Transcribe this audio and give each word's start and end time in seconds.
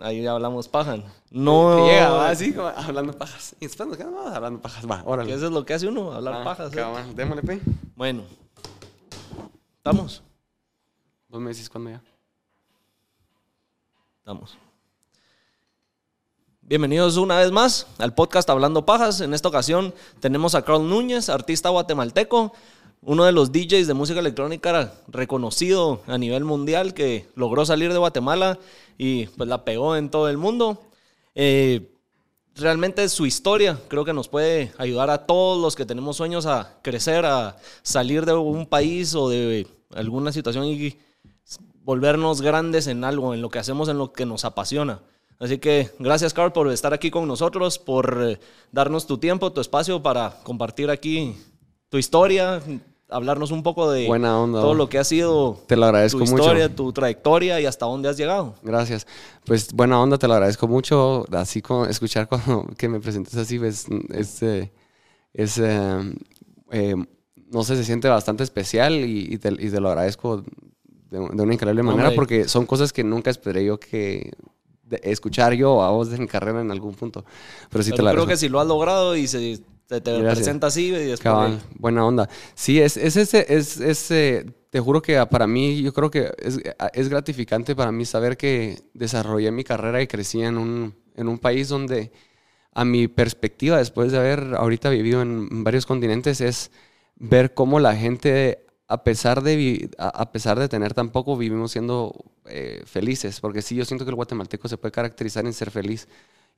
ahí 0.00 0.26
hablamos 0.26 0.68
paja. 0.68 0.96
No. 1.30 1.86
Llega, 1.86 2.10
va 2.10 2.30
así, 2.30 2.52
como 2.52 2.68
hablando 2.68 3.12
pajas. 3.12 3.54
Y 3.60 3.66
después 3.66 3.88
nos 3.88 3.96
quedamos 3.98 4.32
hablando 4.34 4.60
pajas. 4.60 4.88
Va, 4.90 5.02
órale. 5.04 5.32
Eso 5.34 5.46
es 5.46 5.52
lo 5.52 5.64
que 5.64 5.74
hace 5.74 5.86
uno, 5.88 6.12
hablar 6.12 6.34
Ah, 6.40 6.44
pajas. 6.44 6.72
¿eh? 6.72 6.76
cabal, 6.76 7.14
Démosle, 7.14 7.42
pe. 7.42 7.60
Bueno. 7.94 8.22
¿Estamos? 9.78 10.22
Vos 11.28 11.40
me 11.40 11.50
decís 11.50 11.68
cuándo 11.70 11.90
ya. 11.90 12.02
Estamos. 14.18 14.56
Bienvenidos 16.60 17.16
una 17.16 17.38
vez 17.38 17.52
más 17.52 17.86
al 17.98 18.12
podcast 18.12 18.50
Hablando 18.50 18.84
Pajas. 18.84 19.20
En 19.20 19.34
esta 19.34 19.48
ocasión 19.48 19.94
tenemos 20.18 20.56
a 20.56 20.62
Carl 20.62 20.88
Núñez, 20.88 21.28
artista 21.28 21.68
guatemalteco, 21.68 22.52
uno 23.08 23.24
de 23.24 23.30
los 23.30 23.52
DJs 23.52 23.86
de 23.86 23.94
música 23.94 24.18
electrónica 24.18 24.92
reconocido 25.06 26.02
a 26.08 26.18
nivel 26.18 26.42
mundial 26.42 26.92
que 26.92 27.28
logró 27.36 27.64
salir 27.64 27.92
de 27.92 27.98
Guatemala 27.98 28.58
y 28.98 29.26
pues 29.26 29.48
la 29.48 29.64
pegó 29.64 29.94
en 29.94 30.10
todo 30.10 30.28
el 30.28 30.38
mundo. 30.38 30.82
Eh, 31.36 31.92
realmente 32.56 33.08
su 33.08 33.24
historia 33.24 33.78
creo 33.86 34.04
que 34.04 34.12
nos 34.12 34.26
puede 34.26 34.72
ayudar 34.76 35.10
a 35.10 35.24
todos 35.24 35.62
los 35.62 35.76
que 35.76 35.86
tenemos 35.86 36.16
sueños 36.16 36.46
a 36.46 36.80
crecer, 36.82 37.24
a 37.26 37.58
salir 37.82 38.26
de 38.26 38.34
un 38.34 38.66
país 38.66 39.14
o 39.14 39.28
de 39.28 39.68
alguna 39.94 40.32
situación 40.32 40.64
y 40.64 40.98
volvernos 41.84 42.42
grandes 42.42 42.88
en 42.88 43.04
algo, 43.04 43.34
en 43.34 43.40
lo 43.40 43.50
que 43.50 43.60
hacemos, 43.60 43.88
en 43.88 43.98
lo 43.98 44.12
que 44.12 44.26
nos 44.26 44.44
apasiona. 44.44 45.00
Así 45.38 45.58
que 45.58 45.92
gracias, 46.00 46.34
Carl, 46.34 46.52
por 46.52 46.72
estar 46.72 46.92
aquí 46.92 47.12
con 47.12 47.28
nosotros, 47.28 47.78
por 47.78 48.18
eh, 48.20 48.40
darnos 48.72 49.06
tu 49.06 49.18
tiempo, 49.18 49.52
tu 49.52 49.60
espacio 49.60 50.02
para 50.02 50.40
compartir 50.42 50.90
aquí 50.90 51.36
tu 51.88 51.98
historia, 51.98 52.60
hablarnos 53.08 53.50
un 53.52 53.62
poco 53.62 53.90
de 53.90 54.06
Buena 54.06 54.38
onda, 54.40 54.60
todo 54.60 54.74
lo 54.74 54.88
que 54.88 54.98
ha 54.98 55.04
sido 55.04 55.58
Te 55.66 55.76
lo 55.76 55.84
agradezco 55.86 56.18
tu 56.18 56.24
mucho. 56.26 56.42
historia, 56.42 56.74
tu 56.74 56.92
trayectoria 56.92 57.60
y 57.60 57.66
hasta 57.66 57.86
dónde 57.86 58.08
has 58.08 58.16
llegado. 58.16 58.54
Gracias. 58.62 59.06
Pues 59.44 59.72
buena 59.72 60.00
onda, 60.00 60.18
te 60.18 60.26
lo 60.26 60.34
agradezco 60.34 60.66
mucho. 60.66 61.24
Así 61.32 61.62
como 61.62 61.86
escuchar 61.86 62.28
cuando 62.28 62.66
que 62.76 62.88
me 62.88 63.00
presentes 63.00 63.36
así, 63.36 63.60
es, 63.64 63.86
eh, 64.42 64.72
es 65.32 65.58
eh, 65.58 66.14
eh, 66.72 66.94
no 67.52 67.62
sé, 67.62 67.76
se 67.76 67.84
siente 67.84 68.08
bastante 68.08 68.42
especial 68.42 68.94
y, 68.94 69.28
y 69.34 69.38
te, 69.38 69.50
y 69.50 69.70
te 69.70 69.80
lo 69.80 69.88
agradezco 69.88 70.38
de, 70.38 71.18
de 71.18 71.42
una 71.42 71.54
increíble 71.54 71.82
manera 71.84 72.08
Hombre. 72.08 72.16
porque 72.16 72.48
son 72.48 72.66
cosas 72.66 72.92
que 72.92 73.04
nunca 73.04 73.30
esperé 73.30 73.64
yo 73.64 73.78
que 73.78 74.32
de- 74.82 75.00
escuchar 75.04 75.52
yo 75.52 75.80
a 75.82 75.90
vos 75.90 76.10
de 76.10 76.18
mi 76.18 76.26
carrera 76.26 76.60
en 76.60 76.72
algún 76.72 76.94
punto. 76.94 77.24
Pero 77.70 77.84
sí 77.84 77.90
te 77.92 77.98
lo 77.98 78.08
creo 78.10 78.22
agradezco. 78.22 78.28
que 78.30 78.36
si 78.36 78.48
lo 78.48 78.58
has 78.58 78.66
logrado 78.66 79.14
y 79.16 79.28
se 79.28 79.60
te, 79.86 80.00
te 80.00 80.12
Gracias. 80.12 80.34
presenta 80.34 80.66
así 80.68 80.86
y 80.88 80.90
después 80.90 81.20
Cabal, 81.20 81.60
buena 81.78 82.04
onda. 82.04 82.28
Sí, 82.54 82.80
es, 82.80 82.96
es 82.96 83.16
ese, 83.16 83.46
es, 83.48 83.80
es, 83.80 84.10
eh, 84.10 84.46
te 84.70 84.80
juro 84.80 85.00
que 85.02 85.24
para 85.26 85.46
mí, 85.46 85.82
yo 85.82 85.92
creo 85.92 86.10
que 86.10 86.32
es, 86.38 86.58
es 86.92 87.08
gratificante 87.08 87.76
para 87.76 87.92
mí 87.92 88.04
saber 88.04 88.36
que 88.36 88.78
desarrollé 88.94 89.50
mi 89.50 89.64
carrera 89.64 90.02
y 90.02 90.06
crecí 90.06 90.42
en 90.42 90.58
un, 90.58 90.94
en 91.14 91.28
un 91.28 91.38
país 91.38 91.68
donde 91.68 92.12
a 92.72 92.84
mi 92.84 93.08
perspectiva, 93.08 93.78
después 93.78 94.12
de 94.12 94.18
haber 94.18 94.54
ahorita 94.54 94.90
vivido 94.90 95.22
en 95.22 95.64
varios 95.64 95.86
continentes, 95.86 96.42
es 96.42 96.70
ver 97.16 97.54
cómo 97.54 97.80
la 97.80 97.96
gente, 97.96 98.66
a 98.86 99.02
pesar 99.02 99.42
de, 99.42 99.88
a 99.96 100.30
pesar 100.30 100.58
de 100.58 100.68
tener 100.68 100.92
tan 100.92 101.08
poco, 101.10 101.38
vivimos 101.38 101.72
siendo 101.72 102.14
eh, 102.44 102.82
felices. 102.84 103.40
Porque 103.40 103.62
sí, 103.62 103.76
yo 103.76 103.86
siento 103.86 104.04
que 104.04 104.10
el 104.10 104.16
guatemalteco 104.16 104.68
se 104.68 104.76
puede 104.76 104.92
caracterizar 104.92 105.46
en 105.46 105.54
ser 105.54 105.70
feliz. 105.70 106.06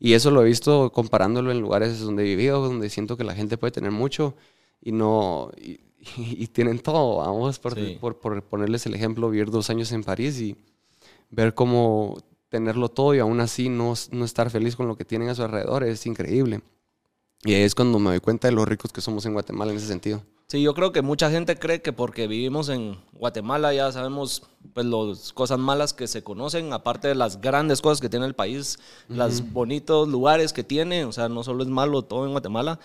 Y 0.00 0.12
eso 0.12 0.30
lo 0.30 0.42
he 0.42 0.44
visto 0.44 0.92
comparándolo 0.92 1.50
en 1.50 1.60
lugares 1.60 2.00
donde 2.00 2.22
he 2.22 2.26
vivido, 2.26 2.62
donde 2.62 2.88
siento 2.90 3.16
que 3.16 3.24
la 3.24 3.34
gente 3.34 3.58
puede 3.58 3.72
tener 3.72 3.90
mucho 3.90 4.34
y 4.80 4.92
no... 4.92 5.50
Y, 5.56 5.80
y 6.16 6.46
tienen 6.46 6.78
todo, 6.78 7.16
vamos, 7.16 7.58
por, 7.58 7.74
Sí. 7.74 7.98
por, 8.00 8.18
por 8.18 8.42
ponerles 8.42 8.86
el 8.86 8.94
ejemplo, 8.94 9.28
vivir 9.28 9.50
dos 9.50 9.68
años 9.68 9.90
en 9.92 10.04
París 10.04 10.40
y 10.40 10.56
ver 11.30 11.54
cómo 11.54 12.16
tenerlo 12.48 12.88
todo 12.88 13.14
y 13.14 13.18
aún 13.18 13.40
así 13.40 13.68
no, 13.68 13.94
no 14.12 14.24
estar 14.24 14.48
feliz 14.48 14.76
con 14.76 14.86
lo 14.86 14.96
que 14.96 15.04
tienen 15.04 15.28
a 15.28 15.34
su 15.34 15.42
alrededor 15.42 15.82
es 15.84 16.06
increíble. 16.06 16.60
Y 17.44 17.54
ahí 17.54 17.62
es 17.62 17.74
cuando 17.74 17.98
me 17.98 18.10
doy 18.10 18.20
cuenta 18.20 18.48
de 18.48 18.52
lo 18.54 18.64
ricos 18.64 18.92
que 18.92 19.00
somos 19.00 19.26
en 19.26 19.32
Guatemala 19.32 19.72
en 19.72 19.78
ese 19.78 19.88
sentido. 19.88 20.22
Sí, 20.50 20.62
yo 20.62 20.72
creo 20.72 20.92
que 20.92 21.02
mucha 21.02 21.30
gente 21.30 21.58
cree 21.58 21.82
que 21.82 21.92
porque 21.92 22.26
vivimos 22.26 22.70
en 22.70 22.98
Guatemala 23.12 23.74
ya 23.74 23.92
sabemos 23.92 24.44
pues 24.72 24.86
las 24.86 25.34
cosas 25.34 25.58
malas 25.58 25.92
que 25.92 26.06
se 26.06 26.24
conocen, 26.24 26.72
aparte 26.72 27.06
de 27.06 27.14
las 27.14 27.42
grandes 27.42 27.82
cosas 27.82 28.00
que 28.00 28.08
tiene 28.08 28.24
el 28.24 28.34
país, 28.34 28.78
los 29.08 29.52
bonitos 29.52 30.08
lugares 30.08 30.54
que 30.54 30.64
tiene, 30.64 31.04
o 31.04 31.12
sea, 31.12 31.28
no 31.28 31.44
solo 31.44 31.62
es 31.62 31.68
malo 31.68 32.00
todo 32.00 32.24
en 32.24 32.30
Guatemala, 32.30 32.80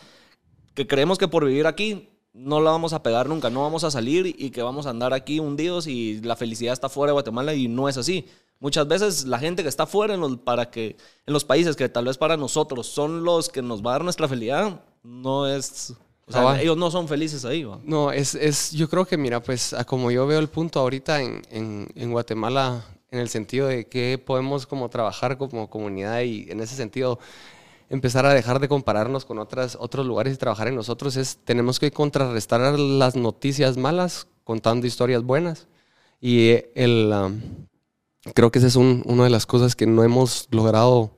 que 0.74 0.88
creemos 0.88 1.18
que 1.18 1.29
por 1.29 1.46
vivir 1.46 1.66
aquí 1.66 2.09
no 2.34 2.59
la 2.59 2.72
vamos 2.72 2.91
a 2.91 3.01
pegar 3.01 3.29
nunca, 3.29 3.50
no 3.50 3.62
vamos 3.62 3.85
a 3.85 3.91
salir 3.91 4.35
y 4.38 4.51
que 4.51 4.62
vamos 4.62 4.85
a 4.85 4.90
andar 4.90 5.13
aquí 5.13 5.40
hundidos 5.40 5.88
y 5.88 6.19
la 6.19 6.35
felicidad 6.35 6.74
está 6.74 6.90
fuera 6.90 7.12
de 7.12 7.13
Guatemala 7.13 7.53
y 7.53 7.69
no 7.69 7.88
es 7.88 7.95
así. 7.97 8.25
Muchas 8.59 8.90
veces 8.90 9.24
la 9.24 9.40
gente 9.40 9.63
que 9.63 9.69
está 9.69 9.85
fuera 9.85 10.16
en 10.16 10.19
los, 10.19 10.38
para 10.40 10.69
que, 10.69 10.97
en 11.25 11.34
los 11.34 11.45
países 11.45 11.78
que 11.78 11.88
tal 11.88 12.06
vez 12.06 12.18
para 12.18 12.35
nosotros 12.35 12.88
son 12.88 13.24
los 13.24 13.47
que 13.47 13.62
nos 13.62 13.81
va 13.81 13.91
a 13.91 13.94
dar 13.94 14.03
nuestra 14.03 14.28
felicidad, 14.28 14.84
no 15.01 15.47
es... 15.47 15.95
O 16.25 16.31
sea, 16.31 16.41
Cabal. 16.41 16.61
ellos 16.61 16.78
no 16.78 16.89
son 16.89 17.07
felices 17.07 17.44
ahí, 17.45 17.63
¿va? 17.63 17.79
No, 17.84 18.11
es, 18.11 18.34
es, 18.35 18.72
yo 18.72 18.89
creo 18.89 19.06
que, 19.06 19.17
mira, 19.17 19.41
pues 19.44 19.73
a 19.73 19.84
como 19.84 20.09
yo 20.09 20.25
veo 20.25 20.39
el 20.39 20.47
punto 20.47 20.79
ahorita 20.79 21.22
en, 21.22 21.41
en, 21.51 21.89
en 21.95 22.11
Guatemala, 22.11 22.85
en 23.11 23.19
el 23.19 23.28
sentido 23.29 23.67
de 23.67 23.85
que 23.88 24.17
podemos 24.23 24.66
como 24.66 24.89
trabajar 24.89 25.38
como 25.38 25.69
comunidad 25.69 26.22
y 26.22 26.50
en 26.50 26.62
ese 26.62 26.75
sentido 26.75 27.19
empezar 27.89 28.25
a 28.25 28.33
dejar 28.33 28.59
de 28.59 28.69
compararnos 28.69 29.25
con 29.25 29.38
otras, 29.38 29.78
otros 29.79 30.06
lugares 30.06 30.33
y 30.33 30.38
trabajar 30.38 30.67
en 30.69 30.75
nosotros, 30.75 31.16
es 31.17 31.38
tenemos 31.44 31.79
que 31.79 31.91
contrarrestar 31.91 32.79
las 32.79 33.16
noticias 33.16 33.78
malas 33.78 34.28
contando 34.45 34.88
historias 34.88 35.23
buenas. 35.23 35.67
Y 36.22 36.50
eh, 36.51 36.72
el, 36.75 37.12
um, 37.13 37.41
creo 38.33 38.50
que 38.51 38.59
esa 38.59 38.67
es 38.67 38.78
un- 38.78 39.03
una 39.06 39.25
de 39.25 39.29
las 39.29 39.45
cosas 39.45 39.75
que 39.75 39.85
no 39.85 40.03
hemos 40.03 40.47
logrado 40.51 41.12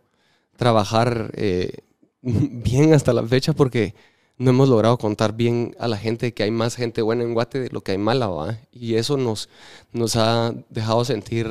trabajar 0.57 1.31
eh, 1.35 1.77
bien 2.21 2.93
hasta 2.93 3.13
la 3.13 3.23
fecha 3.23 3.53
porque 3.53 3.93
no 4.37 4.49
hemos 4.49 4.67
logrado 4.69 4.97
contar 4.97 5.33
bien 5.33 5.75
a 5.79 5.87
la 5.87 5.97
gente 5.97 6.33
que 6.33 6.43
hay 6.43 6.51
más 6.51 6.75
gente 6.75 7.01
buena 7.01 7.23
en 7.23 7.33
Guate 7.33 7.59
de 7.59 7.69
lo 7.69 7.81
que 7.81 7.93
hay 7.93 7.97
mala, 7.97 8.27
¿va? 8.27 8.57
Y 8.71 8.95
eso 8.95 9.15
nos, 9.17 9.49
nos 9.93 10.15
ha 10.17 10.53
dejado 10.69 11.05
sentir, 11.05 11.47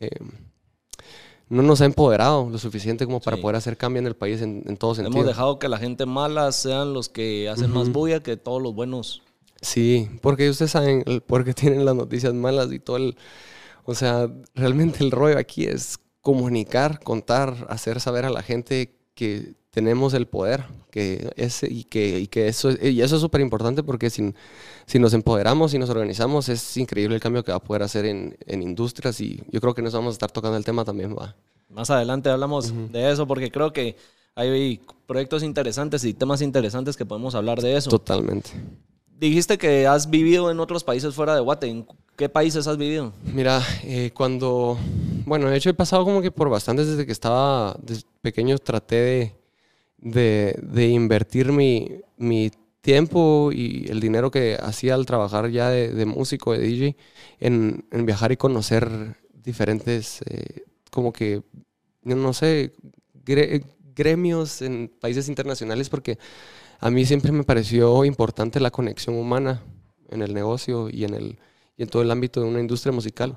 eh, 0.00 0.10
no 1.48 1.62
nos 1.62 1.80
ha 1.80 1.84
empoderado 1.84 2.50
lo 2.50 2.58
suficiente 2.58 3.06
como 3.06 3.20
para 3.20 3.36
Sí. 3.36 3.42
poder 3.42 3.56
hacer 3.56 3.76
cambio 3.76 4.00
en 4.00 4.06
el 4.06 4.16
país 4.16 4.42
en, 4.42 4.64
en 4.66 4.76
todo 4.76 4.94
sentido. 4.94 5.16
Hemos 5.16 5.26
dejado 5.26 5.58
que 5.58 5.68
la 5.68 5.78
gente 5.78 6.06
mala 6.06 6.50
sean 6.52 6.92
los 6.92 7.08
que 7.08 7.48
hacen 7.48 7.70
más 7.70 7.90
bulla 7.90 8.22
que 8.22 8.36
todos 8.36 8.60
los 8.62 8.74
buenos. 8.74 9.22
Sí, 9.62 10.08
porque 10.20 10.50
ustedes 10.50 10.70
saben 10.72 11.02
el 11.06 11.20
por 11.20 11.44
qué 11.44 11.54
tienen 11.54 11.84
las 11.84 11.94
noticias 11.94 12.34
malas 12.34 12.72
y 12.72 12.78
todo 12.78 12.96
el... 12.96 13.16
O 13.84 13.94
sea, 13.94 14.30
realmente 14.54 15.02
el 15.02 15.10
rollo 15.10 15.38
aquí 15.38 15.64
es 15.64 15.98
comunicar, 16.20 17.00
contar, 17.00 17.66
hacer 17.70 18.00
saber 18.00 18.26
a 18.26 18.30
la 18.30 18.42
gente 18.42 18.97
que 19.18 19.54
tenemos 19.70 20.14
el 20.14 20.26
poder 20.26 20.64
que 20.90 21.30
es, 21.36 21.62
y, 21.62 21.84
que, 21.84 22.18
y 22.20 22.26
que 22.28 22.48
eso, 22.48 22.70
es- 22.70 22.82
y 22.82 23.02
eso 23.02 23.16
es 23.16 23.20
súper 23.20 23.40
importante 23.42 23.82
porque 23.82 24.10
si, 24.10 24.32
si 24.86 24.98
nos 24.98 25.12
empoderamos 25.12 25.74
y 25.74 25.78
nos 25.78 25.90
organizamos 25.90 26.48
es 26.48 26.76
increíble 26.76 27.16
el 27.16 27.20
cambio 27.20 27.44
que 27.44 27.52
va 27.52 27.58
a 27.58 27.62
poder 27.62 27.82
hacer 27.82 28.06
en, 28.06 28.36
en 28.46 28.62
industrias 28.62 29.20
y 29.20 29.42
yo 29.50 29.60
creo 29.60 29.74
que 29.74 29.82
nos 29.82 29.92
vamos 29.92 30.12
a 30.12 30.16
estar 30.16 30.30
tocando 30.30 30.56
el 30.56 30.64
tema 30.64 30.84
también, 30.84 31.14
va. 31.14 31.34
Más 31.70 31.90
adelante 31.90 32.30
hablamos 32.30 32.72
de 32.92 33.10
eso 33.10 33.26
porque 33.26 33.50
creo 33.50 33.72
que 33.72 33.96
hay 34.34 34.80
proyectos 35.06 35.42
interesantes 35.42 36.04
y 36.04 36.14
temas 36.14 36.40
interesantes 36.42 36.96
que 36.96 37.04
podemos 37.04 37.34
hablar 37.34 37.60
de 37.60 37.76
eso. 37.76 37.90
Totalmente. 37.90 38.50
Dijiste 39.18 39.58
que 39.58 39.86
has 39.86 40.08
vivido 40.10 40.50
en 40.50 40.60
otros 40.60 40.84
países 40.84 41.14
fuera 41.14 41.34
de 41.34 41.40
Guate. 41.40 41.66
¿En 41.66 41.86
qué 42.16 42.28
países 42.28 42.66
has 42.68 42.76
vivido? 42.76 43.12
Mira, 43.34 43.60
eh, 43.82 44.12
cuando, 44.14 44.78
bueno, 45.26 45.50
de 45.50 45.56
hecho 45.56 45.70
he 45.70 45.74
pasado 45.74 46.04
como 46.04 46.22
que 46.22 46.30
por 46.30 46.48
bastantes 46.48 46.86
desde 46.86 47.04
que 47.04 47.10
estaba 47.12 47.76
desde 47.82 48.04
pequeño 48.22 48.58
traté 48.58 49.34
de, 49.98 50.56
de, 50.62 50.86
invertir 50.88 51.50
mi, 51.50 51.88
mi 52.16 52.52
tiempo 52.80 53.50
y 53.52 53.86
el 53.88 53.98
dinero 53.98 54.30
que 54.30 54.56
hacía 54.60 54.94
al 54.94 55.04
trabajar 55.04 55.50
ya 55.50 55.68
de, 55.68 55.92
de 55.92 56.06
músico, 56.06 56.52
de 56.52 56.60
DJ, 56.60 56.96
en, 57.40 57.86
en 57.90 58.06
viajar 58.06 58.30
y 58.30 58.36
conocer 58.36 59.16
diferentes, 59.34 60.22
eh, 60.26 60.62
como 60.92 61.12
que, 61.12 61.42
no 62.04 62.32
sé, 62.32 62.72
gre- 63.24 63.64
gremios 63.96 64.62
en 64.62 64.92
países 65.00 65.28
internacionales 65.28 65.88
porque 65.88 66.18
a 66.78 66.90
mí 66.90 67.04
siempre 67.04 67.32
me 67.32 67.44
pareció 67.44 68.04
importante 68.04 68.60
la 68.60 68.70
conexión 68.70 69.16
humana 69.16 69.62
en 70.10 70.22
el 70.22 70.34
negocio 70.34 70.88
y 70.90 71.04
en, 71.04 71.14
el, 71.14 71.38
y 71.76 71.82
en 71.82 71.88
todo 71.88 72.02
el 72.02 72.10
ámbito 72.10 72.40
de 72.40 72.48
una 72.48 72.60
industria 72.60 72.92
musical. 72.92 73.36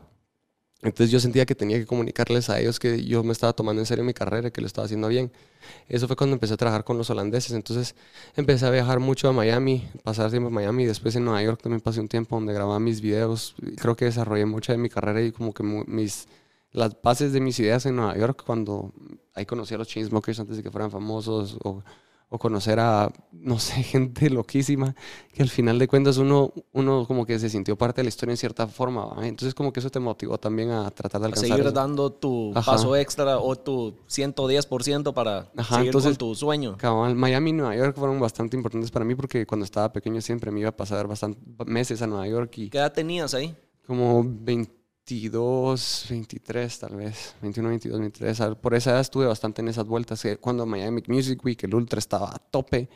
Entonces 0.83 1.11
yo 1.11 1.19
sentía 1.19 1.45
que 1.45 1.53
tenía 1.53 1.77
que 1.77 1.85
comunicarles 1.85 2.49
a 2.49 2.59
ellos 2.59 2.79
que 2.79 3.03
yo 3.05 3.23
me 3.23 3.33
estaba 3.33 3.53
tomando 3.53 3.81
en 3.81 3.85
serio 3.85 4.03
mi 4.03 4.13
carrera 4.13 4.47
y 4.47 4.51
que 4.51 4.61
lo 4.61 4.67
estaba 4.67 4.85
haciendo 4.85 5.07
bien. 5.09 5.31
Eso 5.87 6.07
fue 6.07 6.15
cuando 6.15 6.33
empecé 6.33 6.55
a 6.55 6.57
trabajar 6.57 6.83
con 6.83 6.97
los 6.97 7.09
holandeses. 7.11 7.51
Entonces 7.51 7.95
empecé 8.35 8.65
a 8.65 8.71
viajar 8.71 8.99
mucho 8.99 9.29
a 9.29 9.33
Miami, 9.33 9.87
pasar 10.03 10.31
tiempo 10.31 10.47
en 10.47 10.55
Miami. 10.55 10.85
Después 10.85 11.15
en 11.15 11.25
Nueva 11.25 11.43
York 11.43 11.61
también 11.61 11.81
pasé 11.81 11.99
un 11.99 12.07
tiempo 12.07 12.35
donde 12.35 12.53
grababa 12.53 12.79
mis 12.79 12.99
videos. 12.99 13.55
Creo 13.77 13.95
que 13.95 14.05
desarrollé 14.05 14.45
mucha 14.45 14.73
de 14.73 14.79
mi 14.79 14.89
carrera 14.89 15.21
y 15.21 15.31
como 15.31 15.53
que 15.53 15.61
mis, 15.61 16.27
las 16.71 16.99
bases 16.99 17.31
de 17.31 17.41
mis 17.41 17.59
ideas 17.59 17.85
en 17.85 17.97
Nueva 17.97 18.17
York 18.17 18.41
cuando 18.43 18.91
ahí 19.35 19.45
conocí 19.45 19.75
a 19.75 19.77
los 19.77 19.87
Chainsmokers 19.87 20.39
antes 20.39 20.57
de 20.57 20.63
que 20.63 20.71
fueran 20.71 20.89
famosos 20.89 21.57
o, 21.63 21.83
o 22.33 22.39
conocer 22.39 22.79
a, 22.79 23.11
no 23.33 23.59
sé, 23.59 23.73
gente 23.83 24.29
loquísima, 24.29 24.95
que 25.33 25.43
al 25.43 25.49
final 25.49 25.77
de 25.77 25.87
cuentas 25.89 26.17
uno, 26.17 26.53
uno 26.71 27.05
como 27.05 27.25
que 27.25 27.37
se 27.37 27.49
sintió 27.49 27.77
parte 27.77 27.99
de 27.99 28.03
la 28.05 28.09
historia 28.09 28.31
en 28.31 28.37
cierta 28.37 28.67
forma. 28.67 29.05
¿va? 29.05 29.27
Entonces 29.27 29.53
como 29.53 29.73
que 29.73 29.81
eso 29.81 29.89
te 29.89 29.99
motivó 29.99 30.37
también 30.37 30.71
a 30.71 30.89
tratar 30.91 31.19
de 31.19 31.25
A 31.25 31.27
alcanzar. 31.27 31.49
seguir 31.49 31.65
eso. 31.65 31.71
dando 31.73 32.09
tu 32.11 32.53
Ajá. 32.55 32.71
paso 32.71 32.95
extra 32.95 33.37
o 33.37 33.55
tu 33.57 33.95
110% 34.07 35.13
para 35.13 35.51
Ajá, 35.57 35.75
seguir 35.75 35.87
entonces- 35.89 36.11
con 36.17 36.29
tu 36.29 36.35
sueño. 36.35 36.77
Cabal, 36.77 37.15
Miami 37.15 37.49
y 37.49 37.53
Nueva 37.53 37.75
York 37.75 37.95
fueron 37.97 38.19
bastante 38.19 38.55
importantes 38.55 38.91
para 38.91 39.03
mí 39.03 39.13
porque 39.15 39.45
cuando 39.45 39.65
estaba 39.65 39.91
pequeño 39.91 40.21
siempre 40.21 40.51
me 40.51 40.61
iba 40.61 40.69
a 40.69 40.75
pasar 40.75 41.07
bastantes 41.07 41.41
meses 41.67 42.01
a 42.01 42.07
Nueva 42.07 42.27
York 42.27 42.57
y 42.57 42.69
¿Qué 42.69 42.77
edad 42.77 42.93
tenías 42.93 43.33
ahí? 43.33 43.55
como 43.85 44.23
22, 45.07 46.05
23 46.09 46.79
tal 46.79 46.95
vez, 46.95 47.35
21, 47.41 47.69
22, 47.69 47.99
23. 47.99 48.41
al- 48.41 48.57
Por 48.57 48.75
esa 48.75 48.91
edad 48.91 49.01
estuve 49.01 49.25
bastante 49.25 49.61
en 49.61 49.67
esas 49.67 49.85
vueltas. 49.85 50.23
Cuando 50.39 50.65
Miami 50.65 51.03
Music 51.07 51.43
Week, 51.43 51.61
el 51.63 51.73
Ultra 51.75 51.99
estaba 51.99 52.29
a 52.29 52.37
tope, 52.39 52.87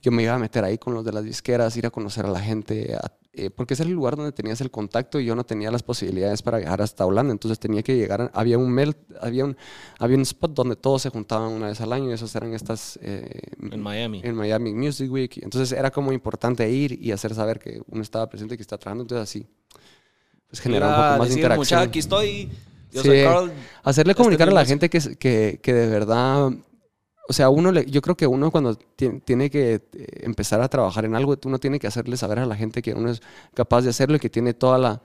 yo 0.00 0.10
me 0.12 0.22
iba 0.22 0.34
a 0.34 0.38
meter 0.38 0.64
ahí 0.64 0.78
con 0.78 0.94
los 0.94 1.04
de 1.04 1.12
las 1.12 1.24
disqueras, 1.24 1.76
ir 1.76 1.86
a 1.86 1.90
conocer 1.90 2.24
a 2.26 2.30
la 2.30 2.40
gente, 2.40 2.96
eh, 3.34 3.50
porque 3.50 3.74
ese 3.74 3.82
era 3.82 3.90
el 3.90 3.96
lugar 3.96 4.16
donde 4.16 4.32
tenías 4.32 4.60
el 4.60 4.70
contacto 4.70 5.20
y 5.20 5.26
yo 5.26 5.34
no 5.36 5.44
tenía 5.44 5.70
las 5.70 5.82
posibilidades 5.82 6.42
para 6.42 6.58
viajar 6.58 6.80
hasta 6.80 7.04
Holanda. 7.04 7.32
Entonces 7.32 7.58
tenía 7.58 7.82
que 7.82 7.96
llegar, 7.96 8.30
había 8.34 8.56
un 8.56 8.70
melt, 8.70 8.96
había 9.20 9.44
un, 9.44 9.56
había 9.98 10.16
un 10.16 10.22
spot 10.22 10.52
donde 10.54 10.76
todos 10.76 11.02
se 11.02 11.10
juntaban 11.10 11.52
una 11.52 11.66
vez 11.66 11.80
al 11.80 11.92
año 11.92 12.08
y 12.10 12.12
esos 12.14 12.34
eran 12.34 12.54
estas... 12.54 12.98
eh, 13.02 13.28
En 13.70 13.80
Miami. 13.82 14.20
en 14.24 14.34
Miami 14.36 14.72
Music 14.74 15.10
Week. 15.10 15.38
Entonces 15.42 15.72
era 15.76 15.90
como 15.90 16.12
importante 16.12 16.68
ir 16.70 16.98
y 17.02 17.12
hacer 17.12 17.34
saber 17.34 17.58
que 17.58 17.82
uno 17.88 18.02
estaba 18.02 18.28
presente 18.28 18.54
y 18.54 18.56
que 18.56 18.62
está 18.62 18.78
trabajando. 18.78 19.02
Entonces 19.02 19.22
así, 19.22 19.46
pues 20.48 20.60
generar 20.60 20.88
un 20.90 20.94
poco 21.10 21.18
más 21.18 21.28
de 21.28 21.34
interacción. 21.34 21.58
"Mucha, 21.58 21.80
aquí 21.88 21.98
estoy. 21.98 22.50
Yo 22.90 23.02
Sí. 23.02 23.08
soy 23.08 23.22
Carl. 23.22 23.52
Hacerle 23.82 24.12
este 24.12 24.22
comunicar 24.22 24.48
a 24.48 24.52
la 24.52 24.64
gente 24.64 24.88
que, 24.88 24.98
que, 25.18 25.60
que 25.62 25.72
de 25.74 25.86
verdad, 25.88 26.48
o 27.28 27.32
sea, 27.34 27.50
uno, 27.50 27.70
le- 27.70 27.84
yo 27.84 28.00
creo 28.00 28.16
que 28.16 28.26
uno 28.26 28.50
cuando 28.50 28.74
ti- 28.76 29.20
tiene 29.24 29.50
que 29.50 29.74
eh, 29.74 29.80
empezar 30.22 30.60
a 30.62 30.68
trabajar 30.68 31.04
en 31.04 31.14
algo, 31.14 31.36
uno 31.44 31.58
tiene 31.58 31.78
que 31.78 31.86
hacerle 31.86 32.16
saber 32.16 32.38
a 32.38 32.46
la 32.46 32.56
gente 32.56 32.80
que 32.80 32.94
uno 32.94 33.10
es 33.10 33.20
capaz 33.54 33.82
de 33.82 33.90
hacerlo 33.90 34.16
y 34.16 34.20
que 34.20 34.30
tiene 34.30 34.54
toda 34.54 34.78
la, 34.78 35.02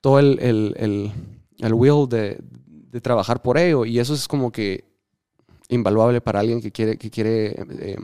todo 0.00 0.20
el, 0.20 0.38
el, 0.40 0.74
el, 0.78 1.12
el 1.58 1.74
will 1.74 2.08
de, 2.08 2.38
de 2.92 3.00
trabajar 3.00 3.42
por 3.42 3.58
ello. 3.58 3.84
Y 3.84 3.98
eso 3.98 4.14
es 4.14 4.28
como 4.28 4.52
que 4.52 4.84
invaluable 5.68 6.20
para 6.20 6.38
alguien 6.40 6.60
que 6.60 6.70
quiere, 6.70 6.96
que 6.98 7.10
quiere 7.10 7.46
eh, 7.80 7.96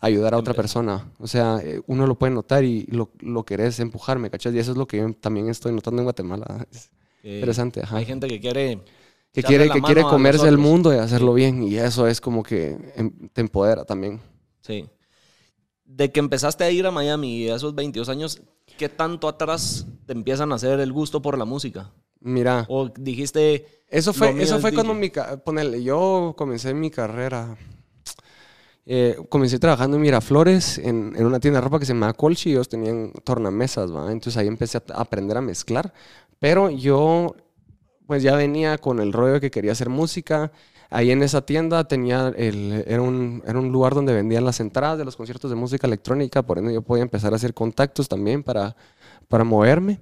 ayudar 0.00 0.34
a 0.34 0.38
otra 0.38 0.54
persona. 0.54 1.10
O 1.18 1.26
sea, 1.26 1.58
eh, 1.62 1.80
uno 1.86 2.06
lo 2.06 2.18
puede 2.18 2.32
notar 2.32 2.64
y 2.64 2.84
lo, 2.90 3.10
lo 3.20 3.44
querés 3.44 3.80
empujar, 3.80 4.18
¿me 4.18 4.30
cachas? 4.30 4.54
Y 4.54 4.58
eso 4.58 4.72
es 4.72 4.76
lo 4.78 4.86
que 4.86 4.98
yo 4.98 5.12
también 5.14 5.48
estoy 5.48 5.72
notando 5.72 6.00
en 6.02 6.04
Guatemala. 6.06 6.66
Es 6.70 6.90
Eh, 7.22 7.34
interesante, 7.36 7.82
ajá 7.82 7.96
Hay 7.96 8.04
gente 8.06 8.28
que 8.28 8.40
quiere. 8.40 8.80
que 9.32 9.42
quiere, 9.42 9.68
que 9.70 9.82
quiere 9.82 10.02
comerse 10.02 10.46
el 10.48 10.58
mundo 10.58 10.92
y 10.94 10.98
hacerlo 10.98 11.34
bien. 11.34 11.62
Y 11.62 11.76
eso 11.76 12.06
es 12.06 12.20
como 12.20 12.42
que 12.42 12.76
em, 12.96 13.28
te 13.32 13.40
empodera 13.40 13.84
también. 13.84 14.20
Sí. 14.60 14.88
De 15.84 16.12
que 16.12 16.20
empezaste 16.20 16.64
a 16.64 16.70
ir 16.70 16.86
a 16.86 16.90
Miami 16.90 17.48
a 17.48 17.56
esos 17.56 17.74
22 17.74 18.08
años, 18.08 18.42
¿qué 18.76 18.88
tanto 18.88 19.26
atrás 19.28 19.86
te 20.06 20.12
empiezan 20.12 20.52
a 20.52 20.56
hacer 20.56 20.80
el 20.80 20.92
gusto 20.92 21.22
por 21.22 21.38
la 21.38 21.44
música? 21.44 21.92
Mira, 22.20 22.66
O 22.68 22.88
dijiste. 22.88 23.66
eso 23.88 24.12
fue, 24.12 24.30
eso 24.42 24.56
es 24.56 24.60
fue 24.60 24.72
cuando 24.72 24.92
mi... 24.94 25.10
Ponele, 25.44 25.82
yo 25.82 26.34
comencé 26.36 26.74
mi 26.74 26.90
carrera... 26.90 27.56
eh, 28.90 29.18
comencé 29.28 29.58
trabajando 29.58 29.98
en 29.98 30.02
Miraflores, 30.02 30.78
en, 30.78 31.12
en 31.14 31.26
una 31.26 31.40
tienda 31.40 31.60
de 31.60 31.64
ropa 31.64 31.78
que 31.78 31.84
se 31.84 31.92
llamaba 31.92 32.14
Colchi, 32.14 32.48
y 32.48 32.52
ellos 32.52 32.70
tenían 32.70 33.12
tornamesas, 33.22 33.94
¿va? 33.94 34.10
Entonces 34.10 34.38
ahí 34.38 34.46
empecé 34.46 34.78
a 34.78 34.82
aprender 34.94 35.36
a 35.36 35.42
mezclar. 35.42 35.92
Pero 36.38 36.70
yo, 36.70 37.36
pues 38.06 38.22
ya 38.22 38.34
venía 38.34 38.78
con 38.78 38.98
el 38.98 39.12
rollo 39.12 39.40
que 39.40 39.50
quería 39.50 39.72
hacer 39.72 39.90
música. 39.90 40.52
Ahí 40.88 41.10
en 41.10 41.22
esa 41.22 41.42
tienda 41.44 41.84
tenía 41.84 42.32
el, 42.34 42.82
era, 42.86 43.02
un, 43.02 43.42
era 43.46 43.58
un 43.58 43.70
lugar 43.70 43.94
donde 43.94 44.14
vendían 44.14 44.46
las 44.46 44.58
entradas 44.58 44.96
de 44.96 45.04
los 45.04 45.16
conciertos 45.16 45.50
de 45.50 45.56
música 45.56 45.86
electrónica, 45.86 46.42
por 46.42 46.56
ende 46.56 46.72
yo 46.72 46.80
podía 46.80 47.02
empezar 47.02 47.34
a 47.34 47.36
hacer 47.36 47.52
contactos 47.52 48.08
también 48.08 48.42
para, 48.42 48.74
para 49.28 49.44
moverme. 49.44 50.00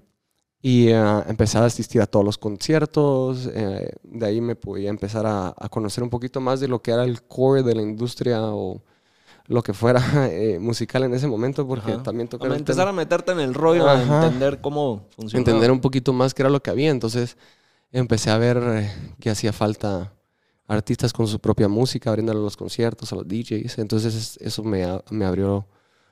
Y 0.63 0.89
eh, 0.89 1.23
empecé 1.29 1.59
a 1.59 1.65
asistir 1.65 2.01
a 2.03 2.07
todos 2.07 2.25
los 2.25 2.39
conciertos, 2.39 3.49
eh, 3.53 3.93
de 4.03 4.27
ahí 4.27 4.41
me 4.41 4.57
podía 4.57 4.91
empezar 4.91 5.25
a, 5.27 5.55
a 5.57 5.69
conocer 5.69 6.03
un 6.03 6.11
poquito 6.11 6.41
más 6.41 6.61
de 6.61 6.67
lo 6.69 6.81
que 6.83 6.91
era 6.91 7.05
el 7.05 7.23
core 7.23 7.63
de 7.63 7.75
la 7.75 7.83
industria 7.83 8.41
o 8.43 8.83
lo 9.47 9.63
que 9.63 9.73
fuera 9.73 10.01
eh, 10.33 10.59
musical 10.59 11.05
en 11.05 11.15
ese 11.15 11.29
momento, 11.29 11.67
porque 11.69 11.93
Ajá. 11.93 12.03
también 12.03 12.27
tocar 12.29 12.51
a 12.51 12.55
el 12.55 12.61
empezar 12.61 12.89
a 12.89 12.93
meterte 12.93 13.33
en 13.33 13.41
el 13.41 13.55
rollo, 13.55 13.89
a 13.89 14.03
entender 14.03 14.61
cómo 14.61 15.07
funciona. 15.15 15.41
entender 15.41 15.71
un 15.71 15.81
poquito 15.81 16.13
más 16.13 16.35
qué 16.35 16.43
era 16.43 16.51
lo 16.51 16.61
que 16.63 16.71
había. 16.71 16.91
Entonces 16.91 17.37
empecé 17.93 18.31
a 18.31 18.39
ver 18.39 18.91
que 19.21 19.31
hacía 19.31 19.53
falta 19.53 20.13
artistas 20.67 21.13
con 21.13 21.29
su 21.29 21.39
propia 21.39 21.69
música, 21.69 22.11
abriéndole 22.11 22.41
los 22.41 22.57
conciertos, 22.57 23.13
a 23.13 23.17
los 23.17 23.29
DJs. 23.29 23.79
Entonces 23.79 24.15
es- 24.15 24.37
eso 24.41 24.65
me, 24.65 24.85
me 25.11 25.25
abrió 25.25 25.69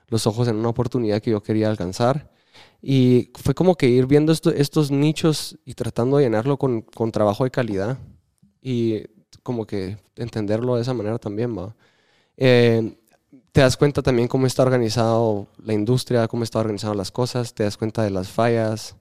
los 0.07 0.27
ojos 0.27 0.47
en 0.47 0.55
una 0.55 0.69
oportunidad 0.69 1.21
que 1.21 1.31
yo 1.31 1.43
quería 1.43 1.69
alcanzar. 1.69 2.31
Y 2.81 3.31
fue 3.35 3.53
como 3.53 3.75
que 3.75 3.87
ir 3.87 4.05
viendo 4.05 4.31
esto- 4.31 4.51
estos 4.51 4.91
nichos 4.91 5.57
y 5.65 5.73
tratando 5.73 6.17
de 6.17 6.23
llenarlo 6.25 6.57
con, 6.57 6.81
con 6.81 7.11
trabajo 7.11 7.43
de 7.43 7.51
calidad 7.51 7.97
y 8.61 9.03
como 9.43 9.65
que 9.65 9.97
entenderlo 10.15 10.75
de 10.75 10.81
esa 10.83 10.93
manera 10.93 11.17
también, 11.17 11.57
va. 11.57 11.75
Eh, 12.37 12.97
te 13.51 13.61
das 13.61 13.77
cuenta 13.77 14.01
también 14.01 14.27
cómo 14.27 14.47
está 14.47 14.63
organizado 14.63 15.47
la 15.63 15.73
industria, 15.73 16.27
cómo 16.27 16.43
están 16.43 16.61
organizadas 16.61 16.97
las 16.97 17.11
cosas, 17.11 17.53
te 17.53 17.63
das 17.63 17.77
cuenta 17.77 18.03
de 18.03 18.09
las 18.09 18.29
fallas, 18.29 18.95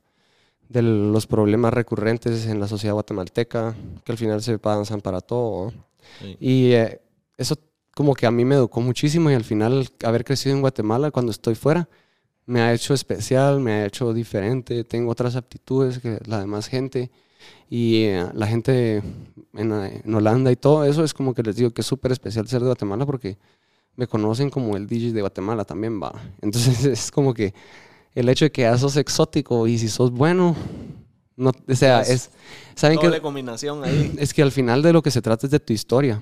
de 0.69 0.83
los 0.83 1.27
problemas 1.27 1.75
recurrentes 1.75 2.47
en 2.47 2.61
la 2.61 2.69
sociedad 2.69 2.95
guatemalteca, 2.95 3.75
que 4.05 4.13
al 4.13 4.19
final 4.19 4.43
se 4.43 4.59
pasan 4.59 5.01
para 5.01 5.21
todo. 5.21 5.73
Y 6.41 6.73
eh, 6.73 7.01
eso 7.37 7.57
como 7.95 8.15
que 8.15 8.27
a 8.27 8.31
mí 8.31 8.45
me 8.45 8.55
educó 8.55 8.81
muchísimo 8.81 9.31
y 9.31 9.35
al 9.35 9.45
final 9.45 9.89
haber 10.05 10.25
crecido 10.25 10.55
en 10.55 10.61
Guatemala 10.63 11.11
cuando 11.11 11.33
estoy 11.33 11.55
fuera 11.55 11.89
me 12.47 12.61
ha 12.61 12.73
hecho 12.73 12.95
especial, 12.95 13.61
me 13.61 13.73
ha 13.73 13.87
hecho 13.87 14.13
diferente, 14.13 14.85
tengo 14.85 15.11
otras 15.11 15.37
aptitudes 15.37 15.99
que 15.99 16.19
la 16.27 16.41
demás 16.41 16.67
gente 16.67 17.11
y 17.71 18.05
eh, 18.05 18.27
la 18.35 18.47
gente 18.47 19.03
en, 19.55 19.73
en 19.73 20.15
Holanda 20.15 20.53
y 20.53 20.57
todo 20.57 20.85
eso 20.85 21.05
es 21.05 21.15
como 21.15 21.35
que 21.35 21.43
les 21.43 21.57
digo 21.57 21.71
que 21.71 21.81
es 21.81 21.87
súper 21.87 22.13
especial 22.13 22.47
ser 22.47 22.61
de 22.61 22.67
Guatemala 22.67 23.07
porque 23.07 23.39
me 23.97 24.07
conocen 24.07 24.51
como 24.51 24.77
el 24.77 24.87
DJ 24.87 25.13
de 25.13 25.21
Guatemala 25.21 25.65
también 25.65 26.01
va. 26.03 26.13
Entonces 26.43 26.85
es 26.85 27.11
como 27.11 27.33
que 27.35 27.55
el 28.15 28.29
hecho 28.29 28.45
de 28.45 28.53
que 28.53 28.63
ya 28.63 28.77
sos 28.79 28.97
exótico 28.97 29.67
y 29.67 29.79
si 29.79 29.89
sos 29.89 30.11
bueno, 30.11 30.55
no, 31.37 31.51
o 31.51 31.75
sea, 31.75 32.03
Es 32.03 32.11
es, 32.11 32.31
saben 32.77 32.97
Doble 32.97 33.17
que 33.17 33.23
combinación 33.23 33.83
ahí. 33.85 34.15
es 34.19 34.33
que 34.33 34.43
al 34.43 34.53
final 34.53 34.83
de 34.83 34.93
lo 34.93 35.03
que 35.03 35.11
se 35.11 35.23
trata 35.23 35.47
es 35.47 35.51
de 35.51 35.61
tu 35.61 35.73
historia. 35.73 36.21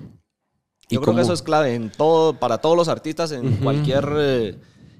Y 0.89 0.95
Yo 0.95 1.01
creo 1.01 1.15
que 1.15 1.21
eso 1.21 1.33
es 1.33 1.41
clave 1.41 1.75
en 1.75 1.91
todo, 1.91 2.33
para 2.33 2.57
todos 2.57 2.75
los 2.75 2.87
artistas, 2.87 3.31
en 3.31 3.57
cualquier 3.57 4.07
eh, 4.17 4.55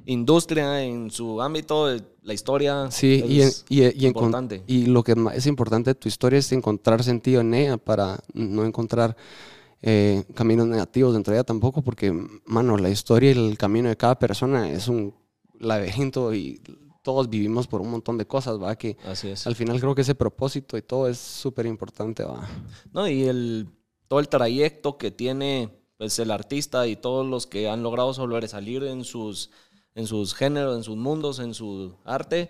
industria, 0.06 0.84
en 0.84 1.10
su 1.12 1.42
ámbito, 1.42 1.90
la 2.22 2.34
historia 2.34 2.90
Sí, 2.92 3.24
y, 3.28 3.42
en- 3.42 3.48
es 3.48 3.66
y, 3.70 3.84
y 3.84 3.88
encon- 3.90 4.08
importante. 4.08 4.64
y 4.68 4.86
lo 4.86 5.04
que 5.04 5.16
es 5.34 5.46
importante 5.46 5.92
de 5.92 5.96
tu 5.96 6.08
historia 6.08 6.40
es 6.40 6.52
encontrar 6.52 7.04
sentido 7.04 7.42
en 7.42 7.54
ella 7.54 7.78
para 7.78 8.20
no 8.34 8.66
encontrar 8.66 9.16
eh, 9.82 10.24
caminos 10.34 10.68
negativos 10.68 11.14
dentro 11.14 11.32
de 11.34 11.40
ella 11.40 11.44
tampoco, 11.44 11.82
porque, 11.82 12.12
mano, 12.46 12.78
la 12.78 12.90
historia 12.90 13.32
y 13.32 13.38
el 13.50 13.58
camino 13.58 13.90
de 13.90 13.98
cada 13.98 14.18
persona 14.18 14.70
es 14.70 14.88
un 14.88 15.14
laberinto 15.60 16.34
y 16.34 16.62
todos 17.02 17.30
vivimos 17.30 17.68
por 17.68 17.82
un 17.82 17.92
montón 17.92 18.18
de 18.18 18.26
cosas, 18.26 18.62
¿va? 18.62 18.78
Que 18.78 18.96
Así 19.06 19.28
es. 19.28 19.46
al 19.46 19.56
final 19.56 19.80
creo 19.82 19.94
que 19.94 20.02
ese 20.04 20.16
propósito 20.16 20.78
y 20.78 20.82
todo 20.82 21.10
es 21.10 21.18
súper 21.18 21.66
importante, 21.66 22.24
¿va? 22.24 22.48
No, 22.94 23.08
y 23.10 23.24
el, 23.24 23.68
todo 24.08 24.22
el 24.22 24.30
trayecto 24.30 24.98
que 24.98 25.12
tiene 25.12 25.70
pues, 25.98 26.18
el 26.20 26.32
artista 26.32 26.88
y 26.88 26.96
todos 26.96 27.28
los 27.28 27.46
que 27.46 27.68
han 27.68 27.84
logrado 27.84 28.14
sobresalir 28.14 28.84
en 28.86 29.04
sus, 29.04 29.50
en 29.96 30.08
sus 30.08 30.34
géneros, 30.34 30.76
en 30.78 30.84
sus 30.84 30.98
mundos, 30.98 31.40
en 31.40 31.54
su 31.54 31.94
arte, 32.06 32.50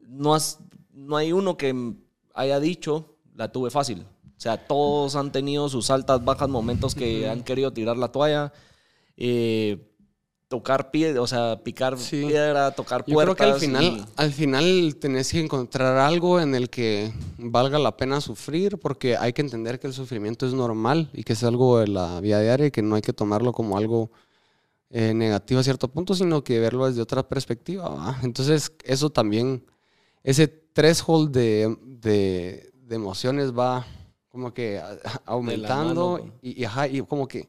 no, 0.00 0.34
has, 0.34 0.58
no 0.92 1.16
hay 1.16 1.32
uno 1.32 1.56
que 1.56 1.94
haya 2.34 2.58
dicho, 2.60 3.16
la 3.34 3.50
tuve 3.52 3.70
fácil. 3.70 4.00
O 4.36 4.40
sea, 4.44 4.56
todos 4.66 5.14
han 5.16 5.30
tenido 5.32 5.68
sus 5.68 5.90
altas, 5.90 6.24
bajas 6.24 6.48
momentos 6.48 6.94
que 6.94 7.28
han 7.28 7.42
querido 7.42 7.72
tirar 7.72 7.96
la 7.96 8.08
toalla. 8.08 8.52
eh, 9.16 9.78
tocar 10.48 10.90
piedra, 10.90 11.22
o 11.22 11.26
sea, 11.26 11.60
picar 11.64 11.96
Sí. 11.98 12.24
piedra, 12.26 12.70
tocar 12.72 13.04
Yo 13.06 13.14
puertas. 13.14 13.36
creo 13.36 13.46
que 13.48 13.54
al 13.54 13.60
final, 13.60 13.84
y- 13.84 14.04
al 14.16 14.32
final 14.32 14.96
tenés 15.00 15.30
que 15.32 15.40
encontrar 15.40 15.96
algo 15.98 16.38
en 16.40 16.54
el 16.54 16.68
que 16.70 17.12
valga 17.38 17.78
la 17.78 17.96
pena 17.96 18.20
sufrir, 18.20 18.78
porque 18.78 19.16
hay 19.16 19.32
que 19.32 19.42
entender 19.42 19.78
que 19.80 19.86
el 19.86 19.92
sufrimiento 19.92 20.46
es 20.46 20.52
normal 20.52 21.10
y 21.12 21.22
que 21.24 21.32
es 21.32 21.42
algo 21.44 21.78
de 21.78 21.88
la 21.88 22.20
vida 22.20 22.40
diaria 22.40 22.66
y 22.66 22.70
que 22.70 22.82
no 22.82 22.94
hay 22.96 23.02
que 23.02 23.12
tomarlo 23.12 23.52
como 23.52 23.76
algo 23.78 24.10
eh, 24.96 25.12
negativo 25.12 25.58
a 25.58 25.64
cierto 25.64 25.88
punto, 25.88 26.14
sino 26.14 26.44
que 26.44 26.60
verlo 26.60 26.86
desde 26.86 27.02
otra 27.02 27.26
perspectiva. 27.28 27.88
¿va? 27.88 28.16
Entonces, 28.22 28.70
eso 28.84 29.10
también, 29.10 29.64
ese 30.22 30.46
threshold 30.46 31.32
de, 31.32 31.76
de, 31.82 32.70
de 32.86 32.94
emociones 32.94 33.52
va 33.52 33.84
como 34.28 34.54
que 34.54 34.78
a- 34.78 34.98
aumentando 35.26 36.18
mano, 36.18 36.32
y, 36.42 36.62
y, 36.62 36.64
ajá, 36.64 36.86
y 36.86 37.00
como 37.02 37.26
que 37.26 37.48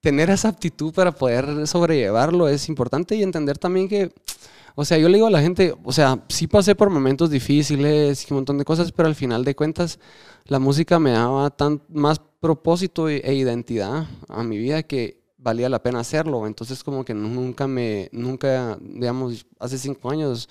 tener 0.00 0.30
esa 0.30 0.48
aptitud 0.48 0.92
para 0.92 1.12
poder 1.12 1.66
sobrellevarlo 1.66 2.48
es 2.48 2.68
importante 2.68 3.14
y 3.14 3.22
entender 3.22 3.58
también 3.58 3.88
que, 3.88 4.10
o 4.74 4.84
sea, 4.84 4.98
yo 4.98 5.08
le 5.08 5.16
digo 5.18 5.26
a 5.28 5.30
la 5.30 5.40
gente, 5.42 5.74
o 5.84 5.92
sea, 5.92 6.24
sí 6.28 6.46
pasé 6.46 6.74
por 6.74 6.90
momentos 6.90 7.30
difíciles 7.30 8.24
y 8.24 8.32
un 8.32 8.38
montón 8.38 8.58
de 8.58 8.64
cosas, 8.64 8.90
pero 8.90 9.06
al 9.06 9.14
final 9.14 9.44
de 9.44 9.54
cuentas 9.54 9.98
la 10.46 10.58
música 10.58 10.98
me 10.98 11.12
daba 11.12 11.50
tan 11.50 11.82
más 11.88 12.20
propósito 12.40 13.08
e 13.08 13.32
identidad 13.34 14.06
a 14.28 14.42
mi 14.42 14.58
vida 14.58 14.82
que 14.82 15.21
valía 15.42 15.68
la 15.68 15.82
pena 15.82 16.00
hacerlo. 16.00 16.46
Entonces 16.46 16.82
como 16.84 17.04
que 17.04 17.14
nunca 17.14 17.66
me, 17.66 18.08
nunca, 18.12 18.78
digamos, 18.80 19.46
hace 19.58 19.78
cinco 19.78 20.10
años 20.10 20.48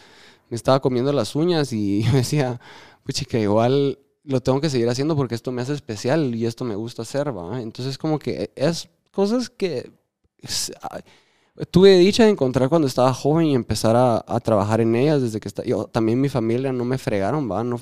me 0.49 0.55
estaba 0.55 0.81
comiendo 0.81 1.13
las 1.13 1.35
uñas 1.35 1.73
y 1.73 2.03
yo 2.05 2.11
decía, 2.13 2.59
pues 3.03 3.25
que 3.27 3.41
igual 3.41 3.99
lo 4.23 4.41
tengo 4.41 4.61
que 4.61 4.69
seguir 4.69 4.89
haciendo 4.89 5.15
porque 5.15 5.35
esto 5.35 5.51
me 5.51 5.61
hace 5.61 5.73
especial 5.73 6.35
y 6.35 6.45
esto 6.45 6.63
me 6.65 6.75
gusta 6.75 7.01
hacer, 7.03 7.35
¿va? 7.35 7.61
Entonces 7.61 7.97
como 7.97 8.19
que 8.19 8.51
es 8.55 8.89
cosas 9.11 9.49
que 9.49 9.91
tuve 11.71 11.97
dicha 11.97 12.23
de 12.25 12.31
encontrar 12.31 12.69
cuando 12.69 12.87
estaba 12.87 13.13
joven 13.13 13.47
y 13.47 13.55
empezar 13.55 13.95
a, 13.95 14.23
a 14.27 14.39
trabajar 14.39 14.81
en 14.81 14.95
ellas 14.95 15.21
desde 15.21 15.39
que 15.39 15.47
está, 15.47 15.63
yo 15.63 15.85
también 15.85 16.21
mi 16.21 16.29
familia 16.29 16.71
no 16.71 16.85
me 16.85 16.97
fregaron, 16.97 17.49
¿va? 17.51 17.63
No, 17.63 17.79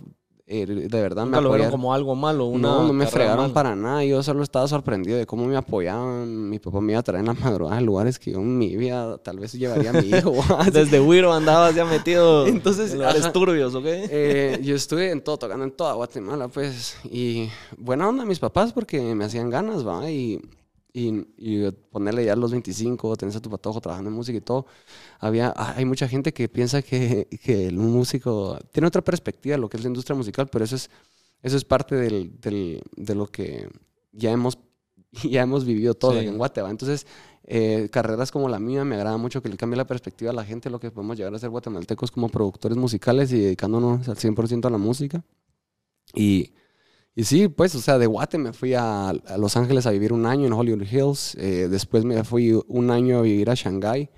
eh, 0.52 0.66
de 0.66 1.02
verdad 1.02 1.28
me 1.28 1.40
lo 1.40 1.52
vieron 1.52 1.70
como 1.70 1.94
algo 1.94 2.16
malo. 2.16 2.46
Una 2.46 2.70
no, 2.70 2.88
no 2.88 2.94
me 2.94 3.06
fregaron 3.06 3.54
para 3.54 3.76
nada. 3.76 4.04
Yo 4.04 4.24
solo 4.24 4.42
estaba 4.42 4.68
sorprendido 4.68 5.16
de 5.16 5.28
cómo 5.28 5.46
me 5.46 5.56
apoyaban. 5.56 6.50
Mi 6.50 6.58
papá 6.58 6.82
me 6.82 6.94
iba 6.94 7.00
a 7.00 7.04
traer 7.04 7.20
en 7.20 7.28
la 7.28 7.34
madrugada 7.36 7.78
a 7.78 7.82
lugares 7.82 8.18
que 8.18 8.32
yo 8.32 8.40
en 8.40 8.58
mi 8.58 8.76
vida 8.76 9.20
tal 9.20 9.38
vez 9.38 9.54
llevaría 9.54 9.92
a 9.92 9.94
mi 9.94 10.08
hijo. 10.10 10.34
Desde 10.74 11.00
Wiro 11.00 11.32
andabas 11.32 11.76
ya 11.76 11.86
metido 11.86 12.48
Entonces, 12.48 12.94
en 12.94 13.02
los 13.02 13.32
turbios, 13.32 13.76
¿ok? 13.76 13.86
Eh, 13.86 14.60
yo 14.64 14.76
estuve 14.76 15.12
en 15.12 15.22
todo, 15.22 15.38
tocando 15.38 15.66
en 15.66 15.72
toda 15.72 15.94
Guatemala, 15.94 16.48
pues. 16.48 16.98
Y 17.04 17.50
buena 17.78 18.10
onda 18.10 18.26
mis 18.26 18.40
papás 18.40 18.74
porque 18.74 19.14
me 19.14 19.26
hacían 19.26 19.52
ganas, 19.52 19.88
¿va? 19.88 20.10
Y 20.10 20.42
y, 20.94 21.72
ponerle 21.92 22.26
ya 22.26 22.36
los 22.36 22.52
25, 22.52 23.16
tener 23.16 23.36
a 23.36 23.40
tu 23.40 23.50
patojo 23.50 23.80
trabajando 23.82 24.10
en 24.10 24.16
música 24.16 24.38
y 24.38 24.42
todo, 24.42 24.66
había, 25.20 25.54
hay 25.56 25.86
mucha 25.86 26.08
gente 26.08 26.34
que 26.34 26.50
piensa 26.50 26.82
que, 26.82 27.28
que 27.44 27.70
un 27.70 27.92
músico 27.92 28.58
tiene 28.72 28.88
otra 28.88 29.02
perspectiva 29.02 29.56
de 29.56 29.62
lo 29.62 29.70
que 29.70 29.78
es 29.78 29.84
la 29.84 29.90
industria 29.90 30.16
musical, 30.16 30.48
pero 30.52 30.66
eso 30.66 30.76
es, 30.76 30.90
eso 31.42 31.58
es 31.58 31.66
parte 31.66 31.96
del, 31.96 32.40
del, 32.40 32.82
de 32.96 33.16
lo 33.16 33.28
que 33.28 33.70
ya 34.12 34.32
hemos, 34.32 34.58
ya 35.24 35.42
hemos 35.42 35.66
vivido 35.66 35.94
todos 35.94 36.18
en 36.18 36.38
Guatemala. 36.38 36.72
Entonces, 36.72 37.06
eh, 37.44 37.90
carreras 37.92 38.32
como 38.32 38.48
la 38.50 38.60
mía 38.60 38.86
me 38.86 38.96
agrada 38.96 39.18
mucho 39.18 39.42
que 39.42 39.50
le 39.50 39.58
cambie 39.58 39.78
la 39.78 39.88
perspectiva 39.88 40.32
a 40.32 40.34
la 40.36 40.46
gente, 40.46 40.70
lo 40.70 40.80
que 40.80 40.92
podemos 40.92 41.18
llegar 41.18 41.34
a 41.34 41.40
ser 41.40 41.50
guatemaltecos 41.50 42.12
como 42.12 42.30
productores 42.30 42.78
musicales 42.78 43.32
y 43.32 43.40
dedicándonos 43.40 44.08
al 44.08 44.18
100% 44.18 44.66
a 44.66 44.70
la 44.70 44.78
música. 44.78 45.24
Y 46.14 46.54
y 47.20 47.26
sí, 47.26 47.50
pues, 47.50 47.76
o 47.76 47.82
sea, 47.82 47.98
de 47.98 48.06
Guate 48.08 48.38
me 48.38 48.54
fui 48.54 48.76
a, 48.76 49.12
Los 49.38 49.58
Ángeles 49.58 49.86
a 49.86 49.92
vivir 49.92 50.14
un 50.14 50.26
año 50.26 50.48
en 50.48 50.54
Hollywood 50.54 50.88
Hills. 50.90 51.36
Eh, 51.36 51.68
después 51.70 52.06
me 52.06 52.24
fui 52.24 52.58
un 52.70 52.92
año 52.92 53.20
a 53.20 53.22
vivir 53.24 53.50
a 53.50 53.56
Shanghái. 53.56 54.10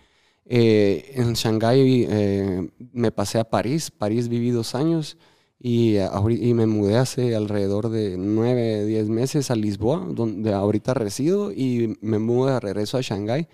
Eh, 0.45 1.11
en 1.15 1.33
Shanghái 1.33 2.05
eh, 2.07 2.69
me 2.93 3.11
pasé 3.11 3.39
a 3.39 3.43
París. 3.43 3.89
París 3.89 4.27
viví 4.27 4.51
dos 4.51 4.75
años 4.75 5.17
y, 5.59 5.97
y, 5.97 6.53
me 6.53 6.67
mudé 6.67 6.97
hace 6.97 7.35
alrededor 7.35 7.89
de 7.89 8.17
nueve, 8.19 8.85
diez 8.85 9.09
meses 9.09 9.49
a 9.49 9.55
Lisboa, 9.55 10.05
donde 10.07 10.53
ahorita 10.53 10.93
resido, 10.93 11.51
y 11.51 11.97
me 12.01 12.19
mudé 12.19 12.51
de 12.53 12.59
regreso 12.59 12.99
a 12.99 13.01
Shanghái 13.01 13.47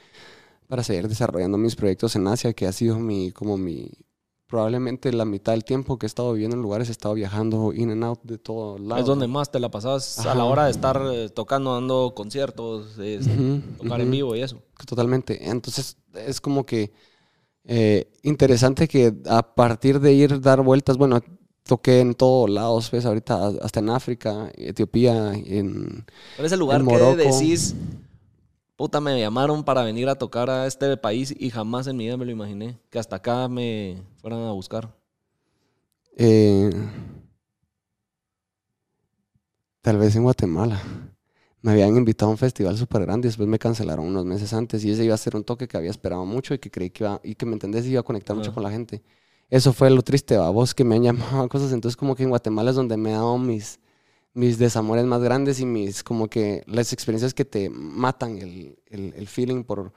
para 0.68 0.84
seguir 0.84 1.08
desarrollando 1.08 1.58
mis 1.58 1.77
proyectos 1.77 2.18
en 2.18 2.27
Asia, 2.27 2.51
que 2.51 2.68
ha 2.68 2.74
sido 2.74 3.00
mi, 3.00 3.32
como 3.32 3.56
mi, 3.56 3.92
probablemente 4.48 5.12
la 5.12 5.25
mitad 5.25 5.51
del 5.51 5.66
tiempo 5.66 6.00
que 6.00 6.06
he 6.06 6.08
estado 6.08 6.34
viviendo 6.34 6.56
en 6.56 6.62
lugares 6.62 6.88
he 6.88 6.92
estado 6.92 7.13
viajando 7.13 7.74
in 7.74 7.92
and 7.92 8.04
out 8.04 8.20
de 8.24 8.38
todo 8.38 8.77
lado. 8.77 9.01
Es 9.01 9.06
donde 9.06 9.27
más 9.27 9.51
te 9.51 9.60
la 9.60 9.70
pasabas 9.70 10.20
a 10.25 10.34
la 10.34 10.46
hora 10.46 10.66
de 10.66 10.72
estar 10.72 11.01
eh, 11.12 11.30
tocando, 11.30 11.74
dando 11.74 12.13
conciertos, 12.16 12.96
tocar 13.77 14.01
en 14.01 14.12
vivo 14.12 14.36
y 14.36 14.42
eso. 14.42 14.62
Totalmente. 14.88 15.50
Entonces 15.50 15.98
es 16.13 16.39
como 16.39 16.66
que 16.66 16.94
eh, 17.66 18.10
interesante 18.24 18.88
que 18.88 19.13
a 19.25 19.54
partir 19.54 20.00
de 20.00 20.13
ir 20.13 20.39
dar 20.39 20.62
vueltas, 20.62 20.98
bueno, 20.98 21.22
toqué 21.63 22.00
en 22.00 22.13
todos 22.16 22.50
lados, 22.50 22.89
pues 22.89 23.06
ahorita 23.06 23.50
hasta 23.62 23.82
en 23.82 23.89
África, 23.89 24.50
Etiopía, 24.56 25.34
en 25.34 26.06
¿Cuál 26.38 26.46
es 26.46 26.51
el 26.54 26.60
lugar 26.60 26.84
que 26.86 27.16
decís 27.18 27.75
puta, 28.77 29.01
me 29.01 29.19
llamaron 29.19 29.63
para 29.63 29.84
venir 29.84 30.07
a 30.07 30.15
tocar 30.15 30.50
a 30.50 30.67
este 30.67 30.96
país 30.98 31.36
y 31.38 31.50
jamás 31.50 31.88
en 31.88 31.98
mi 31.98 32.05
vida 32.05 32.15
me 32.15 32.25
lo 32.25 32.31
imaginé, 32.31 32.79
que 32.89 33.00
hasta 33.00 33.17
acá 33.17 33.48
me 33.50 34.03
fueran 34.22 34.41
a 34.41 34.51
buscar. 34.51 34.96
Eh, 36.15 36.69
tal 39.81 39.98
vez 39.98 40.15
en 40.15 40.24
Guatemala. 40.24 40.81
Me 41.60 41.72
habían 41.72 41.98
invitado 41.98 42.29
a 42.29 42.31
un 42.34 42.38
festival 42.38 42.77
súper 42.77 43.01
grande 43.01 43.27
y 43.27 43.29
después 43.29 43.50
me 43.50 43.57
cancelaron 43.57 44.05
unos 44.05 44.25
meses 44.25 44.53
antes 44.53 44.86
y 44.86 44.91
ese 44.91 45.03
iba 45.03 45.15
a 45.15 45.17
ser 45.17 45.36
un 45.36 45.43
toque 45.43 45.67
que 45.67 45.75
había 45.75 45.89
esperado 45.89 46.24
mucho 46.24 46.53
y 46.53 46.60
que 46.60 46.69
creí 46.69 46.91
que 46.91 47.03
iba, 47.03 47.19
y 47.24 47.34
que 47.36 47.46
me 47.48 47.53
entendés, 47.53 47.86
iba 47.88 48.00
a 48.00 48.03
conectar 48.03 48.36
mucho 48.36 48.53
con 48.53 48.63
la 48.63 48.69
gente. 48.69 49.03
Eso 49.50 49.74
fue 49.74 49.89
lo 49.89 50.03
triste, 50.03 50.36
a 50.36 50.50
vos 50.50 50.75
que 50.75 50.84
me 50.84 50.96
han 50.96 51.03
llamado 51.03 51.41
a 51.41 51.50
cosas. 51.50 51.74
Entonces 51.74 51.98
como 51.98 52.15
que 52.15 52.24
en 52.24 52.29
Guatemala 52.29 52.69
es 52.69 52.75
donde 52.75 52.96
me 52.96 53.10
he 53.10 53.13
dado 53.13 53.38
mis 53.39 53.79
mis 54.38 54.60
desamores 54.60 55.03
más 55.06 55.20
grandes 55.24 55.60
y 55.60 55.65
mis, 55.65 56.03
como 56.03 56.29
que 56.29 56.63
las 56.67 56.94
experiencias 56.94 57.34
que 57.34 57.44
te 57.44 57.72
matan 57.72 58.38
el, 58.38 58.77
el, 58.86 59.27
feeling 59.27 59.63
por, 59.63 59.91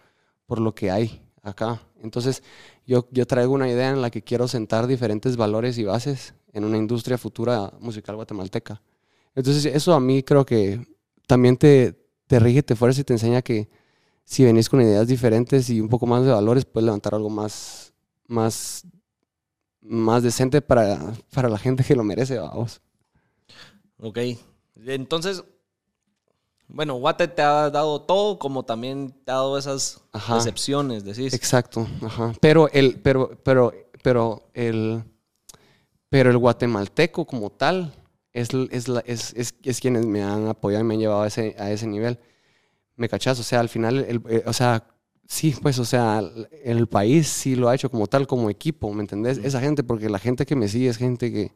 por 0.46 0.60
lo 0.60 0.74
que 0.74 0.90
hay 0.90 1.20
acá. 1.42 1.82
Entonces, 2.02 2.42
yo, 2.86 3.06
yo 3.10 3.26
traigo 3.26 3.52
una 3.52 3.68
idea 3.68 3.90
en 3.90 4.00
la 4.00 4.10
que 4.10 4.22
quiero 4.22 4.48
sentar 4.48 4.86
diferentes 4.86 5.36
valores 5.36 5.76
y 5.76 5.84
bases 5.84 6.32
en 6.54 6.64
una 6.64 6.78
industria 6.78 7.18
futura 7.18 7.74
musical 7.80 8.16
guatemalteca. 8.16 8.80
Entonces, 9.34 9.66
eso 9.66 9.92
a 9.92 10.00
mí 10.00 10.22
creo 10.22 10.46
que 10.46 10.86
también 11.26 11.58
te, 11.58 11.94
te 12.26 12.38
rige, 12.38 12.62
te 12.62 12.76
fuerza 12.76 13.02
y 13.02 13.04
te 13.04 13.12
enseña 13.12 13.42
que 13.42 13.68
si 14.24 14.42
venís 14.46 14.70
con 14.70 14.80
ideas 14.80 15.06
diferentes 15.06 15.68
y 15.68 15.82
un 15.82 15.90
poco 15.90 16.06
más 16.06 16.24
de 16.24 16.32
valores, 16.32 16.64
puedes 16.64 16.86
levantar 16.86 17.14
algo 17.14 17.28
más, 17.28 17.92
más, 18.26 18.86
más 19.82 20.22
decente 20.22 20.62
para, 20.62 21.12
para 21.30 21.50
la 21.50 21.58
gente 21.58 21.84
que 21.84 21.94
lo 21.94 22.04
merece, 22.04 22.38
vamos. 22.38 22.80
Ok. 24.00 24.18
Entonces, 24.86 25.44
bueno, 26.68 26.94
Guate 26.94 27.28
te 27.28 27.42
ha 27.42 27.70
dado 27.70 28.02
todo, 28.02 28.38
como 28.38 28.64
también 28.64 29.10
te 29.24 29.32
ha 29.32 29.34
dado 29.34 29.58
esas 29.58 30.00
decepciones, 30.32 31.04
decís. 31.04 31.34
Exacto, 31.34 31.86
ajá. 32.02 32.32
Pero 32.40 32.68
el, 32.72 33.00
pero, 33.00 33.38
pero, 33.42 33.72
pero 34.02 34.48
el, 34.54 35.02
pero 36.08 36.30
el 36.30 36.38
guatemalteco 36.38 37.26
como 37.26 37.50
tal 37.50 37.92
es, 38.32 38.50
es, 38.70 38.88
es, 39.04 39.34
es, 39.34 39.54
es 39.62 39.80
quienes 39.80 40.06
me 40.06 40.22
han 40.22 40.46
apoyado 40.48 40.84
y 40.84 40.86
me 40.86 40.94
han 40.94 41.00
llevado 41.00 41.22
a 41.22 41.26
ese, 41.26 41.56
a 41.58 41.70
ese 41.70 41.86
nivel. 41.86 42.18
¿Me 42.96 43.08
cachas? 43.08 43.38
O 43.40 43.42
sea, 43.42 43.60
al 43.60 43.68
final, 43.68 43.98
el, 43.98 44.22
eh, 44.28 44.44
o 44.46 44.52
sea, 44.52 44.86
Sí, 45.30 45.54
pues, 45.62 45.78
o 45.78 45.84
sea, 45.84 46.20
el 46.64 46.88
país 46.88 47.28
sí 47.28 47.54
lo 47.54 47.68
ha 47.68 47.74
hecho 47.76 47.88
como 47.88 48.08
tal, 48.08 48.26
como 48.26 48.50
equipo, 48.50 48.92
¿me 48.92 49.02
entendés? 49.02 49.38
Esa 49.38 49.60
gente, 49.60 49.84
porque 49.84 50.10
la 50.10 50.18
gente 50.18 50.44
que 50.44 50.56
me 50.56 50.66
sigue 50.66 50.88
es 50.88 50.96
gente 50.96 51.32
que 51.32 51.52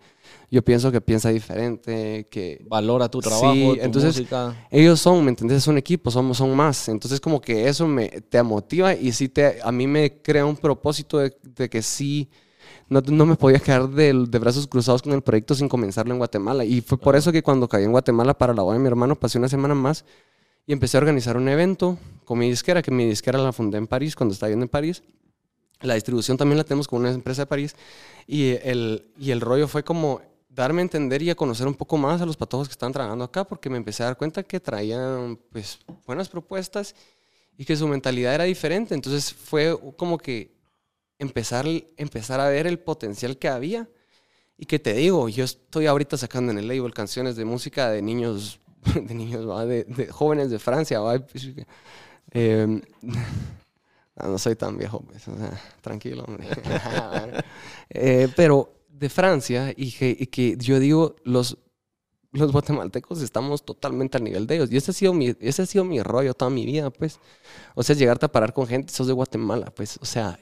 yo 0.50 0.62
pienso 0.62 0.92
que 0.92 1.00
piensa 1.00 1.30
diferente, 1.30 2.26
que... 2.30 2.64
Valora 2.68 3.08
tu 3.08 3.20
trabajo, 3.20 3.52
sí, 3.52 3.78
entonces, 3.80 4.26
Ellos 4.70 5.00
son, 5.00 5.24
¿me 5.24 5.30
entendés? 5.30 5.58
Es 5.58 5.66
un 5.66 5.78
equipo, 5.78 6.10
somos, 6.10 6.36
son 6.36 6.54
más. 6.54 6.88
Entonces, 6.88 7.20
como 7.20 7.40
que 7.40 7.68
eso 7.68 7.86
me, 7.86 8.08
te 8.08 8.42
motiva 8.42 8.94
y 8.94 9.12
sí 9.12 9.28
te, 9.28 9.58
a 9.62 9.72
mí 9.72 9.86
me 9.86 10.20
crea 10.22 10.46
un 10.46 10.56
propósito 10.56 11.18
de, 11.18 11.68
que 11.68 11.82
sí... 11.82 12.28
No, 12.88 13.00
no, 13.00 13.24
me 13.24 13.34
podía 13.34 13.58
quedar 13.58 13.88
de, 13.88 14.12
de, 14.28 14.38
brazos 14.38 14.66
cruzados 14.66 15.02
con 15.02 15.12
el 15.12 15.22
proyecto 15.22 15.54
sin 15.54 15.68
comenzarlo 15.68 16.12
en 16.12 16.18
Guatemala. 16.18 16.64
Y 16.64 16.82
fue 16.82 16.98
por 16.98 17.16
eso 17.16 17.32
que 17.32 17.42
cuando 17.42 17.66
caí 17.66 17.84
en 17.84 17.92
Guatemala 17.92 18.34
para 18.36 18.52
la 18.52 18.62
boda 18.62 18.74
de 18.74 18.80
mi 18.80 18.86
hermano, 18.86 19.16
pasé 19.16 19.38
una 19.38 19.48
semana 19.48 19.74
más 19.74 20.04
y 20.66 20.72
empecé 20.72 20.96
a 20.96 21.00
organizar 21.00 21.36
un 21.36 21.48
evento 21.48 21.98
con 22.24 22.38
mi 22.38 22.48
disquera, 22.48 22.82
que 22.82 22.90
mi 22.90 23.06
disquera 23.06 23.38
la 23.38 23.52
fundé 23.52 23.78
en 23.78 23.86
París, 23.86 24.14
cuando 24.16 24.32
estaba 24.32 24.48
viviendo 24.48 24.64
en 24.64 24.70
París. 24.70 25.02
La 25.80 25.94
distribución 25.94 26.36
también 26.36 26.58
la 26.58 26.64
tenemos 26.64 26.88
con 26.88 27.00
una 27.00 27.10
empresa 27.10 27.42
de 27.42 27.46
París. 27.46 27.74
Y 28.26 28.50
el, 28.62 29.10
y 29.18 29.30
el 29.30 29.40
rollo 29.40 29.68
fue 29.68 29.82
como 29.82 30.22
darme 30.54 30.80
a 30.80 30.82
entender 30.82 31.22
y 31.22 31.30
a 31.30 31.34
conocer 31.34 31.66
un 31.66 31.74
poco 31.74 31.96
más 31.96 32.20
a 32.20 32.26
los 32.26 32.36
patojos 32.36 32.68
que 32.68 32.72
estaban 32.72 32.92
trabajando 32.92 33.24
acá, 33.24 33.44
porque 33.44 33.68
me 33.68 33.76
empecé 33.76 34.02
a 34.02 34.06
dar 34.06 34.16
cuenta 34.16 34.42
que 34.42 34.60
traían 34.60 35.38
pues, 35.50 35.78
buenas 36.06 36.28
propuestas 36.28 36.94
y 37.56 37.64
que 37.64 37.76
su 37.76 37.88
mentalidad 37.88 38.34
era 38.34 38.44
diferente. 38.44 38.94
Entonces 38.94 39.32
fue 39.32 39.76
como 39.96 40.18
que 40.18 40.54
empezar, 41.18 41.66
empezar 41.96 42.40
a 42.40 42.48
ver 42.48 42.66
el 42.66 42.78
potencial 42.78 43.38
que 43.38 43.48
había. 43.48 43.88
Y 44.56 44.66
que 44.66 44.78
te 44.78 44.94
digo, 44.94 45.28
yo 45.28 45.44
estoy 45.44 45.86
ahorita 45.86 46.16
sacando 46.16 46.52
en 46.52 46.58
el 46.58 46.68
label 46.68 46.94
canciones 46.94 47.34
de 47.34 47.44
música 47.44 47.90
de 47.90 48.02
niños 48.02 48.60
de 48.94 49.14
niños, 49.14 49.46
De, 49.68 50.08
jóvenes 50.10 50.50
de 50.50 50.58
Francia. 50.58 51.00
Em, 52.30 52.80
no, 54.16 54.38
soy 54.38 54.56
tan 54.56 54.76
viejo, 54.76 55.00
pues, 55.02 55.24
tranquilo, 55.82 56.24
eh, 57.90 58.28
pero 58.34 58.72
de 59.04 59.10
Francia, 59.10 59.72
y 59.76 59.92
que, 59.92 60.56
yo 60.58 60.80
digo, 60.80 61.16
los, 61.24 61.58
los 62.32 62.52
guatemaltecos 62.52 63.20
estamos 63.20 63.62
totalmente 63.62 64.16
al 64.16 64.24
nivel 64.24 64.46
de 64.46 64.56
ellos. 64.56 64.72
Y 64.72 64.78
ese 64.78 64.92
ha 64.92 64.94
sido 64.94 65.12
mi, 65.12 65.34
ese 65.40 65.62
ha 65.62 65.66
sido 65.66 65.84
mi 65.84 66.02
rollo 66.02 66.32
toda 66.32 66.50
mi 66.50 66.64
vida, 66.64 66.90
pues. 66.90 67.20
O 67.74 67.82
sea, 67.82 67.94
llegarte 67.94 68.24
a 68.26 68.32
parar 68.32 68.54
con 68.54 68.66
gente, 68.66 68.92
sos 68.92 69.06
de 69.06 69.12
Guatemala, 69.12 69.66
pues. 69.74 69.98
O 70.00 70.06
sea, 70.06 70.38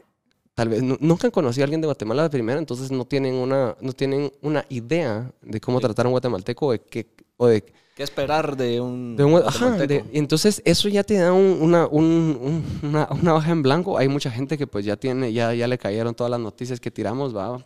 tal 0.55 0.69
vez 0.69 0.83
nunca 0.83 1.27
han 1.27 1.33
conocido 1.33 1.65
a 1.65 1.67
alguien 1.67 1.81
de 1.81 1.89
Guatemala 1.89 2.23
de 2.23 2.31
primera, 2.31 2.61
entonces 2.61 2.93
no 2.93 3.05
tienen 3.05 3.35
una, 3.35 3.77
no 3.81 3.93
tienen 3.93 4.33
una 4.41 4.65
idea 4.69 5.33
de 5.43 5.61
cómo 5.61 5.81
tratar 5.81 6.07
a 6.07 6.09
un 6.09 6.13
guatemalteco 6.13 6.67
o 6.67 6.73
de, 6.73 6.81
qué, 6.81 7.15
o 7.37 7.47
de 7.49 7.65
¿Qué 7.97 8.05
esperar 8.05 8.57
de 8.57 8.81
un... 8.81 9.19
ajá, 9.45 9.77
entonces 10.13 10.63
eso 10.65 10.89
ya 10.89 11.03
te 11.03 11.15
da 11.15 11.33
una, 11.33 11.87
una, 11.89 13.09
una, 13.11 13.35
hoja 13.35 13.51
en 13.51 13.63
blanco. 13.63 13.99
Hay 13.99 14.09
mucha 14.09 14.31
gente 14.31 14.57
que 14.57 14.67
pues 14.67 14.85
ya 14.85 14.97
tiene, 14.97 15.33
ya, 15.33 15.53
ya 15.53 15.67
le 15.67 15.77
cayeron 15.77 16.15
todas 16.15 16.31
las 16.31 16.41
noticias 16.41 16.81
que 16.81 16.91
tiramos, 16.91 17.37
va. 17.37 17.63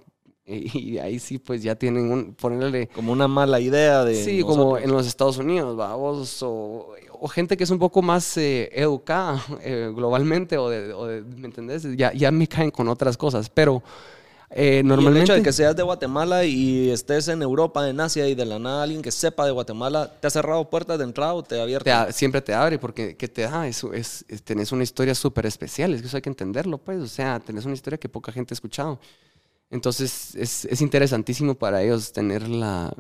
Y, 0.76 0.99
ahí 0.99 1.19
sí, 1.19 1.38
pues 1.38 1.62
ya 1.62 1.75
tienen 1.75 2.11
un, 2.11 2.35
ponerle... 2.35 2.88
Como 2.88 3.12
una 3.12 3.29
mala 3.29 3.61
idea 3.61 4.05
de... 4.05 4.23
Sí, 4.23 4.43
como 4.43 4.79
en 4.79 4.91
los 4.91 5.07
Estados 5.07 5.38
Unidos, 5.38 5.76
vamos, 5.76 6.43
o, 6.43 6.95
o, 7.12 7.29
gente 7.29 7.57
que 7.57 7.65
es 7.65 7.71
un 7.71 7.79
poco 7.79 8.00
más 8.00 8.37
eh, 8.37 8.71
educada 8.73 9.45
eh, 9.62 9.91
globalmente, 9.95 10.57
o 10.57 10.69
de, 10.69 11.23
¿me 11.37 11.47
entendés? 11.47 11.85
Ya, 11.97 12.12
ya 12.12 12.31
me 12.31 12.47
caen 12.47 12.71
con 12.71 12.88
otras 12.88 13.17
cosas, 13.17 13.50
pero 13.50 13.83
eh, 14.50 14.83
normalmente... 14.85 15.19
el 15.19 15.25
hecho 15.25 15.35
de 15.35 15.43
que 15.43 15.53
seas 15.53 15.75
de 15.75 15.83
Guatemala 15.83 16.45
y 16.45 16.91
estés 16.91 17.26
en 17.26 17.43
Europa, 17.43 17.88
en 17.88 17.99
Asia, 17.99 18.29
y 18.29 18.37
de 18.37 18.45
la 18.45 18.61
nada 18.61 18.85
alguien 18.85 19.03
que 19.03 19.11
sepa 19.11 19.45
de 19.47 19.50
Guatemala, 19.50 20.12
¿te 20.21 20.29
ha 20.29 20.31
cerrado 20.31 20.71
puertas 20.71 20.99
de 20.99 21.05
entrada 21.05 21.35
o 21.35 21.43
te 21.43 21.59
ha 21.59 21.65
abierto? 21.65 21.91
siempre 22.12 22.41
te 22.41 22.55
abre 22.55 22.79
porque 22.79 23.17
¿qué 23.17 23.26
te 23.26 23.43
da? 23.43 23.67
Eso 23.67 23.93
es, 23.93 24.25
tenés 24.45 24.71
una 24.71 24.85
historia 24.85 25.17
súper 25.17 25.47
especial, 25.47 25.93
es 25.93 26.03
que 26.03 26.07
eso 26.07 26.17
hay 26.17 26.23
que 26.23 26.31
entenderlo, 26.31 26.79
pues. 26.79 27.00
O 27.00 27.09
sea, 27.09 27.41
tenés 27.41 27.65
una 27.65 27.75
historia 27.75 27.99
que 27.99 28.09
poca 28.09 28.31
gente 28.31 28.55
ha 28.55 28.57
escuchado. 28.57 29.00
Entonces 29.70 30.35
es, 30.35 30.64
es 30.64 30.80
interesantísimo 30.80 31.54
para 31.54 31.82
ellos 31.82 32.12
tener 32.12 32.49
la, 32.49 32.94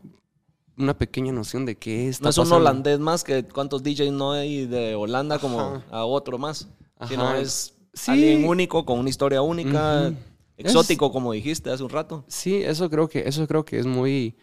una 0.76 0.96
pequeña 0.96 1.32
noción 1.32 1.64
de 1.64 1.76
qué 1.76 2.08
es. 2.08 2.20
No 2.20 2.28
es 2.28 2.38
un 2.38 2.52
holandés 2.52 2.98
más 2.98 3.24
que 3.24 3.44
cuántos 3.44 3.82
DJs 3.82 4.12
no 4.12 4.32
hay 4.32 4.66
de 4.66 4.94
Holanda 4.94 5.38
como 5.38 5.82
a 5.90 6.04
otro 6.04 6.38
más. 6.38 6.68
Sino 7.08 7.34
es 7.34 7.74
alguien 8.06 8.44
único 8.44 8.84
con 8.84 8.98
una 8.98 9.08
historia 9.08 9.42
única 9.42 10.12
exótico, 10.56 11.12
como 11.12 11.32
dijiste 11.32 11.70
hace 11.70 11.82
un 11.82 11.90
rato. 11.90 12.24
Sí, 12.28 12.56
eso 12.56 12.88
creo 12.90 13.08
que, 13.08 13.26
eso 13.26 13.46
creo 13.46 13.64
que 13.64 13.78
es 13.78 13.86
muy, 13.86 14.36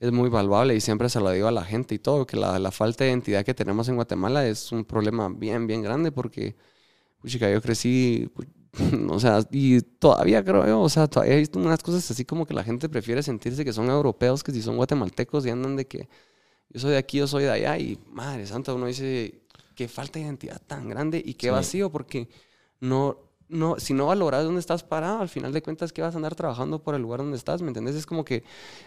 es 0.00 0.12
muy 0.12 0.28
valuable 0.28 0.74
y 0.74 0.80
siempre 0.80 1.08
se 1.08 1.20
lo 1.20 1.30
digo 1.30 1.48
a 1.48 1.52
la 1.52 1.64
gente 1.64 1.94
y 1.94 1.98
todo, 1.98 2.26
que 2.26 2.36
la, 2.36 2.58
la 2.58 2.70
falta 2.70 3.04
de 3.04 3.10
identidad 3.10 3.44
que 3.44 3.54
tenemos 3.54 3.88
en 3.88 3.96
Guatemala 3.96 4.46
es 4.46 4.72
un 4.72 4.84
problema 4.84 5.28
bien, 5.28 5.66
bien 5.66 5.82
grande 5.82 6.12
porque, 6.12 6.56
yo 7.22 7.60
crecí, 7.60 8.30
o 9.10 9.20
sea, 9.20 9.40
y 9.50 9.80
todavía 9.80 10.42
creo, 10.44 10.80
o 10.80 10.88
sea, 10.88 11.06
todavía 11.06 11.34
he 11.34 11.38
visto 11.38 11.58
unas 11.58 11.82
cosas 11.82 12.10
así 12.10 12.24
como 12.24 12.46
que 12.46 12.54
la 12.54 12.64
gente 12.64 12.88
prefiere 12.88 13.22
sentirse 13.22 13.64
que 13.64 13.72
son 13.72 13.90
europeos 13.90 14.42
que 14.42 14.52
si 14.52 14.62
son 14.62 14.76
guatemaltecos 14.76 15.44
y 15.46 15.50
andan 15.50 15.76
de 15.76 15.86
que 15.86 16.08
yo 16.70 16.80
soy 16.80 16.92
de 16.92 16.98
aquí, 16.98 17.18
yo 17.18 17.26
soy 17.26 17.44
de 17.44 17.50
allá 17.50 17.78
y 17.78 17.98
madre 18.10 18.46
santa, 18.46 18.72
uno 18.72 18.86
dice, 18.86 19.42
qué 19.74 19.88
falta 19.88 20.18
de 20.18 20.24
identidad 20.24 20.60
tan 20.66 20.88
grande 20.88 21.22
y 21.24 21.34
qué 21.34 21.50
vacío 21.50 21.90
porque 21.90 22.28
no 22.80 23.32
no, 23.52 23.78
si 23.78 23.92
no 23.92 24.06
valoras 24.06 24.44
dónde 24.44 24.60
estás 24.60 24.82
parado, 24.82 25.20
al 25.20 25.28
final 25.28 25.52
de 25.52 25.62
cuentas, 25.62 25.92
¿qué 25.92 26.00
vas 26.00 26.14
a 26.14 26.16
andar 26.16 26.34
trabajando 26.34 26.82
por 26.82 26.94
el 26.94 27.02
lugar 27.02 27.20
donde 27.20 27.36
estás? 27.36 27.60
¿Me 27.60 27.68
entiendes? 27.68 27.94
Es 27.94 28.06
como 28.06 28.24
que 28.24 28.44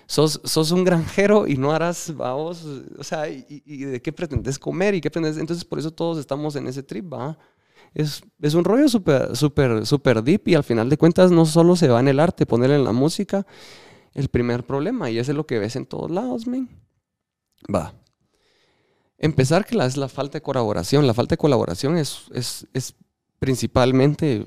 sos, 0.08 0.42
sos 0.44 0.72
un 0.72 0.84
granjero 0.84 1.48
y 1.48 1.56
no 1.56 1.72
harás, 1.72 2.14
vamos, 2.16 2.66
o 2.98 3.04
sea, 3.04 3.30
y, 3.30 3.62
de 3.86 4.02
qué 4.02 4.12
pretendes 4.12 4.58
comer 4.58 4.96
y 4.96 5.02
qué 5.02 5.12
pretendes. 5.12 5.38
Entonces, 5.38 5.64
por 5.64 5.78
eso 5.78 5.92
todos 5.92 6.18
estamos 6.18 6.56
en 6.56 6.68
ese 6.68 6.82
trip, 6.82 7.14
¿va? 7.14 7.38
Es, 7.96 8.22
es 8.42 8.54
un 8.54 8.64
rollo 8.64 8.88
súper, 8.88 9.36
súper, 9.36 9.86
súper 9.88 10.22
deep 10.22 10.50
y 10.50 10.54
al 10.54 10.64
final 10.64 10.90
de 10.90 10.98
cuentas 10.98 11.32
no 11.32 11.46
solo 11.46 11.76
se 11.76 11.88
va 11.88 12.00
en 12.00 12.10
el 12.10 12.20
arte, 12.20 12.46
ponerle 12.46 12.76
en 12.76 12.84
la 12.84 12.92
música 12.92 13.48
el 14.14 14.28
primer 14.28 14.66
problema 14.66 15.10
y 15.10 15.18
ese 15.18 15.32
es 15.32 15.38
lo 15.38 15.48
que 15.48 15.58
ves 15.58 15.76
en 15.76 15.88
todos 15.88 16.12
lados, 16.12 16.46
men. 16.46 16.70
Va. 17.74 17.96
Empezar 19.18 19.66
que 19.66 19.76
la, 19.76 19.88
es 19.88 19.98
la 19.98 20.10
falta 20.10 20.38
de 20.38 20.44
colaboración. 20.44 21.08
La 21.08 21.14
falta 21.14 21.34
de 21.34 21.38
colaboración 21.38 21.98
es, 21.98 22.26
es, 22.34 22.68
es 22.74 22.94
principalmente 23.40 24.46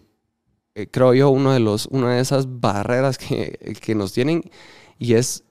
eh, 0.78 0.86
creo 0.88 1.12
yo, 1.12 1.30
uno 1.30 1.52
de 1.52 1.58
los, 1.58 1.86
una 1.86 2.14
de 2.14 2.20
esas 2.20 2.60
barreras 2.60 3.18
que, 3.18 3.76
que 3.82 3.96
nos 3.96 4.12
tienen 4.12 4.48
y 4.96 5.14
es, 5.14 5.42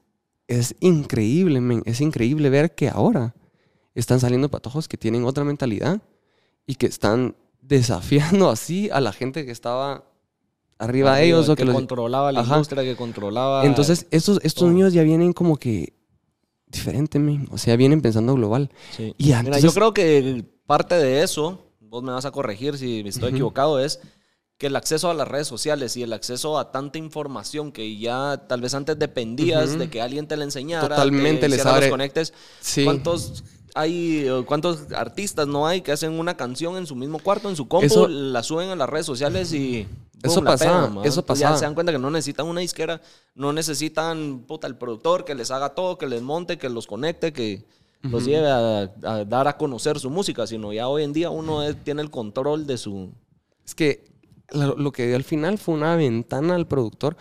es 0.47 0.73
increíble, 0.79 1.81
es 1.83 1.99
increíble 1.99 2.49
ver 2.49 2.75
que 2.75 2.87
ahora 2.87 3.35
están 3.93 4.21
saliendo 4.21 4.49
patojos 4.49 4.87
que 4.87 4.95
tienen 4.95 5.25
otra 5.25 5.43
mentalidad 5.43 6.01
y 6.65 6.75
que 6.75 6.85
están 6.85 7.35
desafiando 7.67 8.49
así 8.51 8.89
a 8.91 9.01
la 9.01 9.11
gente 9.11 9.45
que 9.45 9.51
estaba 9.51 10.05
arriba, 10.77 11.15
de 11.17 11.25
ellos. 11.25 11.49
o 11.49 11.55
que, 11.55 11.65
controlaba 11.65 12.31
la 12.31 12.43
industria, 12.43 12.83
que 12.83 12.95
controlaba... 12.95 13.65
Entonces, 13.65 14.07
estos, 14.11 14.39
estos 14.43 14.69
niños 14.71 14.93
ya 14.93 15.03
vienen 15.03 15.33
como 15.33 15.57
que 15.57 15.93
diferente, 16.67 17.19
o 17.49 17.57
sea, 17.57 17.75
vienen 17.75 18.01
pensando 18.01 18.35
global. 18.35 18.69
Y 19.17 19.33
yo 19.61 19.73
creo 19.73 19.93
que 19.93 20.45
parte 20.65 20.95
de 20.95 21.23
eso, 21.23 21.59
vos 21.79 22.03
me 22.03 22.11
vas 22.11 22.25
a 22.25 22.31
corregir 22.31 22.77
si 22.77 22.99
estoy 23.07 23.31
equivocado, 23.31 23.79
es 23.79 23.99
que 24.57 24.67
el 24.67 24.75
acceso 24.75 25.09
a 25.09 25.13
las 25.13 25.27
redes 25.27 25.47
sociales 25.47 25.95
y 25.97 26.03
el 26.03 26.13
acceso 26.13 26.57
a 26.57 26.71
tanta 26.71 26.97
información 26.97 27.71
que 27.71 27.97
ya 27.97 28.47
tal 28.47 28.59
vez 28.59 28.73
antes 28.73 28.97
dependías 28.97 29.77
de 29.77 29.89
que 29.89 30.01
alguien 30.01 30.27
te 30.27 30.35
la 30.35 30.45
enseñara, 30.45 30.89
totalmente 30.89 31.47
les 31.47 31.65
abre... 31.65 31.81
los 31.81 31.91
conectes. 31.91 32.33
¿Cuántos 32.83 33.43
hay 33.77 34.27
cuántos 34.45 34.91
artistas 34.91 35.47
no 35.47 35.67
hay 35.67 35.81
que 35.81 35.91
hacen 35.91 36.19
una 36.19 36.35
canción 36.35 36.77
en 36.77 36.85
su 36.85 36.95
mismo 36.95 37.19
cuarto, 37.19 37.49
en 37.49 37.55
su 37.55 37.67
compu, 37.67 38.07
la 38.07 38.43
suben 38.43 38.69
a 38.69 38.75
las 38.75 38.89
redes 38.89 39.05
sociales 39.05 39.53
y 39.53 39.87
eso 40.23 40.43
pasa, 40.43 40.91
eso 41.03 41.25
pasa. 41.25 41.51
Ya 41.51 41.57
se 41.57 41.65
dan 41.65 41.73
cuenta 41.73 41.91
que 41.91 41.99
no 41.99 42.09
necesitan 42.09 42.47
una 42.47 42.61
disquera, 42.61 43.01
no 43.35 43.53
necesitan 43.53 44.45
puta 44.47 44.67
el 44.67 44.75
productor 44.75 45.25
que 45.25 45.35
les 45.35 45.51
haga 45.51 45.69
todo, 45.69 45.97
que 45.97 46.07
les 46.07 46.21
monte, 46.21 46.57
que 46.57 46.69
los 46.69 46.87
conecte, 46.87 47.31
que 47.33 47.65
los 48.01 48.25
lleve 48.25 48.49
a, 48.49 48.87
dar 49.25 49.47
a 49.47 49.57
conocer 49.57 49.99
su 49.99 50.09
música, 50.09 50.47
sino 50.47 50.73
ya 50.73 50.87
hoy 50.87 51.03
en 51.03 51.13
día 51.13 51.29
uno 51.29 51.61
tiene 51.75 52.01
el 52.01 52.09
control 52.09 52.65
de 52.65 52.77
su 52.77 53.11
es 53.67 53.75
que 53.75 54.05
lo, 54.51 54.91
que 54.91 55.07
dio 55.07 55.15
al 55.15 55.25
final 55.25 55.57
fue 55.57 55.75
una 55.75 55.95
ventana 55.95 56.55
al 56.55 56.67
productor. 56.67 57.17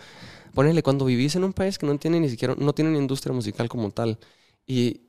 Ponele, 0.53 0.81
cuando 0.81 1.05
vivís 1.05 1.35
en 1.35 1.43
un 1.43 1.53
país 1.53 1.77
que 1.77 1.85
no 1.85 1.97
tiene 1.99 2.19
ni 2.19 2.29
siquiera, 2.29 2.55
no 2.57 2.73
tiene 2.73 2.89
una 2.89 2.99
industria 2.99 3.33
musical 3.33 3.69
como 3.69 3.91
tal, 3.91 4.17
y, 4.65 5.01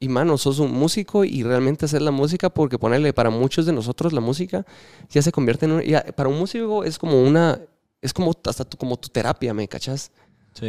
y 0.00 0.08
mano, 0.08 0.36
sos 0.36 0.58
un 0.58 0.72
músico 0.72 1.24
y 1.24 1.42
realmente 1.42 1.84
hacer 1.84 2.02
la 2.02 2.10
música, 2.10 2.50
porque 2.50 2.78
ponerle, 2.78 3.12
para 3.12 3.30
muchos 3.30 3.66
de 3.66 3.72
nosotros 3.72 4.12
la 4.12 4.20
música 4.20 4.66
ya 5.10 5.22
se 5.22 5.32
convierte 5.32 5.66
en 5.66 5.72
un, 5.72 5.82
para 6.16 6.28
un 6.28 6.38
músico 6.38 6.84
es 6.84 6.98
como 6.98 7.22
una, 7.22 7.60
es 8.02 8.12
como 8.12 8.32
hasta 8.44 8.64
tu, 8.64 8.76
como 8.76 8.96
tu 8.96 9.08
terapia, 9.08 9.54
¿me 9.54 9.68
cachas? 9.68 10.10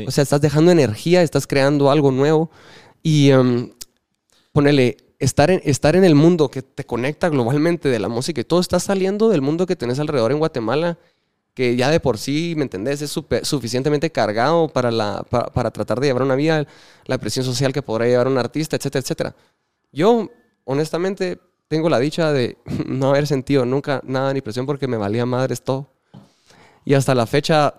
O 0.06 0.12
sea, 0.12 0.22
estás 0.22 0.42
dejando 0.42 0.72
energía, 0.72 1.22
estás 1.22 1.48
creando 1.48 1.90
algo 1.90 2.12
nuevo 2.12 2.52
y 3.02 3.32
um, 3.32 3.72
ponele, 4.52 4.98
estar 5.18 5.50
en, 5.50 5.62
estar 5.64 5.96
en 5.96 6.04
el 6.04 6.14
mundo 6.14 6.50
que 6.50 6.62
te 6.62 6.86
conecta 6.86 7.30
globalmente 7.30 7.90
de 7.90 8.00
la 8.00 8.10
música 8.10 8.42
y 8.42 8.44
todo 8.44 8.60
está 8.60 8.80
saliendo 8.80 9.30
del 9.30 9.42
mundo 9.42 9.66
que 9.66 9.76
tenés 9.76 10.00
alrededor 10.00 10.32
en 10.32 10.40
Guatemala, 10.40 10.98
que 11.58 11.76
ya 11.76 11.90
de 11.90 12.00
por 12.00 12.20
sí, 12.20 12.54
¿me 12.56 12.62
entendés? 12.62 13.02
Es 13.02 13.20
suficientemente 13.42 14.12
cargado 14.12 14.68
para, 14.68 14.92
la, 14.92 15.24
para, 15.24 15.72
tratar 15.72 16.00
de 16.00 16.06
llevar 16.06 16.22
una 16.22 16.36
vida, 16.36 16.68
la 17.06 17.18
presión 17.18 17.44
social 17.44 17.74
que 17.74 17.82
podrá 17.82 18.06
llevar 18.06 18.28
un 18.28 18.38
artista, 18.38 18.76
etcétera, 18.76 19.02
etcétera. 19.02 19.36
Yo, 19.92 20.30
honestamente, 20.66 21.40
tengo 21.68 21.90
la 21.90 21.98
dicha 21.98 22.32
de 22.32 22.60
no 22.86 23.10
haber 23.10 23.26
sentido 23.26 23.66
nunca 23.66 24.02
nada 24.04 24.36
ni 24.36 24.42
presión 24.42 24.68
porque 24.68 24.88
me 24.88 24.98
valía 24.98 25.26
madres 25.26 25.64
todo. 25.64 25.90
Y 26.86 26.94
hasta 26.94 27.16
la 27.16 27.26
fecha 27.26 27.74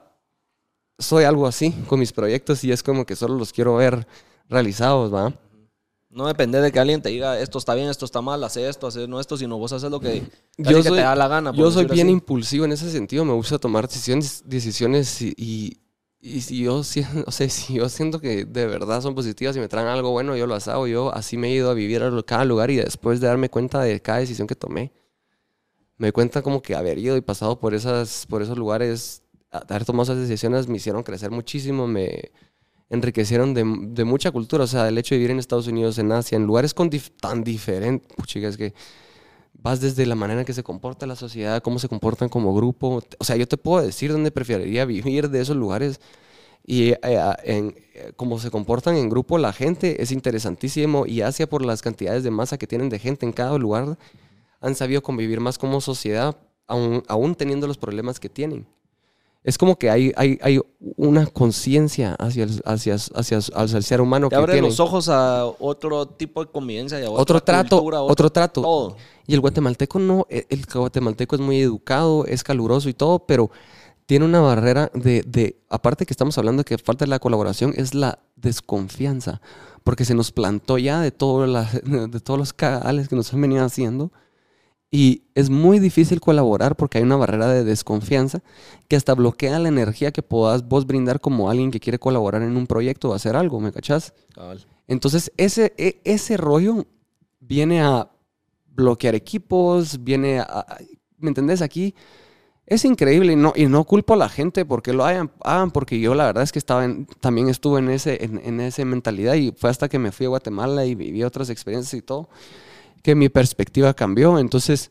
soy 0.98 1.22
algo 1.22 1.46
así 1.46 1.70
con 1.86 2.00
mis 2.00 2.12
proyectos 2.12 2.64
y 2.64 2.72
es 2.72 2.82
como 2.82 3.06
que 3.06 3.14
solo 3.14 3.36
los 3.36 3.52
quiero 3.52 3.76
ver 3.76 4.08
realizados, 4.48 5.14
¿va? 5.14 5.32
No 6.10 6.26
depende 6.26 6.60
de 6.60 6.72
que 6.72 6.80
alguien 6.80 7.02
te 7.02 7.10
diga 7.10 7.38
esto 7.38 7.58
está 7.58 7.74
bien, 7.74 7.88
esto 7.88 8.06
está 8.06 8.22
mal, 8.22 8.42
hace 8.42 8.66
esto, 8.66 8.86
hace 8.86 9.06
no 9.06 9.20
esto, 9.20 9.36
sino 9.36 9.58
vos 9.58 9.72
haces 9.72 9.90
lo 9.90 10.00
que, 10.00 10.22
yo 10.56 10.82
te 10.82 10.94
da 10.94 11.14
la 11.14 11.28
gana. 11.28 11.52
Yo 11.52 11.70
soy 11.70 11.84
bien 11.84 12.08
impulsivo 12.08 12.64
en 12.64 12.72
ese 12.72 12.90
sentido, 12.90 13.26
me 13.26 13.34
gusta 13.34 13.58
tomar 13.58 13.86
decisiones, 13.86 14.42
decisiones 14.46 15.20
y, 15.20 15.78
y, 16.18 16.40
si, 16.40 16.62
yo, 16.62 16.76
o 16.76 16.82
sea, 16.82 17.48
si 17.50 17.74
yo 17.74 17.88
siento 17.90 18.20
que 18.20 18.46
de 18.46 18.66
verdad 18.66 19.02
son 19.02 19.14
positivas 19.14 19.54
y 19.56 19.60
me 19.60 19.68
traen 19.68 19.88
algo 19.88 20.10
bueno, 20.10 20.34
yo 20.34 20.46
lo 20.46 20.54
hago. 20.54 20.86
Yo 20.86 21.14
así 21.14 21.36
me 21.36 21.48
he 21.48 21.54
ido 21.54 21.70
a 21.70 21.74
vivir 21.74 22.02
a 22.02 22.22
cada 22.22 22.46
lugar 22.46 22.70
y 22.70 22.76
después 22.76 23.20
de 23.20 23.26
darme 23.26 23.50
cuenta 23.50 23.82
de 23.82 24.00
cada 24.00 24.20
decisión 24.20 24.48
que 24.48 24.54
tomé, 24.54 24.92
me 25.98 26.06
doy 26.06 26.12
cuenta 26.12 26.40
como 26.40 26.62
que 26.62 26.74
haber 26.74 26.98
ido 26.98 27.16
y 27.18 27.20
pasado 27.20 27.60
por, 27.60 27.74
esas, 27.74 28.24
por 28.26 28.40
esos 28.40 28.56
lugares, 28.56 29.22
haber 29.50 29.84
tomado 29.84 30.04
esas 30.04 30.18
decisiones 30.18 30.68
me 30.68 30.78
hicieron 30.78 31.02
crecer 31.02 31.30
muchísimo, 31.30 31.86
me 31.86 32.30
enriquecieron 32.90 33.54
de, 33.54 33.64
mucha 34.04 34.30
cultura. 34.30 34.64
O 34.64 34.66
sea, 34.66 34.88
el 34.88 34.98
hecho 34.98 35.14
de 35.14 35.18
vivir 35.18 35.30
en 35.30 35.38
Estados 35.38 35.66
Unidos, 35.66 35.98
en 35.98 36.12
Asia, 36.12 36.36
en 36.36 36.46
lugares 36.46 36.74
tan 37.20 37.44
diferentes, 37.44 38.08
chicas, 38.26 38.56
que 38.56 38.74
vas 39.54 39.80
desde 39.80 40.06
la 40.06 40.14
manera 40.14 40.40
en 40.40 40.46
que 40.46 40.54
se 40.54 40.62
comporta 40.62 41.06
la 41.06 41.16
sociedad, 41.16 41.62
cómo 41.62 41.78
se 41.78 41.88
comportan 41.88 42.28
como 42.28 42.54
grupo. 42.54 43.02
O 43.18 43.24
sea, 43.24 43.36
yo 43.36 43.46
te 43.46 43.56
puedo 43.56 43.84
decir 43.84 44.12
dónde 44.12 44.30
preferiría 44.30 44.84
vivir 44.84 45.28
de 45.30 45.40
esos 45.40 45.56
lugares. 45.56 46.00
Y 46.64 46.90
eh, 46.90 46.98
en, 47.44 47.74
eh, 47.94 48.12
cómo 48.16 48.38
se 48.38 48.50
comportan 48.50 48.96
en 48.96 49.08
grupo 49.08 49.38
la 49.38 49.52
gente 49.52 50.02
es 50.02 50.12
interesantísimo. 50.12 51.06
Y 51.06 51.22
Asia, 51.22 51.48
por 51.48 51.64
las 51.64 51.82
cantidades 51.82 52.22
de 52.24 52.30
masa 52.30 52.58
que 52.58 52.66
tienen 52.66 52.88
de 52.88 52.98
gente 52.98 53.26
en 53.26 53.32
cada 53.32 53.56
lugar, 53.58 53.98
han 54.60 54.74
sabido 54.74 55.02
convivir 55.02 55.40
más 55.40 55.58
como 55.58 55.80
sociedad, 55.80 56.36
aún 56.66 57.34
teniendo 57.34 57.66
los 57.66 57.78
problemas 57.78 58.20
que 58.20 58.28
tienen 58.28 58.66
es 59.48 59.56
como 59.56 59.78
que 59.78 59.88
hay, 59.88 60.12
hay, 60.14 60.38
hay 60.42 60.60
una 60.78 61.24
conciencia 61.24 62.14
hacia 62.18 62.44
el, 62.44 62.60
hacia, 62.66 62.96
hacia, 62.96 63.38
hacia, 63.38 63.78
el 63.78 63.82
ser 63.82 64.02
humano. 64.02 64.28
Te 64.28 64.36
que 64.36 64.42
abre 64.42 64.60
los 64.60 64.78
ojos 64.78 65.08
a 65.08 65.46
otro 65.46 66.06
tipo 66.06 66.44
de 66.44 66.50
convivencia 66.50 67.00
y 67.00 67.04
a 67.04 67.10
otro 67.10 67.40
trato, 67.40 67.82
otro, 67.82 68.28
trato. 68.28 68.94
Y 69.26 69.32
el 69.32 69.40
guatemalteco 69.40 69.98
no, 70.00 70.26
e, 70.28 70.46
el 70.50 70.66
guatemalteco 70.66 71.34
es 71.34 71.40
muy 71.40 71.62
educado, 71.62 72.26
es 72.26 72.44
caluroso 72.44 72.90
y 72.90 72.92
todo, 72.92 73.20
pero 73.20 73.50
tiene 74.04 74.26
una 74.26 74.40
barrera 74.40 74.90
de, 74.92 75.22
de, 75.26 75.56
aparte 75.70 76.04
que 76.04 76.12
estamos 76.12 76.36
hablando 76.36 76.60
de 76.60 76.64
que 76.66 76.76
falta 76.76 77.06
la 77.06 77.18
colaboración, 77.18 77.72
es 77.74 77.94
la 77.94 78.18
desconfianza, 78.36 79.40
porque 79.82 80.04
se 80.04 80.14
nos 80.14 80.30
plantó 80.30 80.76
ya 80.76 81.00
de, 81.00 81.10
todo 81.10 81.46
de 81.82 82.20
todos 82.20 82.38
los 82.38 82.52
cagales 82.52 83.08
que 83.08 83.16
nos 83.16 83.32
han 83.32 83.40
venido 83.40 83.64
haciendo 83.64 84.12
Y 84.90 85.24
es 85.34 85.50
muy 85.50 85.80
difícil 85.80 86.20
colaborar 86.20 86.74
porque 86.74 86.98
hay 86.98 87.04
una 87.04 87.16
barrera 87.16 87.48
de 87.48 87.62
desconfianza 87.62 88.40
que 88.88 88.96
hasta 88.96 89.14
bloquea 89.14 89.58
la 89.58 89.68
energía 89.68 90.12
que 90.12 90.22
puedas 90.22 90.66
vos 90.66 90.86
brindar 90.86 91.20
como 91.20 91.50
alguien 91.50 91.70
que 91.70 91.80
quiere 91.80 91.98
colaborar 91.98 92.42
en 92.42 92.56
un 92.56 92.66
proyecto 92.66 93.10
o 93.10 93.14
hacer 93.14 93.36
algo, 93.36 93.60
¿me 93.60 93.70
cachás? 93.70 94.14
Entonces, 94.86 95.30
ese, 95.36 95.74
e, 95.76 96.00
ese 96.04 96.38
rollo 96.38 96.86
viene 97.40 97.82
a 97.82 98.10
bloquear 98.68 99.14
equipos, 99.14 100.02
viene 100.02 100.40
a... 100.40 100.64
¿Me 101.18 101.28
entendés? 101.28 101.60
Aquí 101.60 101.94
es 102.64 102.84
increíble 102.86 103.32
y 103.32 103.36
no, 103.36 103.52
y 103.54 103.66
no 103.66 103.84
culpo 103.84 104.14
a 104.14 104.16
la 104.16 104.28
gente 104.30 104.64
porque 104.64 104.94
lo 104.94 105.04
hagan, 105.04 105.30
porque 105.72 106.00
yo 106.00 106.14
la 106.14 106.26
verdad 106.26 106.44
es 106.44 106.52
que 106.52 106.58
estaba 106.58 106.86
también 107.20 107.48
estuve 107.48 107.80
en 107.80 107.90
ese, 107.90 108.24
en, 108.24 108.40
en 108.42 108.60
esa 108.60 108.84
mentalidad 108.86 109.34
y 109.34 109.52
fue 109.52 109.68
hasta 109.68 109.88
que 109.88 109.98
me 109.98 110.12
fui 110.12 110.26
a 110.26 110.30
Guatemala 110.30 110.86
y 110.86 110.94
viví 110.94 111.24
otras 111.24 111.50
experiencias 111.50 111.94
y 111.94 112.02
todo 112.02 112.28
que 113.08 113.14
mi 113.14 113.30
perspectiva 113.30 113.94
cambió. 113.94 114.38
Entonces, 114.38 114.90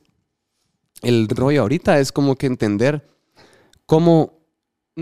el 1.04 1.30
rollo 1.30 1.62
ahorita 1.62 2.00
es 2.00 2.12
como 2.12 2.36
que 2.36 2.48
entender 2.48 3.08
cómo 3.86 4.40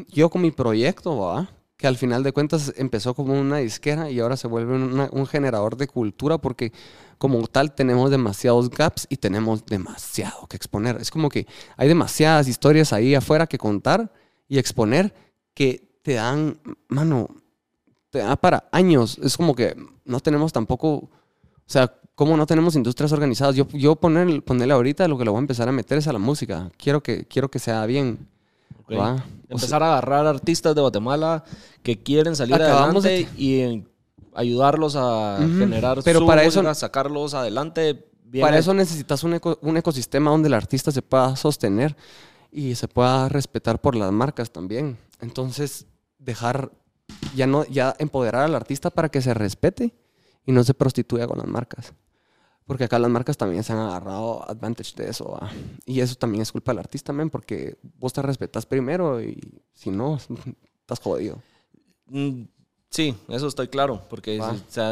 yo 0.09 0.29
con 0.29 0.41
mi 0.41 0.51
proyecto, 0.51 1.17
¿va? 1.19 1.49
que 1.77 1.87
al 1.87 1.95
final 1.95 2.23
de 2.23 2.33
cuentas 2.33 2.73
empezó 2.75 3.13
como 3.13 3.39
una 3.39 3.59
disquera 3.59 4.11
y 4.11 4.19
ahora 4.19 4.35
se 4.35 4.49
vuelve 4.49 4.75
un 4.75 5.27
generador 5.27 5.77
de 5.77 5.87
cultura 5.87 6.39
porque 6.39 6.73
como 7.17 7.47
tal 7.47 7.73
tenemos 7.73 8.11
demasiados 8.11 8.69
gaps 8.69 9.07
y 9.09 9.15
tenemos 9.15 9.65
demasiado 9.65 10.45
que 10.47 10.57
exponer. 10.57 10.97
Es 10.99 11.09
como 11.09 11.29
que 11.29 11.47
hay 11.77 11.87
demasiadas 11.87 12.49
historias 12.49 12.91
ahí 12.91 13.15
afuera 13.15 13.47
que 13.47 13.57
contar 13.57 14.11
y 14.49 14.57
exponer 14.57 15.13
que 15.53 15.99
te 16.01 16.15
dan, 16.15 16.59
mano, 16.89 17.29
te 18.09 18.19
da 18.19 18.35
para 18.35 18.67
años. 18.73 19.17
Es 19.19 19.37
como 19.37 19.55
que 19.55 19.73
no 20.03 20.19
tenemos 20.19 20.51
tampoco, 20.51 20.89
o 20.95 21.09
sea, 21.65 21.93
¿Cómo 22.15 22.37
no 22.37 22.45
tenemos 22.45 22.75
industrias 22.75 23.11
organizadas? 23.11 23.55
Yo, 23.55 23.67
yo 23.69 23.97
poner, 23.97 24.41
ponerle 24.41 24.73
ahorita 24.73 25.07
lo 25.07 25.17
que 25.17 25.25
lo 25.25 25.31
voy 25.31 25.39
a 25.39 25.41
empezar 25.41 25.67
a 25.67 25.73
meter 25.73 25.97
es 25.97 26.07
a 26.07 26.13
la 26.13 26.19
música. 26.19 26.71
Quiero 26.77 27.03
que, 27.03 27.25
quiero 27.25 27.51
que 27.51 27.59
sea 27.59 27.85
bien. 27.85 28.27
Empezar 29.49 29.83
a 29.83 29.93
agarrar 29.93 30.25
artistas 30.25 30.73
de 30.75 30.81
Guatemala 30.81 31.43
que 31.83 32.01
quieren 32.01 32.35
salir 32.35 32.55
adelante 32.55 33.27
y 33.37 33.83
ayudarlos 34.33 34.95
a 34.95 35.39
generar 35.39 36.01
Pero 36.03 36.19
su 36.19 36.27
para 36.27 36.43
música, 36.43 36.73
sacarlos 36.73 37.33
adelante. 37.33 38.07
Para 38.39 38.57
eso 38.57 38.73
necesitas 38.73 39.23
un, 39.23 39.39
un 39.61 39.77
ecosistema 39.77 40.31
donde 40.31 40.47
el 40.47 40.53
artista 40.53 40.91
se 40.91 41.01
pueda 41.01 41.35
sostener 41.35 41.95
y 42.51 42.75
se 42.75 42.87
pueda 42.87 43.27
respetar 43.27 43.81
por 43.81 43.95
las 43.95 44.11
marcas 44.11 44.51
también. 44.51 44.97
Entonces, 45.19 45.85
dejar, 46.19 46.71
ya 47.35 47.47
no, 47.47 47.65
ya 47.65 47.95
empoderar 47.99 48.43
al 48.43 48.55
artista 48.55 48.89
para 48.89 49.09
que 49.09 49.21
se 49.21 49.33
respete 49.33 49.93
y 50.45 50.51
no 50.51 50.63
se 50.63 50.73
prostituya 50.73 51.27
con 51.27 51.37
las 51.37 51.47
marcas. 51.47 51.93
Porque 52.65 52.85
acá 52.85 52.97
las 52.97 53.11
marcas 53.11 53.37
también 53.37 53.63
se 53.63 53.73
han 53.73 53.79
agarrado 53.79 54.49
advantage 54.49 54.95
de 54.95 55.09
eso. 55.09 55.39
Y 55.85 55.99
eso 55.99 56.15
también 56.15 56.41
es 56.41 56.51
culpa 56.51 56.71
del 56.71 56.79
artista, 56.79 57.07
también 57.07 57.29
porque 57.29 57.77
vos 57.99 58.11
te 58.11 58.21
respetas 58.21 58.65
primero 58.65 59.21
y 59.21 59.39
si 59.73 59.91
no, 59.91 60.17
estás 60.81 60.99
jodido. 60.99 61.41
Mm, 62.07 62.43
sí, 62.89 63.15
eso 63.29 63.47
estoy 63.47 63.67
claro, 63.67 64.01
porque 64.09 64.41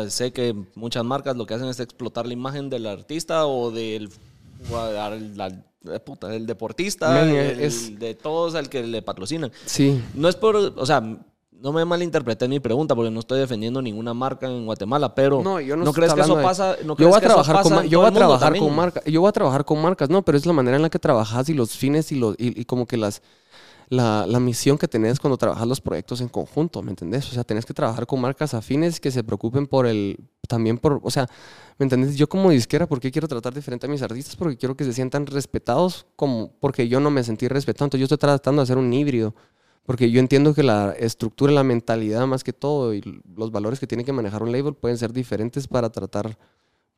sé 0.08 0.32
que 0.32 0.56
muchas 0.76 1.04
marcas 1.04 1.36
lo 1.36 1.48
que 1.48 1.56
hacen 1.56 1.68
es 1.68 1.80
explotar 1.80 2.28
la 2.28 2.34
imagen 2.34 2.70
del 2.70 2.86
artista 2.86 3.48
o 3.48 3.72
del, 3.72 4.12
del 5.82 6.46
deportista, 6.46 7.28
es, 7.32 7.98
de 7.98 8.14
todos 8.14 8.54
al 8.54 8.70
que 8.70 8.84
le 8.84 9.02
patrocinan. 9.02 9.52
Sí. 9.66 10.00
No 10.14 10.30
es 10.30 10.36
por, 10.36 10.56
o 10.56 10.86
sea, 10.86 11.26
no 11.60 11.72
me 11.72 11.86
malinterpreté 11.86 12.48
mi 12.48 12.60
pregunta 12.60 12.96
porque 12.96 13.10
no 13.10 13.20
estoy 13.20 13.40
defendiendo 13.40 13.82
ninguna 13.82 14.14
marca 14.14 14.48
en 14.48 14.66
Guatemala, 14.66 15.16
pero 15.16 15.42
no, 15.42 15.60
yo 15.60 15.76
no, 15.76 15.94
crees 15.94 16.14
que 16.14 16.22
eso 16.22 16.42
pasa? 16.42 16.76
¿no 16.84 16.96
yo 16.98 17.08
voy 17.08 17.18
a 17.18 17.22
trabajar 17.22 17.64
con, 17.64 17.88
yo 17.88 18.00
voy 18.00 18.10
a 18.10 18.12
trabajar 18.12 18.58
con 18.58 18.76
marcas, 18.76 19.04
yo 19.06 19.22
voy 19.22 19.30
a 19.30 19.32
trabajar 19.32 19.66
con 19.66 19.82
marcas, 19.82 20.10
no, 20.10 20.24
pero 20.24 20.38
es 20.38 20.46
la 20.46 20.54
manera 20.54 20.76
en 20.76 20.82
la 20.82 20.90
que 20.90 21.00
trabajas 21.00 21.48
y 21.50 21.54
los 21.54 21.72
fines 21.72 22.12
y 22.12 22.16
los 22.16 22.36
y, 22.38 22.66
como 22.66 22.86
que 22.86 22.98
las 22.98 23.22
la, 23.90 24.26
la, 24.28 24.40
misión 24.40 24.78
que 24.78 24.88
tenés 24.88 25.20
cuando 25.20 25.38
trabajas 25.38 25.68
los 25.68 25.80
proyectos 25.80 26.22
en 26.22 26.28
conjunto, 26.28 26.82
¿me 26.82 26.90
entendés? 26.90 27.30
O 27.30 27.34
sea, 27.34 27.44
tenés 27.44 27.66
que 27.66 27.74
trabajar 27.74 28.08
con 28.08 28.20
marcas 28.20 28.54
afines 28.54 29.00
que 29.00 29.12
se 29.12 29.24
preocupen 29.24 29.68
por 29.68 29.86
el, 29.86 30.18
también 30.48 30.78
por, 30.78 31.00
o 31.04 31.12
sea, 31.12 31.28
¿me 31.78 31.84
entendés? 31.84 32.16
Yo 32.16 32.28
como 32.28 32.50
disquera, 32.50 32.88
¿por 32.88 33.00
qué 33.00 33.12
quiero 33.12 33.28
tratar 33.28 33.54
diferente 33.54 33.86
a 33.86 33.90
mis 33.90 34.02
artistas? 34.02 34.36
Porque 34.36 34.58
quiero 34.58 34.76
que 34.76 34.84
se 34.84 34.94
sientan 34.94 35.28
respetados 35.28 36.08
como, 36.16 36.54
porque 36.60 36.88
yo 36.88 37.00
no 37.00 37.12
me 37.12 37.24
sentí 37.24 37.48
respetado, 37.48 37.86
entonces 37.86 38.02
yo 38.02 38.06
estoy 38.06 38.18
tratando 38.18 38.62
de 38.62 38.64
hacer 38.64 38.78
un 38.78 38.92
híbrido 38.92 39.36
porque 39.86 40.10
yo 40.10 40.20
entiendo 40.20 40.54
que 40.54 40.64
la 40.64 40.92
estructura, 40.92 41.52
la 41.52 41.64
mentalidad 41.64 42.26
más 42.26 42.44
que 42.44 42.54
todo 42.54 42.94
y 42.94 43.02
los 43.36 43.52
valores 43.52 43.80
que 43.80 43.88
tiene 43.88 44.06
que 44.06 44.14
manejar 44.14 44.42
un 44.42 44.52
label 44.52 44.74
pueden 44.74 44.98
ser 44.98 45.12
diferentes 45.12 45.68
para 45.68 45.90
tratar 45.90 46.38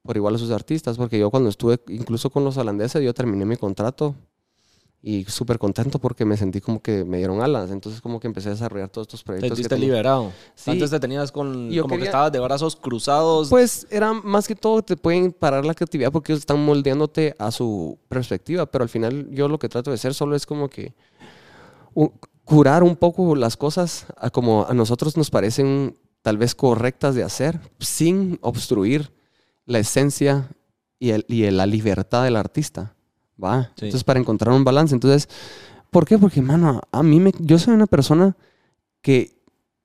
por 0.04 0.16
igual 0.16 0.36
a 0.36 0.38
sus 0.38 0.52
artistas. 0.52 0.98
Porque 0.98 1.18
yo 1.18 1.32
cuando 1.32 1.50
estuve 1.50 1.80
incluso 1.88 2.30
con 2.30 2.44
los 2.44 2.58
holandeses, 2.58 3.02
yo 3.04 3.14
terminé 3.14 3.44
mi 3.44 3.58
contrato 3.58 4.14
y 5.02 5.24
súper 5.26 5.58
contento 5.58 6.00
porque 6.00 6.26
me 6.26 6.38
sentí 6.38 6.62
como 6.62 6.80
que 6.80 7.04
me 7.04 7.18
dieron 7.18 7.42
alas. 7.42 7.72
Entonces 7.72 8.02
como 8.02 8.20
que 8.20 8.28
empecé 8.28 8.50
a 8.50 8.52
desarrollar 8.52 8.90
todos 8.90 9.06
estos 9.06 9.24
proyectos. 9.24 9.50
Te 9.50 9.56
sentiste 9.56 9.80
liberado. 9.80 10.32
Antes 10.68 10.92
te 10.92 11.00
tenías 11.00 11.32
con, 11.32 11.76
como 11.76 11.98
que 11.98 12.06
estabas 12.06 12.32
de 12.32 12.40
brazos 12.40 12.76
cruzados. 12.76 13.50
Pues 13.50 13.88
era 13.90 14.14
más 14.14 14.48
que 14.48 14.56
todo, 14.56 14.84
te 14.84 14.96
pueden 14.96 15.32
parar 15.32 15.66
la 15.66 15.74
creatividad 15.74 16.12
porque 16.12 16.34
ellos 16.34 16.42
están 16.42 16.64
moldeándote 16.64 17.36
a 17.40 17.50
su 17.50 17.98
perspectiva. 18.10 18.68
Pero 18.68 18.84
al 18.84 18.90
final 18.90 19.28
yo 19.32 19.48
lo 19.48 19.58
que 19.58 19.70
trato 19.70 19.90
de 19.90 19.96
hacer 19.96 20.14
solo 20.14 20.36
es 20.36 20.46
como 20.46 20.70
que 20.70 20.94
curar 22.46 22.84
un 22.84 22.96
poco 22.96 23.36
las 23.36 23.58
cosas 23.58 24.06
a 24.18 24.30
como 24.30 24.66
a 24.68 24.74
nosotros 24.74 25.18
nos 25.18 25.30
parecen 25.30 25.98
tal 26.22 26.38
vez 26.38 26.56
correctas 26.56 27.16
de 27.16 27.24
hacer, 27.24 27.60
sin 27.80 28.40
obstruir 28.42 29.12
la 29.66 29.80
esencia 29.80 30.50
y, 31.00 31.10
el, 31.10 31.26
y 31.28 31.50
la 31.52 31.66
libertad 31.66 32.24
del 32.24 32.36
artista. 32.36 32.96
¿va? 33.44 33.72
Entonces, 33.76 34.04
para 34.04 34.20
encontrar 34.20 34.54
un 34.56 34.64
balance. 34.64 34.96
Entonces, 34.96 35.30
¿por 35.92 36.06
qué? 36.06 36.18
Porque, 36.18 36.42
mano, 36.42 36.82
a 36.92 37.04
mí 37.04 37.20
me, 37.20 37.32
yo 37.40 37.60
soy 37.60 37.74
una 37.74 37.88
persona 37.88 38.36
que 39.02 39.36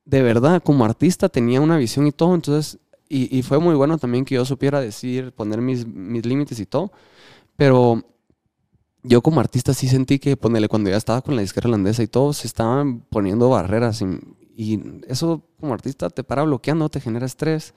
de 0.05 0.21
verdad, 0.21 0.61
como 0.63 0.83
artista, 0.83 1.29
tenía 1.29 1.61
una 1.61 1.77
visión 1.77 2.07
y 2.07 2.11
todo. 2.11 2.33
Entonces, 2.33 2.79
y, 3.07 3.37
y 3.37 3.43
fue 3.43 3.59
muy 3.59 3.75
bueno 3.75 3.97
también 3.97 4.25
que 4.25 4.35
yo 4.35 4.45
supiera 4.45 4.81
decir, 4.81 5.31
poner 5.31 5.61
mis, 5.61 5.85
mis 5.85 6.25
límites 6.25 6.59
y 6.59 6.65
todo. 6.65 6.91
Pero 7.55 8.03
yo 9.03 9.21
como 9.21 9.39
artista 9.39 9.73
sí 9.73 9.87
sentí 9.87 10.19
que, 10.19 10.37
ponele, 10.37 10.67
cuando 10.67 10.89
ya 10.89 10.97
estaba 10.97 11.21
con 11.21 11.35
la 11.35 11.41
disquera 11.41 11.67
holandesa 11.67 12.03
y 12.03 12.07
todo, 12.07 12.33
se 12.33 12.47
estaban 12.47 13.01
poniendo 13.01 13.49
barreras 13.49 14.01
y, 14.55 14.81
eso 15.07 15.41
como 15.59 15.73
artista 15.73 16.09
te 16.09 16.23
para 16.23 16.43
bloqueando, 16.43 16.87
te 16.89 16.99
genera 16.99 17.25
estrés. 17.25 17.73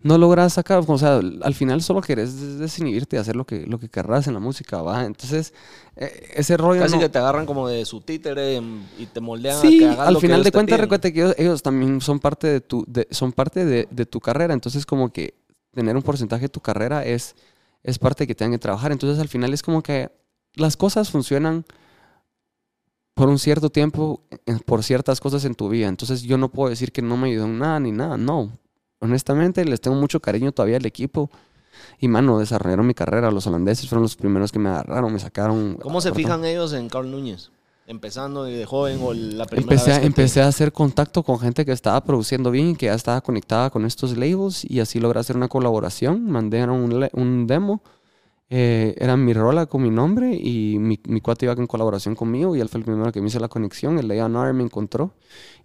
No 0.00 0.16
logras 0.16 0.52
sacar, 0.52 0.84
o 0.86 0.98
sea, 0.98 1.16
al 1.16 1.54
final 1.54 1.82
solo 1.82 2.00
querés 2.00 2.58
desinhibirte 2.58 3.16
y 3.16 3.18
hacer 3.18 3.34
lo 3.34 3.44
que, 3.44 3.66
lo 3.66 3.80
que 3.80 3.88
querrás 3.88 4.28
en 4.28 4.34
la 4.34 4.40
música, 4.40 4.80
¿va? 4.80 5.04
Entonces, 5.04 5.52
e, 5.96 6.30
ese 6.36 6.56
rollo... 6.56 6.80
Casi 6.80 6.98
que 6.98 7.08
te 7.08 7.18
agarran 7.18 7.44
como 7.44 7.68
de 7.68 7.84
su 7.84 8.00
títere 8.00 8.62
y 8.96 9.06
te 9.06 9.20
moldean 9.20 9.60
sí, 9.60 9.84
a 9.84 9.96
que 9.96 10.00
al 10.00 10.16
final 10.18 10.44
de 10.44 10.52
cuentas, 10.52 10.80
recuerda 10.80 11.10
que 11.10 11.34
ellos, 11.36 11.62
también 11.62 12.00
son 12.00 12.20
parte, 12.20 12.46
de 12.46 12.60
tu, 12.60 12.86
son 13.10 13.32
parte 13.32 13.64
de, 13.64 13.88
de 13.90 14.06
tu 14.06 14.20
carrera, 14.20 14.54
entonces 14.54 14.86
como 14.86 15.12
que 15.12 15.34
tener 15.74 15.96
un 15.96 16.02
porcentaje 16.02 16.42
de 16.42 16.48
tu 16.48 16.60
carrera 16.60 17.04
es, 17.04 17.34
es 17.82 17.98
parte 17.98 18.26
que 18.26 18.36
tengan 18.36 18.52
que 18.52 18.58
trabajar, 18.60 18.92
entonces 18.92 19.20
al 19.20 19.28
final 19.28 19.52
es 19.52 19.62
como 19.62 19.82
que 19.82 20.10
las 20.54 20.76
cosas 20.76 21.10
funcionan 21.10 21.64
por 23.14 23.28
un 23.28 23.38
cierto 23.40 23.68
tiempo, 23.68 24.22
por 24.64 24.84
ciertas 24.84 25.20
cosas 25.20 25.44
en 25.44 25.56
tu 25.56 25.68
vida. 25.68 25.88
Entonces 25.88 26.22
yo 26.22 26.38
no 26.38 26.50
puedo 26.50 26.70
decir 26.70 26.92
que 26.92 27.02
no 27.02 27.16
me 27.16 27.28
ayudó 27.28 27.46
en 27.46 27.58
nada 27.58 27.80
ni 27.80 27.90
nada, 27.90 28.16
no. 28.16 28.52
Honestamente 29.00 29.64
les 29.64 29.80
tengo 29.80 29.96
mucho 29.96 30.20
cariño 30.20 30.52
todavía 30.52 30.76
al 30.76 30.86
equipo. 30.86 31.28
Y 31.98 32.08
mano, 32.08 32.38
desarrollaron 32.38 32.86
mi 32.86 32.94
carrera. 32.94 33.30
Los 33.30 33.46
holandeses 33.46 33.88
fueron 33.88 34.02
los 34.02 34.16
primeros 34.16 34.52
que 34.52 34.58
me 34.58 34.68
agarraron, 34.68 35.12
me 35.12 35.18
sacaron. 35.18 35.78
¿Cómo 35.82 36.00
se 36.00 36.12
fijan 36.12 36.44
ellos 36.44 36.72
en 36.72 36.88
Carl 36.88 37.10
Núñez? 37.10 37.50
Empezando 37.86 38.44
de 38.44 38.64
joven 38.66 39.00
o 39.02 39.14
la 39.14 39.46
primera 39.46 39.72
empecé, 39.72 39.90
vez 39.90 40.04
Empecé 40.04 40.42
a 40.42 40.48
hacer 40.48 40.72
contacto 40.72 41.22
con 41.22 41.40
gente 41.40 41.64
que 41.64 41.72
estaba 41.72 42.02
produciendo 42.04 42.50
bien, 42.50 42.76
que 42.76 42.86
ya 42.86 42.94
estaba 42.94 43.20
conectada 43.20 43.70
con 43.70 43.84
estos 43.84 44.16
labels 44.16 44.64
y 44.64 44.80
así 44.80 45.00
logré 45.00 45.20
hacer 45.20 45.36
una 45.36 45.48
colaboración. 45.48 46.30
Mandé 46.30 46.62
un, 46.64 47.08
un 47.12 47.46
demo 47.46 47.82
eh, 48.50 48.94
era 48.98 49.14
mi 49.16 49.34
rola 49.34 49.66
con 49.66 49.82
mi 49.82 49.90
nombre 49.90 50.34
y 50.34 50.78
mi, 50.78 50.98
mi 51.06 51.20
cuate 51.20 51.44
iba 51.44 51.52
en 51.52 51.66
colaboración 51.66 52.14
conmigo 52.14 52.56
y 52.56 52.60
él 52.60 52.68
fue 52.70 52.78
el 52.78 52.84
primero 52.84 53.12
que 53.12 53.20
me 53.20 53.28
hizo 53.28 53.38
la 53.40 53.48
conexión. 53.48 53.98
El 53.98 54.10
A&R 54.10 54.52
me 54.54 54.64
encontró 54.64 55.12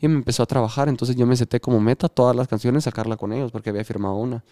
y 0.02 0.08
me 0.10 0.15
empezó 0.15 0.43
a 0.43 0.46
trabajar. 0.46 0.89
Entonces 0.89 1.15
yo 1.15 1.26
me 1.26 1.38
senté 1.38 1.62
como 1.62 1.80
meta 1.80 2.10
todas 2.10 2.36
las 2.36 2.48
canciones 2.48 2.84
sacarla 2.84 3.15
con 3.15 3.32
ellos 3.32 3.52
porque 3.52 3.69
había 3.69 3.86
firmado 3.86 4.15
una. 4.15 4.43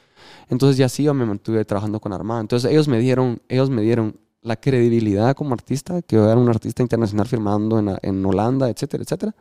Entonces 0.49 0.77
ya 0.77 0.87
sí 0.87 1.03
yo 1.03 1.13
me 1.13 1.25
mantuve 1.25 1.65
trabajando 1.65 1.99
con 1.99 2.13
Armada. 2.13 2.39
Entonces 2.39 2.71
ellos 2.71 2.87
me 2.87 2.99
dieron, 2.99 3.41
ellos 3.49 3.69
me 3.69 3.81
dieron 3.81 4.17
la 4.41 4.55
credibilidad 4.55 5.35
como 5.35 5.53
artista, 5.53 6.01
que 6.01 6.15
yo 6.15 6.25
era 6.29 6.39
un 6.39 6.49
artista 6.49 6.81
internacional 6.81 7.27
firmando 7.27 7.79
en, 7.79 7.95
en 8.01 8.25
Holanda, 8.25 8.69
etcétera, 8.69 9.03
etcétera. 9.03 9.35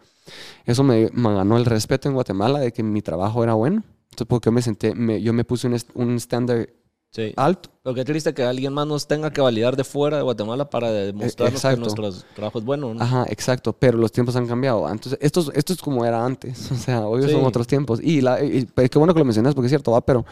Eso 0.67 0.83
me, 0.83 1.11
me, 1.13 1.35
ganó 1.35 1.57
el 1.57 1.65
respeto 1.65 2.09
en 2.09 2.15
Guatemala 2.15 2.59
de 2.59 2.73
que 2.73 2.83
mi 2.83 3.03
trabajo 3.03 3.43
era 3.45 3.55
bueno. 3.55 3.85
Entonces 4.11 4.27
porque 4.27 4.49
yo 4.49 4.53
me 4.53 4.63
senté, 4.63 4.95
me, 4.95 5.23
yo 5.23 5.33
me 5.33 5.45
puse 5.45 5.69
un 5.95 6.17
estándar 6.17 6.69
Sí. 7.13 7.33
alto. 7.37 7.71
Pero 7.83 7.95
qué 7.95 8.05
triste 8.05 8.33
que 8.35 8.45
alguien 8.45 8.73
más 8.73 8.87
nos 8.87 9.09
tenga 9.09 9.33
que 9.33 9.41
validar 9.41 9.77
de 9.77 9.83
fuera 9.83 10.17
de 10.19 10.23
Guatemala 10.23 10.71
para 10.71 10.93
demostrarnos 10.93 11.61
que 11.61 11.77
nuestro 11.77 12.13
trabajo 12.37 12.59
es 12.61 12.65
bueno. 12.65 12.95
¿no? 12.95 13.03
Ajá, 13.03 13.27
exacto, 13.29 13.73
pero 13.73 13.99
los 13.99 14.13
tiempos 14.13 14.37
han 14.37 14.47
cambiado. 14.47 14.89
Entonces, 14.89 15.19
esto, 15.21 15.41
es- 15.41 15.51
esto 15.55 15.73
es 15.73 15.81
como 15.81 16.05
era 16.05 16.25
antes, 16.25 16.71
o 16.73 16.77
sea, 16.77 17.07
hoy 17.07 17.23
Sí. 17.25 17.31
son 17.31 17.45
otros 17.45 17.67
tiempos. 17.67 18.01
Y, 18.03 18.21
la, 18.21 18.43
y- 18.45 18.65
pues, 18.67 18.89
qué 18.91 18.99
bueno 18.99 19.13
que 19.13 19.19
lo 19.19 19.25
mencionas 19.25 19.55
porque 19.55 19.67
es 19.67 19.71
cierto, 19.73 19.91
va, 19.91 20.01
pero 20.07 20.25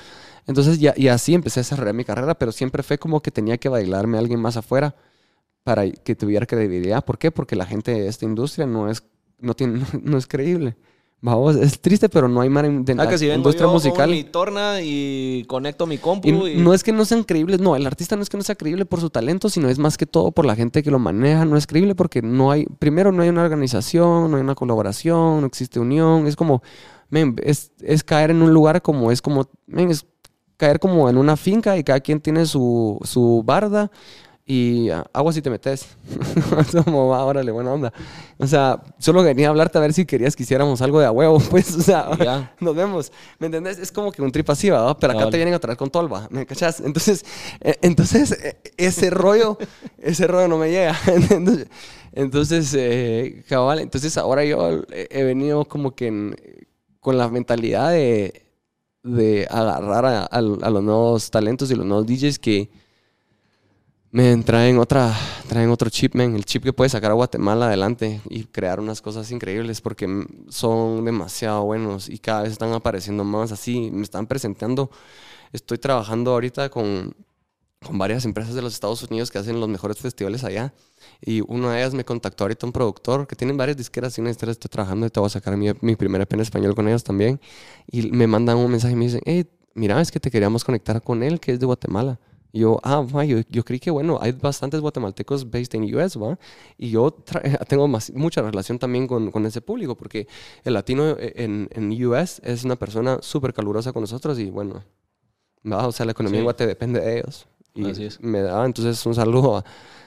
entonces 0.47 0.79
ya, 0.79 0.95
y 0.97 1.09
así 1.09 1.35
empecé 1.35 1.61
a 1.61 1.63
desarrollar 1.63 1.95
mi 1.95 2.05
carrera, 2.05 2.35
pero 2.39 2.53
siempre 2.53 2.83
fue 2.85 2.97
como 2.97 3.21
que 3.21 3.31
tenía 3.33 3.59
que 3.59 3.69
bailarme 3.69 4.17
a 4.17 4.21
alguien 4.21 4.41
más 4.41 4.57
afuera 4.57 4.95
para 5.65 5.91
que 5.91 6.15
tuviera 6.15 6.47
credibilidad. 6.47 7.05
¿Por 7.05 7.19
qué? 7.19 7.31
Porque 7.33 7.57
la 7.57 7.67
gente 7.67 7.91
de 7.91 8.07
esta 8.07 8.25
industria 8.25 8.67
no 8.67 8.89
es, 8.89 9.03
no 9.41 9.55
tiene, 9.55 9.81
no, 10.03 10.17
es 10.17 10.27
creíble. 10.29 10.77
Vamos, 11.21 11.57
es 11.57 11.81
triste, 11.81 12.09
pero 12.09 12.29
no 12.29 12.41
hay 12.41 12.49
Ah, 12.97 13.09
que 13.09 13.19
si 13.19 13.29
industria 13.29 13.67
yo 13.67 13.73
musical. 13.73 14.09
con 14.09 14.11
mi 14.11 14.23
torna 14.23 14.81
y 14.81 15.45
conecto 15.49 15.85
mi 15.85 15.99
compu 15.99 16.29
Y 16.29 16.31
y... 16.53 16.57
no 16.57 16.73
es 16.73 16.85
que 16.85 16.93
no 16.93 17.05
sean 17.05 17.25
creíbles, 17.25 17.59
no, 17.61 17.75
el 17.75 17.87
artista 17.87 18.15
no 18.15 18.23
es 18.23 18.29
que 18.29 18.37
no 18.37 18.45
sea 18.45 18.55
creíble 18.55 18.85
por 18.85 19.01
su 19.01 19.11
talento, 19.11 19.51
sino 19.51 19.69
es 19.69 19.81
más 19.81 19.97
que 19.97 20.07
todo 20.07 20.31
por 20.31 20.47
la 20.47 20.55
gente 20.55 20.83
que 20.83 20.93
lo 20.93 21.01
maneja, 21.01 21.45
no 21.45 21.57
es 21.57 21.67
creíble 21.67 21.97
porque 21.97 22.23
no 22.23 22.53
hay, 22.53 22.67
primero 22.79 23.11
no 23.11 23.23
hay 23.23 23.31
una 23.31 23.43
organización, 23.43 24.31
no 24.31 24.37
hay 24.37 24.43
una 24.45 24.55
colaboración, 24.55 25.41
no 25.41 25.47
existe 25.49 25.81
unión, 25.81 26.29
es 26.29 26.37
como, 26.37 26.63
es, 27.43 27.73
es 27.81 28.05
caer 28.05 28.31
en 28.31 28.41
un 28.41 28.55
lugar 28.55 28.81
como, 28.81 29.11
es 29.11 29.21
como, 29.21 29.49
es 29.75 30.07
caer 30.57 30.79
como 30.79 31.11
en 31.11 31.17
una 31.17 31.37
finca 31.37 31.77
y 31.77 31.83
cada 31.83 31.99
quien 31.99 32.21
tiene 32.21 32.47
su, 32.47 32.99
su 33.03 33.43
barda 33.45 33.91
y 34.51 34.89
agua 35.13 35.31
si 35.35 35.43
te 35.43 35.51
metes. 35.51 35.87
Es 36.59 36.75
como, 36.85 37.09
va, 37.09 37.23
órale, 37.25 37.53
buena 37.53 37.71
onda. 37.71 37.93
O 38.39 38.47
sea, 38.47 38.83
solo 38.99 39.23
venía 39.23 39.49
a 39.49 39.51
hablarte 39.51 39.77
a 39.77 39.81
ver 39.83 39.93
si 39.93 40.07
querías 40.07 40.35
que 40.35 40.43
hiciéramos 40.45 40.81
algo 40.81 40.99
de 41.01 41.05
a 41.07 41.11
huevo, 41.13 41.39
pues, 41.51 41.77
o 41.77 41.83
sea, 41.83 42.09
nos 42.61 42.75
vemos. 42.75 43.13
¿Me 43.39 43.47
entendés? 43.47 43.79
Es 43.79 43.93
como 43.93 44.11
que 44.11 44.23
un 44.23 44.33
trip 44.33 44.49
así, 44.49 44.71
¿verdad? 44.71 44.97
Pero 44.99 45.13
acá 45.13 45.29
te 45.31 45.37
vienen 45.37 45.53
a 45.55 45.59
traer 45.59 45.77
con 45.77 45.91
tolva, 45.91 46.27
¿me 46.31 46.47
cachas? 46.47 46.81
Entonces, 46.81 47.27
eh, 47.61 47.77
entonces 47.83 48.33
eh, 48.33 48.57
ese 48.79 49.11
rollo, 49.11 49.59
ese 49.99 50.27
rollo 50.27 50.49
no 50.49 50.57
me 50.57 50.71
llega. 50.71 50.97
entonces, 51.31 51.67
entonces 52.13 52.75
eh, 52.75 53.45
cabal, 53.51 53.81
entonces 53.81 54.17
ahora 54.17 54.47
yo 54.47 54.83
he 54.93 55.09
he 55.11 55.25
venido 55.25 55.67
como 55.67 55.95
que 55.95 56.07
en- 56.07 56.37
con 57.01 57.19
la 57.19 57.29
mentalidad 57.29 57.91
de, 57.93 58.47
de 59.03 59.47
agarrar 59.51 60.07
a, 60.07 60.21
a- 60.23 60.27
a 60.39 60.41
los 60.71 60.83
nuevos 60.83 61.31
talentos 61.31 61.71
y 61.71 61.75
los 61.75 61.85
nuevos 61.85 62.07
DJs 62.07 62.39
que 62.39 62.71
me 64.11 64.37
traen 64.43 64.79
otra, 64.79 65.15
traen 65.49 65.71
otro 65.71 65.91
chip, 65.91 66.15
man, 66.15 66.35
el 66.35 66.45
chip 66.45 66.63
que 66.63 66.73
puede 66.73 66.89
sacar 66.89 67.11
a 67.11 67.15
Guatemala 67.15 67.67
adelante 67.67 68.23
y 68.31 68.45
crear 68.45 68.81
unas 68.81 69.03
cosas 69.03 69.31
increíbles 69.31 69.81
porque 69.83 70.27
son 70.49 71.05
demasiado 71.05 71.65
buenos 71.65 72.09
y 72.09 72.19
cada 72.19 72.43
vez 72.43 72.53
están 72.53 72.73
apareciendo 72.73 73.25
más 73.25 73.53
así, 73.53 73.91
me 73.91 74.03
están 74.03 74.27
presentando. 74.27 74.91
Estoy 75.53 75.77
trabajando 75.77 76.33
ahorita 76.33 76.71
con, 76.71 77.15
con 77.85 77.99
varias 77.99 78.25
empresas 78.25 78.55
de 78.55 78.63
los 78.63 78.73
Estados 78.73 79.03
Unidos 79.03 79.31
que 79.31 79.39
hacen 79.39 79.61
los 79.61 79.69
mejores 79.69 79.99
festivales 79.99 80.43
allá 80.43 80.73
y 81.21 81.43
una 81.43 81.73
de 81.73 81.81
ellas 81.81 81.93
me 81.93 82.05
contactó 82.05 82.45
ahorita 82.45 82.65
un 82.65 82.73
productor 82.73 83.27
que 83.27 83.37
tienen 83.37 83.59
varias 83.59 83.77
disqueras 83.77 84.17
y 84.17 84.23
una 84.23 84.31
disquera 84.31 84.53
estoy 84.53 84.71
trabajando 84.71 85.07
y 85.07 85.11
te 85.11 85.21
voy 85.21 85.27
a 85.27 85.31
sacar 85.31 85.55
mi, 85.59 85.69
mi 85.83 85.97
primer 85.97 86.23
EP 86.23 86.33
en 86.33 86.41
español 86.41 86.75
con 86.75 86.89
ellos 86.89 87.05
también 87.05 87.41
y 87.91 88.11
me 88.11 88.27
mandan 88.27 88.57
un 88.57 88.71
mensaje 88.71 88.95
y 88.95 88.97
me 88.97 89.05
dicen, 89.05 89.21
hey, 89.27 89.47
mira, 89.75 90.01
es 90.01 90.11
que 90.11 90.19
te 90.19 90.31
queríamos 90.31 90.65
conectar 90.65 91.03
con 91.03 91.23
él 91.23 91.41
que 91.41 91.53
es 91.53 91.61
de 91.61 91.67
Guatemala. 91.67 92.19
Yo, 92.53 92.81
ah, 92.83 93.03
ma, 93.13 93.25
yo, 93.25 93.39
yo 93.51 93.65
creí 93.65 93.79
que, 93.79 93.91
bueno, 93.91 94.19
hay 94.21 94.33
bastantes 94.33 94.81
guatemaltecos 94.81 95.51
based 95.51 95.75
en 95.75 95.95
US, 95.95 96.19
¿va? 96.19 96.39
Y 96.79 96.91
yo 96.91 97.09
tra- 97.25 97.67
tengo 97.69 97.87
más- 97.89 98.13
mucha 98.15 98.41
relación 98.43 98.79
también 98.79 99.07
con, 99.07 99.31
con 99.31 99.45
ese 99.47 99.61
público, 99.61 99.97
porque 99.97 100.27
el 100.65 100.75
latino 100.75 101.15
en, 101.19 101.69
en 101.73 102.07
US 102.07 102.41
es 102.45 102.65
una 102.65 102.77
persona 102.77 103.19
súper 103.23 103.53
calurosa 103.53 103.93
con 103.93 104.03
nosotros 104.03 104.39
y, 104.39 104.51
bueno, 104.51 104.83
¿va? 105.71 105.87
O 105.87 105.93
sea, 105.93 106.07
la 106.07 106.13
economía 106.13 106.39
Sí. 106.39 106.41
en 106.41 106.45
Guate 106.45 106.67
depende 106.67 107.01
de 107.01 107.19
ellos. 107.19 107.47
Y 107.75 107.91
Así 107.91 108.05
es. 108.05 108.21
me 108.21 108.41
da, 108.41 108.65
entonces, 108.65 109.05
un 109.07 109.15
saludo 109.15 109.59
a 109.59 109.65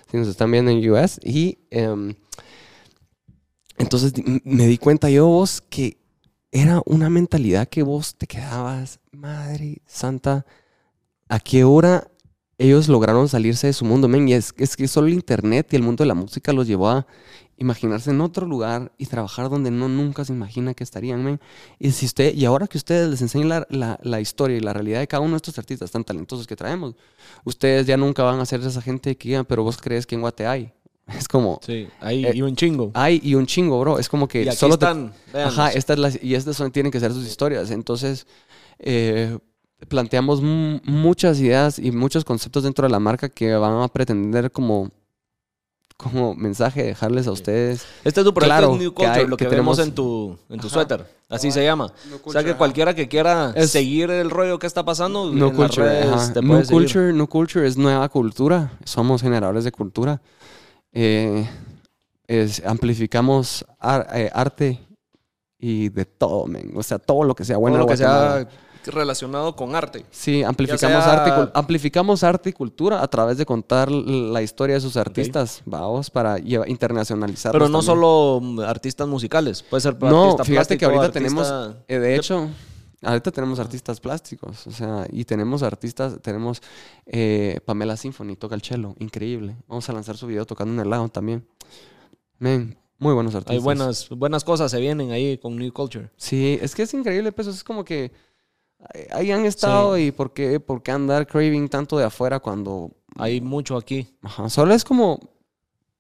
si 0.10 0.18
nos 0.18 0.28
están 0.28 0.52
viendo 0.52 0.72
en 0.72 0.90
US. 0.92 1.20
Y 1.24 1.60
em, 1.70 2.16
entonces 3.78 4.14
me 4.44 4.68
di 4.68 4.78
cuenta 4.78 5.10
yo, 5.10 5.28
vos, 5.28 5.62
que 5.70 5.98
era 6.52 6.82
una 6.86 7.10
mentalidad 7.10 7.68
que 7.68 7.84
vos 7.84 8.16
te 8.16 8.28
quedabas, 8.28 9.00
madre 9.12 9.82
santa, 9.86 10.46
¿a 11.30 11.40
qué 11.40 11.64
hora 11.64 12.11
ellos 12.64 12.88
lograron 12.88 13.28
salirse 13.28 13.68
de 13.68 13.74
su 13.74 13.86
mundo? 13.86 14.08
Men, 14.08 14.28
y 14.28 14.34
es, 14.34 14.54
es 14.58 14.76
que 14.76 14.88
solo 14.88 15.08
el 15.08 15.14
internet 15.14 15.68
y 15.72 15.76
el 15.76 15.84
mundo 15.84 16.04
de 16.04 16.08
la 16.08 16.14
música 16.16 16.54
los 16.54 16.68
llevó 16.68 16.90
a 16.90 17.08
imaginarse 17.58 18.10
en 18.10 18.22
otro 18.22 18.48
lugar 18.48 18.92
y 18.98 19.06
trabajar 19.06 19.50
donde 19.50 19.70
no 19.70 19.88
nunca 19.88 20.26
se 20.26 20.34
imagina 20.34 20.74
que 20.74 20.84
estarían, 20.84 21.24
men. 21.24 21.40
Y, 21.78 21.92
si 21.92 22.06
usted, 22.08 22.34
y 22.34 22.46
ahora 22.46 22.66
que 22.68 22.78
ustedes 22.78 23.10
les 23.10 23.22
enseñan 23.22 23.50
la, 23.50 23.68
la- 23.70 24.00
la 24.02 24.20
historia 24.20 24.58
y 24.58 24.62
la 24.62 24.74
realidad 24.74 25.00
de 25.00 25.08
cada 25.08 25.22
uno 25.22 25.32
de 25.34 25.38
estos 25.38 25.58
artistas 25.60 25.92
tan 25.92 26.04
talentosos 26.04 26.48
que 26.48 26.56
traemos, 26.56 26.96
ustedes 27.44 27.86
ya 27.86 27.98
nunca 27.98 28.24
van 28.24 28.40
a 28.40 28.46
ser 28.46 28.62
esa 28.62 28.82
gente 28.82 29.16
que 29.16 29.30
digan, 29.30 29.46
pero 29.46 29.64
vos 29.64 29.78
crees 29.78 30.06
que 30.08 30.16
en 30.16 30.22
Guate 30.22 30.48
hay. 30.48 30.72
Es 31.18 31.28
como, 31.28 31.60
Sí, 31.66 31.88
ahí 32.00 32.26
Eh, 32.26 32.32
y 32.36 32.42
un 32.42 32.56
chingo. 32.56 32.92
hay 32.94 33.20
y 33.24 33.36
un 33.36 33.46
chingo, 33.46 33.80
bro. 33.80 34.00
Es 34.00 34.08
como 34.10 34.28
que 34.28 34.44
y 34.44 34.48
aquí 34.48 34.58
solo 34.58 34.76
están. 34.76 35.14
Ajá, 35.34 35.70
estas 35.72 36.00
las, 36.00 36.24
y 36.24 36.36
estas 36.36 36.56
son, 36.56 36.72
tienen 36.72 36.92
que 36.92 37.00
ser 37.00 37.12
sus 37.12 37.28
historias. 37.28 37.70
Entonces, 37.70 38.26
eh, 38.80 39.38
planteamos 39.88 40.42
mu- 40.42 40.80
muchas 40.84 41.40
ideas 41.40 41.80
y 41.80 41.92
muchos 41.92 42.24
conceptos 42.26 42.64
dentro 42.64 42.86
de 42.88 42.92
la 42.92 43.00
marca 43.00 43.30
que 43.30 43.54
van 43.56 43.82
a 43.82 43.88
pretender 43.88 44.52
como, 44.52 44.90
como 45.98 46.34
mensaje 46.36 46.84
dejarles 46.84 47.28
a 47.28 47.32
ustedes. 47.32 47.86
Este 48.04 48.22
es 48.22 48.26
tu 48.26 48.34
proyecto 48.34 48.58
Claro, 48.58 48.76
New 48.78 48.92
que 48.92 48.96
Culture, 48.96 49.20
hay- 49.22 49.28
lo 49.28 49.38
que, 49.38 49.46
que 49.46 49.56
vemos 49.56 49.78
tenemos- 49.78 49.88
en 49.90 49.96
tu, 49.96 50.38
en 50.50 50.60
tu 50.60 50.68
Ajá. 50.68 50.74
suéter. 50.74 51.22
Así 51.30 51.50
se 51.52 51.64
llama. 51.64 51.94
New 52.10 52.20
O 52.24 52.32
sea 52.32 52.44
que 52.44 52.50
ajá. 52.50 52.58
cualquiera 52.58 52.94
que 52.94 53.08
quiera 53.08 53.54
Es- 53.56 53.72
seguir 53.72 54.10
el 54.12 54.30
rollo 54.30 54.60
que 54.60 54.68
está 54.68 54.84
pasando, 54.84 55.26
No 55.26 55.32
en 55.32 55.40
las 55.40 55.52
culture, 55.56 55.88
redes 55.88 56.06
ajá. 56.08 56.34
te 56.34 56.42
New 56.42 56.58
seguir. 56.58 56.72
culture, 56.72 57.14
New 57.14 57.28
culture 57.28 57.68
es 57.68 57.78
nueva 57.78 58.10
cultura. 58.10 58.78
Somos 58.84 59.22
generadores 59.22 59.64
de 59.64 59.72
cultura. 59.72 60.22
Eh, 60.92 61.48
es- 62.28 62.62
amplificamos 62.66 63.66
ar- 63.80 64.08
eh, 64.14 64.30
arte 64.34 64.80
y 65.58 65.90
de 65.90 66.06
todo, 66.06 66.48
men. 66.48 66.72
O 66.76 66.84
sea, 66.84 67.00
todo 67.00 67.24
lo 67.24 67.34
que 67.36 67.46
sea 67.46 67.58
bueno. 67.58 67.78
Todo 67.78 67.86
lo 67.86 67.92
que 67.92 67.98
sea 67.98 68.48
relacionado 68.86 69.56
con 69.56 69.76
arte. 69.76 70.06
Sí, 70.12 70.44
amplificamos, 70.44 71.04
sea- 71.04 71.24
arte, 71.24 71.52
amplificamos 71.54 72.24
arte 72.24 72.50
y 72.50 72.54
cultura 72.54 73.02
a 73.04 73.08
través 73.08 73.38
de 73.38 73.46
contar 73.46 73.92
la 73.92 74.42
historia 74.42 74.76
de 74.76 74.82
sus 74.82 74.98
artistas, 74.98 75.62
vamos, 75.66 76.10
para 76.10 76.38
internacionalizarlos. 76.40 77.60
Pero 77.60 77.70
no 77.70 77.80
también. 77.80 77.86
solo 77.96 78.40
mm, 78.42 78.60
artistas 78.62 79.08
musicales, 79.08 79.64
puede 79.64 79.82
ser 79.82 79.98
No, 80.02 80.24
artista 80.24 80.44
fíjate 80.46 80.78
que 80.78 80.86
ahorita 80.86 81.06
artista- 81.06 81.20
tenemos, 81.20 81.76
eh, 81.88 82.00
de 82.00 82.16
hecho, 82.16 82.50
ahorita 83.04 83.32
tenemos 83.32 83.60
artistas 83.60 84.00
plásticos, 84.00 84.68
o 84.68 84.72
sea, 84.72 85.06
y 85.12 85.26
tenemos 85.26 85.64
artistas, 85.64 86.18
tenemos 86.22 86.62
eh, 87.06 87.60
Pamela 87.66 87.98
Symphony, 87.98 88.36
toca 88.36 88.56
el 88.56 88.62
cello, 88.62 88.96
increíble. 89.00 89.56
Vamos 89.68 89.90
a 89.90 89.94
lanzar 89.94 90.18
su 90.18 90.28
video 90.28 90.46
tocando 90.46 90.74
en 90.74 90.80
el 90.80 90.90
lago 90.90 91.08
también. 91.10 91.46
Men, 92.40 92.78
muy 92.98 93.14
buenos 93.14 93.34
artistas. 93.36 93.56
Hay 93.56 93.60
buenas, 93.64 94.10
buenas 94.10 94.44
cosas 94.44 94.70
se 94.72 94.80
vienen 94.80 95.12
ahí 95.12 95.38
con 95.38 95.56
New 95.58 95.72
Culture. 95.74 96.10
Sí, 96.18 96.60
es 96.62 96.76
que 96.76 96.84
es 96.84 96.94
increíble, 96.94 97.32
pues 97.32 97.48
es 97.48 97.64
como 97.64 97.84
que 97.84 98.12
ahí- 99.12 99.32
han 99.32 99.46
estado 99.46 99.98
y 99.98 100.12
por 100.12 100.34
qué, 100.34 100.60
por 100.60 100.82
qué 100.84 100.92
andar 100.92 101.28
craving 101.28 101.70
tanto 101.70 101.98
de 101.98 102.06
afuera 102.06 102.40
cuando 102.40 102.92
Hay 103.18 103.42
mucho 103.42 103.76
aquí. 103.78 104.08
Ajá, 104.22 104.50
solo 104.50 104.74
es 104.74 104.84
como 104.84 105.20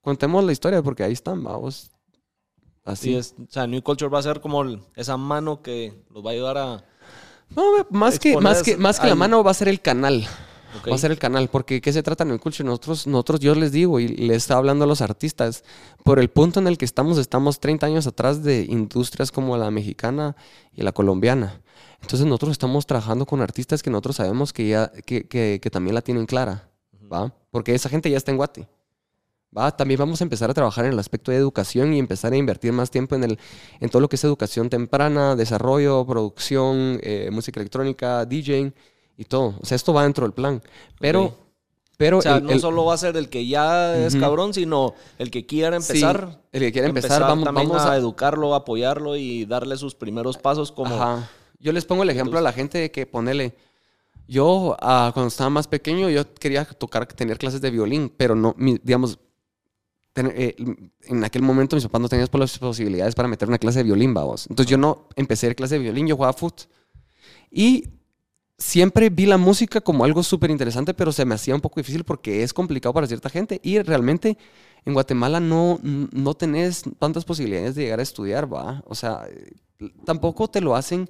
contemos 0.02 0.44
la 0.44 0.52
historia 0.52 0.82
porque 0.82 1.04
ahí 1.04 1.13
están, 1.13 1.44
vamos. 1.44 1.91
Así 2.84 3.10
Sí, 3.10 3.15
es, 3.15 3.36
o 3.38 3.52
sea, 3.52 3.67
New 3.67 3.84
Culture 3.84 4.10
va 4.10 4.20
a 4.20 4.24
ser 4.24 4.41
como 4.41 4.63
esa 4.96 5.15
mano 5.17 5.62
que 5.62 5.94
los 6.10 6.26
va 6.26 6.32
a 6.32 6.34
ayudar 6.34 6.58
a... 6.58 6.84
No, 7.56 7.63
más 7.91 8.17
que, 8.17 8.38
más 8.38 8.63
que, 8.63 8.78
más 8.78 9.00
que 9.00 9.08
la 9.08 9.15
mano 9.15 9.44
va 9.44 9.52
a 9.52 9.54
ser 9.54 9.67
el 9.67 9.82
canal. 9.82 10.26
Va 10.89 10.96
a 10.96 10.98
ser 10.98 11.12
el 11.12 11.20
canal. 11.20 11.50
Porque 11.50 11.82
¿qué 11.82 11.91
se 11.91 12.02
trata 12.02 12.24
en 12.24 12.32
el 12.32 12.39
culture? 12.39 12.63
Nosotros, 12.65 13.06
nosotros, 13.06 13.39
yo 13.41 13.54
les 13.56 13.72
digo 13.72 14.00
y 14.00 14.08
les 14.08 14.38
está 14.38 14.56
hablando 14.58 14.86
a 14.86 14.88
los 14.88 15.02
artistas, 15.02 15.63
por 16.04 16.17
el 16.17 16.30
punto 16.30 16.60
en 16.60 16.67
el 16.67 16.78
que 16.78 16.86
estamos, 16.86 17.17
estamos 17.17 17.60
30 17.60 17.86
años 17.86 18.08
atrás 18.08 18.41
de 18.41 18.63
industrias 18.63 19.32
como 19.32 19.58
la 19.58 19.70
mexicana 19.70 20.36
y 20.74 20.82
la 20.82 20.94
colombiana. 20.94 21.61
Entonces 22.02 22.26
nosotros 22.26 22.52
estamos 22.52 22.86
trabajando 22.86 23.26
con 23.26 23.41
artistas 23.41 23.82
que 23.84 23.89
nosotros 23.89 24.15
sabemos 24.17 24.54
que 24.54 24.67
ya, 24.67 24.91
que, 25.06 25.28
que- 25.28 25.60
que 25.62 25.70
también 25.70 25.96
la 25.96 26.02
tienen 26.02 26.26
clara. 26.26 26.67
¿va? 27.12 27.34
Porque 27.52 27.76
esa 27.76 27.89
gente 27.89 28.10
ya 28.10 28.17
está 28.17 28.32
en 28.32 28.38
Guate. 28.38 28.67
¿va? 29.56 29.76
También 29.76 30.00
vamos 30.00 30.22
a 30.22 30.24
empezar 30.24 30.50
a 30.50 30.54
trabajar 30.54 30.86
en 30.86 30.94
el 30.94 31.00
aspecto 31.00 31.30
de 31.32 31.38
educación 31.38 31.94
y 31.94 32.00
empezar 32.00 32.32
a 32.32 32.38
invertir 32.38 32.72
más 32.72 32.89
tiempo 32.89 33.15
en, 33.15 33.26
el, 33.26 33.39
en 33.82 33.89
todo 33.89 34.02
lo 34.02 34.08
que 34.08 34.15
es 34.15 34.24
educación 34.24 34.70
temprana, 34.70 35.36
desarrollo, 35.36 36.06
producción, 36.06 37.00
eh, 37.04 37.30
música 37.32 37.60
electrónica, 37.60 38.26
DJing 38.26 38.74
y 39.17 39.26
todo. 39.26 39.56
O 39.62 39.65
sea, 39.65 39.76
esto 39.76 39.94
va 39.94 40.04
dentro 40.04 40.26
del 40.26 40.32
plan. 40.34 40.62
Pero, 41.02 41.36
pero 41.98 42.20
O 42.20 42.22
sea, 42.22 42.38
el- 42.38 42.46
no 42.46 42.52
el- 42.52 42.62
solo 42.62 42.86
va 42.86 42.94
a 42.94 42.98
ser 42.98 43.17
el 43.17 43.28
que 43.28 43.46
ya 43.46 43.94
es 43.98 44.15
cabrón, 44.15 44.54
sino 44.54 44.94
el 45.20 45.30
que 45.32 45.46
quiera 45.46 45.80
sí, 45.82 45.91
empezar. 45.98 46.39
el 46.54 46.62
que 46.62 46.72
quiere 46.72 46.88
empezar, 46.88 47.22
vamos, 47.22 47.46
a, 47.86 47.91
a... 47.91 47.98
educarlo, 47.98 48.56
apoyarlo 48.56 49.17
y 49.17 49.44
darle 49.46 49.76
sus 49.76 49.96
primeros 49.96 50.38
pasos 50.38 50.72
como... 50.72 50.96
Ajá. 50.96 51.30
Yo 51.62 51.71
les 51.71 51.86
pongo 51.86 52.04
el 52.04 52.10
ejemplo 52.10 52.38
a 52.39 52.41
la 52.41 52.54
gente 52.54 52.78
de 52.78 52.91
que 52.91 53.06
ponele... 53.06 53.56
Yo, 54.28 54.78
ah, 54.82 55.12
cuando 55.13 55.28
estaba 55.28 55.50
más 55.50 55.67
pequeño, 55.67 56.10
yo 56.10 56.34
quería 56.36 56.65
tocar, 56.65 57.06
tener 57.08 57.38
clases 57.38 57.62
de 57.62 57.69
violín, 57.71 58.13
pero 58.15 58.36
no, 58.36 58.56
mi- 58.58 58.80
digamos, 58.84 59.19
ten- 60.13 60.34
eh, 60.36 60.56
en 61.06 61.24
aquel 61.24 61.41
momento 61.41 61.76
mis 61.76 61.84
papás 61.86 62.02
no 62.02 62.10
tenían 62.10 62.28
las 62.34 62.60
posibilidades 62.60 63.15
para 63.15 63.28
meter 63.28 63.47
una 63.47 63.58
clase 63.58 63.80
de 63.80 63.84
violín, 63.84 64.13
vamos. 64.13 64.47
Entonces 64.50 64.69
yo 64.71 64.78
no 64.78 65.08
empecé 65.15 65.54
clase 65.56 65.76
de 65.76 65.82
violín, 65.82 66.08
yo 66.08 66.15
jugaba 66.15 66.34
foot. 66.34 66.63
Y 67.52 67.86
siempre 68.58 69.10
vi 69.10 69.26
la 69.26 69.38
música 69.38 69.82
como 69.82 70.06
algo 70.06 70.24
súper 70.24 70.52
interesante, 70.52 70.93
pero 70.93 71.12
se 71.12 71.26
me 71.26 71.36
hacía 71.36 71.56
un 71.56 71.62
poco 71.62 71.80
difícil 71.80 72.04
porque 72.04 72.43
es 72.43 72.54
complicado 72.54 72.93
para 72.93 73.08
cierta 73.08 73.30
gente 73.30 73.60
y 73.63 73.80
realmente 73.82 74.38
en 74.86 74.93
Guatemala 74.93 75.39
no, 75.39 75.80
no 75.84 76.34
tenés 76.36 76.84
tantas 77.00 77.26
posibilidades 77.26 77.76
de 77.76 77.84
llegar 77.84 78.00
a 78.00 78.04
estudiar, 78.04 78.52
¿va? 78.54 78.84
O 78.88 78.95
sea, 78.95 79.28
tampoco 80.06 80.47
te 80.50 80.62
lo 80.62 80.76
hacen, 80.76 81.10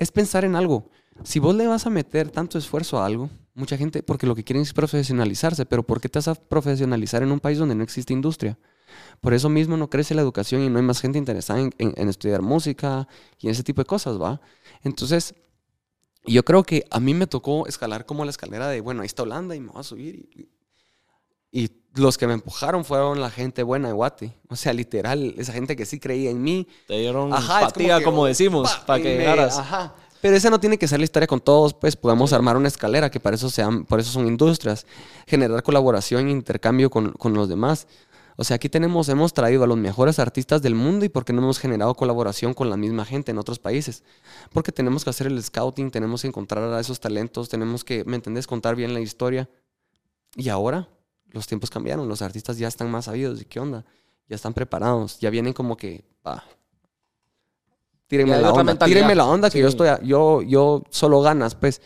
es 0.00 0.10
pensar 0.10 0.46
en 0.46 0.56
algo. 0.56 0.88
Si 1.24 1.38
vos 1.38 1.54
le 1.54 1.66
vas 1.66 1.86
a 1.86 1.90
meter 1.90 2.30
tanto 2.30 2.56
esfuerzo 2.56 2.98
a 2.98 3.04
algo, 3.04 3.28
mucha 3.54 3.76
gente, 3.76 4.02
porque 4.02 4.26
lo 4.26 4.34
que 4.34 4.42
quieren 4.42 4.62
es 4.62 4.72
profesionalizarse, 4.72 5.66
pero 5.66 5.82
¿por 5.82 6.00
qué 6.00 6.08
te 6.08 6.18
vas 6.18 6.28
a 6.28 6.34
profesionalizar 6.34 7.22
en 7.22 7.30
un 7.30 7.38
país 7.38 7.58
donde 7.58 7.74
no 7.74 7.84
existe 7.84 8.14
industria? 8.14 8.58
Por 9.20 9.34
eso 9.34 9.50
mismo 9.50 9.76
no 9.76 9.90
crece 9.90 10.14
la 10.14 10.22
educación 10.22 10.62
y 10.62 10.70
no 10.70 10.78
hay 10.78 10.84
más 10.84 11.02
gente 11.02 11.18
interesada 11.18 11.60
en, 11.60 12.08
estudiar 12.08 12.40
música 12.40 13.06
y 13.38 13.50
ese 13.50 13.62
tipo 13.62 13.82
de 13.82 13.84
cosas, 13.84 14.18
¿va? 14.18 14.40
Entonces, 14.82 15.34
yo 16.24 16.46
creo 16.46 16.62
que 16.62 16.86
a 16.90 16.98
mí 16.98 17.12
me 17.12 17.26
tocó 17.26 17.66
escalar 17.66 18.06
como 18.06 18.24
la 18.24 18.30
escalera 18.30 18.68
de, 18.68 18.80
bueno, 18.80 19.02
ahí 19.02 19.06
está 19.06 19.22
Holanda 19.22 19.54
y 19.54 19.60
me 19.60 19.68
voy 19.68 19.80
a 19.80 19.84
subir. 19.84 20.30
Y, 21.52 21.68
los 21.94 22.18
que 22.18 22.26
me 22.26 22.34
empujaron 22.34 22.84
fueron 22.84 23.20
la 23.20 23.30
gente 23.30 23.62
buena 23.62 23.88
de 23.88 23.94
Guate. 23.94 24.32
O 24.48 24.56
sea, 24.56 24.72
literal, 24.72 25.34
esa 25.38 25.52
gente 25.52 25.76
que 25.76 25.86
sí 25.86 25.98
creía 25.98 26.30
en 26.30 26.42
mí. 26.42 26.68
Te 26.86 26.98
dieron 26.98 27.32
ajá, 27.32 27.70
como, 28.04 28.26
decimos, 28.26 28.70
para 28.86 29.02
que 29.02 29.18
llegaras. 29.18 29.58
Ajá. 29.58 29.94
Pero 30.20 30.36
esa 30.36 30.50
no 30.50 30.60
tiene 30.60 30.76
que 30.78 30.86
ser 30.86 30.98
la 30.98 31.04
historia 31.04 31.26
con 31.26 31.40
todos, 31.40 31.72
pues 31.72 31.96
podemos 31.96 32.32
armar 32.32 32.56
una 32.56 32.68
escalera, 32.68 33.10
que 33.10 33.18
para 33.18 33.36
eso, 33.36 33.48
sean, 33.48 33.86
por 33.86 34.00
eso 34.00 34.12
son 34.12 34.26
industrias. 34.26 34.86
Generar 35.26 35.62
colaboración 35.62 36.28
e 36.28 36.30
intercambio 36.30 36.90
con, 36.90 37.12
con 37.12 37.32
los 37.32 37.48
demás. 37.48 37.86
O 38.36 38.44
sea, 38.44 38.56
aquí 38.56 38.68
tenemos, 38.68 39.08
hemos 39.08 39.32
traído 39.32 39.64
a 39.64 39.66
los 39.66 39.76
mejores 39.76 40.18
artistas 40.18 40.62
del 40.62 40.74
mundo 40.74 41.04
y 41.04 41.08
porque 41.08 41.32
no 41.32 41.42
hemos 41.42 41.58
generado 41.58 41.94
colaboración 41.94 42.54
con 42.54 42.70
la 42.70 42.76
misma 42.76 43.04
gente 43.04 43.32
en 43.32 43.38
otros 43.38 43.58
países. 43.58 44.02
Porque 44.52 44.72
tenemos 44.72 45.04
que 45.04 45.10
hacer 45.10 45.26
el 45.26 45.42
scouting, 45.42 45.90
tenemos 45.90 46.22
que 46.22 46.28
encontrar 46.28 46.64
a 46.72 46.80
esos 46.80 47.00
talentos, 47.00 47.48
tenemos 47.48 47.82
que, 47.82 48.04
¿me 48.04 48.16
entendés?, 48.16 48.46
contar 48.46 48.76
bien 48.76 48.94
la 48.94 49.00
historia. 49.00 49.48
Y 50.36 50.48
ahora 50.48 50.88
los 51.30 51.46
tiempos 51.46 51.70
cambiaron, 51.70 52.08
los 52.08 52.22
artistas 52.22 52.58
ya 52.58 52.68
están 52.68 52.90
más 52.90 53.06
sabidos. 53.06 53.40
¿Y 53.40 53.44
qué 53.44 53.60
onda? 53.60 53.84
Ya 54.28 54.36
están 54.36 54.54
preparados, 54.54 55.18
ya 55.18 55.30
vienen 55.30 55.52
como 55.52 55.76
que, 55.76 56.04
pa, 56.22 56.44
tírenme 58.06 58.40
la 58.40 58.52
onda, 58.52 58.76
tírenme 58.86 59.14
la 59.14 59.26
onda 59.26 59.50
que 59.50 59.60
yo 59.60 59.68
estoy, 59.68 59.88
yo, 60.02 60.42
yo 60.42 60.82
solo 60.90 61.20
ganas, 61.22 61.54
pues. 61.54 61.80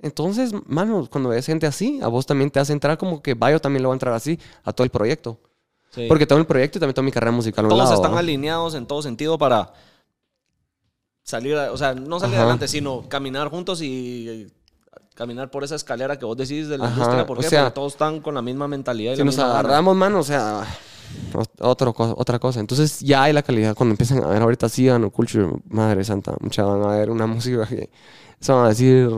Entonces, 0.00 0.52
mano, 0.66 1.08
cuando 1.10 1.30
ves 1.30 1.46
gente 1.46 1.66
así, 1.66 1.98
a 2.02 2.06
vos 2.06 2.24
también 2.24 2.50
te 2.50 2.60
hace 2.60 2.72
entrar 2.72 2.96
como 2.96 3.20
que 3.20 3.34
Bayo 3.34 3.60
también 3.60 3.82
lo 3.82 3.88
va 3.88 3.94
a 3.94 3.96
entrar 3.96 4.14
así 4.14 4.38
a 4.62 4.72
todo 4.72 4.84
el 4.84 4.90
proyecto. 4.90 5.40
Porque 6.06 6.26
tengo 6.26 6.40
el 6.40 6.46
proyecto 6.46 6.78
y 6.78 6.80
también 6.80 6.94
tengo 6.94 7.06
mi 7.06 7.12
carrera 7.12 7.32
musical. 7.32 7.66
Todos 7.66 7.90
están 7.90 8.14
alineados 8.14 8.74
en 8.74 8.86
todo 8.86 9.02
sentido 9.02 9.36
para 9.38 9.72
salir, 11.22 11.56
o 11.56 11.76
sea, 11.76 11.94
no 11.94 12.20
salir 12.20 12.36
adelante, 12.36 12.68
sino 12.68 13.08
caminar 13.08 13.48
juntos 13.48 13.82
y 13.82 14.52
caminar 15.18 15.50
por 15.50 15.64
esa 15.64 15.74
escalera 15.74 16.16
que 16.16 16.24
vos 16.24 16.36
decís 16.36 16.68
de 16.68 16.78
la 16.78 16.88
industria. 16.88 17.26
¿Por 17.26 17.40
qué? 17.40 17.50
Porque 17.50 17.70
todos 17.74 17.94
están 17.94 18.20
con 18.20 18.36
la 18.36 18.40
misma 18.40 18.68
mentalidad. 18.68 19.14
Y 19.14 19.16
si 19.16 19.24
nos 19.24 19.38
agarramos, 19.40 19.96
mano, 19.96 20.20
o 20.20 20.22
sea, 20.22 20.64
otra 21.58 21.92
cosa, 21.92 22.14
otra 22.16 22.38
cosa. 22.38 22.60
Entonces 22.60 23.00
ya 23.00 23.24
hay 23.24 23.32
la 23.32 23.42
calidad. 23.42 23.74
Cuando 23.74 23.94
empiezan 23.94 24.22
a 24.22 24.28
ver 24.28 24.40
ahorita 24.40 24.68
sí, 24.68 24.86
no 24.86 25.10
culture, 25.10 25.48
madre 25.68 26.04
santa, 26.04 26.36
mucha 26.40 26.62
van 26.62 26.82
a 26.82 26.96
ver 26.96 27.10
una 27.10 27.26
música 27.26 27.66
que 27.66 27.90
se 28.38 28.52
van 28.52 28.66
a 28.66 28.68
decir, 28.68 29.10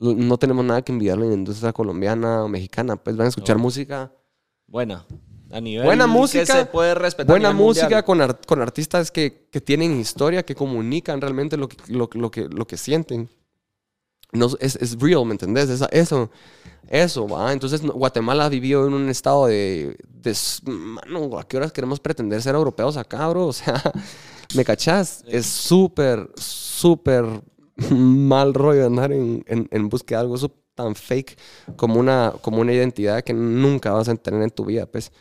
no 0.00 0.36
tenemos 0.36 0.64
nada 0.64 0.82
que 0.82 0.90
envidiarle 0.90 1.26
en 1.26 1.30
la 1.30 1.36
industria 1.36 1.72
colombiana 1.72 2.42
o 2.42 2.48
mexicana. 2.48 2.96
Pues 2.96 3.16
van 3.16 3.26
a 3.26 3.28
escuchar 3.28 3.56
música. 3.56 4.10
Buena 4.66 5.06
buena 5.60 6.06
música, 6.06 6.46
se 6.46 6.66
puede 6.66 6.94
respetar. 6.94 7.30
Buena 7.30 7.52
música 7.52 8.02
con, 8.02 8.20
con, 8.46 8.60
artistas 8.60 9.10
que, 9.10 9.46
que, 9.50 9.60
tienen 9.60 10.00
historia, 10.00 10.44
que 10.44 10.54
comunican 10.54 11.20
realmente 11.20 11.56
lo 11.56 11.68
que, 11.68 11.76
lo, 11.88 12.08
lo 12.12 12.30
que, 12.30 12.48
lo 12.48 12.66
que 12.66 12.76
sienten. 12.76 13.28
No, 14.34 14.48
es, 14.60 14.76
es 14.76 14.98
real, 14.98 15.24
¿me 15.24 15.32
entendés? 15.32 15.68
eso, 15.70 16.30
eso, 16.88 17.28
¿va? 17.28 17.52
Entonces 17.52 17.82
Guatemala 17.82 18.48
vivió 18.48 18.86
en 18.86 18.94
un 18.94 19.08
estado 19.08 19.46
de, 19.46 19.96
de, 20.08 20.36
mano, 20.64 21.38
¿a 21.38 21.46
qué 21.46 21.56
horas 21.56 21.72
queremos 21.72 22.00
pretender 22.00 22.42
ser 22.42 22.54
europeos 22.54 22.96
acá, 22.96 23.28
bro? 23.28 23.46
O 23.48 23.52
sea, 23.52 23.80
¿me 24.54 24.64
cachás? 24.64 25.24
Es 25.26 25.46
súper, 25.46 26.30
súper 26.36 27.24
mal 27.90 28.54
rollo 28.54 28.86
andar 28.86 29.12
en, 29.12 29.44
en, 29.46 29.68
en 29.70 29.88
búsqueda 29.88 30.18
de 30.18 30.24
algo 30.24 30.36
tan 30.74 30.94
fake 30.94 31.38
como 31.76 31.98
una, 32.00 32.32
como 32.40 32.60
una 32.60 32.72
identidad 32.72 33.22
que 33.22 33.32
nunca 33.32 33.92
vas 33.92 34.08
a 34.08 34.14
tener 34.16 34.42
en 34.42 34.50
tu 34.50 34.64
vida, 34.64 34.86
pues. 34.86 35.12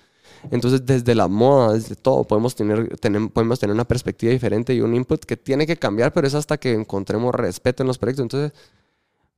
Entonces, 0.52 0.86
desde 0.86 1.15
la 1.15 1.28
moda, 1.30 1.73
desde 1.73 1.95
todo, 1.95 2.26
podemos 2.26 2.54
tener, 2.54 2.89
podemos 3.32 3.60
tener 3.60 3.73
una 3.73 3.88
perspectiva 3.88 4.32
diferente 4.34 4.73
y 4.73 4.82
un 4.82 4.93
input 4.93 5.23
que 5.23 5.38
tiene 5.38 5.65
que 5.65 5.78
cambiar, 5.78 6.12
pero 6.12 6.28
es 6.28 6.34
hasta 6.36 6.58
que 6.58 6.73
encontremos 6.73 7.34
respeto 7.34 7.84
en 7.84 7.88
los 7.88 7.97
proyectos. 7.97 8.23
Entonces, 8.23 8.52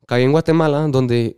caí 0.06 0.24
en 0.24 0.32
Guatemala, 0.32 0.88
donde 0.88 1.38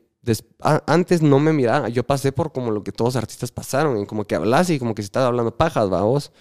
antes 0.60 1.22
no 1.22 1.40
me 1.40 1.54
miraba, 1.54 1.90
yo 1.90 2.04
pasé 2.04 2.32
por 2.32 2.52
como 2.52 2.72
lo 2.72 2.84
que 2.84 2.92
todos 2.92 3.14
los 3.14 3.24
artistas 3.24 3.52
pasaron, 3.52 3.98
en 3.98 4.06
como 4.06 4.26
que 4.26 4.36
hablas 4.36 4.70
y 4.70 4.80
como 4.80 4.94
que 4.94 5.02
si 5.02 5.08
estás 5.08 5.24
hablando 5.24 5.56
pajas, 5.56 5.92
va 5.92 6.02
vos. 6.02 6.32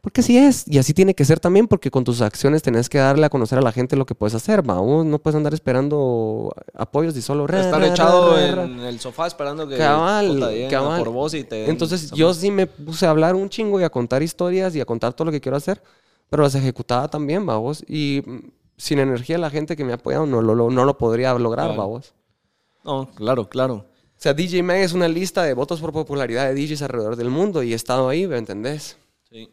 Porque 0.00 0.20
así 0.20 0.36
es, 0.36 0.68
y 0.68 0.76
así 0.76 0.92
tiene 0.92 1.14
que 1.14 1.24
ser 1.24 1.40
también, 1.40 1.66
porque 1.66 1.90
con 1.90 2.04
tus 2.04 2.20
acciones 2.20 2.62
tenés 2.62 2.90
que 2.90 2.98
darle 2.98 3.24
a 3.24 3.30
conocer 3.30 3.58
a 3.58 3.62
la 3.62 3.72
gente 3.72 3.96
lo 3.96 4.04
que 4.04 4.14
puedes 4.14 4.34
hacer, 4.34 4.60
va. 4.68 4.74
no 4.74 5.18
puedes 5.18 5.34
andar 5.34 5.54
esperando 5.54 6.54
apoyos 6.74 7.16
y 7.16 7.22
solo... 7.22 7.46
Estar 7.48 7.82
echado 7.82 8.38
en 8.38 8.80
el 8.80 9.00
sofá 9.00 9.26
esperando 9.26 9.66
que... 9.66 9.78
Cabal, 9.78 10.68
cabal. 10.70 11.02
Por 11.02 11.10
vos 11.10 11.32
y 11.32 11.44
te... 11.44 11.70
Entonces 11.70 12.10
yo 12.10 12.34
sí 12.34 12.50
me 12.50 12.66
puse 12.66 13.06
a 13.06 13.10
hablar 13.10 13.34
un 13.34 13.48
chingo 13.48 13.80
y 13.80 13.84
a 13.84 13.88
contar 13.88 14.22
historias 14.22 14.76
y 14.76 14.80
a 14.82 14.84
contar 14.84 15.14
todo 15.14 15.24
lo 15.24 15.32
que 15.32 15.40
quiero 15.40 15.56
hacer, 15.56 15.82
pero 16.28 16.42
las 16.42 16.54
ejecutaba 16.54 17.08
también, 17.08 17.48
va 17.48 17.56
vos. 17.56 17.82
Y 17.88 18.22
sin 18.76 18.98
energía 18.98 19.38
la 19.38 19.50
gente 19.50 19.76
que 19.76 19.84
me 19.84 19.92
ha 19.92 19.96
apoyado 19.96 20.26
no 20.26 20.42
lo, 20.42 20.70
no 20.70 20.84
lo 20.84 20.98
podría 20.98 21.34
lograr, 21.34 21.78
va 21.78 21.84
vos. 21.84 22.14
No, 22.84 23.10
claro, 23.14 23.48
claro. 23.48 23.86
O 24.16 24.20
sea, 24.24 24.34
DJ 24.34 24.62
Mag 24.62 24.78
es 24.78 24.92
una 24.92 25.08
lista 25.08 25.42
de 25.42 25.54
votos 25.54 25.80
por 25.80 25.92
popularidad 25.92 26.52
de 26.52 26.54
DJs 26.54 26.82
alrededor 26.82 27.16
del 27.16 27.30
mundo 27.30 27.62
y 27.62 27.72
he 27.72 27.76
estado 27.76 28.08
ahí, 28.08 28.26
¿me 28.26 28.38
entendés? 28.38 28.96
Sí. 29.30 29.50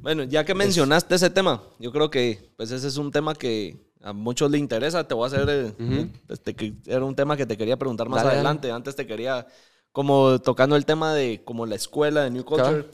Bueno, 0.00 0.24
ya 0.24 0.44
que 0.44 0.54
mencionaste 0.54 1.14
ese 1.14 1.30
tema, 1.30 1.62
yo 1.78 1.92
creo 1.92 2.10
que 2.10 2.50
pues 2.56 2.70
ese 2.70 2.88
es 2.88 2.96
un 2.96 3.10
tema 3.10 3.34
que 3.34 3.76
a 4.02 4.12
muchos 4.12 4.50
le 4.50 4.58
interesa. 4.58 5.08
Te 5.08 5.14
voy 5.14 5.24
a 5.24 5.26
hacer, 5.28 5.48
eh, 5.48 6.08
este, 6.28 6.74
era 6.86 7.04
un 7.04 7.14
tema 7.14 7.36
que 7.36 7.46
te 7.46 7.56
quería 7.56 7.78
preguntar 7.78 8.08
más 8.08 8.24
adelante. 8.24 8.70
Antes 8.70 8.94
te 8.94 9.06
quería, 9.06 9.46
como 9.92 10.38
tocando 10.40 10.76
el 10.76 10.84
tema 10.84 11.14
de 11.14 11.42
como 11.44 11.64
la 11.66 11.74
escuela 11.74 12.22
de 12.22 12.30
New 12.30 12.44
Culture. 12.44 12.86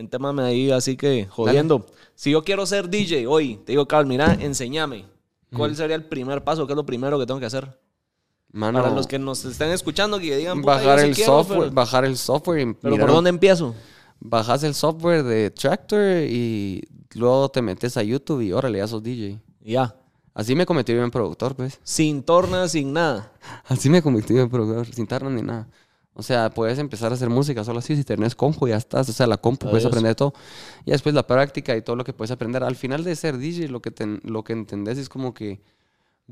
En 0.00 0.08
tema 0.08 0.32
me 0.32 0.42
ahí 0.42 0.70
así 0.70 0.96
que 0.96 1.26
jodiendo. 1.28 1.84
Si 2.14 2.30
yo 2.30 2.42
quiero 2.42 2.64
ser 2.64 2.88
DJ 2.88 3.26
hoy, 3.26 3.56
te 3.66 3.72
digo, 3.72 3.86
Carl, 3.86 4.06
mira, 4.06 4.32
enséñame. 4.40 5.04
¿Cuál 5.54 5.76
sería 5.76 5.94
el 5.94 6.06
primer 6.06 6.42
paso? 6.42 6.66
¿Qué 6.66 6.72
es 6.72 6.76
lo 6.76 6.86
primero 6.86 7.18
que 7.18 7.26
tengo 7.26 7.38
que 7.38 7.44
hacer? 7.44 7.78
Para 8.50 8.90
los 8.92 9.06
que 9.06 9.18
nos 9.18 9.44
estén 9.44 9.68
escuchando, 9.72 10.18
que 10.18 10.34
digan, 10.38 10.62
bajar 10.62 11.00
el 11.00 11.14
software, 11.14 11.70
bajar 11.70 12.06
el 12.06 12.16
software. 12.16 12.74
pero 12.80 12.96
¿por 12.96 13.10
dónde 13.10 13.28
empiezo? 13.28 13.74
bajas 14.20 14.62
el 14.62 14.74
software 14.74 15.22
de 15.22 15.50
Tractor 15.50 16.24
y 16.24 16.82
luego 17.14 17.50
te 17.50 17.60
metes 17.60 17.98
a 17.98 18.02
YouTube 18.02 18.40
y 18.40 18.52
órale, 18.52 18.78
ya 18.78 18.88
sos 18.88 19.02
DJ. 19.02 19.38
Ya. 19.60 19.94
Así 20.32 20.54
me 20.54 20.64
convertí 20.64 20.92
en 20.92 21.10
productor, 21.10 21.54
pues. 21.54 21.78
Sin 21.82 22.22
tornas, 22.22 22.72
sin 22.72 22.94
nada. 22.94 23.32
Así 23.66 23.90
me 23.90 24.00
convertí 24.00 24.38
en 24.38 24.48
productor, 24.48 24.86
sin 24.94 25.06
tornas 25.06 25.32
ni 25.32 25.42
nada. 25.42 25.68
O 26.14 26.22
sea, 26.22 26.50
puedes 26.50 26.78
empezar 26.78 27.12
a 27.12 27.14
hacer 27.14 27.30
música 27.30 27.64
solo 27.64 27.78
así, 27.78 27.96
si 27.96 28.04
tenés 28.04 28.34
compu 28.34 28.68
ya 28.68 28.76
estás. 28.76 29.08
O 29.08 29.12
sea, 29.12 29.26
la 29.26 29.36
compu 29.36 29.70
puedes 29.70 29.86
aprender 29.86 30.14
todo. 30.14 30.34
Y 30.84 30.90
después 30.90 31.14
la 31.14 31.26
práctica 31.26 31.76
y 31.76 31.82
todo 31.82 31.96
lo 31.96 32.04
que 32.04 32.12
puedes 32.12 32.30
aprender. 32.30 32.62
Al 32.64 32.76
final 32.76 33.04
de 33.04 33.16
ser 33.16 33.38
DJ, 33.38 33.68
lo 33.68 33.80
que, 33.80 33.92
lo 34.24 34.44
que 34.44 34.52
entendés 34.52 34.98
es 34.98 35.08
como 35.08 35.32
que 35.32 35.60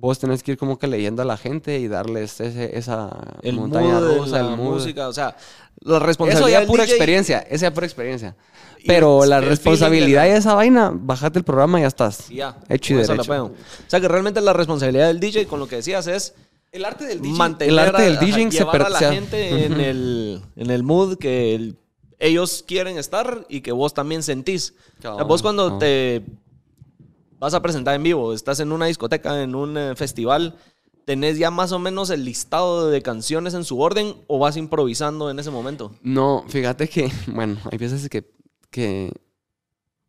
vos 0.01 0.19
tenés 0.19 0.43
que 0.43 0.53
ir 0.53 0.59
como 0.59 0.79
que 0.79 0.87
leyendo 0.87 1.23
a 1.23 1.25
la 1.25 1.37
gente 1.37 1.79
y 1.79 1.88
darles 1.88 2.41
esa 2.41 3.11
el 3.43 3.57
montaña 3.57 4.01
rusa, 4.01 4.43
la 4.43 4.57
música, 4.57 5.09
o 5.09 5.12
sea, 5.12 5.37
la 5.81 5.99
responsabilidad. 5.99 6.51
Eso 6.51 6.61
ya 6.61 6.67
pura 6.67 6.85
experiencia, 6.85 7.38
esa 7.41 7.67
ya 7.67 7.75
pura 7.75 7.87
experiencia. 7.87 8.37
Pero 8.87 9.25
la 9.27 9.41
responsabilidad 9.41 10.23
de, 10.25 10.37
esa 10.37 10.55
vaina, 10.55 10.93
bajate 10.95 11.38
el 11.38 11.45
programa 11.45 11.79
y 11.79 11.83
ya 11.83 11.88
estás. 11.88 12.29
Ya. 12.29 12.57
Hecho 12.69 12.95
y 12.95 12.97
derecho. 12.99 13.45
O 13.45 13.53
sea, 13.87 14.01
que 14.01 14.09
realmente 14.09 14.41
la 14.41 14.53
responsabilidad 14.53 15.09
del 15.09 15.21
DJ, 15.21 15.47
con 15.47 15.59
lo 15.59 15.67
que 15.67 15.77
decías, 15.77 16.07
es 16.07 16.35
el 16.73 16.85
arte 16.85 17.05
del 17.05 17.21
DJ. 17.21 17.37
Mantener 17.37 17.73
el 17.73 17.79
arte 17.79 18.03
del 18.03 18.19
DJ 18.19 18.51
se 18.51 18.63
a 18.63 18.89
la 18.89 18.99
gente 18.99 19.65
en, 19.65 19.81
el, 19.81 20.43
en 20.57 20.71
el 20.71 20.83
mood 20.83 21.19
que 21.19 21.75
ellos 22.19 22.65
quieren 22.67 22.99
estar 22.99 23.47
y 23.49 23.61
que 23.61 23.73
vos 23.73 23.95
también 23.95 24.23
sentís. 24.23 24.75
vos 25.27 25.43
cuando 25.43 25.79
te 25.79 26.25
vas 27.39 27.55
a 27.55 27.63
presentar 27.63 27.95
en 27.95 28.03
vivo, 28.03 28.33
estás 28.33 28.61
en 28.61 28.73
una 28.73 28.87
discoteca, 28.87 29.43
en 29.43 29.55
un 29.55 29.77
eh, 29.79 29.95
festival, 29.95 30.57
¿tenés 31.05 31.39
ya 31.39 31.51
más 31.51 31.73
o 31.73 31.79
menos 31.79 32.11
el 32.11 32.25
listado 32.25 32.91
de 32.91 33.01
canciones 33.01 33.55
en 33.55 33.65
su 33.65 33.81
orden 33.81 34.15
o 34.27 34.39
vas 34.39 34.57
improvisando 34.57 35.31
en 35.31 35.39
ese 35.39 35.51
momento? 35.51 35.93
No, 36.03 36.45
fíjate 36.49 36.89
que, 36.89 37.11
bueno, 37.29 37.59
hay 37.71 37.79
veces 37.79 38.09
que... 38.09 38.29
que... 38.71 39.13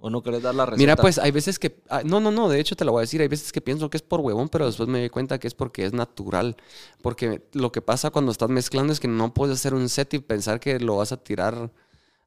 ¿O 0.01 0.09
no 0.09 0.23
querés 0.23 0.41
dar 0.41 0.55
la 0.55 0.65
receta? 0.65 0.77
Mira, 0.81 0.95
pues 0.95 1.17
hay 1.17 1.31
veces 1.31 1.59
que... 1.59 1.81
Ah, 1.89 2.01
no, 2.05 2.21
no, 2.21 2.31
no, 2.31 2.47
de 2.47 2.59
hecho 2.59 2.75
te 2.77 2.85
lo 2.85 2.93
voy 2.93 2.99
a 2.99 3.01
decir. 3.01 3.19
Hay 3.21 3.27
veces 3.27 3.51
que 3.51 3.59
pienso 3.59 3.89
que 3.89 3.97
es 3.97 4.01
por 4.03 4.21
huevón, 4.21 4.47
pero 4.47 4.65
después 4.65 4.87
me 4.87 4.99
doy 4.99 5.09
cuenta 5.09 5.39
que 5.39 5.47
es 5.47 5.53
porque 5.53 5.83
es 5.85 5.91
natural. 5.91 6.55
Porque 7.01 7.41
lo 7.51 7.71
que 7.73 7.81
pasa 7.81 8.09
cuando 8.09 8.31
estás 8.31 8.49
mezclando 8.49 8.93
es 8.93 9.01
que 9.01 9.09
no 9.09 9.33
puedes 9.33 9.57
hacer 9.57 9.73
un 9.73 9.89
set 9.89 10.13
y 10.13 10.19
pensar 10.19 10.61
que 10.61 10.79
lo 10.79 10.95
vas 10.95 11.11
a 11.11 11.17
tirar 11.17 11.69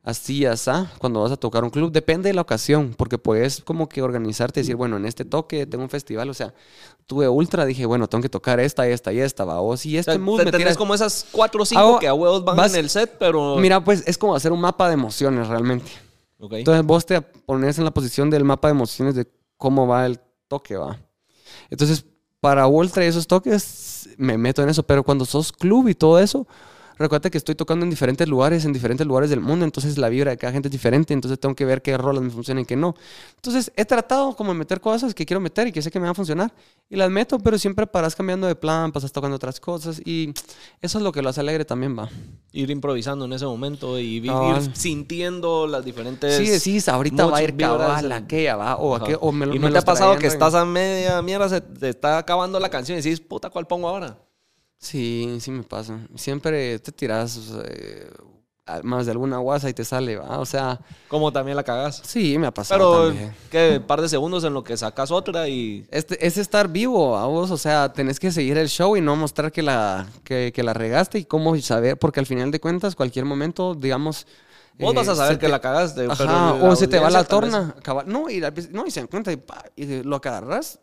así, 0.05 0.45
asá, 0.45 0.91
cuando 0.99 1.23
vas 1.23 1.33
a 1.33 1.37
tocar 1.39 1.65
un 1.65 1.71
club. 1.71 1.91
Depende 1.93 2.29
de 2.29 2.35
la 2.35 2.43
ocasión, 2.43 2.93
porque 2.95 3.17
puedes 3.17 3.63
como 3.63 3.89
que 3.89 4.03
organizarte 4.03 4.61
y 4.61 4.65
decir, 4.65 4.77
bueno, 4.77 4.97
en 4.99 5.07
este 5.07 5.25
toque 5.25 5.65
tengo 5.65 5.85
un 5.85 5.91
festival, 5.91 6.29
o 6.29 6.35
sea, 6.35 6.53
tuve 7.07 7.27
ultra, 7.29 7.65
dije, 7.65 7.87
bueno, 7.87 8.07
tengo 8.09 8.21
que 8.21 8.29
tocar 8.29 8.61
esta, 8.61 8.87
esta 8.87 9.13
y 9.15 9.21
esta, 9.21 9.45
va. 9.47 9.61
O 9.63 9.77
si 9.79 9.97
este 9.97 10.11
O 10.11 10.15
sea, 10.15 10.21
mood 10.23 10.43
te- 10.45 10.59
me 10.59 10.75
como 10.75 10.93
esas 10.95 11.27
cuatro 11.33 11.63
o 11.63 11.65
cinco 11.65 11.81
Hago- 11.81 11.99
que 12.01 12.09
a 12.09 12.13
huevos 12.15 12.45
van 12.45 12.57
vas- 12.57 12.75
en 12.75 12.81
el 12.81 12.91
set, 12.91 13.17
pero... 13.19 13.57
Mira, 13.57 13.83
pues 13.83 14.03
es 14.07 14.19
como 14.19 14.35
hacer 14.35 14.53
un 14.53 14.61
mapa 14.61 14.89
de 14.89 14.95
emociones 14.95 15.47
realmente. 15.49 15.91
Entonces 16.51 16.85
vos 16.85 17.07
te 17.07 17.21
pones 17.21 17.79
en 17.79 17.85
la 17.85 17.93
posición 17.93 18.29
del 18.29 18.45
mapa 18.45 18.69
de 18.69 18.73
emociones 18.73 19.15
de 19.15 19.31
cómo 19.57 19.87
va 19.87 20.07
el 20.07 20.19
toque, 20.49 20.77
va. 20.77 20.99
Entonces, 21.71 22.05
para 22.41 22.67
Ultra 22.67 23.05
y 23.05 23.09
esos 23.09 23.27
toques, 23.27 24.09
me 24.17 24.37
meto 24.37 24.63
en 24.63 24.69
eso. 24.69 24.83
Pero 24.83 25.05
cuando 25.05 25.25
sos 25.25 25.53
club 25.53 25.89
y 25.89 25.95
todo 25.95 26.19
eso, 26.19 26.47
recuerda 26.99 27.31
que 27.31 27.39
estoy 27.39 27.55
tocando 27.55 27.85
en 27.85 27.91
diferentes 27.91 28.29
lugares, 28.29 28.65
en 28.65 28.73
diferentes 28.73 29.07
lugares 29.07 29.31
del 29.31 29.41
mundo. 29.41 29.65
Entonces, 29.65 29.99
la 29.99 30.09
vibra 30.09 30.31
de 30.33 30.37
cada 30.37 30.53
gente 30.53 30.69
es 30.69 30.73
diferente. 30.73 31.15
Entonces, 31.15 31.39
tengo 31.39 31.55
que 31.55 31.65
ver 31.65 31.83
qué 31.83 31.97
rolas 31.97 32.23
me 32.23 32.31
funcionan 32.31 32.63
y 32.63 32.67
qué 32.67 32.77
no. 32.77 32.95
Entonces, 33.37 33.73
he 33.77 33.85
tratado 33.85 34.35
como 34.37 34.53
de 34.53 34.59
meter 34.59 34.81
cosas 34.81 35.15
que 35.15 35.25
quiero 35.27 35.41
meter 35.41 35.67
y 35.69 35.73
que 35.73 35.83
sé 35.83 35.91
que 35.91 35.99
me 35.99 36.05
van 36.05 36.13
a 36.13 36.15
funcionar. 36.15 36.53
Y 36.89 36.97
las 36.97 37.11
meto, 37.11 37.39
pero 37.39 37.57
siempre 37.59 37.87
paras 37.87 38.15
cambiando 38.15 38.47
de 38.47 38.55
plan, 38.55 38.93
pasas 38.93 39.11
tocando 39.13 39.37
otras 39.37 39.59
cosas. 39.61 40.01
Y 40.05 40.33
eso 40.81 40.99
es 40.99 41.05
lo 41.05 41.13
que 41.13 41.23
lo 41.23 41.31
hace 41.31 41.41
alegre 41.41 41.65
también, 41.65 41.99
va. 41.99 42.09
Ir 42.53 42.71
improvisando 42.71 43.25
en 43.25 43.33
ese 43.33 43.47
momento 43.47 43.99
y 43.99 44.21
vi- 44.21 44.29
Cabal. 44.29 44.63
ir 44.63 44.71
sintiendo 44.77 45.67
las 45.67 45.85
diferentes... 45.85 46.37
Sí, 46.37 46.49
decís, 46.49 46.89
ahorita 46.89 47.27
va 47.27 47.39
a 47.39 47.43
ir 47.43 47.57
cabal, 47.57 48.13
aquella 48.13 48.57
va, 48.57 48.77
o, 48.77 48.95
Ajá. 48.97 49.05
aquel, 49.05 49.17
o 49.21 49.33
me, 49.33 49.47
lo- 49.47 49.55
y 49.55 49.59
me 49.59 49.67
no 49.69 49.73
te 49.73 49.79
ha 49.79 49.83
pasado 49.83 50.19
que 50.19 50.27
estás 50.27 50.55
a 50.55 50.65
media 50.65 51.21
mierda, 51.23 51.49
se 51.49 51.61
te 51.61 51.89
está 51.89 52.19
acabando 52.19 52.61
la 52.61 52.69
canción 52.69 52.99
y 52.99 53.03
decís, 53.03 53.21
puta, 53.21 53.49
¿cuál 53.51 53.67
pongo 53.67 53.89
ahora? 53.89 54.19
Sí, 54.83 55.39
sí 55.41 55.51
me 55.53 55.63
pasa. 55.63 55.97
Siempre 56.17 56.79
te 56.81 56.91
tiras 56.91 57.39
eh, 57.65 58.11
más 58.83 59.07
de 59.07 59.13
alguna 59.13 59.39
guasa 59.39 59.69
y 59.71 59.75
te 59.75 59.85
sale, 59.85 60.17
va. 60.17 60.41
O 60.41 60.45
sea, 60.45 60.81
Como 61.07 61.33
también 61.33 61.57
la 61.57 61.63
cagás. 61.63 62.03
sí, 62.05 62.37
me 62.37 62.49
ha 62.49 62.51
pasado 62.51 62.79
Pero, 62.81 63.07
también. 63.11 63.35
que 63.49 63.81
par 63.87 64.01
de 64.01 64.09
segundos 64.09 64.43
en 64.43 64.55
lo 64.55 64.65
que 64.65 64.77
sacas 64.77 65.13
otra 65.13 65.47
y... 65.49 65.87
Este, 65.93 66.27
es 66.27 66.37
estar 66.37 66.67
vivo, 66.67 67.17
a 67.17 67.27
vos, 67.27 67.53
o 67.53 67.57
sea, 67.59 67.93
tenés 67.93 68.19
que 68.19 68.33
seguir 68.33 68.59
el 68.59 68.69
show 68.69 68.97
y 68.97 69.01
no 69.01 69.15
mostrar 69.15 69.53
que 69.53 69.63
la, 69.63 70.09
que, 70.25 70.53
que 70.53 70.65
la 70.65 70.75
regaste 70.75 71.21
y 71.21 71.25
cómo 71.27 71.57
saber, 71.61 71.97
porque 71.97 72.19
al 72.19 72.27
final 72.27 72.51
de 72.51 72.59
cuentas, 72.61 72.97
cualquier 72.97 73.25
momento, 73.25 73.75
digamos... 73.77 74.27
Vos 74.81 74.95
eh, 74.95 74.97
vas 74.97 75.09
a 75.09 75.15
saber 75.15 75.35
se 75.35 75.39
que 75.39 75.47
te- 75.47 75.53
la 75.53 75.61
cagaste, 75.61 76.07
Ajá, 76.07 76.55
pero 76.59 76.71
o 76.73 76.75
se 76.75 76.89
te 76.89 76.99
va 76.99 77.09
la 77.11 77.23
torna. 77.23 77.75
cabal- 77.85 78.07
No, 78.09 78.29
y, 78.31 78.41
la- 78.41 78.53
no, 78.73 78.85
y 78.87 78.91
se 78.91 78.99
dan 79.01 79.07
cuenta 79.07 79.31
y, 79.31 79.37
pa, 79.37 79.63
y 79.77 80.03
lo 80.03 80.17
agarras. 80.17 80.81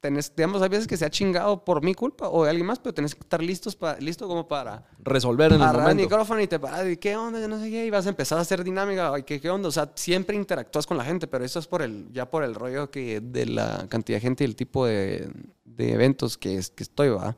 Tenés, 0.00 0.32
digamos, 0.36 0.62
hay 0.62 0.68
veces 0.68 0.86
que 0.86 0.96
se 0.96 1.04
ha 1.04 1.10
chingado 1.10 1.64
por 1.64 1.82
mi 1.82 1.92
culpa 1.92 2.28
o 2.28 2.44
de 2.44 2.50
alguien 2.50 2.66
más, 2.68 2.78
pero 2.78 2.94
tenés 2.94 3.16
que 3.16 3.20
estar 3.22 3.42
listos 3.42 3.74
para, 3.74 3.98
listo 3.98 4.28
como 4.28 4.46
para 4.46 4.84
Resolver 5.02 5.50
en 5.50 5.56
el 5.56 5.62
agarrar 5.62 5.88
el 5.90 5.94
momento. 5.96 6.02
micrófono 6.04 6.40
y 6.40 6.46
te 6.46 6.60
paras 6.60 6.86
y 6.88 6.96
qué 6.98 7.16
onda, 7.16 7.40
yo 7.40 7.48
no 7.48 7.58
sé 7.58 7.68
qué, 7.68 7.84
y 7.86 7.90
vas 7.90 8.06
a 8.06 8.10
empezar 8.10 8.38
a 8.38 8.42
hacer 8.42 8.62
dinámica, 8.62 9.12
ay, 9.12 9.24
¿qué, 9.24 9.40
qué 9.40 9.50
onda, 9.50 9.68
o 9.68 9.72
sea, 9.72 9.90
siempre 9.96 10.36
interactúas 10.36 10.86
con 10.86 10.96
la 10.96 11.04
gente, 11.04 11.26
pero 11.26 11.44
eso 11.44 11.58
es 11.58 11.66
por 11.66 11.82
el, 11.82 12.06
ya 12.12 12.30
por 12.30 12.44
el 12.44 12.54
rollo 12.54 12.92
que 12.92 13.20
de 13.20 13.46
la 13.46 13.86
cantidad 13.88 14.18
de 14.18 14.20
gente 14.20 14.44
y 14.44 14.46
el 14.46 14.54
tipo 14.54 14.86
de, 14.86 15.28
de 15.64 15.92
eventos 15.92 16.38
que, 16.38 16.58
es, 16.58 16.70
que 16.70 16.84
estoy, 16.84 17.08
va. 17.08 17.36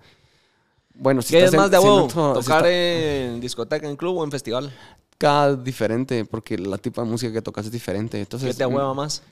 Bueno, 0.94 1.22
si 1.22 1.30
¿Qué 1.32 1.38
es 1.38 1.44
estás 1.44 1.54
en- 1.54 1.60
más 1.60 1.70
de 1.70 1.78
si 1.78 1.84
huevo? 1.84 2.08
si 2.10 2.14
¿Tocar 2.14 2.66
está- 2.66 2.70
en 2.70 3.40
discoteca, 3.40 3.88
en 3.88 3.96
club 3.96 4.18
o 4.18 4.24
en 4.24 4.30
festival? 4.30 4.70
cada 5.16 5.54
diferente, 5.56 6.26
porque 6.26 6.58
la 6.58 6.76
tipo 6.78 7.02
de 7.02 7.08
música 7.10 7.32
que 7.32 7.40
tocas 7.42 7.64
es 7.66 7.72
diferente, 7.72 8.18
entonces... 8.20 8.54
¿Qué 8.54 8.64
te 8.64 8.66
mm, 8.66 8.74
hueva 8.74 8.92
más? 8.94 9.22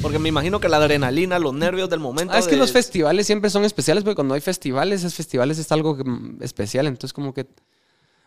Porque 0.00 0.18
me 0.18 0.28
imagino 0.28 0.60
que 0.60 0.68
la 0.68 0.76
adrenalina, 0.76 1.38
los 1.38 1.52
nervios 1.54 1.90
del 1.90 2.00
momento... 2.00 2.32
Ah, 2.34 2.38
es 2.38 2.46
que 2.46 2.56
los 2.56 2.70
festivales 2.72 3.26
siempre 3.26 3.50
son 3.50 3.64
especiales, 3.64 4.04
porque 4.04 4.14
cuando 4.16 4.34
hay 4.34 4.40
festivales, 4.40 5.00
esos 5.00 5.14
festivales 5.14 5.58
es 5.58 5.72
algo 5.72 5.96
que, 5.96 6.04
mm, 6.04 6.38
especial, 6.42 6.86
entonces 6.86 7.12
como 7.12 7.34
que 7.34 7.46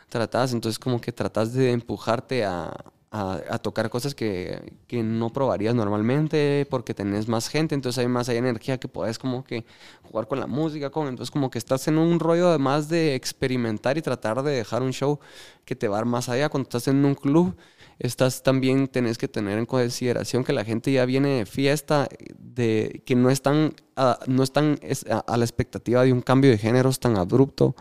tratas, 0.09 0.53
entonces 0.53 0.79
como 0.79 0.99
que 0.99 1.11
tratas 1.11 1.53
de 1.53 1.71
empujarte 1.71 2.43
a, 2.45 2.73
a- 3.11 3.39
a 3.49 3.57
tocar 3.59 3.89
cosas 3.89 4.15
que, 4.15 4.73
que 4.87 5.03
no 5.03 5.29
probarías 5.31 5.75
normalmente, 5.75 6.67
porque 6.69 6.93
tenés 6.93 7.27
más 7.27 7.47
gente, 7.49 7.75
entonces 7.75 7.99
hay 7.99 8.07
más, 8.07 8.29
hay 8.29 8.37
energía 8.37 8.77
que 8.79 8.87
podés 8.87 9.17
como 9.19 9.43
que 9.43 9.65
jugar 10.03 10.27
con 10.27 10.39
la 10.39 10.47
música, 10.47 10.89
con, 10.89 11.07
entonces 11.07 11.31
como 11.31 11.49
que 11.49 11.57
estás 11.59 11.87
en 11.87 11.97
un 11.97 12.19
rollo 12.19 12.49
además 12.49 12.89
de 12.89 13.15
experimentar 13.15 13.97
y 13.97 14.01
tratar 14.01 14.43
de 14.43 14.51
dejar 14.51 14.81
un 14.83 14.91
show 14.93 15.19
que 15.65 15.75
te 15.75 15.87
va 15.87 16.03
más 16.05 16.29
allá, 16.29 16.49
cuando 16.49 16.67
estás 16.67 16.87
en 16.87 17.03
un 17.05 17.15
club, 17.15 17.55
estás 18.03 18.43
también 18.43 18.87
tenés 18.87 19.17
que 19.17 19.27
tener 19.27 19.57
en 19.59 19.65
consideración 19.65 20.43
que 20.43 20.53
la 20.53 20.65
gente 20.65 20.91
ya 20.91 21.05
viene 21.05 21.29
de 21.39 21.45
fiesta, 21.45 22.07
de 22.37 23.01
que 23.05 23.15
no 23.15 23.29
están, 23.29 23.73
a, 23.95 24.19
no 24.27 24.43
están 24.43 24.79
es- 24.81 25.05
a, 25.09 25.19
a 25.19 25.37
la 25.37 25.45
expectativa 25.45 26.03
de 26.03 26.11
un 26.11 26.21
cambio 26.21 26.49
de 26.51 26.57
géneros 26.57 26.99
tan 26.99 27.17
abrupto 27.17 27.75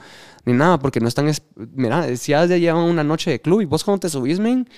ni 0.44 0.52
nada, 0.52 0.78
porque 0.78 1.00
no 1.00 1.08
están, 1.08 1.28
es- 1.28 1.42
mira, 1.74 2.16
si 2.16 2.32
ya 2.32 2.44
llevan 2.46 2.84
una 2.84 3.02
noche 3.04 3.30
de 3.30 3.40
club 3.40 3.62
y 3.62 3.64
vos 3.64 3.82
cuando 3.84 4.00
te 4.00 4.08
subís, 4.10 4.38
men, 4.40 4.68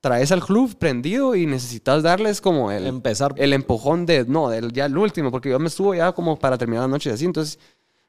traes 0.00 0.32
al 0.32 0.44
club 0.44 0.76
prendido 0.76 1.34
y 1.36 1.46
necesitas 1.46 2.02
darles 2.02 2.40
como 2.40 2.70
el, 2.72 2.86
Empezar. 2.86 3.34
el 3.36 3.52
empujón 3.52 4.04
de, 4.04 4.24
no, 4.26 4.48
del, 4.50 4.72
ya 4.72 4.86
el 4.86 4.98
último, 4.98 5.30
porque 5.30 5.48
yo 5.50 5.58
me 5.58 5.70
subo 5.70 5.94
ya 5.94 6.12
como 6.12 6.38
para 6.38 6.58
terminar 6.58 6.82
la 6.82 6.88
noche 6.88 7.10
así, 7.10 7.24
entonces 7.24 7.58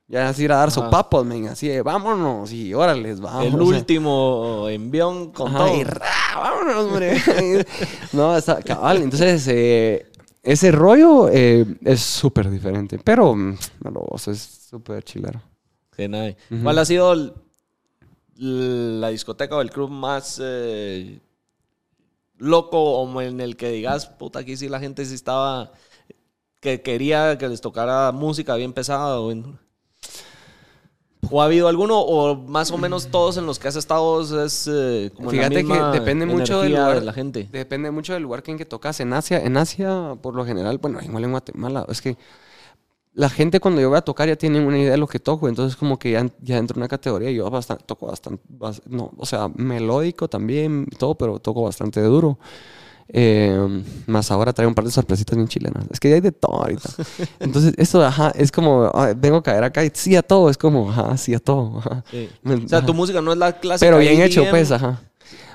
ya 0.08 0.30
es 0.30 0.40
ir 0.40 0.52
a 0.52 0.58
dar 0.58 0.72
sopapos, 0.72 1.26
men, 1.26 1.48
así 1.48 1.68
de 1.68 1.82
vámonos 1.82 2.52
y 2.52 2.74
órales, 2.74 3.20
vamos. 3.22 3.46
el 3.46 3.60
o 3.60 3.66
último 3.66 4.68
envión 4.70 5.32
con 5.32 5.48
Ajá, 5.56 5.66
todo. 5.66 5.76
y 5.78 5.84
ra, 5.84 6.06
vámonos, 6.36 6.76
hombre. 6.86 7.18
no, 8.14 8.36
está 8.38 8.62
cabal. 8.62 9.02
Entonces, 9.02 9.48
eh, 9.48 10.12
ese 10.44 10.72
rollo 10.72 11.30
eh, 11.30 11.66
es 11.86 12.02
súper 12.02 12.50
diferente. 12.50 13.00
Pero, 13.04 13.34
mm, 13.34 13.58
no, 13.86 14.06
eso 14.16 14.32
es 14.32 14.40
súper 14.70 15.04
chilero. 15.04 15.42
Qué 15.96 16.08
nice. 16.10 16.38
Ujú. 16.52 16.64
¿Cuál 16.64 16.80
ha 16.80 16.86
sido 16.86 17.14
el- 17.14 17.34
la 18.36 19.10
discoteca 19.10 19.56
o 19.56 19.62
el 19.62 19.70
club 19.72 19.90
más 19.90 20.40
eh, 20.44 21.20
loco 22.38 22.78
o 23.00 23.22
en 23.22 23.40
el 23.42 23.56
que 23.56 23.70
digas, 23.70 24.08
puta, 24.08 24.40
aquí 24.40 24.58
sí 24.58 24.68
la 24.68 24.80
gente 24.80 25.06
sí 25.06 25.16
estaba, 25.16 25.72
que 26.60 26.82
quería 26.82 27.38
que 27.38 27.48
les 27.48 27.62
tocara 27.62 28.12
música 28.12 28.56
bien 28.56 28.74
pesada? 28.74 29.20
O, 29.20 29.32
en- 29.32 29.60
¿O 31.32 31.42
ha 31.42 31.46
habido 31.46 31.68
alguno 31.68 32.00
o 32.00 32.36
más 32.36 32.72
o 32.72 32.78
menos 32.78 33.08
todos 33.08 33.38
en 33.38 33.46
los 33.46 33.58
que 33.60 33.68
has 33.68 33.76
estado 33.76 34.22
es 34.46 34.68
eh, 34.72 35.12
como 35.16 35.32
en 35.32 35.38
la 35.38 35.44
Fíjate 35.44 35.56
que 35.56 35.64
misma 35.64 35.92
depende 35.92 36.26
mucho 36.26 36.62
del 36.62 36.74
lugar. 36.74 37.00
de 37.00 37.06
la 37.06 37.14
gente? 37.14 37.48
Depende 37.52 37.92
mucho 37.92 38.14
del 38.14 38.24
lugar 38.24 38.44
que 38.44 38.52
en 38.52 38.58
que 38.58 38.66
tocas. 38.66 39.00
En 39.00 39.14
Asia, 39.14 39.40
en 39.44 39.58
Asia, 39.58 40.16
por 40.22 40.36
lo 40.36 40.46
general, 40.46 40.78
bueno, 40.80 41.00
igual 41.02 41.24
en 41.24 41.32
Guatemala, 41.32 41.86
es 41.90 42.02
que 42.02 42.18
la 43.16 43.30
gente 43.30 43.60
cuando 43.60 43.80
yo 43.80 43.90
voy 43.90 43.98
a 43.98 44.02
tocar 44.02 44.28
ya 44.28 44.36
tienen 44.36 44.66
una 44.66 44.78
idea 44.78 44.92
de 44.92 44.98
lo 44.98 45.08
que 45.08 45.20
toco, 45.20 45.48
entonces 45.48 45.76
como 45.78 46.00
que 46.00 46.12
ya, 46.12 46.26
ya 46.42 46.58
entro 46.58 46.76
en 46.76 46.82
una 46.82 46.88
categoría 46.88 47.30
y 47.30 47.36
yo 47.36 47.50
bastante, 47.50 47.84
toco 47.86 48.08
bastante, 48.08 48.44
bas- 48.50 48.82
no, 48.88 49.12
o 49.18 49.26
sea, 49.26 49.50
melódico 49.56 50.28
también, 50.28 50.88
todo, 50.98 51.16
pero 51.16 51.40
toco 51.40 51.64
bastante 51.64 52.02
duro. 52.02 52.40
Eh, 53.10 53.84
más 54.08 54.32
ahora 54.32 54.54
traigo 54.54 54.70
un 54.70 54.76
par 54.76 54.86
de 54.86 54.92
sorpresitas 54.92 55.36
bien 55.36 55.48
chilenas. 55.48 55.86
Es 55.92 56.00
que 56.00 56.10
ya 56.10 56.16
hay 56.16 56.22
de 56.22 56.32
todo 56.32 56.62
ahorita. 56.62 56.90
Entonces, 57.40 57.74
eso, 57.78 58.04
ajá, 58.04 58.32
es 58.36 58.52
como, 58.52 58.92
vengo 59.18 59.38
a 59.38 59.44
caer 59.44 59.64
acá 59.64 59.84
y 59.86 59.92
sí 59.94 60.16
a 60.16 60.22
todo, 60.24 60.50
es 60.50 60.58
como, 60.58 60.90
ajá, 60.90 61.16
sí 61.18 61.34
a 61.34 61.40
todo. 61.40 61.80
ajá. 61.80 62.04
Sí. 62.10 62.30
Me- 62.42 62.56
O 62.56 62.68
sea, 62.68 62.86
tu 62.86 62.94
música 62.94 63.22
no 63.22 63.32
es 63.32 63.38
la 63.38 63.60
clásica. 63.60 63.86
Pero 63.86 64.00
bien 64.00 64.22
hecho, 64.22 64.44
pues, 64.50 64.72
ajá. 64.72 65.02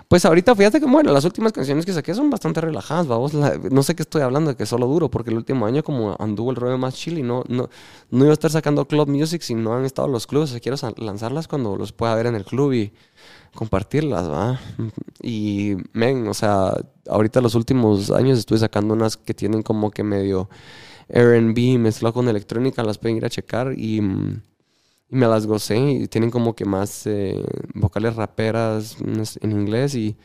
Pues 0.09 0.25
ahorita 0.25 0.55
fíjate 0.55 0.81
que, 0.81 0.87
bueno, 0.87 1.13
las 1.13 1.27
últimas 1.27 1.53
canciones 1.53 1.85
que 1.85 1.93
saqué 1.93 2.15
son 2.15 2.31
bastante 2.31 2.63
relajadas, 2.63 3.07
vamos. 3.07 3.35
la- 3.35 3.59
no 3.71 3.83
sé 3.83 3.95
qué 3.95 4.05
estoy 4.05 4.23
hablando 4.23 4.51
de 4.51 4.57
que 4.57 4.65
solo 4.65 4.87
duro, 4.87 5.11
porque 5.11 5.29
el 5.29 5.37
último 5.37 5.67
año 5.67 5.83
como 5.85 6.17
anduvo 6.19 6.51
el 6.51 6.57
rollo 6.57 6.79
más 6.79 6.95
chill 6.95 7.19
y 7.19 7.23
no, 7.23 7.45
no, 7.49 7.69
no 8.11 8.25
iba 8.25 8.31
a 8.31 8.33
estar 8.33 8.51
sacando 8.51 8.87
club 8.89 9.07
music 9.09 9.43
si 9.43 9.55
no 9.55 9.75
han 9.75 9.85
estado 9.85 10.09
los 10.09 10.27
clubes. 10.27 10.49
O 10.49 10.53
sea, 10.53 10.61
quiero 10.61 10.79
lanzarlas 10.97 11.47
cuando 11.47 11.77
los 11.77 11.93
pueda 11.93 12.15
ver 12.15 12.25
en 12.25 12.37
el 12.37 12.47
club 12.47 12.73
y 12.73 12.93
compartirlas, 13.55 14.29
¿va? 14.31 14.61
Y, 15.23 15.77
men, 15.93 16.29
o 16.29 16.35
sea, 16.35 16.75
ahorita 17.09 17.41
los 17.41 17.55
últimos 17.55 18.11
años 18.11 18.39
estuve 18.39 18.59
sacando 18.59 18.95
unas 18.95 19.17
que 19.17 19.35
tienen 19.35 19.63
como 19.63 19.91
que 19.91 20.03
medio 20.05 20.49
R&B 21.09 21.79
mezclado 21.79 22.15
con 22.15 22.29
electrónica, 22.29 22.83
las 22.85 22.99
pueden 22.99 23.17
ir 23.17 23.25
a 23.25 23.31
checar 23.31 23.75
y... 23.77 24.01
me 25.11 25.27
las 25.27 25.47
gocé 25.47 25.79
y 25.79 26.09
tienen 26.09 26.31
como 26.31 26.55
que 26.55 26.65
más 26.67 27.07
eh, 27.07 27.43
vocales 27.75 28.15
raperas 28.17 28.97
en 29.41 29.53
inglés 29.53 29.95
y 29.95 30.17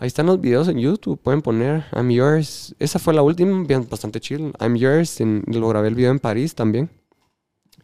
ahí 0.00 0.08
están 0.08 0.26
los 0.26 0.40
videos 0.40 0.66
en 0.68 0.78
YouTube, 0.78 1.20
pueden 1.20 1.42
poner 1.42 1.84
I'm 1.92 2.10
Yours, 2.10 2.74
esa 2.80 2.98
fue 2.98 3.14
la 3.14 3.22
última, 3.22 3.64
bastante 3.88 4.20
chill, 4.20 4.52
I'm 4.60 4.74
Yours, 4.76 5.20
en- 5.20 5.44
lo 5.46 5.68
grabé 5.68 5.88
el 5.88 5.94
video 5.94 6.10
en 6.10 6.18
París 6.18 6.54
también. 6.56 6.90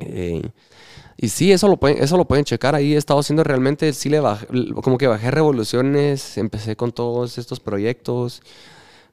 Eh, 0.01 0.43
y 1.17 1.29
sí, 1.29 1.53
eso 1.53 1.69
lo, 1.69 1.77
pueden, 1.79 2.03
eso 2.03 2.17
lo 2.17 2.27
pueden 2.27 2.45
checar 2.45 2.75
ahí, 2.75 2.95
he 2.95 2.97
estado 2.97 3.21
haciendo 3.21 3.43
realmente, 3.45 3.93
sí 3.93 4.09
le 4.09 4.21
bajé, 4.21 4.47
como 4.83 4.99
que 4.99 5.07
bajé 5.07 5.31
revoluciones, 5.31 6.37
empecé 6.39 6.77
con 6.77 6.93
todos 6.93 7.39
estos 7.39 7.61
proyectos, 7.61 8.43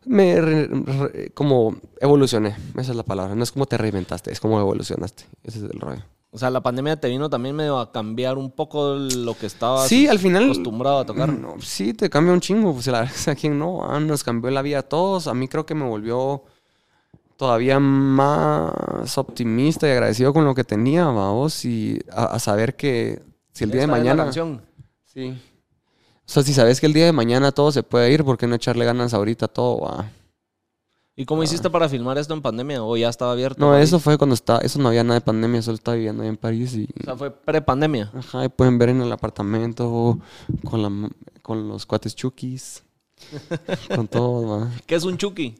me 0.05 0.39
re- 0.41 0.67
re- 0.67 1.31
como 1.33 1.77
evolucioné, 2.01 2.55
esa 2.77 2.91
es 2.91 2.97
la 2.97 3.03
palabra, 3.03 3.35
no 3.35 3.43
es 3.43 3.51
como 3.51 3.65
te 3.65 3.77
reinventaste, 3.77 4.31
es 4.31 4.39
como 4.39 4.59
evolucionaste, 4.59 5.23
ese 5.43 5.59
es 5.59 5.63
el 5.63 5.79
rollo. 5.79 6.03
O 6.35 6.39
sea, 6.39 6.49
la 6.49 6.61
pandemia 6.61 6.99
te 6.99 7.07
vino 7.09 7.29
también 7.29 7.55
medio 7.55 7.77
a 7.77 7.91
cambiar 7.91 8.39
un 8.39 8.49
poco 8.49 8.95
lo 8.95 9.37
que 9.37 9.45
estabas 9.45 9.87
Sí, 9.87 10.07
al 10.07 10.17
final. 10.17 10.45
acostumbrado 10.45 10.97
a 10.97 11.05
tocar. 11.05 11.31
No, 11.31 11.57
sí, 11.61 11.93
te 11.93 12.09
cambia 12.09 12.33
un 12.33 12.39
chingo. 12.39 12.73
Pues 12.73 12.87
la 12.87 13.01
a 13.27 13.35
quién 13.35 13.59
no. 13.59 13.83
Ah, 13.87 13.99
nos 13.99 14.23
cambió 14.23 14.49
la 14.49 14.63
vida 14.63 14.79
a 14.79 14.81
todos. 14.81 15.27
A 15.27 15.35
mí 15.35 15.47
creo 15.47 15.67
que 15.67 15.75
me 15.75 15.85
volvió 15.85 16.43
todavía 17.43 17.77
más 17.77 19.17
optimista 19.17 19.85
y 19.85 19.91
agradecido 19.91 20.31
con 20.31 20.45
lo 20.45 20.55
que 20.55 20.63
tenía, 20.63 21.03
vamos. 21.07 21.65
Y 21.65 21.99
a, 22.09 22.23
a 22.27 22.39
saber 22.39 22.77
que 22.77 23.21
si 23.51 23.65
el 23.65 23.71
día 23.71 23.81
de 23.81 23.87
mañana. 23.87 24.31
Sí. 24.31 25.37
O 26.25 26.29
sea, 26.31 26.41
si 26.41 26.53
sabes 26.53 26.79
que 26.79 26.85
el 26.85 26.93
día 26.93 27.03
de 27.03 27.11
mañana 27.11 27.51
todo 27.51 27.73
se 27.73 27.83
puede 27.83 28.13
ir, 28.13 28.23
¿por 28.23 28.37
qué 28.37 28.47
no 28.47 28.55
echarle 28.55 28.85
ganas 28.85 29.13
ahorita 29.13 29.47
a 29.47 29.49
todo? 29.49 29.81
va? 29.81 30.09
¿Y 31.17 31.25
cómo 31.25 31.43
hiciste 31.43 31.69
para 31.69 31.89
filmar 31.89 32.17
esto 32.17 32.33
en 32.33 32.41
pandemia? 32.41 32.81
¿O 32.81 32.95
ya 32.95 33.09
estaba 33.09 33.33
abierto? 33.33 33.59
No, 33.59 33.73
París? 33.73 33.89
eso 33.89 33.99
fue 33.99 34.17
cuando 34.17 34.35
estaba, 34.35 34.59
eso 34.59 34.79
no 34.79 34.87
había 34.87 35.03
nada 35.03 35.15
de 35.15 35.25
pandemia, 35.25 35.61
solo 35.61 35.75
estaba 35.75 35.95
viviendo 35.95 36.23
ahí 36.23 36.29
en 36.29 36.37
París 36.37 36.73
y... 36.75 36.87
O 37.01 37.03
sea, 37.03 37.17
fue 37.17 37.29
pre-pandemia. 37.29 38.09
Ajá, 38.17 38.45
y 38.45 38.47
pueden 38.47 38.77
ver 38.77 38.87
en 38.87 39.01
el 39.01 39.11
apartamento 39.11 40.17
con, 40.63 40.81
la, 40.81 41.09
con 41.41 41.67
los 41.67 41.85
cuates 41.85 42.15
chukis, 42.15 42.83
con 43.93 44.07
todo, 44.07 44.47
va. 44.47 44.71
¿Qué 44.85 44.95
es 44.95 45.03
un 45.03 45.17
chucky? 45.17 45.55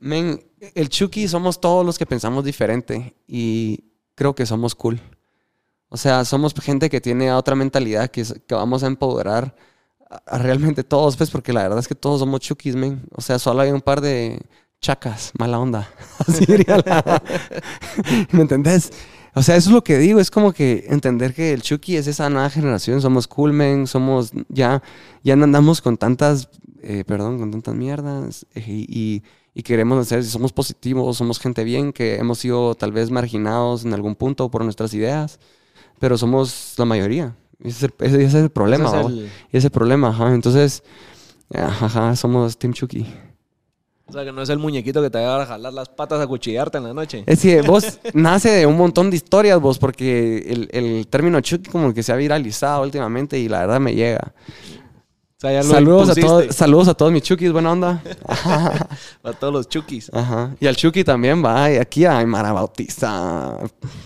Men, 0.00 0.40
el 0.74 0.88
Chucky 0.88 1.28
somos 1.28 1.60
todos 1.60 1.84
los 1.84 1.98
que 1.98 2.06
pensamos 2.06 2.44
diferente 2.44 3.14
y 3.26 3.84
creo 4.14 4.34
que 4.34 4.46
somos 4.46 4.74
cool. 4.74 5.00
O 5.88 5.96
sea, 5.96 6.24
somos 6.24 6.54
gente 6.54 6.90
que 6.90 7.00
tiene 7.00 7.32
otra 7.32 7.54
mentalidad 7.54 8.10
que, 8.10 8.24
que 8.46 8.54
vamos 8.54 8.82
a 8.82 8.86
empoderar 8.88 9.54
a, 10.26 10.38
realmente 10.38 10.84
todos, 10.84 11.16
pues, 11.16 11.30
porque 11.30 11.52
la 11.52 11.62
verdad 11.62 11.78
es 11.78 11.88
que 11.88 11.94
todos 11.94 12.20
somos 12.20 12.40
Chukis, 12.40 12.76
men. 12.76 13.02
O 13.14 13.20
sea, 13.20 13.38
solo 13.38 13.62
hay 13.62 13.70
un 13.70 13.80
par 13.80 14.00
de 14.00 14.40
chacas, 14.80 15.32
mala 15.38 15.58
onda. 15.58 15.88
Así 16.26 16.44
diría 16.46 16.78
la- 16.84 17.22
¿Me 18.32 18.42
entendés? 18.42 18.92
O 19.34 19.42
sea, 19.42 19.56
eso 19.56 19.70
es 19.70 19.74
lo 19.74 19.84
que 19.84 19.98
digo, 19.98 20.20
es 20.20 20.30
como 20.30 20.52
que 20.52 20.86
entender 20.88 21.32
que 21.34 21.52
el 21.52 21.62
Chucky 21.62 21.96
es 21.96 22.06
esa 22.06 22.28
nueva 22.28 22.50
generación, 22.50 23.00
somos 23.00 23.28
cool, 23.28 23.52
men, 23.52 23.86
somos, 23.86 24.32
ya, 24.48 24.82
ya 25.22 25.36
no 25.36 25.44
andamos 25.44 25.80
con 25.80 25.96
tantas, 25.96 26.48
eh, 26.82 27.04
perdón, 27.06 27.38
con 27.38 27.50
tantas 27.50 27.74
mierdas 27.74 28.46
eh, 28.54 28.64
y, 28.66 29.22
y 29.58 29.64
queremos 29.64 29.98
hacer, 29.98 30.24
somos 30.24 30.52
positivos, 30.52 31.16
somos 31.16 31.40
gente 31.40 31.64
bien, 31.64 31.92
que 31.92 32.14
hemos 32.14 32.38
sido 32.38 32.76
tal 32.76 32.92
vez 32.92 33.10
marginados 33.10 33.84
en 33.84 33.92
algún 33.92 34.14
punto 34.14 34.48
por 34.52 34.62
nuestras 34.62 34.94
ideas, 34.94 35.40
pero 35.98 36.16
somos 36.16 36.74
la 36.76 36.84
mayoría. 36.84 37.34
Ese 37.58 37.70
es 37.70 37.82
el, 37.82 38.06
ese 38.06 38.24
es 38.24 38.34
el 38.34 38.50
problema, 38.50 38.88
Ese 38.88 39.24
Ese 39.24 39.28
es 39.50 39.64
el 39.64 39.70
problema, 39.72 40.10
ajá. 40.10 40.32
Entonces, 40.32 40.84
ajá, 41.52 42.14
somos 42.14 42.56
Team 42.56 42.72
Chucky. 42.72 43.04
O 44.06 44.12
sea, 44.12 44.24
que 44.24 44.30
no 44.30 44.42
es 44.42 44.48
el 44.48 44.60
muñequito 44.60 45.02
que 45.02 45.10
te 45.10 45.18
va 45.18 45.42
a 45.42 45.46
jalar 45.46 45.72
las 45.72 45.88
patas 45.88 46.20
a 46.20 46.28
cuchillarte 46.28 46.78
en 46.78 46.84
la 46.84 46.94
noche. 46.94 47.24
Es 47.26 47.42
que 47.42 47.60
vos 47.62 47.98
nace 48.14 48.50
de 48.50 48.64
un 48.64 48.76
montón 48.76 49.10
de 49.10 49.16
historias, 49.16 49.60
vos, 49.60 49.80
porque 49.80 50.38
el, 50.48 50.68
el 50.70 51.08
término 51.08 51.40
Chucky 51.40 51.68
como 51.68 51.92
que 51.92 52.04
se 52.04 52.12
ha 52.12 52.16
viralizado 52.16 52.84
últimamente 52.84 53.36
y 53.40 53.48
la 53.48 53.62
verdad 53.62 53.80
me 53.80 53.92
llega. 53.96 54.32
O 55.38 55.40
sea, 55.40 55.52
ya 55.52 55.58
lo 55.62 55.68
Saludos 55.72 56.08
a, 56.10 56.14
todos, 56.16 56.54
saludos 56.56 56.88
a 56.88 56.94
todos 56.94 57.12
mis 57.12 57.22
Chukis, 57.22 57.52
buena 57.52 57.70
onda. 57.70 58.02
a 59.22 59.32
todos 59.38 59.52
los 59.52 59.68
chukis. 59.68 60.10
Ajá. 60.12 60.56
Y 60.58 60.66
al 60.66 60.74
Chucky 60.74 61.04
también 61.04 61.44
va, 61.44 61.70
y 61.70 61.76
aquí 61.76 62.04
a 62.04 62.26
Mara 62.26 62.52
Bautista, 62.52 63.56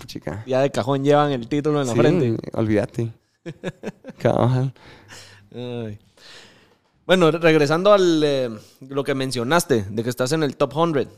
chica. 0.05 0.43
Ya 0.45 0.61
de 0.61 0.69
cajón 0.69 1.03
llevan 1.03 1.31
el 1.31 1.47
título 1.47 1.81
en 1.81 1.87
la 1.87 1.93
Sí, 1.93 1.99
frente. 1.99 2.37
olvídate. 2.53 3.11
Cabal. 4.19 4.73
Bueno, 7.07 7.31
re- 7.31 7.39
regresando 7.39 7.91
al 7.93 8.21
eh, 8.23 8.49
lo 8.87 9.03
que 9.03 9.15
mencionaste, 9.15 9.85
de 9.89 10.03
que 10.03 10.09
estás 10.11 10.31
en 10.33 10.43
el 10.43 10.55
top 10.55 10.73
100. 10.73 11.09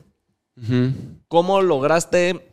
Ujú. 0.57 0.93
¿Cómo 1.27 1.61
lograste 1.61 2.49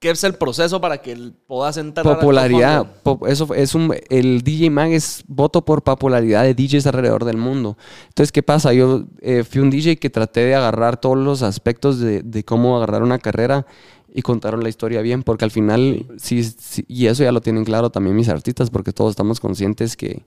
qué 0.00 0.10
es 0.10 0.24
el 0.24 0.34
proceso 0.34 0.80
para 0.80 0.98
que 1.02 1.14
puedas 1.46 1.76
entrar 1.76 2.04
Popularidad. 2.04 2.82
100? 2.84 2.94
pop- 3.02 3.26
eso 3.26 3.54
es 3.54 3.74
un, 3.74 3.94
el 4.08 4.40
DJ 4.42 4.70
Mag 4.70 4.90
es 4.92 5.22
voto 5.28 5.64
por 5.64 5.82
popularidad 5.82 6.42
de 6.42 6.54
DJs 6.54 6.86
alrededor 6.86 7.24
del 7.24 7.36
mundo. 7.36 7.76
Entonces, 8.08 8.32
¿qué 8.32 8.42
pasa? 8.42 8.72
Yo 8.72 9.04
eh, 9.20 9.44
fui 9.44 9.60
un 9.60 9.70
DJ 9.70 9.98
que 9.98 10.08
traté 10.10 10.40
de 10.40 10.54
agarrar 10.54 10.98
todos 10.98 11.18
los 11.18 11.42
aspectos 11.42 12.00
de, 12.00 12.22
de 12.22 12.44
cómo 12.44 12.76
agarrar 12.76 13.02
una 13.02 13.18
carrera 13.18 13.66
y 14.12 14.22
contaron 14.22 14.62
la 14.62 14.68
historia 14.70 15.02
bien, 15.02 15.22
porque 15.22 15.44
al 15.44 15.50
final, 15.52 16.06
sí, 16.16 16.42
sí, 16.42 16.84
y 16.88 17.06
eso 17.06 17.22
ya 17.22 17.30
lo 17.30 17.40
tienen 17.40 17.64
claro 17.64 17.90
también 17.90 18.16
mis 18.16 18.28
artistas, 18.28 18.68
porque 18.70 18.92
todos 18.92 19.10
estamos 19.10 19.38
conscientes 19.38 19.96
que, 19.96 20.24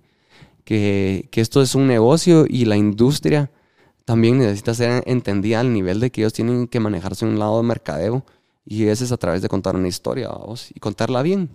que, 0.64 1.28
que 1.32 1.42
esto 1.42 1.62
es 1.62 1.76
un 1.76 1.88
negocio 1.88 2.46
y 2.48 2.66
la 2.66 2.78
industria 2.78 3.52
también 4.06 4.38
necesita 4.38 4.74
ser 4.74 5.04
entendida 5.08 5.60
al 5.60 5.74
nivel 5.74 6.00
de 6.00 6.12
que 6.12 6.22
ellos 6.22 6.34
tienen 6.34 6.68
que 6.68 6.80
manejarse 6.80 7.26
un 7.26 7.40
lado 7.40 7.58
de 7.58 7.68
mercadeo 7.68 8.24
y 8.66 8.86
ese 8.88 9.04
es 9.06 9.12
a 9.12 9.18
través 9.18 9.42
de 9.42 9.50
contar 9.50 9.76
una 9.76 9.88
historia, 9.88 10.30
vamos, 10.30 10.72
y 10.74 10.80
contarla 10.80 11.22
bien. 11.22 11.50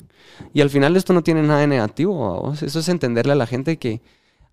Y 0.52 0.60
al 0.60 0.70
final 0.70 0.96
esto 0.96 1.12
no 1.12 1.22
tiene 1.22 1.42
nada 1.42 1.60
de 1.60 1.66
negativo, 1.66 2.18
vamos. 2.42 2.62
Eso 2.62 2.80
es 2.80 2.88
entenderle 2.88 3.32
a 3.32 3.36
la 3.36 3.46
gente 3.46 3.78
que 3.78 4.00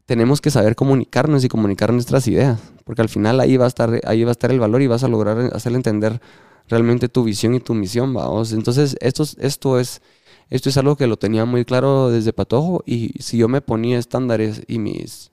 tenemos 0.06 0.41
que 0.41 0.51
saber 0.51 0.76
comunicarnos 0.76 1.43
y 1.43 1.49
comunicar 1.49 1.91
nuestras 1.93 2.28
ideas, 2.28 2.60
porque 2.86 3.01
al 3.01 3.10
final 3.10 3.39
ahí 3.39 3.58
va 3.58 3.66
a 3.66 3.68
estar, 3.68 3.99
ahí 4.06 4.24
va 4.24 4.32
a 4.32 4.34
estar 4.34 4.51
el 4.51 4.60
valor 4.60 4.82
y 4.82 4.88
vas 4.88 5.03
a 5.03 5.08
lograr 5.08 5.51
hacerle 5.53 5.78
entender 5.78 6.22
realmente 6.70 7.10
tu 7.10 7.24
visión 7.24 7.56
y 7.56 7.60
tu 7.60 7.74
misión, 7.74 8.14
vamos. 8.14 8.53
Entonces, 8.53 8.97
esto, 9.01 9.24
es- 9.24 9.38
esto 9.39 9.80
es 9.80 10.01
esto 10.49 10.70
es 10.70 10.78
algo 10.78 10.95
que 10.95 11.08
lo 11.08 11.18
tenía 11.18 11.45
muy 11.45 11.66
claro 11.66 12.10
desde 12.12 12.32
Patojo 12.34 12.84
y 12.86 13.14
si 13.22 13.38
yo 13.38 13.47
me 13.47 13.62
ponía 13.62 13.97
estándares 13.97 14.62
y 14.68 14.78
mis 14.80 15.32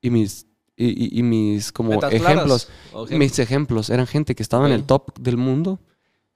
y 0.00 0.10
mis 0.10 0.46
y, 0.76 1.22
mis 1.22 1.72
como 1.72 1.92
ejemplos, 2.28 2.68
mis 3.18 3.38
ejemplos 3.38 3.90
eran 3.90 4.06
gente 4.06 4.34
que 4.34 4.42
estaba 4.42 4.66
en 4.66 4.72
el 4.72 4.84
top 4.84 5.18
del 5.18 5.36
mundo. 5.38 5.78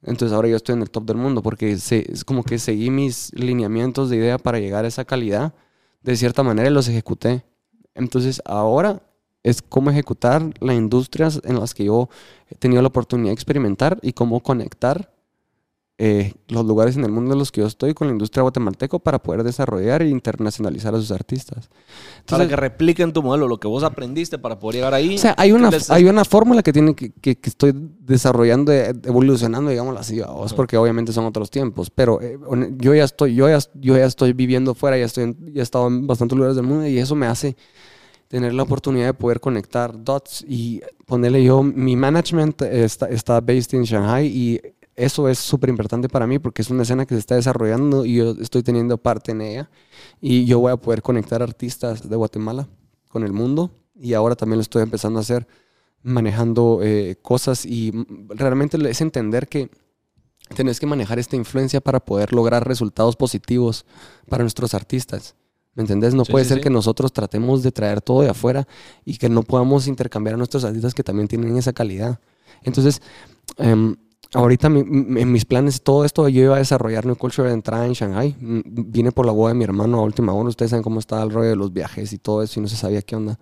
Entonces 0.03 0.35
ahora 0.35 0.49
yo 0.49 0.57
estoy 0.57 0.75
en 0.77 0.83
el 0.83 0.91
top 0.91 1.05
del 1.05 1.19
mundo 1.19 1.43
porque 1.43 1.77
se- 1.77 2.11
es 2.11 2.25
como 2.25 2.43
que 2.43 2.59
seguí 2.59 2.89
mis 2.91 3.33
lineamientos 3.35 4.09
de 4.09 4.17
idea 4.17 4.39
para 4.39 4.59
llegar 4.59 4.85
a 4.87 4.89
esa 4.89 5.05
calidad 5.05 5.53
de 6.03 6.17
cierta 6.17 6.43
manera 6.43 6.71
y 6.71 6.73
los 6.73 6.89
ejecuté. 6.89 7.45
Entonces 7.95 8.41
ahora 8.47 9.03
es 9.43 9.61
cómo 9.61 9.91
ejecutar 9.91 10.43
las 10.61 10.77
industrias 10.77 11.41
en 11.45 11.61
las 11.61 11.75
que 11.75 11.85
yo 11.85 12.09
he 12.49 12.55
tenido 12.55 12.81
la 12.81 12.89
oportunidad 12.89 13.29
de 13.31 13.35
experimentar 13.35 13.99
y 14.01 14.13
cómo 14.15 14.41
conectar 14.41 15.13
eh, 16.03 16.33
los 16.49 16.65
lugares 16.65 16.97
en 16.97 17.05
el 17.05 17.11
mundo 17.13 17.35
en 17.35 17.39
los 17.39 17.53
que 17.53 17.61
yo 17.61 17.67
estoy 17.67 17.93
con 17.93 18.07
la 18.07 18.13
industria 18.13 18.41
guatemalteco 18.41 19.01
para 19.01 19.19
poder 19.23 19.43
desarrollar 19.45 20.01
e 20.01 20.09
internacionalizar 20.09 20.95
a 20.95 20.99
sus 20.99 21.11
artistas. 21.11 21.69
para 21.69 22.19
Entonces, 22.21 22.49
que 22.49 22.57
repliquen 22.57 23.13
tu 23.13 23.23
modelo, 23.23 23.47
lo 23.47 23.61
que 23.61 23.69
vos 23.69 23.83
aprendiste 23.83 24.39
para 24.39 24.59
poder 24.59 24.77
llegar 24.77 24.95
ahí. 24.95 25.17
o 25.17 25.19
sea, 25.19 25.35
hay 25.37 25.53
una, 25.53 25.69
¿qué 25.69 25.77
les- 25.77 25.91
hay 25.91 26.07
una 26.07 26.25
fórmula 26.25 26.63
que, 26.63 26.73
tiene 26.73 26.95
que, 26.95 27.11
que, 27.11 27.37
que 27.37 27.51
estoy 27.51 27.75
desarrollando, 28.01 28.73
eh, 28.73 28.95
evolucionando, 29.05 29.71
digámoslo 29.71 30.01
así, 30.01 30.19
vamos, 30.21 30.55
porque 30.55 30.79
obviamente 30.79 31.13
son 31.13 31.27
otros 31.27 31.51
tiempos, 31.51 31.91
pero 31.91 32.19
eh, 32.23 32.39
yo 32.79 32.95
ya 32.95 33.05
estoy, 33.05 33.35
yo 33.35 33.51
ya, 33.51 33.59
yo 33.75 33.95
ya 33.99 34.07
estoy 34.07 34.33
viviendo 34.33 34.75
fuera, 34.75 34.97
ya, 34.97 35.05
estoy 35.05 35.25
en- 35.25 35.53
ya 35.53 35.61
he 35.61 35.63
estado 35.63 35.87
en 35.89 36.07
bastantes 36.07 36.35
lugares 36.35 36.57
del 36.57 36.65
mundo 36.65 36.87
y 36.87 36.97
eso 36.99 37.15
me 37.15 37.27
hace 37.27 37.57
tener 38.29 38.55
la 38.55 38.63
oportunidad 38.63 39.07
de 39.07 39.15
poder 39.15 39.39
conectar 39.41 40.03
dots 40.03 40.45
y 40.49 40.81
ponerle 41.05 41.45
yo, 41.45 41.63
mi 41.63 41.95
management 41.97 42.63
está, 42.63 43.07
está 43.09 43.41
based 43.41 43.75
en 43.75 43.83
Shanghai 43.83 44.27
y 44.27 44.61
eso 45.05 45.29
es 45.29 45.39
súper 45.39 45.71
importante 45.71 46.09
para 46.09 46.27
mí 46.27 46.39
porque 46.39 46.63
es 46.63 46.71
una 46.71 46.83
escena 46.83 47.07
que 47.07 47.15
se 47.15 47.21
está 47.21 47.35
desarrollando 47.35 48.05
y 48.05 48.17
yo 48.17 48.33
estoy 48.41 48.63
teniendo 48.63 48.99
parte 48.99 49.33
en 49.33 49.41
ella 49.41 49.71
y 50.21 50.45
yo 50.45 50.59
voy 50.61 50.73
a 50.73 50.77
poder 50.77 51.03
conectar 51.03 51.43
artistas 51.43 52.09
de 52.09 52.17
Guatemala 52.17 52.69
con 53.09 53.25
el 53.25 53.33
mundo 53.33 53.71
y 53.95 54.15
ahora 54.15 54.37
también 54.37 54.59
lo 54.59 54.63
estoy 54.63 54.83
empezando 54.83 55.19
a 55.19 55.23
hacer 55.23 55.47
manejando 56.03 56.81
eh, 56.83 57.17
cosas 57.23 57.67
y 57.67 57.93
realmente 58.29 58.79
es 58.89 59.01
entender 59.01 59.49
que 59.49 59.71
tenés 60.55 60.81
que 60.81 60.87
manejar 60.87 61.19
esta 61.19 61.37
influencia 61.37 61.81
para 61.81 62.01
poder 62.01 62.33
lograr 62.33 62.67
resultados 62.67 63.17
positivos 63.17 63.85
para 64.29 64.43
nuestros 64.45 64.75
artistas. 64.75 65.35
¿Me 65.75 65.83
entendés? 65.83 66.15
No 66.15 66.25
Sí, 66.25 66.33
puede 66.33 66.45
sí, 66.45 66.49
ser 66.49 66.59
sí. 66.59 66.63
que 66.65 66.71
nosotros 66.71 67.13
tratemos 67.13 67.63
de 67.63 67.71
traer 67.71 68.01
todo 68.01 68.23
de 68.23 68.31
afuera 68.31 68.67
y 69.05 69.17
que 69.19 69.29
no 69.29 69.43
podamos 69.45 69.87
intercambiar 69.87 70.35
a 70.35 70.37
nuestros 70.37 70.65
artistas 70.65 70.95
que 70.95 71.05
también 71.05 71.29
tienen 71.29 71.57
esa 71.57 71.73
calidad. 71.73 72.19
Entonces, 72.63 73.01
em, 73.57 73.97
ahorita 74.35 74.69
mi- 74.69 75.21
en 75.21 75.33
mis 75.33 75.45
planes, 75.45 75.83
todo 75.83 76.05
esto, 76.05 76.29
yo 76.29 76.43
iba 76.43 76.57
a 76.57 76.59
desarrollar 76.59 77.07
New 77.07 77.17
Culture 77.17 77.49
de 77.49 77.55
entrada 77.55 77.87
en 77.87 77.93
Shanghai. 77.93 78.37
Vine 78.39 79.13
por 79.13 79.27
la 79.27 79.33
boda 79.33 79.49
de 79.53 79.55
mi 79.59 79.65
hermano 79.65 79.99
a 79.99 80.03
última 80.03 80.33
hora. 80.33 80.49
Ustedes 80.49 80.71
saben 80.71 80.83
cómo 80.83 81.01
está 81.01 81.23
el 81.23 81.31
rollo 81.31 81.51
de 81.51 81.57
los 81.57 81.73
viajes 81.73 82.13
y 82.13 82.19
todo 82.19 82.43
eso 82.43 82.61
y 82.61 82.63
no 82.63 82.69
se 82.69 82.77
sabía 82.77 83.03
qué 83.03 83.17
onda. 83.17 83.39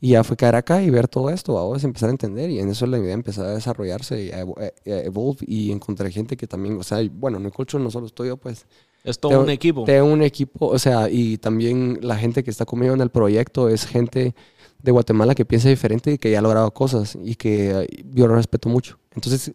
Y 0.00 0.10
ya 0.10 0.24
fue 0.24 0.36
caer 0.36 0.56
acá 0.56 0.82
y 0.82 0.90
ver 0.90 1.08
todo 1.08 1.30
esto, 1.30 1.54
vamos 1.54 1.82
a 1.82 1.86
empezar 1.86 2.10
a 2.10 2.12
entender 2.12 2.50
y 2.50 2.58
en 2.58 2.68
eso 2.68 2.86
la 2.86 2.98
idea 2.98 3.14
empezó 3.14 3.42
a 3.42 3.52
desarrollarse 3.52 4.24
y 4.24 4.30
a 4.30 4.44
evo- 4.44 4.58
a 4.60 4.70
evolve 4.84 5.38
y 5.46 5.72
encontré 5.72 6.10
gente 6.12 6.36
que 6.36 6.46
también, 6.46 6.78
o 6.78 6.82
sea, 6.82 6.98
bueno, 7.12 7.38
New 7.38 7.50
Culture 7.50 7.82
no 7.82 7.90
solo 7.90 8.06
estoy 8.06 8.28
yo, 8.28 8.36
pues 8.36 8.66
es 9.04 9.18
todo 9.18 9.30
tengo- 9.30 9.44
un 9.44 9.50
equipo. 9.50 9.84
tengo 9.84 10.06
un 10.12 10.20
equipo, 10.20 10.66
o 10.66 10.78
sea, 10.78 11.08
y 11.08 11.38
también 11.38 11.98
la 12.02 12.16
gente 12.16 12.44
que 12.44 12.50
está 12.50 12.66
conmigo 12.66 12.92
en 12.92 13.00
el 13.00 13.08
proyecto 13.08 13.70
es 13.70 13.86
gente 13.86 14.34
de 14.82 14.92
Guatemala 14.92 15.34
que 15.34 15.46
piensa 15.46 15.70
diferente 15.70 16.12
y 16.12 16.18
que 16.18 16.30
ya 16.30 16.40
ha 16.40 16.42
logrado 16.42 16.70
cosas 16.72 17.16
y 17.24 17.34
que 17.34 17.70
eh, 17.70 17.86
yo 18.12 18.26
lo 18.26 18.34
respeto 18.34 18.68
mucho. 18.68 18.98
Entonces, 19.14 19.54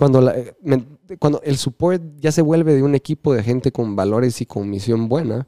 cuando, 0.00 0.22
la- 0.22 0.34
me- 0.62 0.86
cuando 1.18 1.42
el 1.42 1.58
support 1.58 2.02
ya 2.18 2.32
se 2.32 2.40
vuelve 2.40 2.72
de 2.74 2.82
un 2.82 2.94
equipo 2.94 3.34
de 3.34 3.42
gente 3.42 3.70
con 3.70 3.94
valores 3.94 4.40
y 4.40 4.46
con 4.46 4.70
misión 4.70 5.10
buena, 5.10 5.46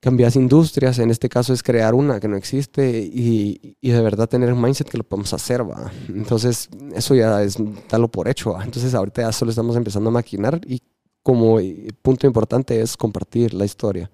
cambias 0.00 0.34
industrias, 0.34 0.98
en 0.98 1.10
este 1.10 1.28
caso 1.28 1.52
es 1.52 1.62
crear 1.62 1.94
una 1.94 2.18
que 2.18 2.26
no 2.26 2.36
existe 2.36 2.98
y, 3.00 3.76
y 3.80 3.90
de 3.90 4.02
verdad 4.02 4.28
tener 4.28 4.52
un 4.52 4.60
mindset 4.60 4.88
que 4.88 4.98
lo 4.98 5.04
podemos 5.04 5.32
hacer, 5.32 5.62
va. 5.62 5.92
Entonces, 6.08 6.68
eso 6.92 7.14
ya 7.14 7.40
es 7.40 7.56
darlo 7.88 8.08
por 8.08 8.26
hecho, 8.28 8.52
va. 8.52 8.64
Entonces, 8.64 8.92
ahorita 8.94 9.22
ya 9.22 9.30
solo 9.32 9.50
estamos 9.50 9.76
empezando 9.76 10.10
a 10.10 10.12
maquinar 10.12 10.60
y 10.66 10.82
como 11.22 11.60
eh, 11.60 11.88
punto 12.02 12.26
importante 12.26 12.80
es 12.80 12.96
compartir 12.96 13.54
la 13.54 13.64
historia. 13.64 14.10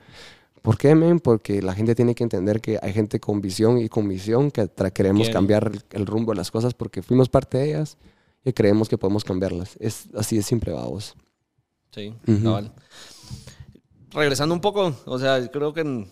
¿Por 0.61 0.77
qué, 0.77 0.95
men? 0.95 1.21
Porque 1.21 1.63
la 1.63 1.73
gente 1.73 1.95
tiene 1.95 2.15
que 2.15 2.23
entender 2.23 2.61
que 2.61 2.79
hay 2.83 2.93
gente 2.93 3.19
con 3.19 3.41
visión 3.41 3.79
y 3.79 3.89
con 3.89 4.07
misión 4.07 4.51
que 4.51 4.69
queremos 4.93 5.29
cambiar 5.33 5.73
el, 5.73 5.83
el 5.99 6.07
rumbo 6.07 6.33
de 6.33 6.37
las 6.37 6.51
cosas 6.51 6.75
porque 6.75 7.01
fuimos 7.03 7.31
parte 7.31 7.57
de 7.57 7.71
ellas 7.71 7.97
y 8.45 8.53
creemos 8.53 8.89
que 8.89 8.99
podemos 8.99 9.25
cambiarlas. 9.25 9.77
Es 9.81 10.07
así 10.15 10.37
de 10.37 10.43
simple, 10.43 10.73
vamos. 10.73 11.15
Sí, 11.93 12.15
cabal. 12.43 12.73
regresando 14.13 14.55
un 14.55 14.61
poco, 14.61 14.95
o 15.07 15.19
sea, 15.19 15.51
creo 15.51 15.75
que 15.75 16.07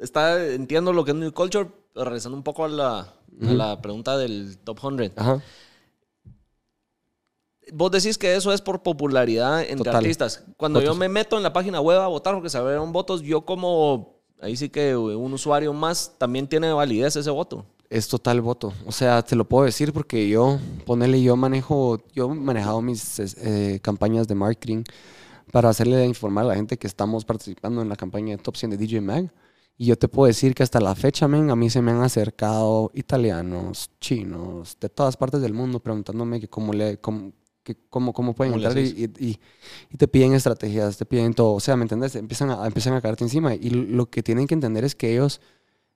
está, 0.00 0.44
entiendo 0.46 0.92
lo 0.92 1.04
que 1.04 1.10
es 1.10 1.16
New 1.16 1.32
Culture, 1.32 1.70
pero 1.92 2.06
regresando 2.06 2.36
un 2.36 2.42
poco 2.42 2.64
a 2.64 2.68
la, 2.68 3.00
a 3.00 3.52
la 3.52 3.82
pregunta 3.82 4.16
del 4.16 4.58
Top 4.58 4.80
100. 4.80 5.12
Ajá. 5.16 5.42
Vos 7.72 7.90
decís 7.90 8.18
que 8.18 8.34
eso 8.34 8.52
es 8.52 8.60
por 8.60 8.82
popularidad 8.82 9.60
entre 9.60 9.76
Total. 9.76 9.96
artistas. 9.96 10.44
Cuando 10.56 10.80
yo 10.80 10.94
me 10.94 11.08
meto 11.08 11.36
en 11.36 11.42
la 11.42 11.52
página 11.52 11.80
web 11.80 12.00
a 12.00 12.08
votar 12.08 12.34
porque 12.34 12.50
se 12.50 12.58
abrieron 12.58 12.92
votos, 12.92 13.22
yo 13.22 13.44
como, 13.44 14.20
ahí 14.40 14.56
sí 14.56 14.68
que 14.68 14.96
un 14.96 15.32
usuario 15.32 15.72
más, 15.72 16.14
también 16.18 16.48
tiene 16.48 16.72
validez 16.72 17.16
ese 17.16 17.30
voto. 17.30 17.66
Es 17.92 18.08
total 18.08 18.40
voto. 18.40 18.72
O 18.86 18.92
sea, 18.92 19.22
te 19.22 19.36
lo 19.36 19.46
puedo 19.46 19.64
decir 19.66 19.92
porque 19.92 20.28
yo, 20.28 20.58
ponele, 20.86 21.22
yo 21.22 21.36
manejo, 21.36 22.02
yo 22.14 22.30
he 22.30 22.34
manejado 22.34 22.80
mis 22.80 23.18
eh, 23.18 23.80
campañas 23.82 24.26
de 24.28 24.34
marketing 24.34 24.84
para 25.52 25.68
hacerle 25.68 26.06
informar 26.06 26.44
a 26.46 26.48
la 26.48 26.54
gente 26.54 26.78
que 26.78 26.86
estamos 26.86 27.24
participando 27.24 27.82
en 27.82 27.88
la 27.90 27.96
campaña 27.96 28.36
de 28.36 28.42
Top 28.42 28.56
100 28.56 28.70
de 28.70 28.76
DJ 28.78 29.00
Mag. 29.02 29.30
Y 29.76 29.86
yo 29.86 29.96
te 29.98 30.08
puedo 30.08 30.26
decir 30.28 30.54
que 30.54 30.62
hasta 30.62 30.80
la 30.80 30.94
fecha, 30.94 31.28
men, 31.28 31.50
a 31.50 31.56
mí 31.56 31.68
se 31.68 31.82
me 31.82 31.90
han 31.90 32.02
acercado 32.02 32.90
italianos, 32.94 33.90
chinos, 34.00 34.76
de 34.80 34.88
todas 34.88 35.16
partes 35.16 35.40
del 35.42 35.54
mundo 35.54 35.80
preguntándome 35.80 36.40
que 36.40 36.48
cómo, 36.48 36.72
le, 36.72 36.98
cómo, 36.98 37.32
que 37.62 37.76
cómo, 37.90 38.12
cómo 38.12 38.34
pueden 38.34 38.52
¿Cómo 38.54 38.64
entrar 38.64 38.82
y, 38.82 39.10
y- 39.18 39.38
y- 39.90 39.96
te 39.96 40.08
piden 40.08 40.34
estrategias, 40.34 40.96
te 40.96 41.04
piden 41.06 41.34
todo. 41.34 41.54
O 41.54 41.60
sea, 41.60 41.76
¿me 41.76 41.82
entiendes? 41.82 42.14
Empiezan 42.16 42.50
a, 42.50 42.66
empiezan 42.66 42.94
a 42.94 43.00
caerte 43.00 43.24
encima. 43.24 43.54
Y 43.54 43.70
lo 43.70 44.08
que 44.08 44.22
tienen 44.22 44.46
que 44.46 44.54
entender 44.54 44.84
es 44.84 44.94
que 44.94 45.12
ellos, 45.12 45.40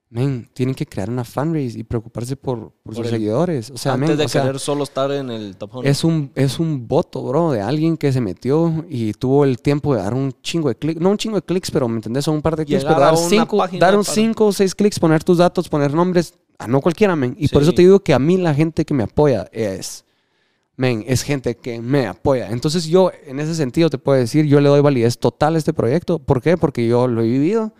men, 0.08 0.48
tienen 0.52 0.74
que 0.74 0.86
crear 0.86 1.10
una 1.10 1.24
fanbase 1.24 1.78
y 1.78 1.82
preocuparse 1.82 2.36
por, 2.36 2.72
por, 2.82 2.94
sus 2.94 3.06
el- 3.06 3.10
seguidores. 3.12 3.70
O 3.70 3.76
sea, 3.76 3.94
Antes 3.94 4.10
men, 4.10 4.18
de 4.18 4.24
o 4.24 4.28
sea, 4.28 4.42
querer 4.42 4.60
solo 4.60 4.84
estar 4.84 5.10
en 5.10 5.30
el 5.30 5.56
Top 5.56 5.72
100. 5.72 5.86
es 5.86 6.04
un, 6.04 6.30
es 6.34 6.58
un 6.60 6.86
voto, 6.86 7.22
bro, 7.22 7.50
de 7.50 7.60
alguien 7.60 7.96
que 7.96 8.12
se 8.12 8.20
metió 8.20 8.84
y 8.88 9.12
tuvo 9.14 9.44
el 9.44 9.58
tiempo 9.60 9.94
de 9.94 10.02
dar 10.02 10.14
un 10.14 10.32
chingo 10.42 10.68
de 10.68 10.76
clics. 10.76 11.00
No 11.00 11.10
un 11.10 11.18
chingo 11.18 11.36
de 11.36 11.42
clics, 11.42 11.70
pero 11.70 11.88
¿me 11.88 11.96
entendés? 11.96 12.24
Son 12.24 12.34
un 12.36 12.42
par 12.42 12.56
de 12.56 12.64
clics, 12.64 12.84
pero 12.84 13.00
dar 13.00 13.16
cinco, 13.16 13.58
dar 13.78 13.96
un 13.96 14.04
o 14.38 14.52
seis 14.52 14.74
clics, 14.74 14.98
poner 14.98 15.24
tus 15.24 15.38
datos, 15.38 15.68
poner 15.68 15.92
nombres. 15.92 16.34
A 16.58 16.66
no 16.66 16.80
cualquiera, 16.80 17.14
men. 17.16 17.36
Y 17.38 17.48
por 17.48 17.62
eso 17.62 17.72
te 17.72 17.82
digo 17.82 18.00
que 18.00 18.14
a 18.14 18.18
mí 18.18 18.38
la 18.38 18.54
gente 18.54 18.86
que 18.86 18.94
me 18.94 19.02
apoya 19.02 19.46
es, 19.52 20.06
men, 20.76 21.04
es 21.06 21.22
gente 21.22 21.56
que 21.56 21.82
me 21.82 22.06
apoya. 22.06 22.50
Entonces 22.50 22.86
yo, 22.86 23.10
en 23.26 23.40
ese 23.40 23.54
sentido, 23.54 23.90
te 23.90 23.98
puedo 23.98 24.18
decir, 24.18 24.46
yo 24.46 24.60
le 24.60 24.70
doy 24.70 24.80
validez 24.80 25.18
total 25.18 25.56
a 25.56 25.58
este 25.58 25.74
proyecto. 25.74 26.18
¿Por 26.18 26.40
qué? 26.40 26.56
Porque 26.56 26.86
yo 26.86 27.08
lo 27.08 27.20
he 27.20 27.24
vivido 27.26 27.74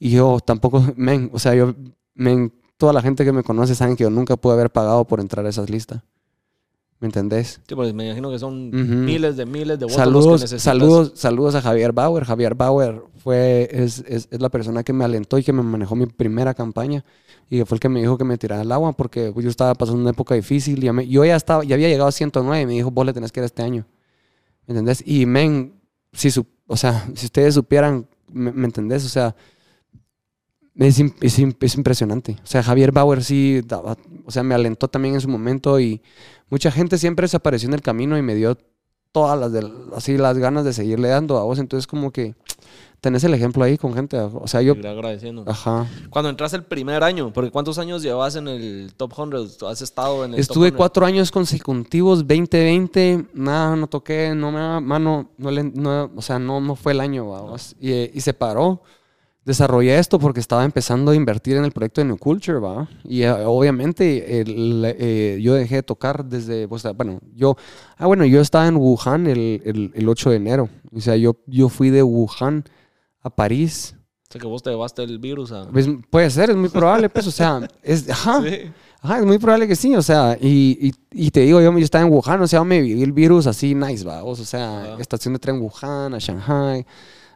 y 0.00 0.10
yo 0.10 0.38
tampoco, 0.44 0.82
men, 0.96 1.30
o 1.32 1.38
sea, 1.38 1.54
yo, 1.54 1.74
men, 2.14 2.52
toda 2.76 2.92
la 2.92 3.02
gente 3.02 3.24
que 3.24 3.32
me 3.32 3.44
conoce 3.44 3.76
saben 3.76 3.94
que 3.94 4.02
yo 4.02 4.10
nunca 4.10 4.36
pude 4.36 4.54
haber 4.54 4.70
pagado 4.70 5.04
por 5.06 5.20
entrar 5.20 5.46
a 5.46 5.50
esas 5.50 5.70
listas. 5.70 6.02
¿Me 6.98 7.06
entendés? 7.06 7.60
Sí, 7.66 7.74
pues 7.74 7.94
me 7.94 8.04
imagino 8.06 8.30
que 8.30 8.38
son 8.38 8.68
Ujú. 8.74 8.76
miles 8.94 9.34
de 9.38 9.46
miles 9.46 9.78
de 9.78 9.86
votos 9.86 9.88
los 9.88 9.96
que 9.96 9.96
Saludos, 10.04 10.40
necesitas. 10.42 10.62
saludos, 10.62 11.12
saludos 11.14 11.54
a 11.54 11.62
Javier 11.62 11.92
Bauer. 11.92 12.24
Javier 12.24 12.54
Bauer 12.54 13.00
fue, 13.16 13.70
es, 13.72 14.04
es, 14.06 14.28
es 14.30 14.40
la 14.40 14.50
persona 14.50 14.82
que 14.82 14.92
me 14.92 15.04
alentó 15.06 15.38
y 15.38 15.42
que 15.42 15.52
me 15.54 15.62
manejó 15.62 15.96
mi 15.96 16.04
primera 16.04 16.52
campaña 16.52 17.02
y 17.48 17.62
fue 17.64 17.76
el 17.76 17.80
que 17.80 17.88
me 17.88 18.00
dijo 18.00 18.18
que 18.18 18.24
me 18.24 18.36
tirara 18.36 18.60
al 18.60 18.70
agua 18.72 18.92
porque 18.92 19.32
yo 19.34 19.48
estaba 19.48 19.72
pasando 19.74 20.00
una 20.02 20.10
época 20.10 20.34
difícil. 20.34 20.78
Ya 20.82 20.92
me- 20.92 21.08
yo 21.08 21.24
ya 21.24 21.36
estaba, 21.36 21.64
ya 21.64 21.74
había 21.74 21.88
llegado 21.88 22.08
a 22.08 22.12
109 22.12 22.62
y 22.62 22.66
me 22.66 22.72
dijo, 22.74 22.90
vos 22.90 23.06
le 23.06 23.14
tenés 23.14 23.32
que 23.32 23.40
ir 23.40 23.44
este 23.44 23.62
año. 23.62 23.86
¿Me 24.66 24.72
entendés? 24.72 25.02
Y 25.06 25.24
men, 25.24 25.80
si, 26.12 26.30
su- 26.30 26.46
o 26.66 26.76
sea, 26.76 27.08
si 27.14 27.24
ustedes 27.26 27.54
supieran, 27.54 28.06
¿me, 28.30 28.52
me 28.52 28.66
entendés? 28.66 29.06
O 29.06 29.08
sea, 29.08 29.34
es, 30.86 30.98
es 31.20 31.38
es 31.60 31.74
impresionante. 31.76 32.36
O 32.42 32.46
sea, 32.46 32.62
Javier 32.62 32.90
Bauer 32.92 33.22
sí, 33.22 33.60
daba- 33.64 33.96
o 34.24 34.30
sea, 34.30 34.42
me 34.42 34.54
alentó 34.54 34.88
también 34.88 35.14
en 35.14 35.20
su 35.20 35.28
momento 35.28 35.78
y 35.78 36.02
mucha 36.48 36.70
gente 36.70 36.98
siempre 36.98 37.24
desapareció 37.24 37.68
en 37.68 37.74
el 37.74 37.82
camino 37.82 38.16
y 38.18 38.22
me 38.22 38.34
dio 38.34 38.56
todas 39.12 39.38
las, 39.38 39.52
del- 39.52 39.72
así, 39.94 40.16
las 40.16 40.38
ganas 40.38 40.64
de 40.64 40.72
seguirle 40.72 41.08
dando 41.08 41.36
a 41.38 41.44
vos. 41.44 41.58
Entonces, 41.58 41.86
como 41.86 42.10
que 42.12 42.34
tenés 43.00 43.24
el 43.24 43.34
ejemplo 43.34 43.64
ahí 43.64 43.76
con 43.78 43.92
gente. 43.94 44.18
O 44.18 44.46
sea, 44.46 44.62
yo... 44.62 44.72
Agradeciendo. 44.72 45.44
Ajá. 45.48 45.86
Cuando 46.10 46.28
entraste 46.28 46.56
el 46.58 46.64
primer 46.64 47.02
año, 47.02 47.32
porque 47.32 47.50
¿cuántos 47.50 47.78
años 47.78 48.02
llevas 48.02 48.36
en 48.36 48.46
el 48.48 48.92
Top 48.96 49.12
100? 49.14 49.68
¿Has 49.68 49.82
estado 49.82 50.24
en 50.24 50.34
el 50.34 50.40
Estuve 50.40 50.68
Top 50.68 50.74
100? 50.74 50.76
cuatro 50.76 51.06
años 51.06 51.30
consecutivos, 51.30 52.18
2020, 52.20 53.26
nada, 53.34 53.74
no 53.76 53.86
toqué, 53.86 54.34
no 54.34 54.52
me, 54.52 54.80
mano, 54.80 55.30
no, 55.38 56.10
o 56.14 56.22
sea, 56.22 56.38
no, 56.38 56.60
no 56.60 56.76
fue 56.76 56.92
el 56.92 57.00
año, 57.00 57.28
vamos. 57.30 57.74
Y, 57.80 57.92
eh, 57.92 58.10
y 58.14 58.20
se 58.20 58.32
paró. 58.34 58.82
Desarrollé 59.50 59.98
esto 59.98 60.20
porque 60.20 60.38
estaba 60.38 60.64
empezando 60.64 61.10
a 61.10 61.14
invertir 61.16 61.56
en 61.56 61.64
el 61.64 61.72
proyecto 61.72 62.00
de 62.00 62.04
New 62.04 62.18
Culture, 62.18 62.60
¿va? 62.60 62.88
Y 63.02 63.22
eh, 63.22 63.32
obviamente 63.32 64.40
el- 64.40 64.84
eh, 64.96 65.40
yo 65.42 65.54
dejé 65.54 65.74
de 65.76 65.82
tocar 65.82 66.24
desde, 66.24 66.68
sea, 66.78 66.92
bueno, 66.92 67.18
yo, 67.34 67.56
ah, 67.98 68.06
bueno, 68.06 68.24
yo 68.24 68.40
estaba 68.40 68.68
en 68.68 68.76
Wuhan 68.76 69.26
el, 69.26 69.60
el, 69.64 69.90
el 69.92 70.08
8 70.08 70.30
de 70.30 70.36
enero. 70.36 70.68
O 70.94 71.00
sea, 71.00 71.16
yo, 71.16 71.36
yo 71.48 71.68
fui 71.68 71.90
de 71.90 72.04
Wuhan 72.04 72.62
a 73.22 73.30
París. 73.30 73.96
O 74.28 74.32
sea, 74.32 74.40
que 74.40 74.46
vos 74.46 74.62
te 74.62 74.70
llevaste 74.70 75.02
el 75.02 75.18
virus 75.18 75.50
a... 75.50 75.68
Pues, 75.68 75.88
puede 76.10 76.30
ser, 76.30 76.50
es 76.50 76.56
muy 76.56 76.68
probable, 76.68 77.08
pues, 77.08 77.26
o 77.26 77.32
sea, 77.32 77.68
es, 77.82 78.08
ajá. 78.08 78.40
Sí. 78.42 78.70
Ajá, 79.02 79.18
es 79.18 79.26
muy 79.26 79.38
probable 79.38 79.66
que 79.66 79.74
sí, 79.74 79.96
o 79.96 80.02
sea, 80.02 80.36
y, 80.40 80.78
y, 81.10 81.26
y 81.26 81.30
te 81.32 81.40
digo, 81.40 81.60
yo, 81.60 81.72
yo 81.72 81.78
estaba 81.84 82.06
en 82.06 82.12
Wuhan, 82.12 82.40
o 82.42 82.46
sea, 82.46 82.62
me 82.62 82.80
viví 82.80 83.02
el 83.02 83.12
virus 83.12 83.48
así, 83.48 83.74
nice, 83.74 84.04
va, 84.04 84.22
o 84.22 84.36
sea, 84.36 84.92
Ajá. 84.92 85.00
estación 85.00 85.32
de 85.34 85.40
tren 85.40 85.58
Wuhan, 85.60 86.14
a 86.14 86.18
Shanghai, 86.20 86.86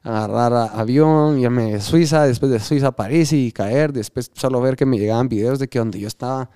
agarrar 0.05 0.71
avión, 0.75 1.39
irme 1.39 1.75
a 1.75 1.81
Suiza, 1.81 2.27
después 2.27 2.53
de 2.53 2.61
Suiza 2.61 2.89
a 2.89 2.93
París 2.93 3.33
y 3.33 3.51
caer, 3.51 3.93
después 3.93 4.31
solo 4.35 4.61
ver 4.61 4.77
que 4.77 4.85
me 4.85 4.99
llegaban 4.99 5.29
videos 5.29 5.59
de 5.59 5.67
que 5.67 5.79
donde 5.79 5.99
yo 5.99 6.09
estaba, 6.09 6.51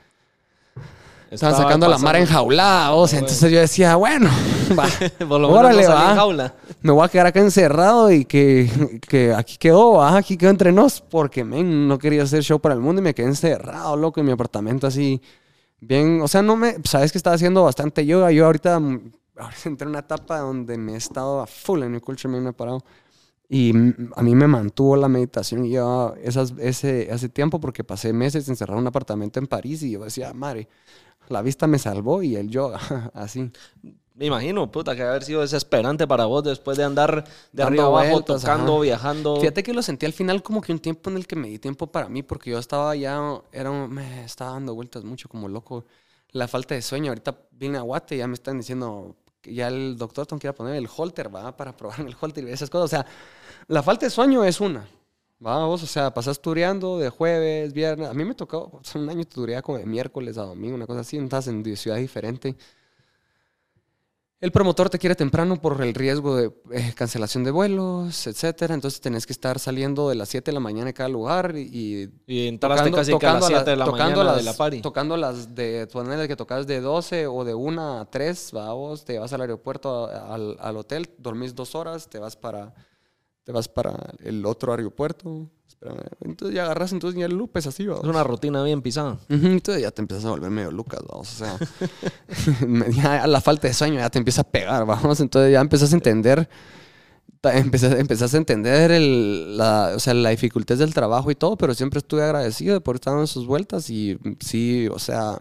estaban 1.30 1.54
Estaba 1.54 1.56
sacando 1.56 1.86
a 1.86 1.88
la 1.88 1.98
mar 1.98 2.16
enjaulada, 2.16 2.92
o 2.92 3.08
sea, 3.08 3.20
entonces 3.20 3.50
yo 3.50 3.58
decía, 3.58 3.96
bueno, 3.96 4.28
va, 4.78 4.86
Por 5.26 5.40
lo 5.40 5.48
menos 5.48 5.60
Órale, 5.60 5.82
no 5.82 5.88
salí 5.88 6.02
en 6.02 6.10
va. 6.10 6.14
jaula. 6.14 6.54
me 6.82 6.92
voy 6.92 7.04
a 7.06 7.08
quedar 7.08 7.26
acá 7.28 7.40
encerrado 7.40 8.12
y 8.12 8.26
que, 8.26 8.70
que 9.08 9.32
aquí 9.32 9.56
quedó, 9.56 9.92
va, 9.94 10.18
aquí 10.18 10.36
quedó 10.36 10.50
entre 10.50 10.70
nos, 10.70 11.00
porque, 11.00 11.42
men, 11.42 11.88
no 11.88 11.98
quería 11.98 12.24
hacer 12.24 12.42
show 12.42 12.60
para 12.60 12.74
el 12.74 12.80
mundo 12.82 13.00
y 13.00 13.04
me 13.04 13.14
quedé 13.14 13.28
encerrado, 13.28 13.96
loco, 13.96 14.20
en 14.20 14.26
mi 14.26 14.32
apartamento 14.32 14.86
así, 14.86 15.22
bien, 15.80 16.20
o 16.20 16.28
sea, 16.28 16.42
no 16.42 16.54
me, 16.54 16.76
sabes 16.84 17.12
que 17.12 17.18
estaba 17.18 17.36
haciendo 17.36 17.64
bastante 17.64 18.04
yoga, 18.04 18.30
yo 18.30 18.44
ahorita, 18.44 18.74
ahorita 18.74 19.62
entré 19.64 19.86
en 19.86 19.88
una 19.88 20.00
etapa 20.00 20.40
donde 20.40 20.76
me 20.76 20.92
he 20.92 20.96
estado 20.96 21.40
a 21.40 21.46
full 21.46 21.82
en 21.82 21.92
mi 21.92 22.00
culture, 22.00 22.28
me 22.28 22.46
he 22.46 22.52
parado. 22.52 22.84
Y 23.50 23.70
a 24.16 24.22
mí 24.22 24.34
me 24.34 24.46
mantuvo 24.46 24.96
la 24.96 25.08
meditación 25.08 25.64
y 25.64 25.70
yo 25.72 26.14
esas, 26.22 26.52
ese, 26.58 27.10
ese 27.12 27.28
tiempo 27.30 27.60
porque 27.60 27.82
pasé 27.84 28.12
meses 28.12 28.48
encerrado 28.48 28.78
en 28.78 28.82
un 28.82 28.88
apartamento 28.88 29.38
en 29.38 29.46
París 29.46 29.82
y 29.82 29.92
yo 29.92 30.04
decía, 30.04 30.34
madre, 30.34 30.68
la 31.28 31.42
vista 31.42 31.66
me 31.66 31.78
salvó 31.78 32.22
y 32.22 32.36
el 32.36 32.50
yoga, 32.50 32.80
así. 33.14 33.52
Me 34.14 34.26
imagino, 34.26 34.70
puta, 34.70 34.96
que 34.96 35.02
haber 35.02 35.22
sido 35.24 35.42
desesperante 35.42 36.06
para 36.06 36.24
vos 36.26 36.42
después 36.42 36.76
de 36.76 36.84
andar 36.84 37.24
de 37.52 37.62
Dando 37.62 37.62
arriba 37.62 37.86
abajo, 37.86 38.22
vueltas, 38.26 38.44
tocando, 38.44 38.80
ajá. 38.80 38.80
viajando. 38.80 39.34
Fíjate 39.34 39.62
que 39.62 39.72
lo 39.72 39.82
sentí 39.82 40.06
al 40.06 40.12
final 40.12 40.42
como 40.42 40.60
que 40.60 40.72
un 40.72 40.80
tiempo 40.80 41.10
en 41.10 41.16
el 41.16 41.26
que 41.26 41.36
me 41.36 41.48
di 41.48 41.58
tiempo 41.58 41.90
para 41.92 42.08
mí 42.08 42.22
porque 42.24 42.50
yo 42.50 42.58
estaba 42.58 42.96
ya, 42.96 43.20
era, 43.52 43.70
un- 43.70 43.90
me 43.92 44.24
estaba 44.24 44.52
dando 44.52 44.74
vueltas 44.74 45.04
mucho 45.04 45.28
como 45.28 45.48
loco. 45.48 45.84
La 46.32 46.48
falta 46.48 46.74
de 46.74 46.82
sueño, 46.82 47.10
ahorita 47.12 47.38
vine 47.52 47.78
a 47.78 47.82
Guate 47.82 48.16
y 48.16 48.18
ya 48.18 48.26
me 48.28 48.34
están 48.34 48.58
diciendo 48.58 49.16
ya 49.44 49.68
el 49.68 49.96
doctor 49.96 50.26
tengo 50.26 50.40
que 50.40 50.46
ir 50.46 50.50
a 50.50 50.54
poner 50.54 50.76
el 50.76 50.88
holter, 50.94 51.34
va, 51.34 51.56
para 51.56 51.76
probar 51.76 52.00
el 52.00 52.16
holter 52.20 52.44
y 52.44 52.50
esas 52.50 52.70
cosas. 52.70 52.84
O 52.84 52.88
sea, 52.88 53.06
la 53.66 53.82
falta 53.82 54.06
de 54.06 54.10
sueño 54.10 54.44
es 54.44 54.60
una. 54.60 54.88
Vamos, 55.40 55.82
o 55.84 55.86
sea, 55.86 56.12
pasas 56.12 56.40
tureando 56.40 56.98
de 56.98 57.10
jueves, 57.10 57.72
viernes. 57.72 58.08
A 58.08 58.14
mí 58.14 58.24
me 58.24 58.34
tocó, 58.34 58.80
un 58.94 59.08
año 59.08 59.24
tureaba 59.24 59.62
como 59.62 59.78
de 59.78 59.86
miércoles 59.86 60.36
a 60.38 60.42
domingo, 60.42 60.74
una 60.74 60.86
cosa 60.86 61.00
así, 61.00 61.16
estás 61.18 61.46
en 61.48 61.64
ciudad 61.76 61.96
diferente. 61.98 62.56
El 64.40 64.52
promotor 64.52 64.88
te 64.88 65.00
quiere 65.00 65.16
temprano 65.16 65.60
por 65.60 65.82
el 65.82 65.94
riesgo 65.94 66.36
de 66.36 66.52
eh, 66.70 66.92
cancelación 66.94 67.42
de 67.42 67.50
vuelos, 67.50 68.24
etcétera. 68.28 68.72
Entonces 68.72 69.00
tenés 69.00 69.26
que 69.26 69.32
estar 69.32 69.58
saliendo 69.58 70.08
de 70.08 70.14
las 70.14 70.28
7 70.28 70.52
de 70.52 70.54
la 70.54 70.60
mañana 70.60 70.90
en 70.90 70.94
cada 70.94 71.08
lugar 71.08 71.56
y, 71.56 72.08
y 72.24 72.46
entraste 72.46 72.84
casi 72.98 73.10
que 73.18 73.26
a 73.26 73.32
las 73.32 73.46
7 73.48 73.70
de 73.70 73.76
la 73.76 73.84
tocando 73.84 74.04
mañana 74.20 74.24
las, 74.24 74.36
de 74.36 74.42
la 74.44 74.52
party. 74.56 74.80
Tocando 74.80 75.16
las 75.16 75.54
de, 75.56 75.88
ponerle 75.92 76.28
que 76.28 76.36
tocas 76.36 76.68
de 76.68 76.80
12 76.80 77.26
o 77.26 77.44
de 77.44 77.54
1 77.54 77.98
a 78.00 78.04
3, 78.08 78.50
vamos, 78.52 79.04
te 79.04 79.18
vas 79.18 79.32
al 79.32 79.40
aeropuerto, 79.40 80.06
a- 80.06 80.32
al, 80.34 80.56
al 80.60 80.76
hotel, 80.76 81.10
dormís 81.18 81.52
dos 81.56 81.74
horas, 81.74 82.08
te 82.08 82.20
vas 82.20 82.36
para, 82.36 82.72
te 83.48 83.52
vas 83.52 83.66
para 83.66 84.12
el 84.22 84.44
otro 84.44 84.72
aeropuerto. 84.72 85.48
Espérame, 85.66 86.02
Entonces 86.20 86.54
ya 86.54 86.64
agarras, 86.64 86.92
entonces 86.92 87.18
ya 87.18 87.24
el 87.24 87.32
loop 87.32 87.56
es 87.56 87.66
así, 87.66 87.86
vamos. 87.86 88.04
Es 88.04 88.10
una 88.10 88.22
rutina 88.22 88.62
bien 88.62 88.82
pisada. 88.82 89.16
Entonces 89.30 89.80
ya 89.80 89.90
te 89.90 90.02
empiezas 90.02 90.26
a 90.26 90.30
volver 90.32 90.50
medio 90.50 90.70
lucas, 90.70 91.00
vamos. 91.08 91.32
O 91.32 91.46
sea, 91.46 91.58
ya 92.90 93.26
la 93.26 93.40
falta 93.40 93.66
de 93.66 93.72
sueño 93.72 93.94
ya 93.94 94.10
te 94.10 94.18
empieza 94.18 94.42
a 94.42 94.44
pegar, 94.44 94.84
vamos. 94.84 95.18
Entonces 95.20 95.50
ya 95.50 95.62
empiezas 95.62 95.90
a 95.94 95.96
entender, 95.96 96.46
empezás, 97.42 97.98
empezás 97.98 98.34
a 98.34 98.36
entender 98.36 98.90
el, 98.90 99.56
la, 99.56 99.92
o 99.96 99.98
sea, 99.98 100.12
la 100.12 100.28
dificultad 100.28 100.76
del 100.76 100.92
trabajo 100.92 101.30
y 101.30 101.34
todo, 101.34 101.56
pero 101.56 101.72
siempre 101.72 102.00
estuve 102.00 102.24
agradecido 102.24 102.82
por 102.82 102.96
estar 102.96 103.18
en 103.18 103.26
sus 103.26 103.46
vueltas 103.46 103.88
y 103.88 104.18
sí, 104.40 104.88
o 104.88 104.98
sea, 104.98 105.40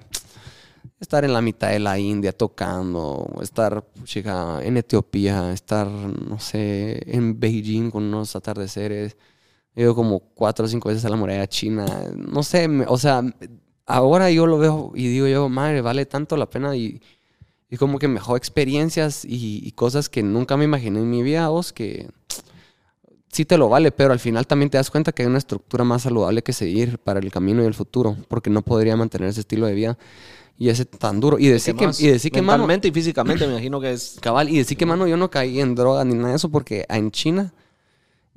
estar 0.99 1.23
en 1.25 1.33
la 1.33 1.41
mitad 1.41 1.69
de 1.69 1.79
la 1.79 1.99
India 1.99 2.31
tocando, 2.33 3.27
estar 3.41 3.83
chica, 4.03 4.59
en 4.63 4.77
Etiopía, 4.77 5.51
estar, 5.53 5.87
no 5.87 6.39
sé, 6.39 7.01
en 7.07 7.39
Beijing 7.39 7.91
con 7.91 8.03
unos 8.03 8.35
atardeceres. 8.35 9.17
He 9.75 9.83
ido 9.83 9.95
como 9.95 10.19
cuatro 10.19 10.65
o 10.65 10.69
cinco 10.69 10.89
veces 10.89 11.05
a 11.05 11.09
la 11.09 11.17
muralla 11.17 11.47
china. 11.47 11.85
No 12.15 12.43
sé, 12.43 12.67
me- 12.67 12.85
o 12.87 12.97
sea, 12.97 13.23
ahora 13.85 14.31
yo 14.31 14.47
lo 14.47 14.57
veo 14.59 14.91
y 14.95 15.07
digo 15.09 15.27
yo, 15.27 15.49
madre, 15.49 15.81
vale 15.81 16.05
tanto 16.05 16.37
la 16.37 16.49
pena 16.49 16.75
y, 16.75 17.01
como 17.79 17.99
que 17.99 18.07
mejor 18.07 18.37
experiencias 18.37 19.25
y, 19.25 19.61
y 19.65 19.71
cosas 19.73 20.09
que 20.09 20.23
nunca 20.23 20.57
me 20.57 20.65
imaginé 20.65 20.99
en 20.99 21.09
mi 21.09 21.23
vida, 21.23 21.49
vos, 21.49 21.73
que 21.73 22.09
sí 23.29 23.45
te 23.45 23.57
lo 23.57 23.69
vale, 23.69 23.91
pero 23.91 24.13
al 24.13 24.19
final 24.19 24.47
también 24.47 24.69
te 24.69 24.77
das 24.77 24.89
cuenta 24.89 25.11
que 25.11 25.23
hay 25.23 25.27
una 25.27 25.37
estructura 25.37 25.83
más 25.83 26.03
saludable 26.03 26.43
que 26.43 26.53
seguir 26.53 26.97
para 26.99 27.19
el 27.19 27.31
camino 27.31 27.63
y 27.63 27.65
el 27.65 27.73
futuro, 27.73 28.17
porque 28.27 28.49
no 28.49 28.61
podría 28.61 28.95
mantener 28.95 29.29
ese 29.29 29.41
estilo 29.41 29.67
de 29.67 29.73
vida 29.73 29.97
y 30.57 30.69
ese 30.69 30.85
tan 30.85 31.19
duro. 31.19 31.37
Y 31.39 31.47
decir 31.47 31.75
que, 31.75 31.85
y 31.99 32.07
decir 32.07 32.31
que 32.31 32.41
mano, 32.41 32.67
y 32.83 32.91
físicamente 32.91 33.45
me 33.45 33.53
imagino 33.53 33.79
que 33.79 33.91
es 33.93 34.17
cabal, 34.21 34.49
y 34.49 34.57
decir 34.57 34.77
que 34.77 34.85
mano, 34.85 35.07
yo 35.07 35.17
no 35.17 35.29
caí 35.29 35.59
en 35.61 35.75
droga 35.75 36.03
ni 36.03 36.15
nada 36.15 36.29
de 36.29 36.35
eso, 36.35 36.49
porque 36.49 36.85
en 36.89 37.11
China 37.11 37.53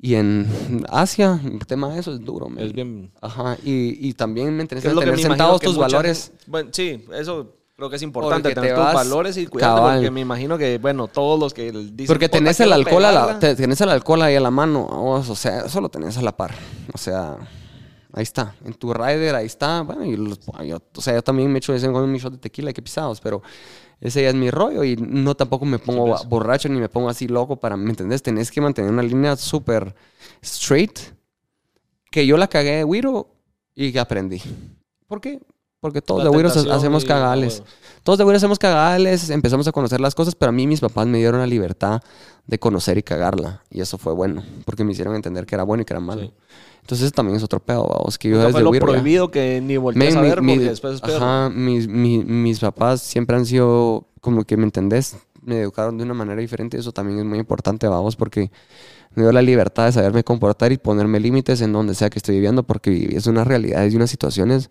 y 0.02 0.14
en 0.14 0.46
Asia, 0.90 1.40
el 1.44 1.66
tema 1.66 1.92
de 1.92 2.00
eso 2.00 2.12
es 2.14 2.20
duro. 2.20 2.48
man. 2.48 2.64
es 2.64 2.72
bien 2.72 3.10
Ajá, 3.20 3.56
y, 3.64 4.08
y 4.08 4.12
también 4.14 4.54
me 4.56 4.62
interesa 4.62 4.88
tener 4.94 5.16
me 5.16 5.22
sentados 5.22 5.60
tus 5.60 5.76
mucha 5.76 5.88
valores. 5.88 6.32
bueno, 6.46 6.70
sí, 6.72 7.04
eso 7.14 7.54
creo 7.76 7.88
que 7.90 7.96
es 7.96 8.02
importante 8.02 8.54
tener 8.54 8.74
te 8.74 8.76
tus 8.76 8.92
valores 8.94 9.36
y 9.38 9.46
cuidarte 9.46 9.74
cabal. 9.76 9.96
porque 9.98 10.10
me 10.10 10.20
imagino 10.20 10.56
que 10.58 10.76
bueno, 10.78 11.08
todos 11.08 11.38
los 11.40 11.52
que 11.54 11.70
dicen 11.72 12.06
Porque 12.06 12.28
"Puta, 12.28 12.38
tenés 12.38 12.60
el 12.60 12.72
alcohol 12.72 13.04
a 13.06 13.12
la, 13.12 13.20
pegarla", 13.22 13.38
te- 13.40 13.54
tenés 13.56 13.80
el 13.80 13.88
alcohol 13.90 14.20
ahí 14.22 14.34
a 14.36 14.40
la 14.40 14.50
mano, 14.50 14.86
o 14.86 15.22
sea, 15.34 15.60
eso 15.66 15.80
lo 15.80 15.88
tenés 15.90 16.16
a 16.18 16.22
la 16.22 16.36
par. 16.36 16.54
O 16.94 16.98
sea, 16.98 17.36
ahí 18.12 18.22
está. 18.22 18.54
En 18.64 18.74
tu 18.74 18.92
rider, 18.92 19.34
ahí 19.34 19.46
está. 19.46 19.82
Bueno, 19.82 20.04
y 20.04 20.16
los- 20.16 20.40
yo- 20.66 20.82
o 20.96 21.00
sea, 21.00 21.14
yo 21.14 21.22
también 21.22 21.50
me 21.52 21.58
echo 21.58 21.72
de 21.72 21.76
vez 21.76 21.84
en 21.84 21.92
cuando 21.92 22.06
mi 22.08 22.18
shot 22.18 22.32
de 22.32 22.38
tequila, 22.38 22.72
que 22.72 22.82
pisados, 22.82 23.20
pero 23.20 23.42
ese 24.00 24.22
ya 24.22 24.28
es 24.30 24.34
mi 24.34 24.50
rollo 24.50 24.82
y 24.84 24.96
no 24.96 25.34
tampoco 25.34 25.64
me 25.66 25.78
pongo 25.78 26.06
borracho 26.28 26.68
ni 26.68 26.80
me 26.80 26.88
pongo 26.88 27.08
así 27.08 27.28
loco 27.28 27.56
para, 27.56 27.76
¿me 27.76 27.90
entendés? 27.90 28.22
Tenés 28.22 28.50
que 28.50 28.60
mantener 28.60 28.90
una 28.90 29.02
línea 29.02 29.36
súper 29.36 29.94
straight, 30.42 30.98
que 32.10 32.26
yo 32.26 32.36
la 32.36 32.48
cagué 32.48 32.76
de 32.76 32.84
Wiro 32.84 33.28
y 33.74 33.92
que 33.92 34.00
aprendí. 34.00 34.42
¿Por 35.06 35.20
qué? 35.20 35.40
Porque 35.80 36.02
todos 36.02 36.22
La 36.22 36.30
de 36.30 36.36
tentación 36.42 36.70
hacemos 36.72 37.04
y- 37.04 37.06
cagales. 37.06 37.62
Todos 38.02 38.18
de 38.18 38.24
Wiro 38.24 38.36
hacemos 38.36 38.58
cagales, 38.58 39.30
empezamos 39.30 39.66
a 39.66 39.72
conocer 39.72 40.00
las 40.00 40.14
cosas, 40.14 40.34
pero 40.34 40.50
a 40.50 40.52
mí 40.52 40.66
mis 40.66 40.80
papás 40.80 41.06
me 41.06 41.18
dieron 41.18 41.40
la 41.40 41.46
libertad 41.46 42.02
de 42.46 42.58
conocer 42.58 42.98
y 42.98 43.02
cagarla. 43.02 43.62
Y 43.70 43.80
eso 43.80 43.96
fue 43.98 44.12
bueno, 44.12 44.42
porque 44.64 44.84
me 44.84 44.92
hicieron 44.92 45.14
entender 45.14 45.46
que 45.46 45.54
era 45.54 45.64
bueno 45.64 45.82
y 45.82 45.84
que 45.86 45.92
era 45.94 46.00
malo. 46.00 46.22
Sí. 46.22 46.32
Entonces 46.82 47.06
eso 47.06 47.12
también 47.14 47.36
es 47.36 47.42
otro 47.42 47.60
pedo, 47.60 47.86
vamos, 47.86 48.18
que 48.18 48.28
yo 48.30 48.38
desde 48.38 48.52
fue 48.52 48.62
lo 48.62 48.72
ya- 48.74 48.80
prohibido 48.80 49.30
que 49.30 49.60
ni 49.60 49.76
voltees 49.76 50.14
Men, 50.14 50.18
a 50.18 50.26
ver 50.28 50.42
mi- 50.42 50.54
porque 50.54 50.68
después 50.70 50.94
es 50.94 51.02
ajá, 51.14 51.50
mis, 51.50 51.86
mi- 51.88 52.24
mis 52.24 52.58
papás 52.58 53.00
siempre 53.02 53.36
han 53.36 53.46
sido 53.46 54.06
como 54.20 54.44
que, 54.44 54.56
¿me 54.56 54.64
entendés? 54.64 55.16
Me 55.42 55.60
educaron 55.60 55.96
de 55.98 56.04
una 56.04 56.14
manera 56.14 56.40
diferente 56.40 56.78
eso 56.78 56.92
también 56.92 57.18
es 57.20 57.24
muy 57.24 57.38
importante, 57.38 57.86
vamos, 57.86 58.16
porque 58.16 58.50
me 59.14 59.22
dio 59.22 59.32
la 59.32 59.42
libertad 59.42 59.86
de 59.86 59.92
saberme 59.92 60.24
comportar 60.24 60.72
y 60.72 60.78
ponerme 60.78 61.20
límites 61.20 61.60
en 61.60 61.72
donde 61.72 61.94
sea 61.94 62.10
que 62.10 62.18
estoy 62.18 62.34
viviendo, 62.36 62.62
porque 62.64 63.14
es 63.14 63.26
una 63.26 63.44
realidad 63.44 63.86
y 63.86 63.96
unas 63.96 64.10
situaciones. 64.10 64.68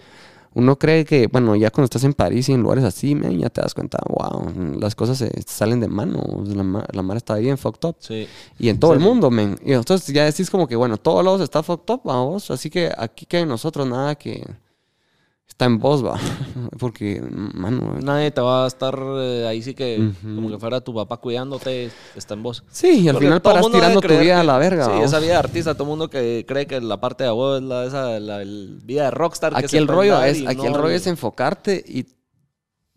Uno 0.54 0.80
cree 0.80 1.06
que, 1.06 1.28
bueno, 1.28 1.56
ya 1.56 1.70
cuando 1.70 1.86
estás 1.86 2.04
en 2.04 2.14
París 2.14 2.50
y 2.50 2.54
en 2.54 2.62
lugares 2.62 2.84
así, 2.84 3.14
man, 3.14 3.38
ya 3.38 3.50
te 3.50 3.62
das 3.62 3.74
cuenta, 3.74 4.00
wow, 4.08 4.78
las 4.80 4.96
cosas 4.96 5.18
se 5.20 5.32
salen 5.46 5.80
de 5.80 5.88
mano, 5.88 6.22
la, 6.46 6.86
la 6.92 7.02
mar 7.04 7.18
está 7.18 7.36
bien 7.36 7.58
fucked 7.58 7.88
up. 7.88 7.96
Sí. 8.00 8.28
Y 8.58 8.70
en 8.70 8.80
todo 8.80 8.94
el 8.94 9.00
mundo, 9.00 9.30
men. 9.30 9.60
Y 9.64 9.74
entonces 9.74 10.14
ya 10.14 10.26
decís 10.26 10.50
como 10.50 10.68
que, 10.68 10.76
bueno, 10.76 10.98
todos 10.98 11.24
lados 11.24 11.42
está 11.42 11.62
fucked 11.62 11.94
up, 11.94 12.02
vamos. 12.04 12.50
Así 12.50 12.70
que 12.70 12.92
aquí 12.98 13.26
que 13.26 13.38
hay 13.38 13.46
nosotros 13.46 13.88
nada 13.88 14.16
que 14.16 14.44
está 15.60 15.66
en 15.66 15.78
vos, 15.78 16.06
va. 16.06 16.18
Porque, 16.80 17.22
mano. 17.30 17.98
Nadie 18.02 18.32
te 18.32 18.40
va 18.40 18.64
a 18.64 18.68
estar 18.68 18.98
eh, 18.98 19.46
ahí 19.46 19.62
sí 19.62 19.74
que 19.74 20.12
como 20.24 20.50
que 20.50 20.58
fuera 20.58 20.80
tu 20.80 20.94
papá 20.94 21.18
cuidándote, 21.18 21.92
está 22.16 22.34
en 22.36 22.44
vos. 22.44 22.64
Sí, 22.72 23.02
y 23.02 23.08
al 23.10 23.16
Porque 23.16 23.26
final 23.28 23.42
paras 23.42 23.70
tirando 23.70 24.00
tu 24.00 24.08
vida 24.08 24.20
que- 24.22 24.32
a 24.32 24.44
la 24.46 24.58
verga, 24.58 24.86
Sí, 24.86 24.92
esa 25.04 25.20
vida 25.20 25.34
de 25.34 25.40
artista, 25.40 25.74
todo 25.74 25.84
el 25.84 25.90
mundo 25.90 26.10
que 26.10 26.46
cree 26.48 26.66
que 26.66 26.80
la 26.80 27.02
parte 27.02 27.26
de 27.26 27.32
vos 27.32 27.58
es 27.62 27.68
la, 27.68 27.84
esa, 27.84 28.20
la 28.22 28.38
vida 28.46 29.04
de 29.04 29.12
rockstar. 29.12 29.52
que 29.52 29.60
Aquí 29.60 29.68
se 29.68 29.78
el 29.80 29.90
rollo 29.90 30.24
es, 30.24 30.48
aquí 30.48 30.56
no 30.62 30.68
el 30.68 30.74
rollo 30.76 30.96
es 30.96 31.08
enfocarte 31.08 31.84
y 31.86 32.06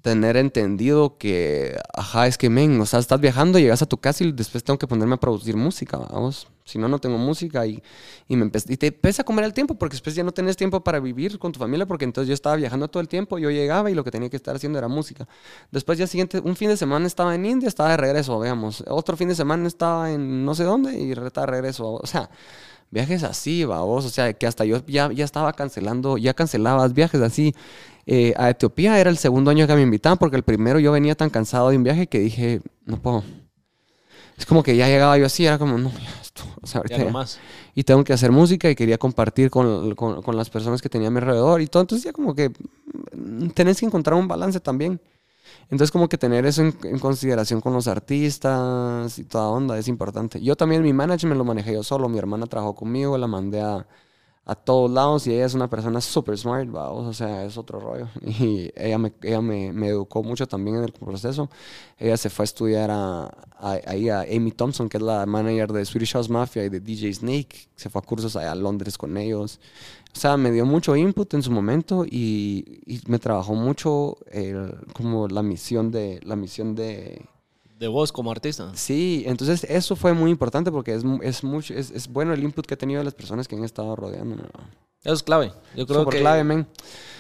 tener 0.03 0.36
entendido 0.36 1.16
que, 1.16 1.78
ajá, 1.94 2.26
es 2.26 2.36
que, 2.36 2.50
men, 2.50 2.80
o 2.80 2.86
sea, 2.86 2.98
estás 2.98 3.20
viajando, 3.20 3.59
llegas 3.59 3.82
a 3.82 3.86
tu 3.86 3.98
casa 3.98 4.24
y 4.24 4.32
después 4.32 4.64
tengo 4.64 4.78
que 4.78 4.86
ponerme 4.88 5.14
a 5.14 5.20
producir 5.20 5.57
música, 5.57 5.96
vamos. 5.96 6.48
Si 6.64 6.78
no, 6.78 6.88
no 6.88 6.98
tengo 7.00 7.18
música 7.18 7.66
y, 7.66 7.82
y, 8.28 8.36
me 8.36 8.46
y 8.46 8.76
te 8.76 8.86
empieza 8.88 9.22
a 9.22 9.24
comer 9.24 9.44
el 9.44 9.53
tiempo 9.53 9.74
porque 9.74 9.94
después 9.94 10.14
ya 10.14 10.22
no 10.22 10.32
tenés 10.32 10.57
tiempo 10.57 10.82
para 10.82 11.00
vivir 11.00 11.38
con 11.38 11.50
tu 11.50 11.59
familia 11.59 11.86
porque 11.86 12.05
entonces 12.05 12.28
yo 12.28 12.34
estaba 12.34 12.55
viajando 12.55 12.88
todo 12.88 13.00
el 13.00 13.09
tiempo, 13.09 13.38
yo 13.38 13.50
llegaba 13.50 13.90
y 13.90 13.94
lo 13.94 14.05
que 14.05 14.12
tenía 14.12 14.30
que 14.30 14.36
estar 14.36 14.55
haciendo 14.55 14.78
era 14.78 14.86
música. 14.86 15.26
Después 15.72 15.98
ya 15.98 16.07
siguiente, 16.07 16.40
un 16.40 16.55
fin 16.55 16.68
de 16.68 16.76
semana 16.76 17.07
estaba 17.07 17.34
en 17.34 17.46
India, 17.46 17.68
estaba 17.68 17.90
de 17.90 17.96
regreso, 17.96 18.38
veamos. 18.38 18.84
Otro 18.88 19.16
fin 19.16 19.28
de 19.28 19.34
semana 19.34 19.66
estaba 19.66 20.12
en 20.12 20.44
no 20.44 20.55
sé 20.55 20.64
dónde 20.64 20.96
y 20.98 21.12
estaba 21.12 21.46
de 21.46 21.53
regreso. 21.53 21.94
O 21.94 22.07
sea, 22.07 22.30
viajes 22.92 23.24
así, 23.24 23.64
vos, 23.64 24.05
o 24.05 24.11
sea, 24.11 24.32
que 24.34 24.46
hasta 24.46 24.64
yo 24.64 24.84
ya, 24.86 25.11
ya 25.11 25.24
estaba 25.24 25.53
cancelando, 25.55 26.18
ya 26.18 26.34
cancelabas 26.34 26.92
viajes 26.92 27.20
así. 27.22 27.55
Eh, 28.07 28.34
a 28.36 28.50
Etiopía 28.50 28.98
era 28.98 29.11
el 29.11 29.16
segundo 29.18 29.50
año 29.50 29.66
que 29.66 29.74
me 29.74 29.82
invitaban 29.82 30.18
porque 30.18 30.36
el 30.36 30.42
primero 30.42 30.78
yo 30.80 30.90
venía 30.92 31.14
tan 31.14 31.30
cansado 31.30 31.70
de 31.70 31.76
un 31.76 31.84
viaje 31.84 32.07
que 32.09 32.18
dije, 32.18 32.61
no 32.84 32.96
puedo. 33.00 33.22
Es 34.36 34.46
como 34.46 34.62
que 34.62 34.74
ya 34.76 34.88
llegaba 34.88 35.16
yo 35.18 35.26
así, 35.26 35.46
era 35.46 35.59
como, 35.59 35.78
no, 35.78 35.90
ya 35.90 36.20
esto, 36.20 36.42
o 36.61 36.66
sea, 36.66 36.78
ahorita 36.80 36.96
Ya 36.98 37.05
ya- 37.05 37.11
más. 37.12 37.38
y 37.74 37.84
tengo 37.84 38.03
que 38.03 38.12
hacer 38.12 38.32
música 38.32 38.68
y 38.70 38.74
quería 38.74 38.98
compartir 38.98 39.50
con, 39.50 39.94
con- 39.94 40.22
con 40.22 40.36
las 40.36 40.50
personas 40.50 40.82
que 40.82 40.88
tenía 40.88 41.09
a 41.09 41.11
mi 41.11 41.18
alrededor 41.18 41.61
y 41.61 41.66
todo. 41.66 41.82
Entonces 41.82 42.05
ya 42.05 42.12
como 42.12 42.34
que 42.34 42.50
mm, 43.14 43.48
tenés 43.50 43.78
que 43.78 43.86
encontrar 43.86 44.18
un 44.18 44.26
balance 44.26 44.59
también. 44.59 45.00
Entonces 45.70 45.90
como 45.92 46.09
que 46.09 46.18
tener 46.18 46.44
eso 46.46 46.62
en, 46.62 46.74
en 46.84 46.98
consideración 46.98 47.61
con 47.61 47.72
los 47.72 47.86
artistas 47.88 49.18
y 49.18 49.24
toda 49.24 49.48
onda 49.48 49.78
es 49.78 49.86
importante. 49.88 50.40
Yo 50.40 50.57
también 50.57 50.82
mi 50.82 50.92
management 50.92 51.36
lo 51.38 51.44
manejé 51.44 51.74
yo 51.74 51.82
solo. 51.82 52.09
Mi 52.09 52.18
hermana 52.18 52.46
trabajó 52.46 52.74
conmigo, 52.74 53.16
la 53.18 53.26
mandé 53.26 53.61
a, 53.61 53.86
a 54.45 54.55
todos 54.57 54.90
lados 54.90 55.26
y 55.26 55.32
ella 55.34 55.47
es 55.47 55.55
una 55.55 55.70
persona 55.70 56.01
súper 56.01 56.36
smart, 56.36 56.68
vamos, 56.68 57.07
o 57.07 57.12
sea, 57.12 57.45
es 57.45 57.57
otro 57.57 57.78
rollo. 57.80 58.09
Y 58.26 58.70
ella, 58.76 58.99
me, 58.99 59.12
ella 59.22 59.40
me, 59.40 59.72
me 59.72 59.88
educó 59.88 60.22
mucho 60.22 60.47
también 60.49 60.76
en 60.78 60.84
el 60.84 60.93
proceso. 60.93 61.49
Ella 61.99 62.16
se 62.16 62.28
fue 62.30 62.43
a 62.43 62.47
estudiar 62.47 62.90
a, 62.90 63.24
a- 63.59 63.78
a 63.86 64.20
Amy 64.36 64.51
Thompson, 64.53 64.88
que 64.88 64.97
es 64.97 65.03
la 65.03 65.24
manager 65.26 65.72
de 65.72 65.84
Swedish 65.84 66.12
House 66.14 66.28
Mafia 66.28 66.64
y 66.64 66.68
de 66.70 66.80
DJ 66.80 67.12
Snake. 67.14 67.68
Se 67.76 67.88
fue 67.88 68.01
a 68.01 68.05
cursos 68.05 68.34
allá 68.36 68.53
a 68.53 68.55
Londres 68.57 68.99
con 68.99 69.16
ellos. 69.16 69.61
O 70.14 70.18
sea, 70.18 70.36
me 70.36 70.51
dio 70.51 70.66
mucho 70.66 70.95
input 70.97 71.32
en 71.34 71.43
su 71.43 71.51
momento 71.51 72.05
y, 72.05 72.80
y 72.86 73.01
me 73.07 73.18
trabajó 73.18 73.55
mucho 73.55 74.18
como 74.93 75.28
la 75.28 75.43
misión 75.43 75.90
de 75.90 76.20
la 76.24 76.36
misión 76.36 76.74
de 76.74 77.24
De 77.82 77.88
vos 77.88 78.12
como 78.12 78.30
artista. 78.30 78.70
sí 78.74 79.24
entonces 79.26 79.64
eso 79.64 79.96
fue 79.96 80.12
muy 80.12 80.30
importante 80.30 80.70
porque 80.70 80.94
es, 80.94 81.02
es 81.22 81.42
mucho 81.42 81.74
es, 81.74 81.90
es 81.90 82.06
bueno 82.06 82.32
el 82.32 82.40
input 82.40 82.64
que 82.64 82.74
he 82.74 82.76
tenido 82.76 83.00
de 83.00 83.04
las 83.04 83.14
personas 83.14 83.48
que 83.48 83.56
han 83.56 83.64
estado 83.64 83.96
rodeando 83.96 84.36
Eso 85.02 85.14
es 85.14 85.22
clave. 85.24 85.52
Yo 85.74 85.84
creo 85.84 86.02
Súper 86.02 86.14
que 86.14 86.20
clave 86.20 86.44
men 86.44 86.68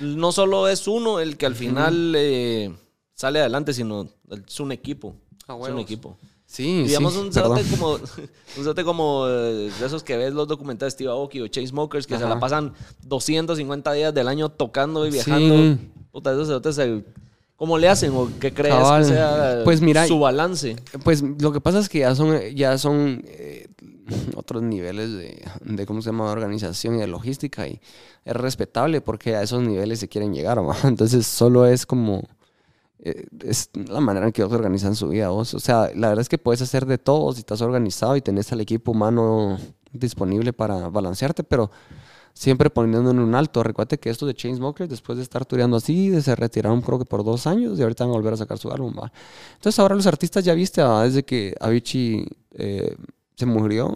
no 0.00 0.30
solo 0.30 0.68
es 0.68 0.86
uno 0.86 1.18
el 1.18 1.36
que 1.36 1.46
al 1.46 1.56
final 1.56 2.14
eh, 2.16 2.72
sale 3.12 3.40
adelante, 3.40 3.74
sino 3.74 4.08
es 4.30 4.60
un 4.60 4.70
equipo. 4.70 5.16
Ah, 5.48 5.58
es 5.60 5.70
un 5.70 5.80
equipo. 5.80 6.16
sí 6.46 6.84
Digamos 6.84 7.14
sí, 7.14 7.18
un 7.18 7.32
cerote 7.32 7.64
como, 7.64 7.94
un 8.56 8.84
como 8.84 9.26
eh, 9.26 9.72
de 9.80 9.84
esos 9.84 10.04
que 10.04 10.16
ves 10.16 10.32
los 10.32 10.46
documentales 10.46 10.92
de 10.92 10.96
Steve 10.98 11.10
Aoki 11.10 11.40
o 11.40 11.48
Chase 11.48 11.66
Smokers 11.66 12.06
que 12.06 12.18
se 12.18 12.24
la 12.24 12.38
pasan 12.38 12.72
250 13.02 13.92
días 13.94 14.14
del 14.14 14.28
año 14.28 14.48
tocando 14.48 15.08
y 15.08 15.10
viajando. 15.10 15.56
Sí. 15.56 15.90
Puta, 16.12 16.30
esos 16.30 16.46
cerotes, 16.46 16.76
¿cómo 17.62 17.78
le 17.78 17.88
hacen 17.88 18.10
o 18.12 18.28
qué 18.40 18.52
crees 18.52 18.74
Cabal. 18.74 19.02
que 19.02 19.08
sea 19.10 19.60
Pues 19.62 19.80
mira, 19.80 20.04
su 20.08 20.18
balance? 20.18 20.74
Pues 21.04 21.22
lo 21.22 21.52
que 21.52 21.60
pasa 21.60 21.78
es 21.78 21.88
que 21.88 22.00
ya 22.00 22.12
son, 22.12 22.36
ya 22.56 22.76
son 22.76 23.22
eh, 23.24 23.68
otros 24.34 24.64
niveles 24.64 25.12
de, 25.12 25.44
de, 25.60 25.86
¿cómo 25.86 26.02
se 26.02 26.10
llama?, 26.10 26.24
de 26.26 26.32
organización 26.32 26.96
y 26.96 26.98
de 26.98 27.06
logística 27.06 27.68
y 27.68 27.80
es 28.24 28.34
respetable 28.34 29.00
porque 29.00 29.36
a 29.36 29.42
esos 29.42 29.62
niveles 29.62 30.00
se 30.00 30.08
quieren 30.08 30.34
llegar, 30.34 30.58
¿va? 30.58 30.76
Entonces 30.82 31.24
solo 31.24 31.64
es 31.64 31.86
como, 31.86 32.24
eh, 32.98 33.26
es 33.44 33.70
la 33.74 34.00
manera 34.00 34.26
en 34.26 34.32
que 34.32 34.42
ellos 34.42 34.52
organizan 34.52 34.96
su 34.96 35.10
vida, 35.10 35.28
vos. 35.28 35.54
O 35.54 35.60
sea, 35.60 35.92
la 35.94 36.08
verdad 36.08 36.22
es 36.22 36.28
que 36.28 36.38
puedes 36.38 36.62
hacer 36.62 36.84
de 36.86 36.98
todo 36.98 37.32
si 37.32 37.38
estás 37.38 37.60
organizado 37.60 38.16
y 38.16 38.22
tenés 38.22 38.52
al 38.52 38.60
equipo 38.60 38.90
humano 38.90 39.56
disponible 39.92 40.52
para 40.52 40.88
balancearte, 40.88 41.44
pero 41.44 41.70
siempre 42.34 42.70
poniendo 42.70 43.10
en 43.10 43.18
un 43.18 43.34
alto. 43.34 43.62
Recuerda 43.62 43.96
que 43.96 44.10
estos 44.10 44.26
de 44.26 44.34
Chainsmokers, 44.34 44.90
después 44.90 45.16
de 45.16 45.22
estar 45.22 45.44
tureando 45.44 45.76
así, 45.76 46.20
se 46.20 46.34
retiraron 46.34 46.80
creo 46.80 46.98
que 46.98 47.04
por 47.04 47.24
dos 47.24 47.46
años 47.46 47.78
y 47.78 47.82
ahorita 47.82 48.04
van 48.04 48.12
a 48.12 48.16
volver 48.16 48.34
a 48.34 48.36
sacar 48.36 48.58
su 48.58 48.70
álbum. 48.70 48.94
¿va? 48.98 49.12
Entonces 49.54 49.78
ahora 49.78 49.94
los 49.94 50.06
artistas 50.06 50.44
ya 50.44 50.54
viste, 50.54 50.82
¿va? 50.82 51.04
desde 51.04 51.24
que 51.24 51.54
Avicii 51.60 52.26
eh, 52.52 52.96
se 53.36 53.46
murió, 53.46 53.94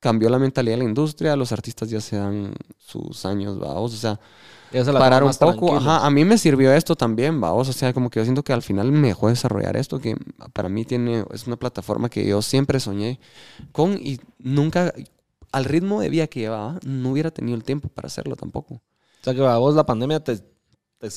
cambió 0.00 0.28
la 0.28 0.38
mentalidad 0.38 0.74
de 0.74 0.82
la 0.84 0.88
industria, 0.88 1.36
los 1.36 1.52
artistas 1.52 1.90
ya 1.90 2.00
se 2.00 2.16
dan 2.16 2.54
sus 2.78 3.24
años, 3.26 3.58
vamos, 3.58 3.92
o 3.94 3.96
sea, 3.96 4.20
Ya 4.72 4.84
se 4.84 4.92
la 4.92 4.98
parar 4.98 5.24
un 5.24 5.34
poco. 5.34 5.76
Ajá, 5.76 6.06
a 6.06 6.10
mí 6.10 6.24
me 6.24 6.38
sirvió 6.38 6.72
esto 6.72 6.94
también, 6.94 7.40
vamos, 7.40 7.68
o 7.68 7.72
sea, 7.72 7.92
como 7.92 8.08
que 8.10 8.20
yo 8.20 8.24
siento 8.24 8.44
que 8.44 8.52
al 8.52 8.62
final 8.62 8.92
me 8.92 9.08
dejó 9.08 9.28
desarrollar 9.28 9.76
esto, 9.76 9.98
que 9.98 10.16
para 10.52 10.68
mí 10.68 10.84
tiene, 10.84 11.24
es 11.32 11.46
una 11.46 11.56
plataforma 11.56 12.08
que 12.08 12.26
yo 12.26 12.40
siempre 12.42 12.78
soñé 12.78 13.18
con 13.72 13.94
y 13.94 14.20
nunca, 14.38 14.92
al 15.56 15.64
ritmo 15.64 16.00
de 16.00 16.08
vida 16.10 16.26
que 16.28 16.40
llevaba, 16.40 16.78
no 16.84 17.10
hubiera 17.12 17.30
tenido 17.30 17.56
el 17.56 17.64
tiempo 17.64 17.88
para 17.88 18.06
hacerlo 18.06 18.36
tampoco. 18.36 18.74
O 18.74 18.82
sea 19.24 19.34
que 19.34 19.44
a 19.44 19.56
vos 19.58 19.74
la 19.74 19.86
pandemia 19.86 20.20
te, 20.22 20.36
te 20.38 21.08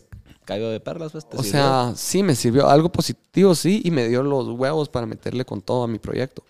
cayó 0.45 0.69
de 0.69 0.79
perlas, 0.79 1.11
pues. 1.11 1.27
te 1.29 1.37
O 1.37 1.43
sirvió. 1.43 1.51
sea, 1.51 1.93
sí, 1.95 2.23
me 2.23 2.35
sirvió 2.35 2.67
algo 2.69 2.91
positivo, 2.91 3.55
sí, 3.55 3.81
y 3.83 3.91
me 3.91 4.07
dio 4.07 4.23
los 4.23 4.47
huevos 4.49 4.89
para 4.89 5.05
meterle 5.05 5.45
con 5.45 5.61
todo 5.61 5.83
a 5.83 5.87
mi 5.87 5.99
proyecto. 5.99 6.43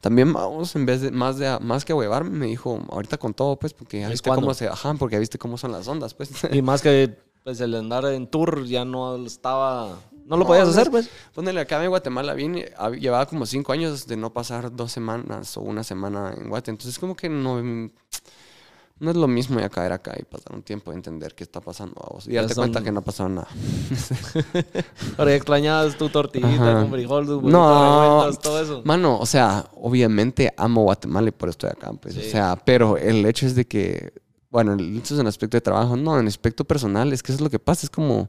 También, 0.00 0.32
vamos, 0.32 0.74
en 0.76 0.86
vez 0.86 1.00
de 1.02 1.10
más, 1.10 1.38
de, 1.38 1.58
más 1.60 1.84
que 1.84 1.92
huevarme, 1.94 2.30
me 2.30 2.46
dijo, 2.46 2.80
ahorita 2.90 3.18
con 3.18 3.34
todo, 3.34 3.56
pues, 3.58 3.74
porque 3.74 4.00
ya 4.00 4.10
¿Es 4.10 4.12
viste 4.12 4.30
cuándo? 4.30 4.46
cómo 4.46 4.54
se, 4.54 4.68
ajá, 4.68 4.94
porque 4.94 5.16
ya 5.16 5.20
viste 5.20 5.38
cómo 5.38 5.58
son 5.58 5.72
las 5.72 5.86
ondas, 5.88 6.14
pues. 6.14 6.30
Y 6.52 6.62
más 6.62 6.82
que 6.82 7.18
pues, 7.44 7.60
el 7.60 7.74
andar 7.74 8.04
en 8.06 8.26
tour 8.26 8.64
ya 8.66 8.84
no 8.84 9.16
estaba 9.26 9.98
¿No 10.26 10.36
lo 10.36 10.46
podías 10.46 10.68
hacer, 10.68 10.90
pues? 10.90 11.08
Ponele 11.34 11.60
acá 11.60 11.82
en 11.82 11.90
Guatemala, 11.90 12.34
vine, 12.34 12.72
hab- 12.78 12.98
llevaba 12.98 13.26
como 13.26 13.44
cinco 13.46 13.72
años 13.72 14.06
de 14.06 14.16
no 14.16 14.32
pasar 14.32 14.74
dos 14.74 14.90
semanas 14.92 15.56
o 15.56 15.60
una 15.62 15.84
semana 15.84 16.34
en 16.36 16.48
Guate. 16.48 16.70
Entonces, 16.70 16.98
como 16.98 17.14
que 17.16 17.28
no, 17.28 17.60
no 17.62 19.10
es 19.10 19.16
lo 19.16 19.26
mismo 19.26 19.58
ya 19.58 19.68
caer 19.68 19.92
acá 19.92 20.14
y 20.18 20.22
pasar 20.22 20.54
un 20.54 20.62
tiempo 20.62 20.92
de 20.92 20.98
entender 20.98 21.34
qué 21.34 21.42
está 21.42 21.60
pasando 21.60 22.00
a 22.00 22.14
vos. 22.14 22.26
Y 22.28 22.32
Ya 22.32 22.40
darte 22.42 22.54
son- 22.54 22.62
cuenta 22.62 22.82
que 22.82 22.92
no 22.92 23.00
ha 23.00 23.04
pasado 23.04 23.28
nada. 23.28 23.48
Ahora 25.18 25.30
ya 25.32 25.36
extrañabas 25.36 25.96
tu 25.98 26.08
tortillita 26.08 26.70
Ajá. 26.72 26.80
con 26.82 26.90
frijol, 26.92 27.26
tu 27.26 27.42
No. 27.42 28.30
todo 28.42 28.60
eso. 28.62 28.82
Mano, 28.84 29.18
o 29.18 29.26
sea, 29.26 29.66
obviamente 29.74 30.52
amo 30.56 30.82
Guatemala 30.84 31.28
y 31.28 31.32
por 31.32 31.48
eso 31.48 31.54
estoy 31.66 31.70
acá, 31.70 31.92
pues. 32.00 32.14
Sí. 32.14 32.20
O 32.26 32.30
sea, 32.30 32.56
pero 32.64 32.96
el 32.96 33.26
hecho 33.26 33.46
es 33.46 33.54
de 33.54 33.66
que, 33.66 34.12
bueno, 34.50 34.72
el- 34.74 34.96
esto 34.98 35.14
es 35.14 35.20
en 35.20 35.26
aspecto 35.26 35.56
de 35.56 35.62
trabajo, 35.62 35.96
no, 35.96 36.18
en 36.18 36.26
aspecto 36.28 36.64
personal, 36.64 37.12
es 37.12 37.22
que 37.22 37.32
eso 37.32 37.38
es 37.38 37.42
lo 37.42 37.50
que 37.50 37.58
pasa, 37.58 37.86
es 37.86 37.90
como 37.90 38.28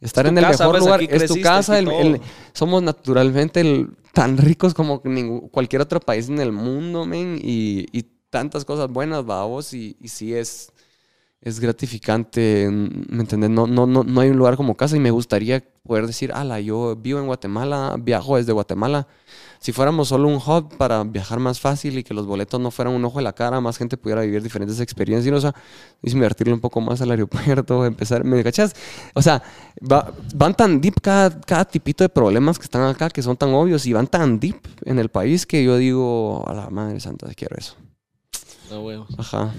estar 0.00 0.26
en 0.26 0.38
el 0.38 0.44
casa, 0.44 0.64
mejor 0.64 0.74
pues, 0.76 0.84
lugar, 0.84 1.00
es 1.02 1.26
tu 1.26 1.40
casa, 1.42 1.78
el- 1.78 2.20
somos 2.52 2.82
naturalmente 2.82 3.60
el- 3.60 3.90
tan 4.12 4.36
ricos 4.38 4.74
como 4.74 5.00
ningún- 5.04 5.48
cualquier 5.48 5.82
otro 5.82 6.00
país 6.00 6.28
en 6.28 6.40
el 6.40 6.52
mundo, 6.52 7.04
men, 7.06 7.38
y, 7.42 7.86
y 7.92 8.04
tantas 8.30 8.64
cosas 8.64 8.88
buenas, 8.88 9.24
vamos, 9.24 9.72
y, 9.74 9.96
y 10.00 10.08
sí 10.08 10.34
es, 10.34 10.72
es 11.40 11.60
gratificante, 11.60 12.68
¿me 12.70 13.20
entiendes? 13.22 13.50
No, 13.50 13.66
no, 13.66 13.86
no, 13.86 14.02
no 14.04 14.20
hay 14.20 14.30
un 14.30 14.36
lugar 14.36 14.56
como 14.56 14.76
casa 14.76 14.96
y 14.96 15.00
me 15.00 15.10
gustaría 15.10 15.64
poder 15.84 16.06
decir, 16.06 16.32
ala, 16.32 16.60
yo 16.60 16.96
vivo 16.96 17.20
en 17.20 17.26
Guatemala, 17.26 17.96
viajo 17.98 18.36
desde 18.36 18.52
Guatemala. 18.52 19.06
Si 19.60 19.72
fuéramos 19.72 20.08
solo 20.08 20.28
un 20.28 20.36
hub 20.36 20.76
para 20.76 21.02
viajar 21.04 21.40
más 21.40 21.58
fácil 21.60 21.98
y 21.98 22.04
que 22.04 22.14
los 22.14 22.26
boletos 22.26 22.60
no 22.60 22.70
fueran 22.70 22.94
un 22.94 23.04
ojo 23.04 23.18
de 23.18 23.24
la 23.24 23.32
cara, 23.32 23.60
más 23.60 23.76
gente 23.76 23.96
pudiera 23.96 24.22
vivir 24.22 24.42
diferentes 24.42 24.78
experiencias, 24.80 25.32
y, 25.32 25.36
o 25.36 25.40
sea, 25.40 25.54
invertirle 26.02 26.54
un 26.54 26.60
poco 26.60 26.80
más 26.80 27.00
al 27.00 27.10
aeropuerto, 27.10 27.84
empezar, 27.84 28.22
¿me 28.24 28.42
cachas? 28.44 28.74
O 29.14 29.22
sea, 29.22 29.42
va- 29.80 30.12
van 30.34 30.54
tan 30.54 30.80
deep 30.80 31.00
cada, 31.02 31.40
cada 31.40 31.64
tipito 31.64 32.04
de 32.04 32.08
problemas 32.08 32.58
que 32.58 32.64
están 32.64 32.82
acá, 32.84 33.10
que 33.10 33.20
son 33.22 33.36
tan 33.36 33.52
obvios, 33.52 33.84
y 33.86 33.92
van 33.92 34.06
tan 34.06 34.38
deep 34.38 34.60
en 34.84 34.98
el 35.00 35.08
país 35.08 35.44
que 35.44 35.64
yo 35.64 35.76
digo, 35.76 36.44
a 36.48 36.54
la 36.54 36.70
madre 36.70 37.00
santa, 37.00 37.26
quiero 37.34 37.56
eso. 37.58 37.74
No, 38.70 38.82
huevos. 38.82 39.08
Ajá. 39.18 39.52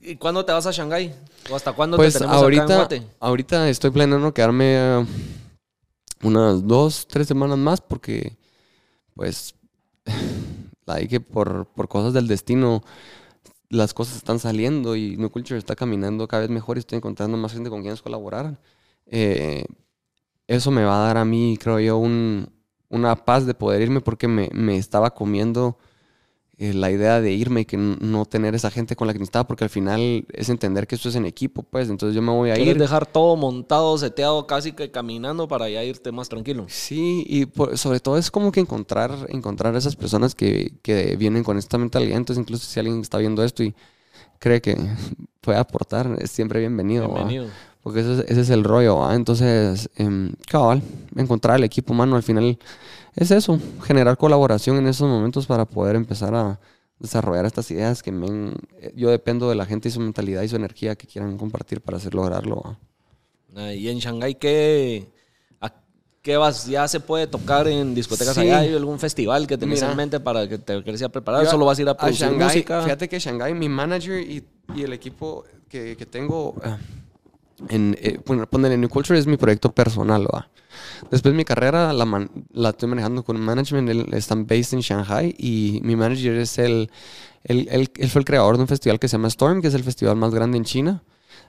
¿Y 0.00 0.16
cuándo 0.16 0.44
te 0.44 0.52
vas 0.52 0.64
a 0.66 0.70
Shanghái? 0.70 1.14
¿O 1.50 1.56
hasta 1.56 1.72
cuándo 1.72 1.96
Pues 1.96 2.12
te 2.14 2.20
tenemos 2.20 2.36
acá 2.36 2.38
en 2.38 2.44
ahorita, 2.60 2.76
Guate? 2.76 3.02
ahorita 3.20 3.68
estoy 3.68 3.90
planeando 3.90 4.32
quedarme 4.32 4.64
eh, 4.76 5.06
unas 6.22 6.66
dos, 6.66 7.06
tres 7.08 7.26
semanas 7.28 7.58
más 7.58 7.80
porque, 7.80 8.36
pues, 9.14 9.54
hay 10.86 11.08
que 11.08 11.20
por, 11.20 11.66
por 11.68 11.88
cosas 11.88 12.12
del 12.12 12.28
destino, 12.28 12.82
las 13.70 13.94
cosas 13.94 14.16
están 14.16 14.38
saliendo 14.38 14.96
y 14.96 15.16
New 15.16 15.30
Culture 15.30 15.58
está 15.58 15.76
caminando 15.76 16.28
cada 16.28 16.42
vez 16.42 16.50
mejor 16.50 16.76
y 16.76 16.80
estoy 16.80 16.98
encontrando 16.98 17.36
más 17.38 17.52
gente 17.52 17.70
con 17.70 17.82
quienes 17.82 18.02
colaborar. 18.02 18.60
Eh, 19.06 19.66
eso 20.46 20.70
me 20.70 20.84
va 20.84 20.96
a 21.04 21.06
dar 21.08 21.16
a 21.18 21.24
mí, 21.24 21.58
creo 21.60 21.80
yo, 21.80 21.98
un- 21.98 22.48
una 22.90 23.16
paz 23.16 23.46
de 23.46 23.54
poder 23.54 23.82
irme 23.82 24.00
porque 24.00 24.28
me, 24.28 24.50
me 24.52 24.76
estaba 24.76 25.14
comiendo 25.14 25.78
eh, 26.58 26.72
la 26.72 26.90
idea 26.90 27.20
de 27.20 27.32
irme 27.32 27.62
y 27.62 27.64
que 27.64 27.76
no 27.76 28.26
tener 28.26 28.54
esa 28.54 28.70
gente 28.70 28.94
con 28.96 29.06
la 29.06 29.12
que 29.12 29.18
necesitaba, 29.18 29.46
porque 29.46 29.64
al 29.64 29.70
final 29.70 30.24
es 30.32 30.48
entender 30.48 30.86
que 30.86 30.94
esto 30.94 31.08
es 31.08 31.16
en 31.16 31.26
equipo, 31.26 31.62
pues. 31.64 31.90
Entonces 31.90 32.14
yo 32.14 32.22
me 32.22 32.30
voy 32.32 32.50
a 32.50 32.54
¿Quieres 32.54 32.74
ir. 32.74 32.80
dejar 32.80 33.06
todo 33.06 33.36
montado, 33.36 33.98
seteado, 33.98 34.46
casi 34.46 34.72
que 34.72 34.90
caminando 34.90 35.48
para 35.48 35.68
ya 35.68 35.82
irte 35.82 36.12
más 36.12 36.28
tranquilo? 36.28 36.66
Sí, 36.68 37.24
y 37.28 37.46
por- 37.46 37.76
sobre 37.76 38.00
todo 38.00 38.16
es 38.18 38.30
como 38.30 38.52
que 38.52 38.60
encontrar, 38.60 39.26
encontrar 39.30 39.74
esas 39.76 39.96
personas 39.96 40.34
que, 40.34 40.74
que 40.82 41.16
vienen 41.16 41.42
con 41.42 41.58
esta 41.58 41.76
mentalidad. 41.78 42.16
Entonces, 42.16 42.40
incluso 42.40 42.66
si 42.66 42.78
alguien 42.78 43.00
está 43.00 43.18
viendo 43.18 43.42
esto 43.42 43.62
y 43.64 43.74
cree 44.38 44.60
que 44.60 44.76
puede 45.40 45.58
aportar, 45.58 46.16
es 46.20 46.30
siempre 46.30 46.60
bienvenido. 46.60 47.08
Bienvenido. 47.08 47.46
Porque 47.82 48.00
ese 48.00 48.12
es, 48.14 48.18
ese 48.30 48.40
es 48.40 48.50
el 48.50 48.64
rollo, 48.64 48.96
¿va? 48.98 49.14
Entonces, 49.14 49.90
em, 49.96 50.32
cabal, 50.48 50.82
encontrar 51.16 51.56
el 51.56 51.64
equipo 51.64 51.92
humano 51.92 52.16
al 52.16 52.22
final 52.22 52.58
es 53.14 53.30
eso, 53.30 53.58
generar 53.84 54.16
colaboración 54.16 54.76
en 54.78 54.86
esos 54.88 55.08
momentos 55.08 55.46
para 55.46 55.64
poder 55.64 55.96
empezar 55.96 56.34
a 56.34 56.58
desarrollar 56.98 57.44
estas 57.44 57.70
ideas 57.70 58.02
que 58.02 58.12
me, 58.12 58.52
yo 58.94 59.10
dependo 59.10 59.48
de 59.48 59.54
la 59.54 59.66
gente 59.66 59.88
y 59.88 59.92
su 59.92 60.00
mentalidad 60.00 60.42
y 60.42 60.48
su 60.48 60.56
energía 60.56 60.96
que 60.96 61.06
quieran 61.06 61.36
compartir 61.36 61.80
para 61.80 61.96
hacer 61.98 62.14
lograrlo. 62.14 62.76
Ah, 63.56 63.72
¿Y 63.72 63.88
en 63.88 63.98
Shanghái 63.98 64.34
qué, 64.36 65.12
a 65.60 65.72
qué 66.22 66.36
vas? 66.36 66.66
¿Ya 66.66 66.88
se 66.88 67.00
puede 67.00 67.26
tocar 67.26 67.68
en 67.68 67.94
discotecas 67.94 68.34
Sí. 68.34 68.40
allá? 68.40 68.60
¿Hay 68.60 68.74
algún 68.74 68.98
festival 68.98 69.46
que 69.46 69.56
tenés 69.56 69.80
Mira. 69.80 69.90
en 69.92 69.96
mente 69.96 70.18
para 70.20 70.48
que 70.48 70.58
te 70.58 70.82
quieras 70.82 71.00
ir 71.00 71.06
a 71.06 71.10
preparar? 71.10 71.44
Yo 71.44 71.50
¿Solo 71.50 71.66
vas 71.66 71.78
a 71.78 71.82
ir 71.82 71.88
a 71.88 71.96
producir 71.96 72.26
Shanghái, 72.26 72.48
música? 72.48 72.82
Fíjate 72.82 73.08
que 73.08 73.18
Shanghai, 73.18 73.54
mi 73.54 73.68
manager 73.68 74.20
y, 74.20 74.44
y 74.74 74.82
el 74.82 74.92
equipo 74.92 75.44
que, 75.68 75.96
que 75.96 76.06
tengo 76.06 76.54
ah, 76.64 76.78
en, 77.68 77.96
eh, 78.00 78.18
poner 78.18 78.78
New 78.78 78.88
Culture 78.88 79.18
es 79.18 79.26
mi 79.26 79.36
proyecto 79.36 79.72
personal, 79.72 80.26
¿va? 80.26 80.48
Después 81.10 81.34
mi 81.34 81.44
carrera 81.44 81.92
la, 81.92 82.04
man- 82.04 82.30
estoy 82.54 82.88
manejando 82.88 83.22
con 83.24 83.40
management, 83.40 84.12
están 84.14 84.46
based 84.46 84.74
en 84.74 84.80
Shanghai 84.80 85.34
y 85.38 85.80
mi 85.82 85.96
manager 85.96 86.34
es 86.36 86.58
el, 86.58 86.90
fue 87.44 88.20
el 88.20 88.24
creador 88.24 88.56
de 88.56 88.62
un 88.62 88.68
festival 88.68 88.98
que 88.98 89.08
se 89.08 89.16
llama 89.16 89.28
Storm, 89.28 89.60
que 89.60 89.68
es 89.68 89.74
el 89.74 89.84
festival 89.84 90.16
más 90.16 90.34
grande 90.34 90.58
en 90.58 90.64
China. 90.64 91.02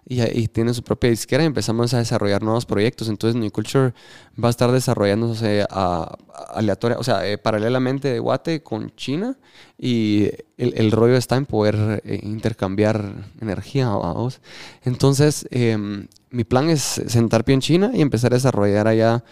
Y, 0.07 0.21
y 0.21 0.47
tiene 0.47 0.71
su 0.73 0.83
propia 0.83 1.09
disquera 1.09 1.41
y 1.43 1.47
empezamos 1.47 1.93
a 1.95 1.97
desarrollar 1.97 2.43
nuevos 2.43 2.65
proyectos. 2.65 3.09
Entonces 3.09 3.39
New 3.39 3.51
Culture 3.51 3.93
va 4.41 4.49
a 4.49 4.51
estar 4.51 4.71
desarrollándose 4.71 5.63
a, 5.63 5.67
a- 5.69 6.17
aleatoria, 6.53 6.97
o 6.99 7.03
sea, 7.03 7.27
eh, 7.27 7.37
paralelamente 7.39 8.09
de 8.09 8.19
Guate 8.19 8.61
con 8.61 8.91
China 8.95 9.37
y 9.79 10.25
el, 10.57 10.73
el 10.77 10.91
rollo 10.91 11.15
está 11.17 11.37
en 11.37 11.45
poder 11.47 12.01
eh, 12.05 12.19
intercambiar 12.23 13.31
energía, 13.41 13.89
vamos. 13.89 14.41
Entonces, 14.83 15.47
em, 15.49 16.07
mi 16.29 16.43
plan 16.43 16.69
es 16.69 16.81
sentar 17.07 17.43
pie 17.43 17.55
en 17.55 17.61
China 17.61 17.91
y 17.93 18.01
empezar 18.01 18.31
a 18.33 18.35
desarrollar 18.35 18.87
allá 18.87 19.23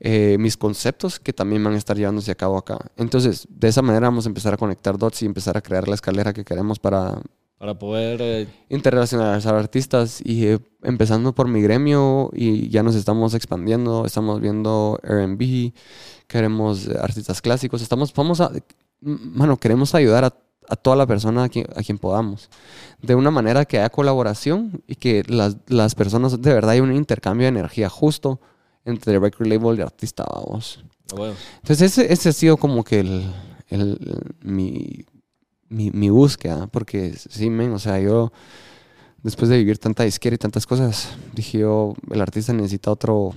eh, 0.00 0.36
mis 0.40 0.56
conceptos 0.56 1.18
que 1.20 1.32
también 1.32 1.62
van 1.64 1.74
a 1.74 1.78
estar 1.78 1.96
llevándose 1.96 2.30
a 2.32 2.34
cabo 2.34 2.58
acá. 2.58 2.78
Entonces, 2.96 3.46
de 3.48 3.68
esa 3.68 3.82
manera 3.82 4.08
vamos 4.08 4.26
a 4.26 4.28
empezar 4.28 4.54
a 4.54 4.56
conectar 4.56 4.98
dots 4.98 5.22
y 5.22 5.26
empezar 5.26 5.56
a 5.56 5.60
crear 5.62 5.88
la 5.88 5.94
escalera 5.94 6.32
que 6.32 6.44
queremos 6.44 6.78
para 6.78 7.20
Para 7.58 7.78
poder... 7.78 8.18
eh, 8.22 8.46
internacionalizar 8.68 9.54
artistas 9.54 10.20
y 10.22 10.46
eh, 10.46 10.58
empezando 10.82 11.34
por 11.34 11.48
mi 11.48 11.62
gremio 11.62 12.30
y 12.34 12.68
ya 12.68 12.82
nos 12.82 12.94
estamos 12.94 13.32
expandiendo, 13.34 14.04
estamos 14.04 14.40
viendo 14.40 14.98
R&B, 15.02 15.72
queremos 16.26 16.86
eh, 16.86 16.96
artistas 17.00 17.40
clásicos, 17.40 17.80
estamos, 17.82 18.12
vamos 18.12 18.40
a, 18.40 18.52
mano, 19.00 19.56
queremos 19.56 19.94
ayudar 19.94 20.24
a, 20.24 20.34
a 20.68 20.76
toda 20.76 20.96
la 20.96 21.06
persona 21.06 21.44
a 21.44 21.48
quien, 21.48 21.66
a 21.74 21.82
quien 21.82 21.96
podamos, 21.98 22.50
de 23.00 23.14
una 23.14 23.30
manera 23.30 23.64
que 23.64 23.78
haya 23.78 23.88
colaboración 23.88 24.82
y 24.86 24.96
que 24.96 25.22
las, 25.26 25.56
las 25.66 25.94
personas, 25.94 26.40
de 26.42 26.52
verdad, 26.52 26.72
hay 26.72 26.80
un 26.80 26.94
intercambio 26.94 27.44
de 27.46 27.48
energía 27.58 27.88
justo 27.88 28.38
entre 28.84 29.18
record 29.18 29.46
label 29.46 29.78
y 29.78 29.82
artista, 29.82 30.24
vamos. 30.30 30.84
a 31.12 31.14
huevos. 31.14 31.38
Entonces 31.62 31.92
ese, 31.98 32.12
ese 32.12 32.28
ha 32.28 32.32
sido 32.32 32.56
como 32.58 32.84
que 32.84 33.00
el, 33.00 33.32
el- 33.68 33.98
mi, 34.42 35.04
mi, 35.68 35.90
mi 35.90 36.10
búsqueda, 36.10 36.66
porque 36.68 37.14
sí, 37.16 37.50
men, 37.50 37.72
o 37.72 37.78
sea, 37.78 37.98
yo 38.00 38.32
después 39.22 39.48
de 39.48 39.58
vivir 39.58 39.78
tanta 39.78 40.04
disquera 40.04 40.34
y 40.34 40.38
tantas 40.38 40.66
cosas, 40.66 41.08
dije 41.34 41.58
yo, 41.58 41.94
el 42.10 42.20
artista 42.20 42.52
necesita 42.52 42.90
otro, 42.92 43.32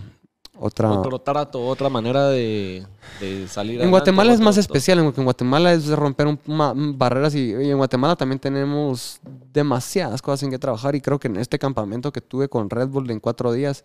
otra... 0.59 0.91
Otro 0.91 1.17
trato, 1.19 1.65
otra 1.65 1.89
manera 1.89 2.27
de, 2.27 2.86
de 3.19 3.47
salir 3.47 3.75
en 3.75 3.77
adelante, 3.77 3.89
Guatemala 3.91 4.34
es 4.34 4.39
más 4.39 4.55
otro- 4.57 4.61
especial, 4.61 4.99
en, 4.99 5.13
en 5.15 5.23
Guatemala 5.23 5.73
es 5.73 5.88
romper 5.88 6.27
un- 6.27 6.39
ma- 6.45 6.73
barreras 6.75 7.34
y, 7.34 7.51
y 7.55 7.71
en 7.71 7.77
Guatemala 7.77 8.15
también 8.15 8.38
tenemos 8.39 9.19
demasiadas 9.51 10.21
cosas 10.21 10.43
en 10.43 10.51
que 10.51 10.59
trabajar 10.59 10.93
y 10.95 11.01
creo 11.01 11.17
que 11.19 11.27
en 11.30 11.38
este 11.38 11.57
campamento 11.57 12.11
que 12.11 12.21
tuve 12.21 12.49
con 12.49 12.69
Red 12.69 12.89
Bull 12.89 13.09
en 13.09 13.19
cuatro 13.19 13.51
días, 13.53 13.84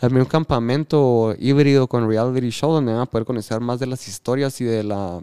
armé 0.00 0.20
un 0.20 0.26
campamento 0.26 1.34
híbrido 1.38 1.86
con 1.86 2.08
reality 2.08 2.50
show 2.50 2.72
donde 2.72 2.92
van 2.92 3.02
a 3.02 3.06
poder 3.06 3.24
conocer 3.26 3.60
más 3.60 3.78
de 3.78 3.86
las 3.86 4.08
historias 4.08 4.60
y 4.60 4.64
de 4.64 4.82
la 4.82 5.20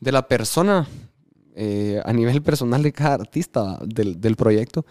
de 0.00 0.12
la 0.12 0.28
persona 0.28 0.86
eh, 1.54 2.02
a 2.04 2.12
nivel 2.12 2.42
personal 2.42 2.82
de 2.82 2.92
cada 2.92 3.14
artista 3.14 3.78
del, 3.84 4.20
del 4.20 4.36
proyecto. 4.36 4.84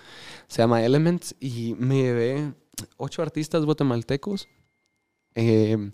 Se 0.47 0.61
llama 0.61 0.83
Elements 0.83 1.35
y 1.39 1.75
me 1.77 1.95
llevé 1.95 2.53
ocho 2.97 3.21
artistas 3.21 3.65
guatemaltecos. 3.65 4.47
eh, 5.35 5.91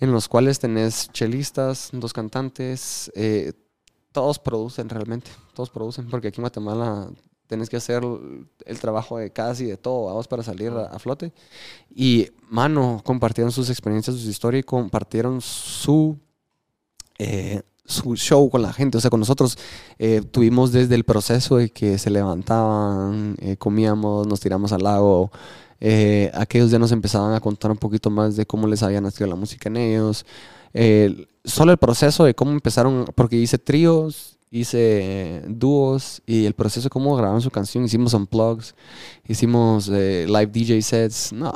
en 0.00 0.12
los 0.12 0.28
cuales 0.28 0.58
tenés 0.58 1.10
chelistas, 1.12 1.90
dos 1.92 2.12
cantantes, 2.12 3.10
eh, 3.14 3.52
todos 4.12 4.38
producen 4.38 4.88
realmente, 4.88 5.30
todos 5.54 5.70
producen, 5.70 6.08
porque 6.08 6.28
aquí 6.28 6.38
en 6.40 6.42
Guatemala 6.42 7.10
tenés 7.46 7.68
que 7.68 7.78
hacer 7.78 8.02
el, 8.64 8.78
trabajo 8.78 9.18
de 9.18 9.32
casi 9.32 9.64
de 9.64 9.76
todo, 9.76 10.06
vamos, 10.06 10.28
para 10.28 10.42
salir 10.42 10.70
a, 10.70 10.86
a 10.86 10.98
flote. 10.98 11.32
Y, 11.90 12.28
mano, 12.48 13.00
compartieron 13.04 13.50
sus 13.50 13.70
experiencias, 13.70 14.16
sus 14.16 14.26
historias 14.26 14.60
y 14.60 14.64
compartieron 14.64 15.40
su, 15.40 16.18
su 17.88 18.16
show 18.16 18.48
con 18.50 18.62
la 18.62 18.72
gente, 18.72 18.98
o 18.98 19.00
sea, 19.00 19.10
con 19.10 19.20
nosotros. 19.20 19.58
eh, 19.98 20.22
tuvimos 20.30 20.72
desde 20.72 20.94
el 20.94 21.04
proceso 21.04 21.56
de 21.56 21.70
que 21.70 21.98
se 21.98 22.10
levantaban, 22.10 23.36
eh, 23.40 23.56
comíamos, 23.56 24.26
nos 24.26 24.40
tiramos 24.40 24.72
al 24.72 24.82
lago, 24.82 25.32
eh, 25.80 26.30
aquellos 26.34 26.70
ya 26.70 26.78
nos 26.78 26.92
empezaban 26.92 27.34
a 27.34 27.40
contar 27.40 27.70
un 27.70 27.78
poquito 27.78 28.10
más 28.10 28.36
de 28.36 28.46
cómo 28.46 28.66
les 28.66 28.82
había 28.82 29.00
nacido 29.00 29.28
la 29.28 29.36
música 29.36 29.68
en 29.68 29.76
ellos. 29.78 30.26
Solo 31.44 31.72
el 31.72 31.78
proceso 31.78 32.24
de 32.24 32.34
cómo 32.34 32.52
empezaron, 32.52 33.06
porque 33.14 33.36
hice 33.36 33.58
tríos, 33.58 34.38
hice 34.50 35.42
dúos 35.48 36.22
y 36.26 36.44
el 36.46 36.54
proceso 36.54 36.84
de 36.84 36.90
cómo 36.90 37.16
grabaron 37.16 37.40
su 37.40 37.50
canción. 37.50 37.84
Hicimos 37.84 38.12
unplugs, 38.14 38.74
hicimos 39.26 39.88
live 39.88 40.46
DJ 40.46 40.82
sets. 40.82 41.32
No, 41.32 41.54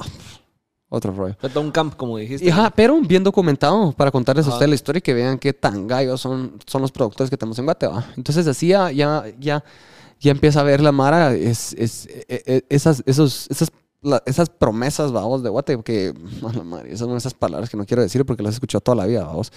Otro 0.95 1.11
rollo. 1.13 1.35
Un 1.55 1.71
camp, 1.71 1.97
como 1.97 2.19
dijiste. 2.19 2.51
Ajá, 2.53 2.71
pero 2.71 3.01
bien 3.01 3.25
documentado 3.25 3.93
para 3.93 4.11
contarles 4.11 4.45
a 4.45 4.49
Ajá. 4.49 4.57
ustedes 4.57 4.69
la 4.69 4.75
historia 4.75 4.99
y 4.99 5.03
que 5.03 5.15
vean 5.15 5.39
qué 5.39 5.55
tan 5.55 5.87
gallos 5.87 6.21
son, 6.21 6.59
son 6.67 6.83
los 6.83 6.93
productores 6.93 7.31
que 7.31 7.37
tenemos 7.39 7.59
en 7.59 7.65
Guatemala. 7.65 8.13
Entonces 8.15 8.47
así 8.47 8.69
ya, 8.69 8.93
ya, 8.93 9.25
ya, 9.41 9.65
ya 10.21 10.31
empieza 10.31 10.61
a 10.61 10.65
ver 10.65 10.83
la 10.83 10.93
Mara 10.93 11.33
es, 11.35 11.73
es, 11.79 12.07
e- 12.29 12.43
e- 12.47 12.65
esas, 12.69 13.03
esos, 13.07 13.47
esas, 13.51 13.73
la- 14.03 14.23
esas 14.27 14.51
promesas, 14.51 15.13
vamos, 15.13 15.43
de 15.43 15.49
Guate, 15.49 15.83
que, 15.83 16.13
a 16.49 16.53
la 16.53 16.65
madre, 16.65 16.89
esas 16.89 17.07
son 17.09 17.17
esas 17.17 17.35
palabras 17.35 17.71
que 17.71 17.77
no 17.77 17.87
quiero 17.87 18.03
decir 18.03 18.25
porque 18.25 18.43
las 18.43 18.55
he 18.55 18.57
escuchado 18.57 18.81
toda 18.81 18.97
la 18.97 19.07
vida, 19.07 19.25
vamos. 19.25 19.53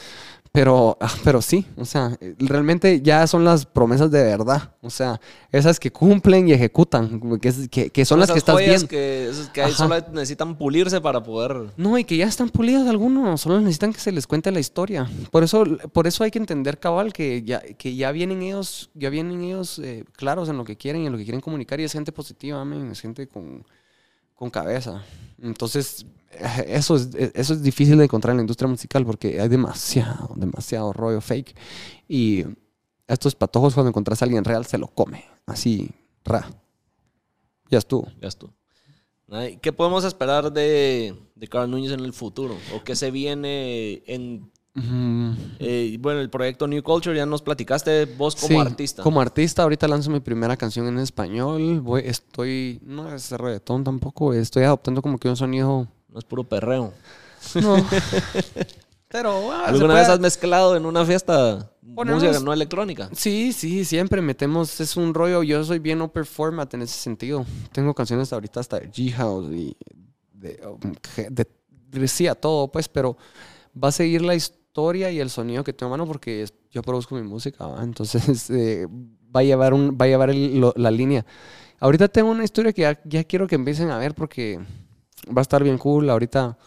Pero, 0.52 0.98
ah, 1.02 1.12
pero 1.26 1.42
sí, 1.42 1.66
o 1.76 1.84
sea, 1.84 2.18
eh, 2.22 2.34
realmente 2.40 3.02
ya 3.02 3.28
son 3.28 3.44
las 3.44 3.66
promesas 3.66 4.10
de 4.10 4.24
verdad. 4.24 4.74
O 4.82 4.90
sea, 4.90 5.20
esas 5.52 5.82
que 5.82 5.92
cumplen 5.92 6.48
y 6.48 6.54
ejecutan, 6.54 7.20
que, 7.42 7.52
que, 7.70 7.90
que 7.90 8.06
son 8.06 8.22
las 8.22 8.32
que 8.32 8.38
estás 8.38 8.56
viendo. 8.58 8.88
Que, 8.88 9.28
esas 9.30 9.50
que 9.50 9.68
solo 9.72 9.96
necesitan 10.14 10.58
pulirse 10.58 11.02
para 11.02 11.22
poder. 11.22 11.72
No, 11.76 11.98
y 11.98 12.06
que 12.06 12.16
ya 12.16 12.28
están 12.28 12.48
pulidas 12.50 12.88
algunos, 12.88 13.42
solo 13.42 13.60
necesitan 13.60 13.92
que 13.92 14.00
se 14.00 14.14
les 14.14 14.28
cuente 14.28 14.50
la 14.50 14.62
historia. 14.62 15.10
Por 15.30 15.44
eso, 15.44 15.66
por 15.92 16.08
eso 16.08 16.24
hay 16.24 16.32
que 16.32 16.40
entender 16.40 16.80
cabal 16.80 17.12
que 17.12 17.44
ya, 17.44 17.60
que 17.60 17.94
ya 17.96 18.14
vienen 18.14 18.42
ellos, 18.42 18.90
ya 18.94 19.10
vienen 19.10 19.42
ellos 19.44 19.80
eh, 19.80 20.06
claros 20.14 20.48
en 20.48 20.58
lo 20.58 20.64
que 20.64 20.78
quieren 20.78 21.02
y 21.02 21.08
en 21.08 21.12
lo 21.12 21.18
que 21.18 21.26
quieren 21.26 21.42
comunicar 21.42 21.82
y 21.82 21.84
es 21.84 21.92
gente 21.92 22.14
positiva, 22.14 22.64
men, 22.64 22.92
es 22.92 23.02
gente 23.02 23.28
con, 23.28 23.66
con 24.36 24.50
cabeza. 24.50 25.04
Entonces, 25.42 26.06
eso 26.68 26.96
es, 26.96 27.10
eso 27.16 27.54
es 27.54 27.64
difícil 27.64 27.98
de 27.98 28.04
encontrar 28.04 28.32
en 28.32 28.38
la 28.38 28.44
industria 28.44 28.68
musical 28.68 29.06
porque 29.06 29.42
hay 29.42 29.48
demasiado, 29.48 30.34
demasiado 30.36 30.94
rollo 30.94 31.22
fake. 31.22 31.56
Y 32.08 32.46
estos 33.08 33.36
patojos 33.36 33.74
cuando 33.74 33.90
encontrás 33.90 34.22
a 34.22 34.26
alguien 34.26 34.44
real 34.44 34.66
se 34.66 34.78
lo 34.78 34.88
come, 34.88 35.26
así, 35.46 35.90
ra. 36.24 36.50
Ya 37.70 37.78
estuvo. 37.78 38.08
Ya 38.22 38.28
estuvo. 38.28 38.54
¿Qué 39.62 39.74
podemos 39.74 40.04
esperar 40.04 40.54
de, 40.54 41.16
de 41.34 41.48
Carl 41.48 41.70
Núñez 41.70 41.92
en 41.92 42.02
el 42.02 42.14
futuro? 42.14 42.56
¿O 42.76 42.84
qué 42.84 42.96
se 42.96 43.10
viene 43.10 44.04
en. 44.06 44.52
Eh, 44.78 45.98
bueno, 46.02 46.20
el 46.20 46.30
proyecto 46.30 46.68
New 46.68 46.84
Culture, 46.84 47.16
ya 47.16 47.26
nos 47.26 47.42
platicaste 47.42 48.06
vos 48.06 48.36
como 48.36 48.48
Sí, 48.48 48.56
artista. 48.58 49.04
Como 49.04 49.22
artista, 49.22 49.64
ahorita 49.64 49.88
lanzo 49.88 50.10
mi 50.12 50.20
primera 50.20 50.58
canción 50.58 50.88
en 50.88 51.00
español. 51.00 51.80
Voy, 51.82 52.04
estoy, 52.06 52.80
no 52.84 53.14
es 53.14 53.32
reggaetón 53.32 53.84
tampoco, 53.84 54.34
estoy 54.34 54.64
adoptando 54.64 55.02
como 55.02 55.18
que 55.18 55.30
un 55.30 55.38
sonido. 55.38 55.88
No 56.10 56.20
es 56.20 56.26
puro 56.26 56.44
perreo. 56.44 56.94
No. 57.62 57.76
Pero 59.08 59.52
ah, 59.54 59.62
se 59.66 59.70
¿Alguna 59.70 59.88
puede- 59.94 60.00
vez 60.02 60.10
has 60.10 60.20
mezclado 60.20 60.76
en 60.76 60.86
una 60.86 61.06
fiesta 61.06 61.72
Ponemos- 61.94 62.22
música 62.22 62.40
no 62.44 62.52
electrónica? 62.52 63.10
Sí, 63.14 63.54
sí, 63.54 63.86
siempre 63.86 64.22
metemos, 64.22 64.82
es 64.82 64.98
un 64.98 65.14
rollo, 65.14 65.42
yo 65.44 65.64
soy 65.64 65.80
bien 65.80 66.02
open 66.02 66.26
format 66.26 66.74
en 66.74 66.82
ese 66.82 67.00
sentido. 67.00 67.46
Tengo 67.72 67.94
canciones 67.94 68.34
ahorita 68.34 68.60
hasta 68.60 68.80
de 68.80 68.92
G-House 68.92 69.54
y 69.54 69.78
de, 70.34 70.60
de, 71.30 71.48
de- 71.92 72.08
sí, 72.10 72.28
a 72.28 72.36
todo, 72.36 72.70
pues, 72.70 72.90
pero 72.90 73.16
va 73.82 73.88
a 73.90 73.92
seguir 73.94 74.22
la 74.22 74.36
historia 74.36 74.65
y 75.12 75.20
el 75.20 75.30
sonido 75.30 75.64
que 75.64 75.74
tengo 75.74 75.94
a 75.94 75.98
mano 75.98 76.06
porque 76.08 76.46
yo 76.72 76.82
produzco 76.82 77.16
mi 77.16 77.22
música, 77.24 77.66
¿va? 77.68 77.84
entonces 77.84 78.50
eh, 78.50 78.88
va 79.36 79.40
a 79.40 79.44
llevar, 79.44 79.74
un, 79.74 79.98
va 80.00 80.06
a 80.06 80.08
llevar 80.08 80.30
el- 80.30 80.60
lo- 80.60 80.74
la 80.76 80.92
línea. 80.92 81.26
Ahorita 81.80 82.08
tengo 82.08 82.30
una 82.32 82.44
historia 82.44 82.72
que 82.74 82.82
ya, 82.84 83.00
ya 83.06 83.24
quiero 83.24 83.48
que 83.48 83.56
empiecen 83.56 83.90
a 83.92 83.98
ver 83.98 84.14
porque 84.16 84.60
va 85.28 85.40
a 85.40 85.42
estar 85.42 85.62
bien 85.64 85.78
cool. 85.78 86.10
Ahorita 86.10 86.58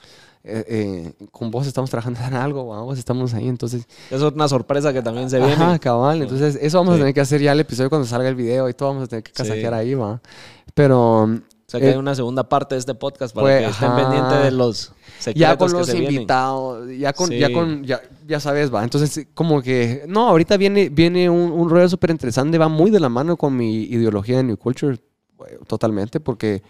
eh, 0.44 0.64
eh, 1.18 1.26
con 1.30 1.50
vos 1.50 1.66
estamos 1.66 1.90
trabajando 1.90 2.20
en 2.26 2.34
algo, 2.34 2.66
vamos, 2.66 2.98
estamos 2.98 3.34
ahí, 3.34 3.48
entonces 3.48 3.86
Es 4.10 4.20
una 4.22 4.48
sorpresa 4.48 4.92
que 4.92 5.02
también 5.02 5.28
se 5.30 5.38
viene. 5.38 5.52
Ajá, 5.54 5.78
cabal. 5.78 6.22
Entonces, 6.22 6.58
eso 6.60 6.78
vamos 6.78 6.94
Sí. 6.94 6.98
a 6.98 7.02
tener 7.02 7.14
que 7.14 7.20
hacer 7.20 7.40
ya 7.42 7.52
el 7.52 7.60
episodio 7.60 7.88
cuando 7.90 8.06
salga 8.06 8.28
el 8.28 8.34
video 8.34 8.68
y 8.68 8.74
todo 8.74 8.90
vamos 8.90 9.04
a 9.04 9.06
tener 9.08 9.22
que 9.22 9.30
Sí. 9.32 9.36
casaquear 9.36 9.74
ahí, 9.74 9.94
va. 9.94 10.20
Pero 10.74 11.22
O 11.24 11.70
sea 11.70 11.80
que 11.80 11.88
Eh, 11.88 11.92
hay 11.92 11.98
una 11.98 12.14
segunda 12.14 12.48
parte 12.48 12.74
de 12.76 12.78
este 12.78 12.94
podcast 12.94 13.34
para 13.34 13.44
pues, 13.46 13.64
que 13.64 13.70
estén 13.70 13.94
pendientes 13.94 14.42
de 14.42 14.50
los 14.52 14.92
ya 15.34 15.56
con 15.56 15.72
los 15.72 15.88
invitados, 15.94 16.88
ya 16.98 17.12
con, 17.12 17.28
Sí. 17.28 17.38
ya 17.38 17.52
con, 17.52 17.84
ya, 17.84 18.00
ya 18.26 18.40
sabes, 18.40 18.72
va. 18.72 18.82
Entonces, 18.84 19.26
como 19.34 19.60
que, 19.62 20.04
no, 20.08 20.28
ahorita 20.28 20.56
viene, 20.56 20.88
viene 20.88 21.28
un, 21.30 21.50
un 21.52 21.68
rollo 21.70 21.88
súper 21.88 22.10
interesante, 22.10 22.58
va 22.58 22.68
muy 22.68 22.90
de 22.90 23.00
la 23.00 23.08
mano 23.08 23.36
con 23.36 23.56
mi 23.56 23.82
ideología 23.84 24.36
de 24.38 24.44
New 24.44 24.56
Culture, 24.56 24.98
güey, 25.36 25.52
totalmente, 25.66 26.20
porque 26.20 26.62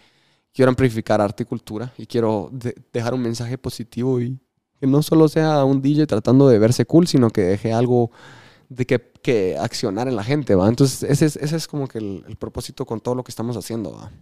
quiero 0.52 0.70
amplificar 0.70 1.20
arte 1.20 1.42
y 1.44 1.46
cultura 1.46 1.92
y 1.98 2.06
quiero 2.06 2.48
de- 2.52 2.74
dejar 2.92 3.14
un 3.14 3.20
mensaje 3.22 3.58
positivo 3.58 4.20
y 4.20 4.38
que 4.80 4.86
no 4.86 5.02
solo 5.02 5.28
sea 5.28 5.64
un 5.64 5.82
DJ 5.82 6.06
tratando 6.06 6.48
de 6.48 6.58
verse 6.58 6.84
cool, 6.84 7.06
sino 7.06 7.30
que 7.30 7.42
deje 7.42 7.72
algo 7.72 8.10
de 8.68 8.86
que, 8.86 9.00
que 9.22 9.56
accionar 9.58 10.08
en 10.08 10.14
la 10.16 10.22
gente, 10.22 10.54
¿va? 10.54 10.68
Entonces, 10.68 11.02
ese 11.02 11.26
es, 11.26 11.36
ese 11.36 11.56
es 11.56 11.66
como 11.66 11.88
que 11.88 11.98
el, 11.98 12.24
el 12.28 12.36
propósito 12.36 12.84
con 12.86 13.00
todo 13.00 13.14
lo 13.14 13.24
que 13.24 13.30
estamos 13.30 13.56
haciendo, 13.56 13.92
¿va? 13.92 14.12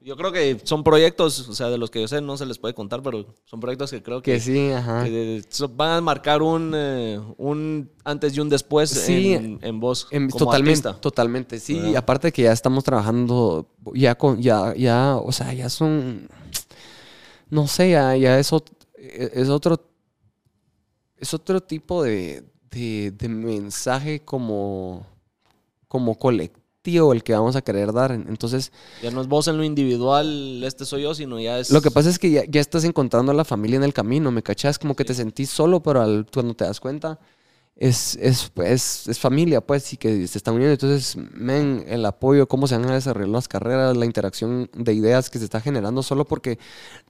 Yo 0.00 0.16
creo 0.16 0.32
que 0.32 0.60
son 0.64 0.82
proyectos, 0.82 1.48
o 1.48 1.54
sea, 1.54 1.68
de 1.70 1.78
los 1.78 1.90
que 1.90 2.00
yo 2.00 2.08
sé 2.08 2.20
no 2.20 2.36
se 2.36 2.44
les 2.44 2.58
puede 2.58 2.74
contar, 2.74 3.02
pero 3.02 3.24
son 3.44 3.60
proyectos 3.60 3.90
que 3.90 4.02
creo 4.02 4.20
que, 4.20 4.32
Que 4.32 4.40
sí, 4.40 4.70
ajá. 4.72 5.04
que 5.04 5.42
so- 5.48 5.68
van 5.68 5.90
a 5.92 6.00
marcar 6.00 6.42
un, 6.42 6.72
eh, 6.74 7.20
un 7.38 7.88
antes 8.04 8.36
y 8.36 8.40
un 8.40 8.48
después 8.48 8.90
Sí. 8.90 9.34
en, 9.34 9.58
en 9.62 9.78
vos 9.80 10.08
Em, 10.10 10.28
como 10.28 10.44
totalmente, 10.46 10.88
artista. 10.88 11.00
totalmente, 11.00 11.60
sí. 11.60 11.74
¿Verdad? 11.74 11.88
Y 11.90 11.96
aparte 11.96 12.32
que 12.32 12.42
ya 12.42 12.52
estamos 12.52 12.82
trabajando, 12.82 13.68
ya 13.94 14.16
con, 14.16 14.42
ya, 14.42 14.74
ya, 14.74 15.16
o 15.16 15.30
sea, 15.30 15.52
ya 15.52 15.68
son, 15.70 16.28
no 17.48 17.68
sé, 17.68 17.90
ya, 17.90 18.16
ya 18.16 18.38
es, 18.40 18.52
ot- 18.52 18.72
es 18.96 19.48
otro, 19.48 19.80
es 21.16 21.32
otro 21.32 21.60
tipo 21.62 22.02
de, 22.02 22.42
de, 22.70 23.12
de 23.12 23.28
mensaje 23.28 24.20
como, 24.24 25.06
como 25.86 26.18
colectivo 26.18 26.61
el 26.84 27.22
que 27.22 27.32
vamos 27.32 27.54
a 27.56 27.62
querer 27.62 27.92
dar. 27.92 28.12
Entonces, 28.12 28.72
Ya 29.02 29.10
no 29.10 29.20
es 29.20 29.28
vos 29.28 29.46
en 29.48 29.56
lo 29.56 29.64
individual, 29.64 30.62
este 30.64 30.84
soy 30.84 31.02
yo, 31.02 31.14
sino 31.14 31.38
ya 31.38 31.58
es... 31.58 31.70
lo 31.70 31.80
que 31.80 31.90
pasa 31.90 32.10
es 32.10 32.18
que 32.18 32.30
ya, 32.30 32.44
ya 32.48 32.60
estás 32.60 32.84
encontrando 32.84 33.30
a 33.32 33.34
la 33.34 33.44
familia 33.44 33.76
en 33.76 33.84
el 33.84 33.92
camino, 33.92 34.30
¿me 34.30 34.42
cachas? 34.42 34.78
Como 34.78 34.96
que 34.96 35.04
te 35.04 35.14
sentís 35.14 35.50
solo, 35.50 35.80
pero 35.82 36.02
al, 36.02 36.26
cuando 36.32 36.54
te 36.54 36.64
das 36.64 36.80
cuenta, 36.80 37.20
es, 37.76 38.16
es, 38.16 38.50
pues, 38.52 39.06
es 39.08 39.18
familia, 39.18 39.60
pues, 39.60 39.92
y 39.92 39.96
que 39.96 40.26
se 40.26 40.38
están 40.38 40.54
uniendo. 40.54 40.72
Entonces, 40.72 41.16
men, 41.16 41.84
el 41.86 42.04
apoyo, 42.04 42.48
cómo 42.48 42.66
se 42.66 42.76
van 42.76 42.90
a 42.90 42.94
desarrollar 42.94 43.28
las 43.30 43.48
carreras, 43.48 43.96
la 43.96 44.04
interacción 44.04 44.68
de 44.74 44.92
ideas 44.92 45.30
que 45.30 45.38
se 45.38 45.44
está 45.44 45.60
generando, 45.60 46.02
solo 46.02 46.24
porque 46.26 46.58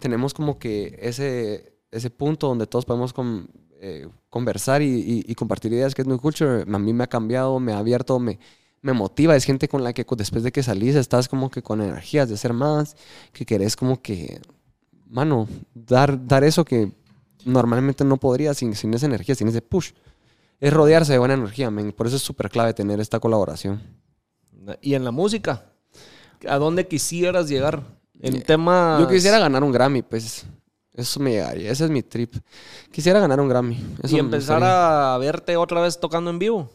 tenemos 0.01 0.35
como 0.35 0.59
que 0.59 0.99
ese, 1.01 1.75
ese 1.91 2.11
punto 2.11 2.49
donde 2.49 2.67
todos 2.67 2.85
podemos 2.85 3.13
con- 3.13 3.49
eh, 3.81 4.07
conversar 4.31 4.81
y, 4.83 4.87
y- 4.87 5.25
y 5.27 5.35
compartir 5.35 5.73
ideas, 5.73 5.95
que 5.95 6.03
es 6.03 6.09
New 6.09 6.21
Culture, 6.21 6.63
a 6.63 6.79
mí 6.79 6.93
me 6.93 7.05
ha 7.05 7.09
cambiado, 7.09 7.59
me 7.59 7.73
ha 7.73 7.79
abierto, 7.79 8.19
me, 8.21 8.39
me 8.83 8.93
motiva. 8.93 9.35
Es 9.37 9.45
gente 9.45 9.69
con 9.69 9.83
la 9.83 9.93
que 9.93 10.05
después 10.17 10.43
de 10.43 10.53
que 10.53 10.63
salís 10.63 10.97
estás 10.97 11.29
como 11.29 11.51
que 11.51 11.63
con 11.63 11.81
energías 11.81 12.29
de 12.29 12.35
hacer 12.35 12.53
más, 12.53 12.97
que 13.33 13.47
querés 13.47 13.77
como 13.77 14.03
que, 14.03 14.41
mano, 15.09 15.49
dar, 15.75 16.27
dar 16.27 16.45
eso 16.45 16.65
que 16.65 16.93
normalmente 17.45 18.05
no 18.05 18.19
podría 18.19 18.53
sin, 18.55 18.75
sin 18.75 18.93
esa 18.93 19.07
energía, 19.07 19.35
sin 19.35 19.49
ese 19.49 19.63
push. 19.63 19.93
Es 20.61 20.73
rodearse 20.73 21.13
de 21.13 21.19
buena 21.19 21.35
energía, 21.35 21.71
men. 21.71 21.93
Por 21.93 22.07
eso 22.07 22.17
es 22.17 22.23
súper 22.23 22.51
clave 22.51 22.75
tener 22.75 23.01
esta 23.01 23.19
colaboración. 23.19 23.83
Y 24.81 24.95
en 24.95 25.05
la 25.05 25.11
música, 25.11 25.65
¿a 26.49 26.57
dónde 26.57 26.87
quisieras 26.87 27.49
llegar? 27.49 27.83
En 28.21 28.37
Eh, 28.37 28.41
temas... 28.41 29.01
Yo 29.01 29.09
quisiera 29.09 29.41
ganar 29.41 29.65
un 29.65 29.73
Grammy, 29.73 30.03
pues. 30.03 30.45
Eso 30.95 31.19
me 31.19 31.33
llegaría. 31.33 31.71
Ese 31.71 31.85
es 31.85 31.91
mi 31.91 32.03
trip. 32.03 32.35
Quisiera 32.93 33.19
ganar 33.19 33.41
un 33.41 33.49
Grammy. 33.49 33.83
Eso 34.03 34.15
Y 34.15 34.21
empezar 34.21 34.63
a 34.63 35.17
verte 35.19 35.57
otra 35.57 35.81
vez 35.81 35.99
tocando 35.99 36.31
en 36.31 36.39
vivo. 36.39 36.71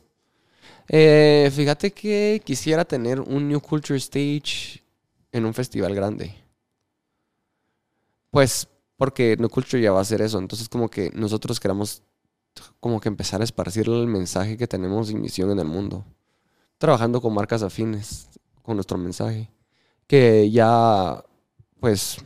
Eh, 0.90 1.52
fíjate 1.54 1.92
que 1.92 2.42
quisiera 2.44 2.86
tener 2.86 3.20
un 3.20 3.48
New 3.48 3.60
Culture 3.60 3.98
Stage 3.98 4.84
en 5.32 5.46
un 5.46 5.54
festival 5.54 5.94
grande. 5.94 6.36
Pues 8.32 8.68
porque 8.96 9.36
New 9.38 9.50
Culture 9.50 9.82
ya 9.82 9.92
va 9.92 10.00
a 10.00 10.02
hacer 10.02 10.22
eso. 10.22 10.40
Entonces 10.40 10.70
como 10.70 10.90
que 10.90 11.12
nosotros 11.14 11.60
queramos 11.60 12.04
como 12.80 13.00
que 13.00 13.10
empezar 13.10 13.42
a 13.42 13.44
esparcir 13.44 13.88
el 13.88 14.08
mensaje 14.08 14.58
que 14.58 14.68
tenemos 14.68 15.12
y 15.12 15.16
misión 15.16 15.52
en 15.52 15.60
el 15.60 15.68
mundo. 15.68 16.06
Trabajando 16.78 17.22
con 17.22 17.34
marcas 17.34 17.64
afines 17.64 18.28
con 18.62 18.76
nuestro 18.76 18.98
mensaje. 18.98 19.50
Que 20.08 20.50
ya, 20.52 21.24
pues, 21.80 22.18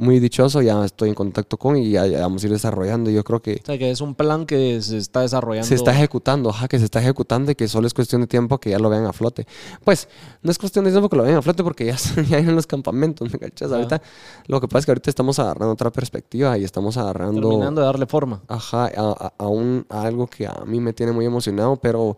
muy 0.00 0.18
dichoso, 0.18 0.62
ya 0.62 0.84
estoy 0.84 1.10
en 1.10 1.14
contacto 1.14 1.56
con 1.56 1.76
y 1.76 1.90
ya, 1.90 2.06
ya 2.06 2.20
vamos 2.22 2.42
a 2.42 2.46
ir 2.46 2.52
desarrollando. 2.52 3.10
Yo 3.10 3.22
creo 3.22 3.40
que 3.40 3.60
O 3.62 3.66
sea, 3.66 3.78
que 3.78 3.90
es 3.90 4.00
un 4.00 4.14
plan 4.14 4.46
que 4.46 4.80
se 4.82 4.96
está 4.96 5.20
desarrollando. 5.20 5.68
se 5.68 5.74
está 5.76 5.92
ejecutando, 5.92 6.50
ajá, 6.50 6.66
que 6.68 6.78
se 6.78 6.84
está 6.86 7.00
ejecutando 7.00 7.52
y 7.52 7.54
que 7.54 7.68
solo 7.68 7.86
es 7.86 7.94
cuestión 7.94 8.22
de 8.22 8.26
tiempo 8.26 8.58
que 8.58 8.70
ya 8.70 8.78
lo 8.78 8.88
vean 8.90 9.04
a 9.04 9.12
flote. 9.12 9.46
Pues 9.84 10.08
no 10.42 10.50
es 10.50 10.58
cuestión 10.58 10.84
de 10.84 10.90
tiempo 10.90 11.08
que 11.08 11.16
lo 11.16 11.22
vean 11.22 11.36
a 11.36 11.42
flote 11.42 11.62
porque 11.62 11.84
ya 11.86 11.94
están 11.94 12.24
ya 12.26 12.38
en 12.38 12.54
los 12.56 12.66
campamentos, 12.66 13.30
¿me 13.32 13.38
cachas? 13.38 13.68
Ajá. 13.68 13.76
Ahorita 13.76 14.02
lo 14.46 14.60
que 14.60 14.66
pasa 14.68 14.78
es 14.80 14.84
que 14.86 14.90
ahorita 14.92 15.10
estamos 15.10 15.38
agarrando 15.38 15.72
otra 15.74 15.90
perspectiva 15.92 16.56
y 16.58 16.64
estamos 16.64 16.96
agarrando 16.96 17.40
Terminando 17.48 17.80
de 17.82 17.86
darle 17.86 18.06
forma. 18.06 18.40
ajá, 18.48 18.86
a, 18.96 19.32
a- 19.38 19.46
un- 19.48 19.86
a 19.88 20.02
algo 20.02 20.26
que 20.26 20.46
a 20.46 20.62
mí 20.66 20.80
me 20.80 20.92
tiene 20.92 21.12
muy 21.12 21.26
emocionado, 21.26 21.76
pero 21.76 22.16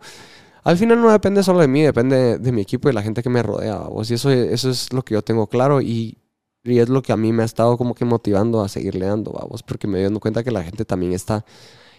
al 0.63 0.77
final 0.77 1.01
no 1.01 1.11
depende 1.11 1.43
solo 1.43 1.59
de 1.59 1.67
mí, 1.67 1.81
depende 1.81 2.37
de 2.39 2.51
mi 2.53 2.61
equipo 2.61 2.89
y 2.89 2.93
la 2.93 3.01
gente 3.01 3.21
que 3.21 3.29
me 3.29 3.43
rodea. 3.43 3.79
¿vos? 3.79 4.09
Y 4.09 4.13
eso, 4.13 4.31
eso 4.31 4.69
es 4.69 4.93
lo 4.93 5.01
que 5.03 5.13
yo 5.15 5.21
tengo 5.21 5.47
claro 5.47 5.81
y, 5.81 6.17
y 6.63 6.79
es 6.79 6.89
lo 6.89 7.01
que 7.01 7.11
a 7.11 7.17
mí 7.17 7.31
me 7.33 7.43
ha 7.43 7.45
estado 7.45 7.77
como 7.77 7.93
que 7.93 8.05
motivando 8.05 8.61
a 8.61 8.69
seguirle 8.69 9.05
dando, 9.05 9.31
vamos, 9.31 9.63
porque 9.63 9.87
me 9.87 9.97
doy 9.97 10.03
dando 10.05 10.19
cuenta 10.19 10.43
que 10.43 10.51
la 10.51 10.63
gente 10.63 10.85
también 10.85 11.13
está 11.13 11.45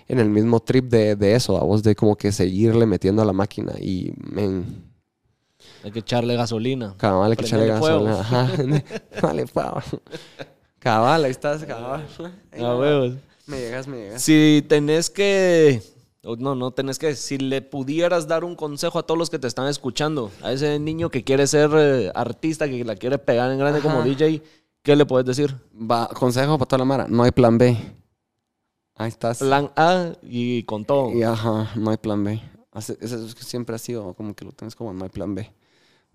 en 0.08 0.18
el 0.18 0.28
mismo 0.28 0.60
trip 0.60 0.86
de, 0.86 1.16
de 1.16 1.34
eso, 1.34 1.54
vamos, 1.54 1.82
de 1.82 1.94
como 1.94 2.16
que 2.16 2.32
seguirle 2.32 2.86
metiendo 2.86 3.22
a 3.22 3.24
la 3.24 3.32
máquina 3.32 3.72
y 3.80 4.12
men, 4.16 4.84
Hay 5.82 5.90
que 5.90 6.00
echarle 6.00 6.36
gasolina. 6.36 6.94
Cabal, 6.96 7.30
hay 7.30 7.36
que 7.36 7.44
echarle 7.44 7.66
gasolina. 7.66 8.20
Ajá. 8.20 8.50
Vale, 9.22 9.46
fuego. 9.46 9.80
Cabal, 10.78 11.24
ahí 11.24 11.30
estás, 11.30 11.64
cabal. 11.64 12.06
A 12.52 12.76
huevos. 12.76 13.14
Me 13.46 13.58
llegas, 13.58 13.86
me 13.86 13.96
llegas. 13.98 14.22
Si 14.22 14.64
tenés 14.68 15.10
que. 15.10 15.82
O 16.24 16.36
No, 16.36 16.54
no 16.54 16.70
tenés 16.72 16.98
que. 16.98 17.14
Si 17.14 17.38
le 17.38 17.62
pudieras 17.62 18.26
dar 18.28 18.44
un 18.44 18.56
consejo 18.56 18.98
a 18.98 19.02
todos 19.04 19.18
los 19.18 19.30
que 19.30 19.38
te 19.38 19.46
están 19.46 19.68
escuchando, 19.68 20.30
a 20.42 20.52
ese 20.52 20.78
niño 20.78 21.10
que 21.10 21.24
quiere 21.24 21.46
ser 21.46 21.70
eh, 21.74 22.12
artista, 22.14 22.68
que 22.68 22.84
la 22.84 22.96
quiere 22.96 23.18
pegar 23.18 23.50
en 23.50 23.58
grande 23.58 23.80
como. 23.80 24.02
DJ, 24.02 24.42
¿qué 24.82 24.96
le 24.96 25.06
puedes 25.06 25.26
decir? 25.26 25.54
Va, 25.74 26.08
consejo 26.08 26.58
para 26.58 26.68
toda 26.68 26.78
la 26.78 26.84
mara. 26.84 27.06
No 27.08 27.22
hay 27.22 27.30
plan 27.30 27.58
B. 27.58 27.76
Ahí 28.96 29.08
estás. 29.08 29.38
Plan 29.38 29.70
A 29.76 30.12
y 30.22 30.62
con 30.64 30.84
todo. 30.84 31.12
Y 31.12 31.22
ajá, 31.22 31.70
no 31.76 31.90
hay 31.90 31.96
plan 31.96 32.22
B. 32.22 32.40
Eso 32.74 32.94
es 33.00 33.34
que 33.34 33.44
siempre 33.44 33.76
ha 33.76 33.78
sido 33.78 34.14
como 34.14 34.34
que 34.34 34.44
lo 34.44 34.52
tienes 34.52 34.74
como 34.74 34.92
no 34.92 35.04
hay 35.04 35.10
plan 35.10 35.34
B. 35.34 35.52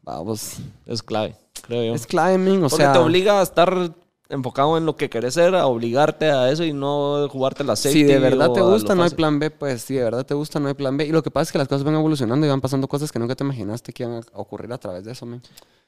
Vamos. 0.02 0.58
Es 0.86 1.04
clave, 1.04 1.36
creo 1.62 1.84
yo. 1.84 1.94
Es 1.94 2.06
climbing, 2.08 2.60
o 2.64 2.70
Porque 2.70 2.84
sea. 2.84 2.94
te 2.94 3.00
obliga 3.00 3.40
a 3.40 3.44
estar 3.44 3.94
enfocado 4.30 4.78
en 4.78 4.86
lo 4.86 4.96
que 4.96 5.10
querés 5.10 5.34
ser, 5.34 5.56
a 5.56 5.66
obligarte 5.66 6.30
a 6.30 6.52
eso 6.52 6.64
y 6.64 6.72
no 6.72 7.28
jugarte 7.30 7.64
la 7.64 7.76
safety 7.76 8.02
Si 8.02 8.04
de 8.06 8.20
verdad 8.20 8.52
te 8.52 8.62
gusta, 8.62 8.96
no 8.96 9.04
hay 9.04 9.10
plan 9.10 9.40
B, 9.40 9.50
pues 9.50 9.82
si 9.82 9.96
de 9.96 10.04
verdad 10.04 10.26
te 10.26 10.36
gusta, 10.36 10.60
no 10.60 10.68
hay 10.68 10.76
plan 10.76 10.96
B. 10.96 11.06
Y 11.06 11.12
lo 11.12 11.24
que 11.24 11.32
pasa 11.32 11.44
es 11.44 11.52
que 11.52 11.58
las 11.58 11.68
cosas 11.68 11.84
van 11.84 11.96
evolucionando 11.96 12.46
y 12.46 12.50
van 12.50 12.62
pasando 12.62 12.88
cosas 12.88 13.12
que 13.12 13.20
nunca 13.20 13.36
te 13.36 13.44
imaginaste 13.44 13.92
que 13.92 14.04
iban 14.04 14.18
a 14.18 14.40
ocurrir 14.40 14.72
a 14.72 14.78
través 14.78 15.04
de 15.04 15.12
eso, 15.12 15.26
man. 15.26 15.42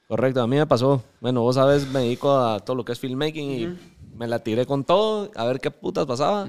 Correcto, 0.08 0.42
a 0.42 0.46
mí 0.46 0.56
me 0.56 0.66
pasó. 0.66 1.02
Bueno, 1.20 1.42
vos 1.42 1.54
sabes, 1.54 1.86
me 1.88 2.00
dedico 2.00 2.36
a 2.36 2.60
todo 2.60 2.76
lo 2.76 2.84
que 2.84 2.92
es 2.92 2.98
filmmaking 2.98 3.50
y 3.50 3.78
me 4.16 4.26
la 4.26 4.40
tiré 4.40 4.66
con 4.66 4.84
todo, 4.84 5.30
a 5.36 5.44
ver 5.44 5.60
qué 5.60 5.70
putas 5.70 6.04
pasaba. 6.06 6.48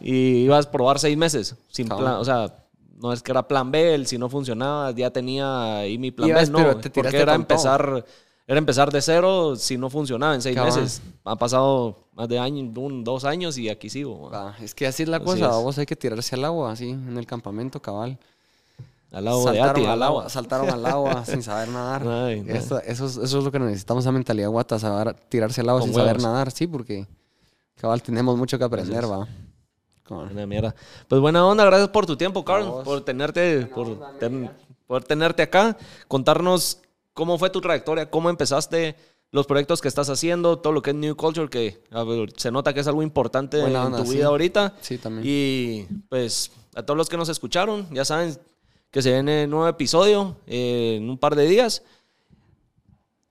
Y 0.00 0.44
ibas 0.44 0.66
a 0.66 0.70
probar 0.70 0.98
seis 0.98 1.16
meses, 1.16 1.56
sin 1.68 1.88
plan, 1.88 2.14
o 2.14 2.24
sea, 2.24 2.54
no 3.00 3.12
es 3.12 3.22
que 3.22 3.32
era 3.32 3.46
plan 3.46 3.70
B, 3.70 3.94
el 3.94 4.06
si 4.06 4.16
no 4.16 4.28
funcionaba, 4.28 4.92
ya 4.92 5.10
tenía 5.10 5.78
ahí 5.78 5.98
mi 5.98 6.10
plan 6.10 6.30
Ibas, 6.30 6.50
B, 6.50 6.58
no, 6.58 6.58
pero 6.58 6.76
te 6.78 6.90
porque 6.90 7.16
era 7.18 7.36
con 7.36 7.46
todo. 7.46 8.04
Era 8.46 8.58
empezar 8.58 8.92
de 8.92 9.02
cero 9.02 9.56
si 9.56 9.76
no 9.76 9.90
funcionaba 9.90 10.34
en 10.34 10.42
seis 10.42 10.56
meses. 10.56 11.02
Han 11.24 11.36
pasado 11.38 11.96
más 12.14 12.28
de 12.28 12.38
año, 12.38 12.70
un, 12.80 13.02
dos 13.04 13.24
años 13.24 13.58
y 13.58 13.68
aquí 13.68 13.90
sigo. 13.90 14.30
Va, 14.30 14.54
es 14.60 14.74
que 14.74 14.86
así 14.86 15.02
es 15.02 15.08
la 15.08 15.16
Así 15.16 15.26
cosa, 15.26 15.46
es. 15.50 15.64
vos 15.64 15.78
hay 15.78 15.86
que 15.86 15.96
tirarse 15.96 16.34
al 16.36 16.44
agua, 16.44 16.72
así, 16.72 16.90
en 16.90 17.16
el 17.18 17.26
campamento, 17.26 17.80
cabal. 17.80 18.18
Al 19.12 19.24
de 19.24 19.30
saltaron 19.30 19.70
Ati, 19.70 19.80
al 19.84 19.90
al 19.90 20.02
agua, 20.02 20.18
agua. 20.20 20.30
saltaron 20.30 20.70
al 20.70 20.86
agua 20.86 21.24
sin 21.26 21.42
saber 21.42 21.68
nadar. 21.68 22.06
Ay, 22.06 22.42
no. 22.42 22.52
Eso, 22.54 22.80
eso, 22.82 23.06
es, 23.06 23.16
eso 23.16 23.38
es 23.38 23.44
lo 23.44 23.50
que 23.50 23.58
necesitamos, 23.58 24.04
esa 24.04 24.12
mentalidad 24.12 24.48
guata, 24.50 24.78
saber 24.78 25.14
tirarse 25.28 25.60
al 25.62 25.68
agua 25.70 25.80
Con 25.80 25.88
sin 25.90 25.96
saber 25.96 26.20
nadar, 26.20 26.50
sí, 26.50 26.66
porque 26.66 27.06
cabal 27.76 28.02
tenemos 28.02 28.36
mucho 28.36 28.58
que 28.58 28.64
aprender, 28.64 29.04
va. 29.10 29.26
Una 30.08 30.46
mierda. 30.46 30.74
Pues 31.08 31.20
buena 31.20 31.44
onda, 31.46 31.64
gracias 31.64 31.88
por 31.88 32.06
tu 32.06 32.16
tiempo, 32.16 32.44
Carl, 32.44 32.82
por 32.84 33.00
tenerte, 33.00 33.66
por, 33.66 34.18
ten- 34.18 34.50
por 34.86 35.02
tenerte 35.02 35.42
acá, 35.42 35.76
contarnos 36.06 36.78
cómo 37.16 37.38
fue 37.38 37.48
tu 37.48 37.62
trayectoria, 37.62 38.10
cómo 38.10 38.28
empezaste, 38.28 38.94
los 39.32 39.46
proyectos 39.46 39.80
que 39.80 39.88
estás 39.88 40.10
haciendo, 40.10 40.58
todo 40.58 40.74
lo 40.74 40.82
que 40.82 40.90
es 40.90 40.96
New 40.96 41.16
Culture, 41.16 41.48
que 41.48 41.82
ver, 41.90 42.28
se 42.36 42.50
nota 42.50 42.74
que 42.74 42.80
es 42.80 42.86
algo 42.86 43.02
importante 43.02 43.58
Buena 43.58 43.80
en 43.80 43.86
onda, 43.86 43.98
tu 43.98 44.10
sí. 44.10 44.16
vida 44.16 44.26
ahorita. 44.26 44.74
Sí, 44.82 44.98
también. 44.98 45.24
Y 45.26 45.86
pues 46.10 46.52
a 46.74 46.82
todos 46.82 46.98
los 46.98 47.08
que 47.08 47.16
nos 47.16 47.30
escucharon, 47.30 47.88
ya 47.90 48.04
saben 48.04 48.38
que 48.90 49.00
se 49.00 49.12
viene 49.12 49.46
nuevo 49.46 49.66
episodio 49.66 50.36
eh, 50.46 50.96
en 50.98 51.08
un 51.08 51.16
par 51.16 51.36
de 51.36 51.46
días. 51.46 51.82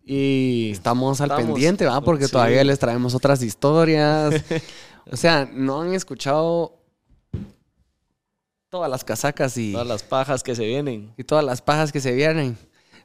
Y 0.03 0.71
Estamos 0.71 1.21
al 1.21 1.29
Estamos, 1.29 1.45
pendiente, 1.45 1.85
¿va? 1.85 2.01
Porque 2.01 2.25
sí. 2.25 2.31
todavía 2.31 2.63
les 2.63 2.79
traemos 2.79 3.13
otras 3.13 3.43
historias. 3.43 4.43
o 5.11 5.15
sea, 5.15 5.47
no 5.53 5.81
han 5.81 5.93
escuchado 5.93 6.79
todas 8.69 8.89
las 8.89 9.03
casacas 9.03 9.55
y, 9.57 9.73
todas 9.73 9.87
las 9.87 10.01
pajas 10.01 10.41
que 10.41 10.55
se 10.55 10.65
vienen. 10.65 11.13
y 11.17 11.23
todas 11.23 11.45
las 11.45 11.61
pajas 11.61 11.91
que 11.91 12.01
se 12.01 12.11
vienen. 12.13 12.57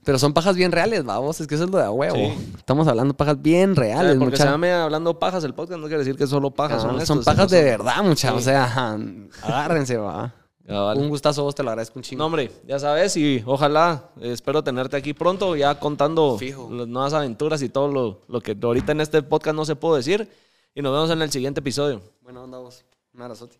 Pero 0.04 0.18
son 0.18 0.32
pajas 0.32 0.56
bien 0.56 0.72
reales, 0.72 1.04
vamos, 1.04 1.40
es 1.40 1.46
que 1.46 1.54
eso 1.54 1.64
es 1.64 1.70
lo 1.70 1.76
de 1.78 1.84
a 1.84 1.90
huevo. 1.90 2.16
Sí. 2.16 2.52
Estamos 2.56 2.88
hablando 2.88 3.12
pajas 3.14 3.40
bien 3.40 3.76
reales, 3.76 4.16
Porque 4.18 4.36
se 4.38 4.44
llame 4.44 4.72
hablando 4.72 5.18
pajas 5.18 5.44
el 5.44 5.52
podcast, 5.54 5.78
no 5.80 5.86
quiere 5.88 5.98
decir 5.98 6.16
que 6.16 6.26
solo 6.26 6.50
pajas. 6.50 6.78
Ah, 6.78 6.88
son, 6.88 6.90
son 7.06 7.18
estos, 7.18 7.24
pajas 7.24 7.50
de 7.50 7.62
verdad, 7.62 8.02
mucha. 8.02 8.32
O 8.34 8.40
sea, 8.40 8.96
agárrense, 9.42 9.96
va. 9.98 10.34
Un 10.94 11.08
gustazo, 11.08 11.42
vos 11.42 11.54
te 11.54 11.62
lo 11.64 11.70
agradezco 11.70 11.98
un 11.98 12.02
No, 12.02 12.08
chingo. 12.08 12.24
hombre, 12.24 12.50
ya 12.66 12.78
sabes, 12.78 13.16
y 13.16 13.42
ojalá, 13.44 14.04
eh, 14.20 14.32
espero 14.32 14.62
tenerte 14.62 14.96
aquí 14.96 15.12
pronto, 15.14 15.56
ya 15.56 15.74
contando 15.80 16.38
Fijo. 16.38 16.70
las 16.70 16.86
nuevas 16.86 17.12
aventuras 17.12 17.60
y 17.62 17.68
todo 17.68 17.88
lo, 17.88 18.20
lo 18.28 18.40
que 18.40 18.56
ahorita 18.62 18.92
en 18.92 19.00
este 19.00 19.20
podcast 19.22 19.56
no 19.56 19.64
se 19.64 19.74
puede 19.76 19.98
decir. 19.98 20.28
Y 20.72 20.82
nos 20.82 20.92
vemos 20.92 21.10
en 21.10 21.20
el 21.22 21.30
siguiente 21.32 21.58
episodio. 21.58 22.00
Buena 22.22 22.42
onda, 22.42 22.58
vos. 22.58 22.84
Un 23.12 23.22
abrazote. 23.22 23.58